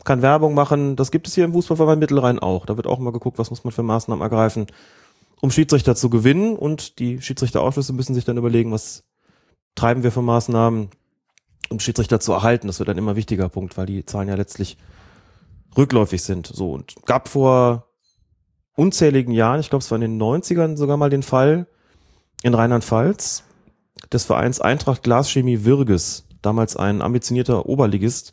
[0.05, 0.95] kann Werbung machen.
[0.95, 2.67] Das gibt es hier im Fußballverband Mittelrhein auch.
[2.67, 4.67] Da wird auch mal geguckt, was muss man für Maßnahmen ergreifen,
[5.41, 6.55] um Schiedsrichter zu gewinnen.
[6.55, 9.05] Und die Schiedsrichterausschüsse müssen sich dann überlegen, was
[9.75, 10.91] treiben wir für Maßnahmen,
[11.71, 12.67] um Schiedsrichter zu erhalten.
[12.67, 14.77] Das wird ein immer wichtiger Punkt, weil die Zahlen ja letztlich
[15.77, 16.47] rückläufig sind.
[16.47, 17.89] So und gab vor
[18.77, 21.67] unzähligen Jahren, ich glaube, es war in den 90ern sogar mal den Fall
[22.43, 23.45] in Rheinland-Pfalz
[24.13, 28.33] des Vereins Eintracht Glaschemie Wirges, damals ein ambitionierter Oberligist,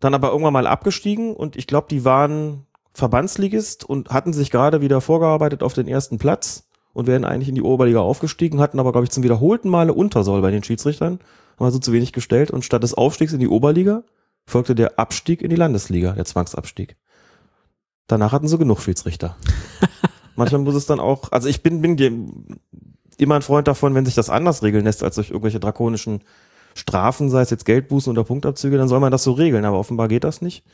[0.00, 4.80] dann aber irgendwann mal abgestiegen und ich glaube, die waren Verbandsligist und hatten sich gerade
[4.80, 8.92] wieder vorgearbeitet auf den ersten Platz und wären eigentlich in die Oberliga aufgestiegen, hatten aber,
[8.92, 11.20] glaube ich, zum wiederholten Male Untersoll bei den Schiedsrichtern,
[11.56, 14.04] haben also zu wenig gestellt und statt des Aufstiegs in die Oberliga
[14.46, 16.96] folgte der Abstieg in die Landesliga, der Zwangsabstieg.
[18.06, 19.36] Danach hatten sie genug Schiedsrichter.
[20.36, 22.60] Manchmal muss es dann auch, also ich bin, bin
[23.16, 26.22] immer ein Freund davon, wenn sich das anders regeln lässt als durch irgendwelche drakonischen
[26.74, 30.08] Strafen, sei es jetzt Geldbußen oder Punktabzüge, dann soll man das so regeln, aber offenbar
[30.08, 30.64] geht das nicht.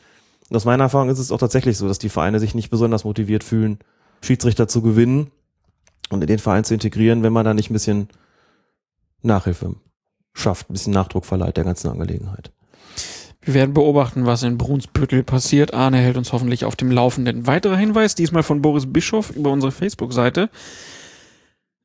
[0.49, 3.05] Und aus meiner Erfahrung ist es auch tatsächlich so, dass die Vereine sich nicht besonders
[3.05, 3.79] motiviert fühlen,
[4.21, 5.31] Schiedsrichter zu gewinnen
[6.09, 8.09] und in den Verein zu integrieren, wenn man da nicht ein bisschen
[9.21, 9.75] Nachhilfe
[10.33, 12.51] schafft, ein bisschen Nachdruck verleiht der ganzen Angelegenheit.
[13.41, 15.73] Wir werden beobachten, was in Brunsbüttel passiert.
[15.73, 17.45] Arne hält uns hoffentlich auf dem Laufenden.
[17.45, 20.49] Weiterer Hinweis, diesmal von Boris Bischof über unsere Facebook-Seite.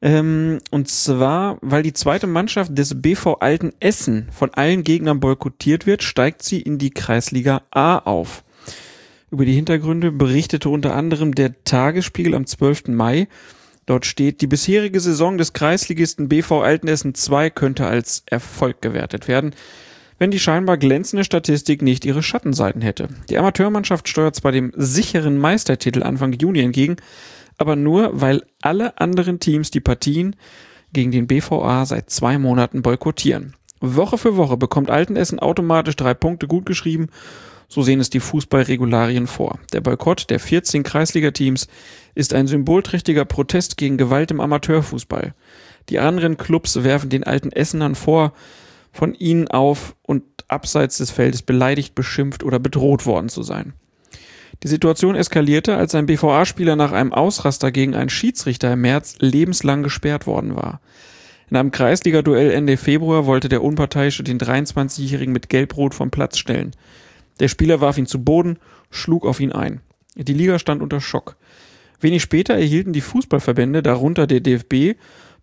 [0.01, 5.87] Ähm, und zwar, weil die zweite Mannschaft des BV Alten Essen von allen Gegnern boykottiert
[5.87, 8.45] wird, steigt sie in die Kreisliga A auf.
[9.31, 12.89] Über die Hintergründe berichtete unter anderem der Tagesspiegel am 12.
[12.89, 13.27] Mai.
[13.89, 19.55] Dort steht, die bisherige Saison des Kreisligisten BV Altenessen 2 könnte als Erfolg gewertet werden
[20.19, 23.09] wenn die scheinbar glänzende Statistik nicht ihre Schattenseiten hätte.
[23.31, 26.97] Die Amateurmannschaft steuert zwar dem sicheren Meistertitel Anfang Juni entgegen,
[27.57, 30.37] aber nur, weil alle anderen Teams die Partien
[30.93, 33.55] gegen den BVA seit zwei Monaten boykottieren.
[33.81, 37.11] Woche für Woche bekommt Altenessen automatisch drei Punkte gutgeschrieben,
[37.69, 39.59] so sehen es die Fußballregularien vor.
[39.73, 41.69] Der Boykott der 14 Kreisligateams
[42.15, 45.35] ist ein symbolträchtiger Protest gegen Gewalt im Amateurfußball.
[45.91, 48.33] Die anderen Clubs werfen den alten Essenern vor,
[48.93, 53.75] von ihnen auf und abseits des Feldes beleidigt, beschimpft oder bedroht worden zu sein.
[54.63, 59.83] Die Situation eskalierte, als ein BVA-Spieler nach einem Ausraster gegen einen Schiedsrichter im März lebenslang
[59.83, 60.81] gesperrt worden war.
[61.51, 66.73] In einem Kreisliga-Duell Ende Februar wollte der Unparteiische den 23-Jährigen mit Gelbrot vom Platz stellen.
[67.41, 68.59] Der Spieler warf ihn zu Boden,
[68.91, 69.81] schlug auf ihn ein.
[70.17, 71.37] Die Liga stand unter Schock.
[72.01, 74.99] Wenig später erhielten die Fußballverbände, darunter der DFB,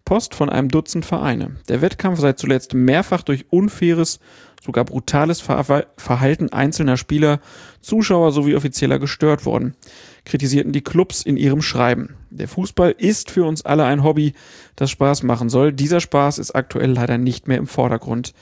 [0.06, 1.56] Post von einem Dutzend Vereine.
[1.68, 4.20] Der Wettkampf sei zuletzt mehrfach durch unfaires,
[4.64, 7.40] sogar brutales Verhalten einzelner Spieler,
[7.82, 9.76] Zuschauer sowie Offizieller gestört worden,
[10.24, 12.16] kritisierten die Clubs in ihrem Schreiben.
[12.30, 14.34] Der Fußball ist für uns alle ein Hobby,
[14.76, 15.74] das Spaß machen soll.
[15.74, 18.34] Dieser Spaß ist aktuell leider nicht mehr im Vordergrund.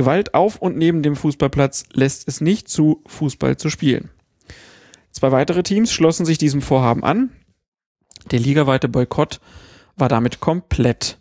[0.00, 4.08] Gewalt auf und neben dem Fußballplatz lässt es nicht zu, Fußball zu spielen.
[5.12, 7.28] Zwei weitere Teams schlossen sich diesem Vorhaben an.
[8.30, 9.40] Der ligaweite Boykott
[9.96, 11.18] war damit komplett.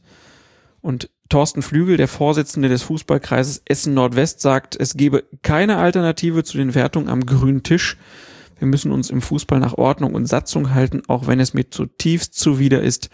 [0.80, 6.56] Und Thorsten Flügel, der Vorsitzende des Fußballkreises Essen Nordwest, sagt, es gebe keine Alternative zu
[6.58, 7.98] den Wertungen am grünen Tisch.
[8.60, 12.34] Wir müssen uns im Fußball nach Ordnung und Satzung halten, auch wenn es mir zutiefst
[12.34, 13.10] zuwider ist,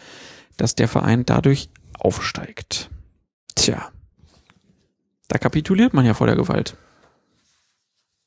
[0.57, 2.91] dass der Verein dadurch aufsteigt.
[3.55, 3.91] Tja,
[5.27, 6.77] da kapituliert man ja vor der Gewalt.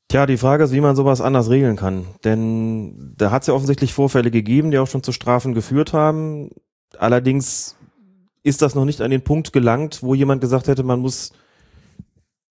[0.09, 2.07] Tja, die Frage ist, wie man sowas anders regeln kann.
[2.25, 6.51] Denn da hat es ja offensichtlich Vorfälle gegeben, die auch schon zu Strafen geführt haben.
[6.99, 7.77] Allerdings
[8.43, 11.33] ist das noch nicht an den Punkt gelangt, wo jemand gesagt hätte, man muss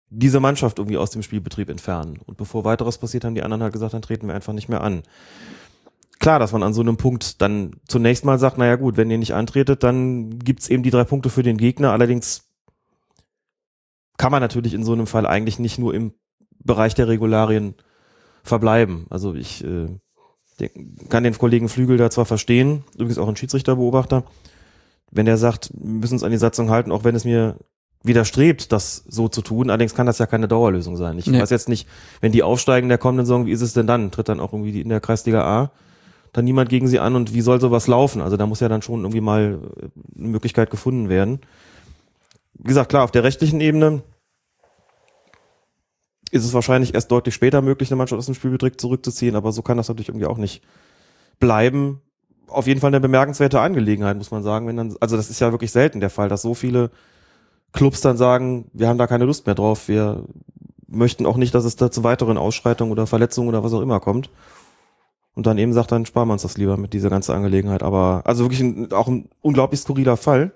[0.10, 2.20] diese Mannschaft irgendwie aus dem Spielbetrieb entfernen.
[2.26, 4.82] Und bevor weiteres passiert, haben die anderen halt gesagt, dann treten wir einfach nicht mehr
[4.82, 5.02] an.
[6.20, 9.18] Klar, dass man an so einem Punkt dann zunächst mal sagt, naja gut, wenn ihr
[9.18, 11.92] nicht antretet, dann gibt's eben die drei Punkte für den Gegner.
[11.92, 12.47] Allerdings
[14.18, 16.14] kann man natürlich in so einem Fall eigentlich nicht nur im
[16.64, 17.76] Bereich der Regularien
[18.44, 19.06] verbleiben.
[19.10, 19.88] Also ich äh,
[20.60, 24.24] den, kann den Kollegen Flügel da zwar verstehen, übrigens auch ein Schiedsrichterbeobachter,
[25.12, 27.58] wenn der sagt, wir müssen uns an die Satzung halten, auch wenn es mir
[28.04, 29.70] widerstrebt, das so zu tun.
[29.70, 31.18] Allerdings kann das ja keine Dauerlösung sein.
[31.18, 31.40] Ich nee.
[31.40, 31.88] weiß jetzt nicht,
[32.22, 34.12] wenn die aufsteigen der kommenden Saison, wie ist es denn dann?
[34.12, 35.72] Tritt dann auch irgendwie in der Kreisliga A
[36.34, 38.22] dann niemand gegen sie an und wie soll sowas laufen?
[38.22, 39.60] Also da muss ja dann schon irgendwie mal
[40.16, 41.40] eine Möglichkeit gefunden werden.
[42.60, 44.04] Wie gesagt, klar, auf der rechtlichen Ebene
[46.32, 49.62] ist es wahrscheinlich erst deutlich später möglich, eine Mannschaft aus dem Spielbetrieb zurückzuziehen, aber so
[49.62, 50.64] kann das natürlich irgendwie auch nicht
[51.40, 52.02] bleiben.
[52.48, 54.68] Auf jeden Fall eine bemerkenswerte Angelegenheit, muss man sagen.
[54.68, 56.92] Wenn dann, also das ist ja wirklich selten der Fall, dass so viele
[57.74, 60.24] Clubs dann sagen, wir haben da keine Lust mehr drauf, wir
[60.88, 64.00] möchten auch nicht, dass es da zu weiteren Ausschreitungen oder Verletzungen oder was auch immer
[64.00, 64.30] kommt.
[65.36, 67.84] Und dann eben sagt, dann sparen wir uns das lieber mit dieser ganzen Angelegenheit.
[67.84, 70.52] Aber also wirklich ein, auch ein unglaublich skurriler Fall.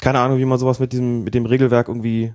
[0.00, 2.34] Keine Ahnung, wie man sowas mit diesem, mit dem Regelwerk irgendwie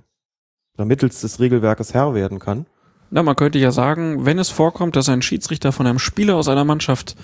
[0.74, 2.66] oder mittels des Regelwerkes Herr werden kann.
[3.10, 6.48] Na, man könnte ja sagen, wenn es vorkommt, dass ein Schiedsrichter von einem Spieler aus
[6.48, 7.16] einer Mannschaft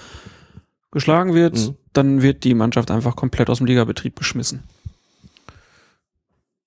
[0.90, 1.76] geschlagen wird, mhm.
[1.92, 4.62] dann wird die Mannschaft einfach komplett aus dem Ligabetrieb geschmissen.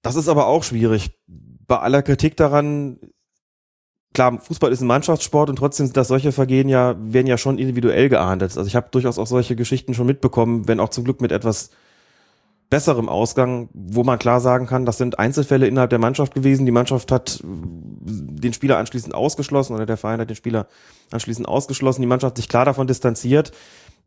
[0.01, 1.11] Das ist aber auch schwierig.
[1.27, 2.99] Bei aller Kritik daran,
[4.13, 7.57] klar, Fußball ist ein Mannschaftssport und trotzdem sind das solche Vergehen ja, werden ja schon
[7.57, 8.57] individuell geahndet.
[8.57, 11.71] Also ich habe durchaus auch solche Geschichten schon mitbekommen, wenn auch zum Glück mit etwas
[12.69, 16.65] besserem Ausgang, wo man klar sagen kann, das sind Einzelfälle innerhalb der Mannschaft gewesen.
[16.65, 20.67] Die Mannschaft hat den Spieler anschließend ausgeschlossen oder der Verein hat den Spieler
[21.11, 22.01] anschließend ausgeschlossen.
[22.01, 23.51] Die Mannschaft sich klar davon distanziert.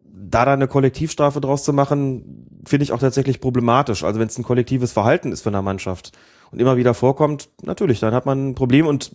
[0.03, 4.03] Da dann eine Kollektivstrafe draus zu machen, finde ich auch tatsächlich problematisch.
[4.03, 6.13] Also wenn es ein kollektives Verhalten ist von einer Mannschaft
[6.51, 9.13] und immer wieder vorkommt, natürlich, dann hat man ein Problem und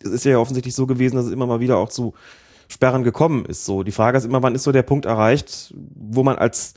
[0.00, 2.14] es ist ja offensichtlich so gewesen, dass es immer mal wieder auch zu
[2.68, 3.64] Sperren gekommen ist.
[3.64, 6.74] So, die Frage ist immer, wann ist so der Punkt erreicht, wo man als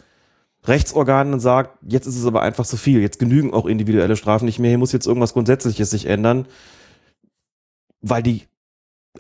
[0.65, 4.45] Rechtsorgan dann sagt, jetzt ist es aber einfach zu viel, jetzt genügen auch individuelle Strafen
[4.45, 6.45] nicht mehr, hier muss jetzt irgendwas Grundsätzliches sich ändern,
[8.01, 8.43] weil die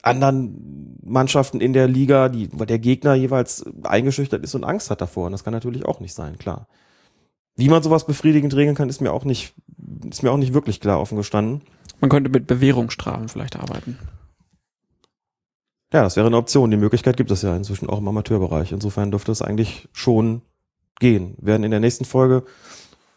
[0.03, 5.01] anderen Mannschaften in der Liga, die, weil der Gegner jeweils eingeschüchtert ist und Angst hat
[5.01, 5.25] davor.
[5.25, 6.67] Und das kann natürlich auch nicht sein, klar.
[7.55, 9.53] Wie man sowas befriedigend regeln kann, ist mir auch nicht,
[10.09, 11.61] ist mir auch nicht wirklich klar offen gestanden.
[11.99, 13.99] Man könnte mit Bewährungsstrafen vielleicht arbeiten.
[15.93, 16.71] Ja, das wäre eine Option.
[16.71, 18.71] Die Möglichkeit gibt es ja inzwischen auch im Amateurbereich.
[18.71, 20.41] Insofern dürfte es eigentlich schon
[20.99, 21.35] gehen.
[21.37, 22.43] Wir werden in der nächsten Folge,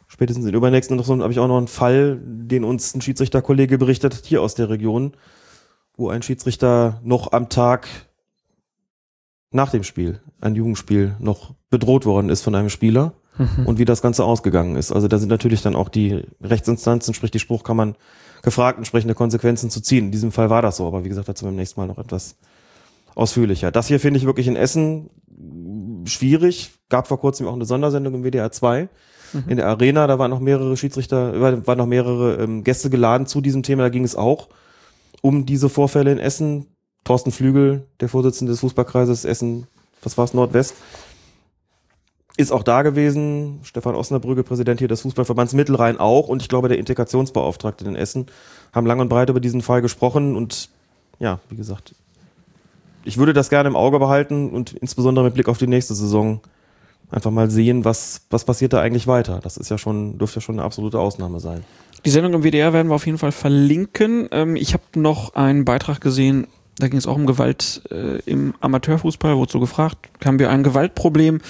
[0.09, 3.01] spätestens in der übernächsten, noch so habe ich auch noch einen Fall, den uns ein
[3.01, 5.13] Schiedsrichterkollege berichtet hat, hier aus der Region,
[5.97, 7.89] wo ein Schiedsrichter noch am Tag
[9.51, 13.67] nach dem Spiel, ein Jugendspiel, noch bedroht worden ist von einem Spieler mhm.
[13.67, 14.93] und wie das Ganze ausgegangen ist.
[14.93, 17.97] Also da sind natürlich dann auch die Rechtsinstanzen, sprich die Spruchkammern,
[18.43, 20.07] gefragt, entsprechende Konsequenzen zu ziehen.
[20.07, 22.37] In diesem Fall war das so, aber wie gesagt, dazu beim nächsten Mal noch etwas
[23.15, 23.71] ausführlicher.
[23.71, 25.09] Das hier finde ich wirklich in Essen
[26.05, 26.73] schwierig.
[26.89, 28.89] Gab vor kurzem auch eine Sondersendung im WDR 2
[29.33, 29.45] mhm.
[29.49, 30.07] in der Arena.
[30.07, 33.83] Da waren noch mehrere Schiedsrichter, waren noch mehrere ähm, Gäste geladen zu diesem Thema.
[33.83, 34.49] Da ging es auch
[35.23, 36.67] um diese Vorfälle in Essen.
[37.05, 39.67] Thorsten Flügel, der Vorsitzende des Fußballkreises Essen,
[40.03, 40.75] was war es, Nordwest,
[42.37, 43.61] ist auch da gewesen.
[43.63, 46.29] Stefan Osnabrügge, Präsident hier des Fußballverbands Mittelrhein auch.
[46.29, 48.27] Und ich glaube, der Integrationsbeauftragte in Essen
[48.73, 50.35] haben lang und breit über diesen Fall gesprochen.
[50.35, 50.71] Und
[51.19, 51.95] ja, wie gesagt,
[53.05, 56.41] ich würde das gerne im Auge behalten und insbesondere mit Blick auf die nächste Saison
[57.11, 59.41] einfach mal sehen, was, was passiert da eigentlich weiter.
[59.43, 61.65] Das ist ja schon, dürfte ja schon eine absolute Ausnahme sein.
[62.05, 64.29] Die Sendung im WDR werden wir auf jeden Fall verlinken.
[64.31, 66.47] Ähm, ich habe noch einen Beitrag gesehen,
[66.79, 70.65] da ging es auch um Gewalt äh, im Amateurfußball, wurde so gefragt, haben wir ein
[70.65, 71.41] Gewaltproblem.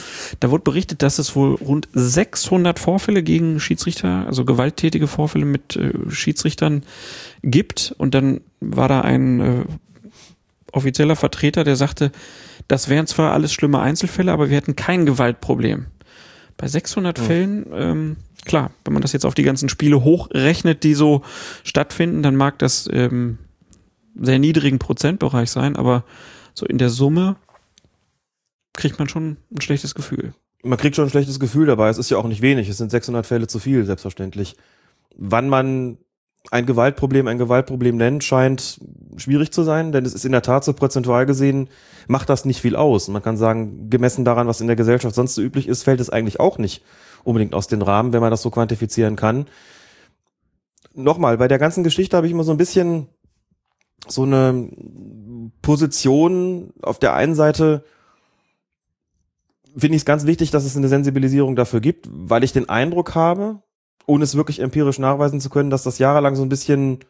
[0.41, 5.76] Da wurde berichtet, dass es wohl rund 600 Vorfälle gegen Schiedsrichter, also gewalttätige Vorfälle mit
[5.76, 6.83] äh, Schiedsrichtern
[7.42, 7.94] gibt.
[7.97, 9.65] Und dann war da ein äh,
[10.75, 12.12] offizieller Vertreter, der sagte,
[12.69, 15.86] das wären zwar alles schlimme Einzelfälle, aber wir hätten kein Gewaltproblem.
[16.57, 17.25] Bei 600 ja.
[17.25, 21.23] Fällen ähm, klar, wenn man das jetzt auf die ganzen Spiele hochrechnet, die so
[21.62, 23.39] stattfinden, dann mag das ähm,
[24.15, 26.05] sehr niedrigen Prozentbereich sein, aber
[26.55, 27.36] so in der Summe
[28.73, 30.35] kriegt man schon ein schlechtes Gefühl.
[30.62, 31.89] Man kriegt schon ein schlechtes Gefühl dabei.
[31.89, 32.69] Es ist ja auch nicht wenig.
[32.69, 34.57] Es sind 600 Fälle zu viel, selbstverständlich.
[35.17, 35.99] Wann man
[36.51, 38.81] ein Gewaltproblem ein Gewaltproblem nennt, scheint
[39.17, 41.69] schwierig zu sein, denn es ist in der Tat so prozentual gesehen,
[42.07, 43.09] macht das nicht viel aus.
[43.09, 46.11] Man kann sagen, gemessen daran, was in der Gesellschaft sonst so üblich ist, fällt es
[46.11, 46.83] eigentlich auch nicht
[47.23, 49.47] unbedingt aus den Rahmen, wenn man das so quantifizieren kann.
[50.95, 53.09] Nochmal, bei der ganzen Geschichte habe ich immer so ein bisschen
[54.07, 54.69] so eine
[55.63, 57.85] Position auf der einen Seite
[59.77, 63.15] finde ich es ganz wichtig, dass es eine Sensibilisierung dafür gibt, weil ich den Eindruck
[63.15, 63.61] habe,
[64.07, 67.00] ohne es wirklich empirisch nachweisen zu können, dass das jahrelang so ein bisschen,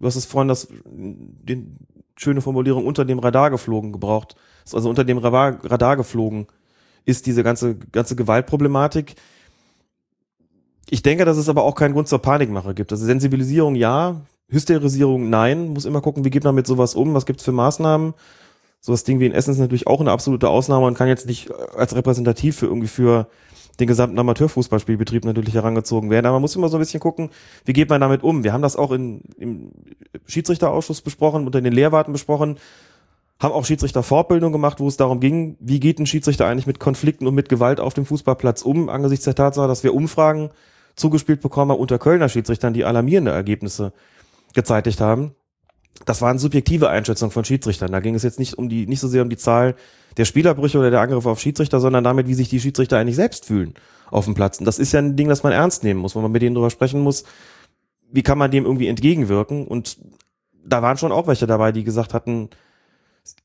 [0.00, 1.78] du hast es vorhin das, den
[2.16, 4.36] schöne Formulierung unter dem Radar geflogen gebraucht,
[4.72, 6.46] also unter dem Radar, geflogen
[7.04, 9.14] ist diese ganze, ganze Gewaltproblematik.
[10.90, 12.92] Ich denke, dass es aber auch keinen Grund zur Panikmache gibt.
[12.92, 15.68] Also Sensibilisierung ja, Hysterisierung nein.
[15.68, 18.14] Muss immer gucken, wie geht man mit sowas um, was gibt's für Maßnahmen.
[18.80, 21.26] So das Ding wie in Essen ist natürlich auch eine absolute Ausnahme und kann jetzt
[21.26, 23.26] nicht als repräsentativ für irgendwie für
[23.80, 26.26] den gesamten Amateurfußballspielbetrieb natürlich herangezogen werden.
[26.26, 27.30] Aber man muss immer so ein bisschen gucken,
[27.64, 28.44] wie geht man damit um.
[28.44, 29.70] Wir haben das auch in, im
[30.26, 32.58] Schiedsrichterausschuss besprochen, unter den Lehrwarten besprochen,
[33.40, 37.26] haben auch Schiedsrichterfortbildung gemacht, wo es darum ging, wie geht ein Schiedsrichter eigentlich mit Konflikten
[37.26, 40.50] und mit Gewalt auf dem Fußballplatz um, angesichts der Tatsache, dass wir Umfragen
[40.96, 43.92] zugespielt bekommen unter Kölner Schiedsrichtern, die alarmierende Ergebnisse
[44.54, 45.36] gezeitigt haben.
[46.04, 47.92] Das waren subjektive Einschätzungen von Schiedsrichtern.
[47.92, 49.76] Da ging es jetzt nicht um die, nicht so sehr um die Zahl
[50.18, 53.46] der Spielerbrüche oder der Angriffe auf Schiedsrichter, sondern damit, wie sich die Schiedsrichter eigentlich selbst
[53.46, 53.74] fühlen
[54.10, 54.58] auf dem Platz.
[54.58, 56.54] Und das ist ja ein Ding, das man ernst nehmen muss, wo man mit denen
[56.54, 57.24] drüber sprechen muss,
[58.10, 59.66] wie kann man dem irgendwie entgegenwirken.
[59.66, 59.98] Und
[60.64, 62.50] da waren schon auch welche dabei, die gesagt hatten,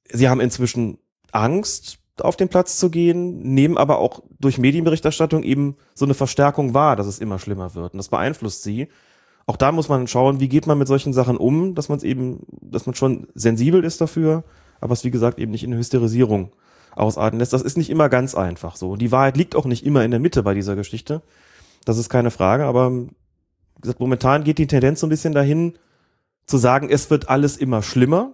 [0.10, 0.98] sie haben inzwischen
[1.32, 6.74] Angst, auf den Platz zu gehen, nehmen aber auch durch Medienberichterstattung eben so eine Verstärkung
[6.74, 7.94] wahr, dass es immer schlimmer wird.
[7.94, 8.88] Und das beeinflusst sie.
[9.46, 12.04] Auch da muss man schauen, wie geht man mit solchen Sachen um, dass man es
[12.04, 14.44] eben, dass man schon sensibel ist dafür,
[14.80, 16.52] aber es wie gesagt eben nicht in Hysterisierung
[16.96, 17.54] ausarten lässt.
[17.54, 18.92] Das ist nicht immer ganz einfach so.
[18.92, 21.22] Und die Wahrheit liegt auch nicht immer in der Mitte bei dieser Geschichte.
[21.86, 22.92] Das ist keine Frage, aber
[23.82, 25.78] gesagt, momentan geht die Tendenz so ein bisschen dahin,
[26.46, 28.34] zu sagen, es wird alles immer schlimmer.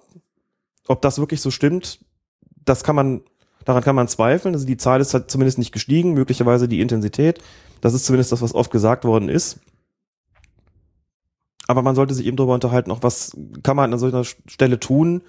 [0.88, 2.00] Ob das wirklich so stimmt,
[2.66, 3.22] das kann man
[3.66, 4.56] Daran kann man zweifeln.
[4.56, 7.40] Also die Zahl ist halt zumindest nicht gestiegen, möglicherweise die Intensität.
[7.82, 9.60] Das ist zumindest das, was oft gesagt worden ist.
[11.68, 15.22] Aber man sollte sich eben darüber unterhalten, auch was kann man an solcher Stelle tun?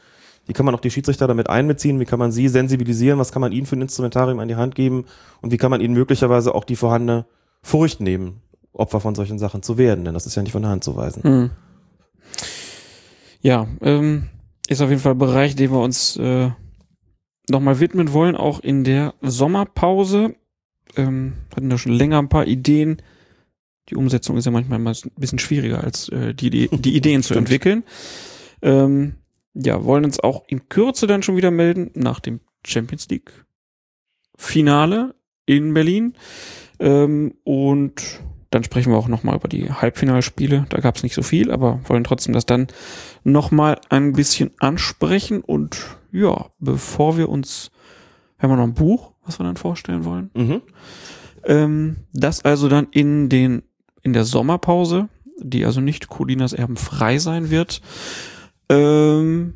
[0.50, 2.00] Wie kann man auch die Schiedsrichter damit einbeziehen?
[2.00, 3.20] Wie kann man sie sensibilisieren?
[3.20, 5.04] Was kann man ihnen für ein Instrumentarium an die Hand geben?
[5.42, 7.24] Und wie kann man ihnen möglicherweise auch die vorhandene
[7.62, 10.72] Furcht nehmen, Opfer von solchen Sachen zu werden, denn das ist ja nicht von der
[10.72, 11.22] Hand zu weisen.
[11.22, 11.50] Hm.
[13.42, 14.26] Ja, ähm,
[14.66, 16.50] ist auf jeden Fall ein Bereich, dem wir uns äh,
[17.48, 20.34] nochmal widmen wollen, auch in der Sommerpause.
[20.96, 23.00] Ähm, hatten da schon länger ein paar Ideen.
[23.88, 27.22] Die Umsetzung ist ja manchmal mal ein bisschen schwieriger, als äh, die, die, die Ideen
[27.22, 27.84] zu entwickeln.
[28.62, 29.14] Ähm,
[29.54, 33.44] ja, wollen uns auch in Kürze dann schon wieder melden nach dem Champions League
[34.36, 35.14] Finale
[35.46, 36.14] in Berlin.
[36.78, 38.20] Ähm, und
[38.50, 40.66] dann sprechen wir auch nochmal über die Halbfinalspiele.
[40.68, 42.66] Da gab es nicht so viel, aber wollen trotzdem das dann
[43.22, 45.40] nochmal ein bisschen ansprechen.
[45.40, 47.70] Und ja, bevor wir uns,
[48.38, 50.30] haben wir noch ein Buch, was wir dann vorstellen wollen.
[50.34, 50.62] Mhm.
[51.44, 53.62] Ähm, das also dann in den,
[54.02, 57.80] in der Sommerpause, die also nicht Colinas Erben frei sein wird.
[58.70, 59.54] Ähm,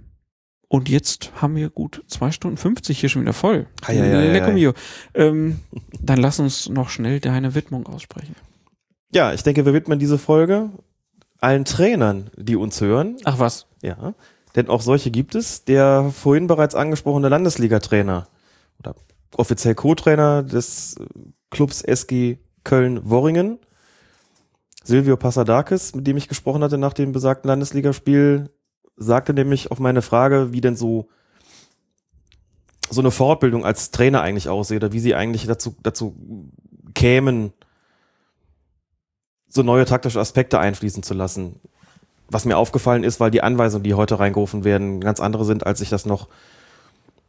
[0.68, 3.66] und jetzt haben wir gut zwei Stunden 50 hier schon wieder voll.
[3.86, 4.72] Ei, ei, Lecco mio.
[5.14, 5.60] Ähm,
[6.00, 8.34] dann lass uns noch schnell deine Widmung aussprechen.
[9.12, 10.70] Ja, ich denke, wir widmen diese Folge
[11.40, 13.16] allen Trainern, die uns hören.
[13.24, 13.66] Ach was.
[13.82, 14.14] Ja,
[14.56, 15.64] denn auch solche gibt es.
[15.64, 18.26] Der vorhin bereits angesprochene Landesliga-Trainer
[18.80, 18.96] oder
[19.36, 20.96] offiziell Co-Trainer des
[21.50, 23.58] Clubs SG Köln-Worringen,
[24.82, 28.50] Silvio Passadakis, mit dem ich gesprochen hatte nach dem besagten Landesligaspiel,
[28.96, 31.08] sagte nämlich auf meine Frage, wie denn so
[32.90, 36.14] so eine Fortbildung als Trainer eigentlich aussehe oder wie sie eigentlich dazu, dazu
[36.94, 37.52] kämen,
[39.48, 41.60] so neue taktische Aspekte einfließen zu lassen.
[42.28, 45.80] Was mir aufgefallen ist, weil die Anweisungen, die heute reingerufen werden, ganz andere sind, als
[45.80, 46.28] ich das noch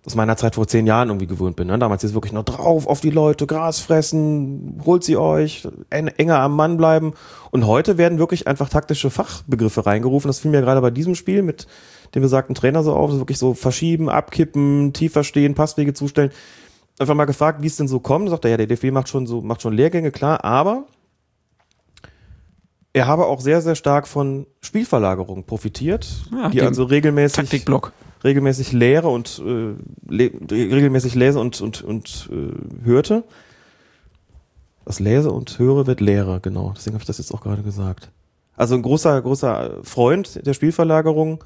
[0.06, 1.67] aus meiner Zeit vor zehn Jahren irgendwie gewöhnt bin.
[1.67, 1.80] Ne?
[1.80, 6.40] Damals ist wirklich noch drauf auf die Leute, Gras fressen, holt sie euch, en enger
[6.40, 7.14] am Mann bleiben.
[7.51, 10.27] Und heute werden wirklich einfach taktische Fachbegriffe reingerufen.
[10.30, 11.66] Das fiel mir gerade bei diesem Spiel mit
[12.14, 13.11] dem besagten Trainer so auf.
[13.11, 16.32] Wirklich so verschieben, abkippen, tiefer stehen, Passwege zustellen.
[17.00, 18.27] Einfach mal gefragt, wie es denn so kommt.
[18.27, 20.85] Da sagt er, ja, der DFB macht schon so, macht schon Lehrgänge, klar, aber
[22.93, 27.92] er habe auch sehr, sehr stark von Spielverlagerung profitiert, Ja, die also regelmäßig Taktikblock.
[28.26, 29.76] Regelmäßig lehre und äh,
[30.10, 33.24] le regelmäßig lese und und und äh, hörte.
[34.84, 36.74] Das lese und höre wird Lehre, genau.
[36.76, 38.12] Deswegen habe ich das jetzt auch gerade gesagt.
[38.56, 41.44] Also ein großer großer Freund der Spielverlagerung,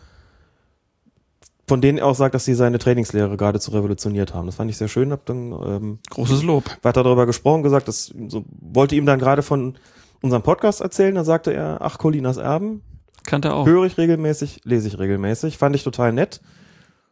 [1.67, 4.47] von denen er auch sagt, dass sie seine Trainingslehre geradezu revolutioniert haben.
[4.47, 5.11] Das fand ich sehr schön.
[5.11, 6.63] Hab dann ähm, Großes Lob.
[6.81, 9.77] weiter darüber gesprochen, gesagt, das so, wollte ihm dann gerade von
[10.21, 11.15] unserem Podcast erzählen.
[11.15, 12.81] Da sagte er, ach Colinas Erben,
[13.23, 13.65] Kannte auch.
[13.65, 15.57] höre ich regelmäßig, lese ich regelmäßig.
[15.57, 16.41] Fand ich total nett.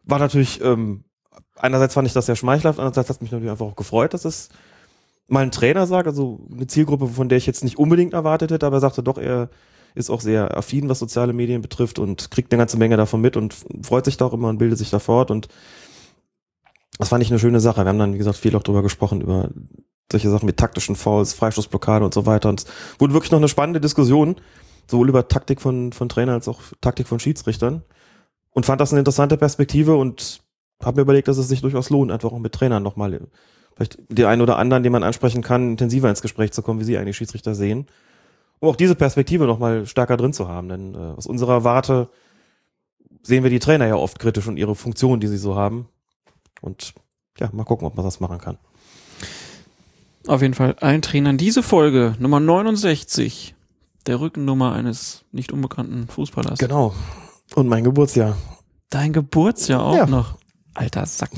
[0.08, 1.04] War natürlich, ähm,
[1.54, 4.24] einerseits fand ich das sehr schmeichelhaft, andererseits hat es mich natürlich einfach auch gefreut, dass
[4.24, 4.48] es
[5.28, 8.66] mal ein Trainer sagt, also eine Zielgruppe, von der ich jetzt nicht unbedingt erwartet hätte,
[8.66, 9.50] aber er sagte doch, er
[9.94, 13.36] ist auch sehr affin, was soziale Medien betrifft und kriegt eine ganze Menge davon mit
[13.36, 15.48] und freut sich da auch immer und bildet sich da fort und
[16.98, 17.84] das fand ich eine schöne Sache.
[17.84, 19.50] Wir haben dann, wie gesagt, viel auch drüber gesprochen, über
[20.10, 22.48] solche Sachen wie taktischen Fouls, Freistoßblockade und so weiter.
[22.48, 22.66] Und es
[22.98, 24.36] wurde wirklich noch eine spannende Diskussion,
[24.90, 27.82] sowohl über Taktik von, von Trainern als auch Taktik von Schiedsrichtern.
[28.58, 30.40] Und fand das eine interessante Perspektive und
[30.82, 33.20] habe mir überlegt, dass es sich durchaus lohnt, einfach auch mit Trainern nochmal,
[33.76, 36.84] vielleicht die einen oder anderen, den man ansprechen kann, intensiver ins Gespräch zu kommen, wie
[36.84, 37.86] sie eigentlich Schiedsrichter sehen.
[38.58, 40.68] Um auch diese Perspektive nochmal stärker drin zu haben.
[40.68, 42.08] Denn äh, aus unserer Warte
[43.22, 45.86] sehen wir die Trainer ja oft kritisch und ihre Funktion, die sie so haben.
[46.60, 46.94] Und
[47.38, 48.58] ja, mal gucken, ob man das machen kann.
[50.26, 53.54] Auf jeden Fall allen Trainern diese Folge, Nummer 69,
[54.08, 56.58] der Rückennummer eines nicht unbekannten Fußballers.
[56.58, 56.92] Genau.
[57.54, 58.36] Und mein Geburtsjahr.
[58.90, 60.06] Dein Geburtsjahr auch Ja.
[60.06, 60.38] noch.
[60.74, 61.30] Alter Sack.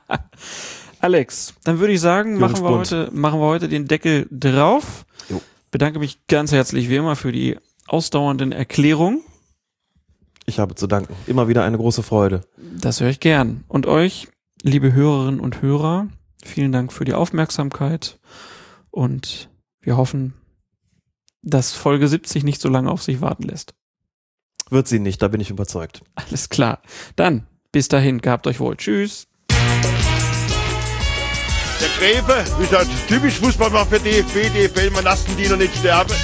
[1.00, 5.04] Alex, dann würde ich sagen, machen wir, heute, machen wir heute den Deckel drauf.
[5.28, 5.40] Jo.
[5.70, 9.22] Bedanke mich ganz herzlich wie immer für die ausdauernden Erklärungen.
[10.46, 11.14] Ich habe zu danken.
[11.26, 12.42] Immer wieder eine große Freude.
[12.78, 13.64] Das höre ich gern.
[13.68, 14.28] Und euch,
[14.62, 16.08] liebe Hörerinnen und Hörer,
[16.44, 18.18] vielen Dank für die Aufmerksamkeit.
[18.90, 19.50] Und
[19.80, 20.34] wir hoffen,
[21.42, 23.74] dass Folge 70 nicht so lange auf sich warten lässt.
[24.72, 26.00] Wird sie nicht, da bin ich überzeugt.
[26.14, 26.80] Alles klar.
[27.14, 28.74] Dann, bis dahin, gehabt euch wohl.
[28.74, 29.26] Tschüss.
[31.78, 36.14] Der Gräfe, wie gesagt, typisch Fußball für DFB, DFL, man lassen die noch nicht sterben.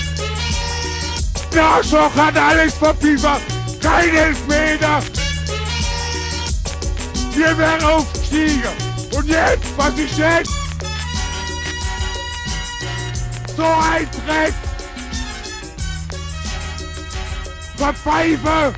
[1.61, 3.43] Arschloch hat Alex verpiefert.
[3.83, 5.03] Kein Elfmeter.
[7.35, 8.63] Wir wären aufgestiegen.
[9.15, 10.53] Und jetzt, was ist jetzt?
[13.55, 14.55] So ein Dreck.
[17.79, 18.75] Verpfeife.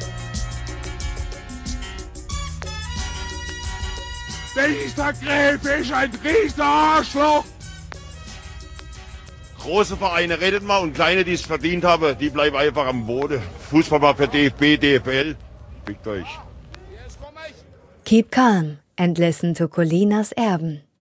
[4.54, 7.44] Dieser Gräfe ist ein riesiger Arschloch.
[9.58, 13.40] Große Vereine redet mal und kleine, die es verdient haben, die bleiben einfach am Boden.
[13.70, 15.36] Fußball war für DFB, DFL.
[15.86, 16.26] Fickt euch.
[18.04, 20.82] Keep calm and listen to Colinas Erben.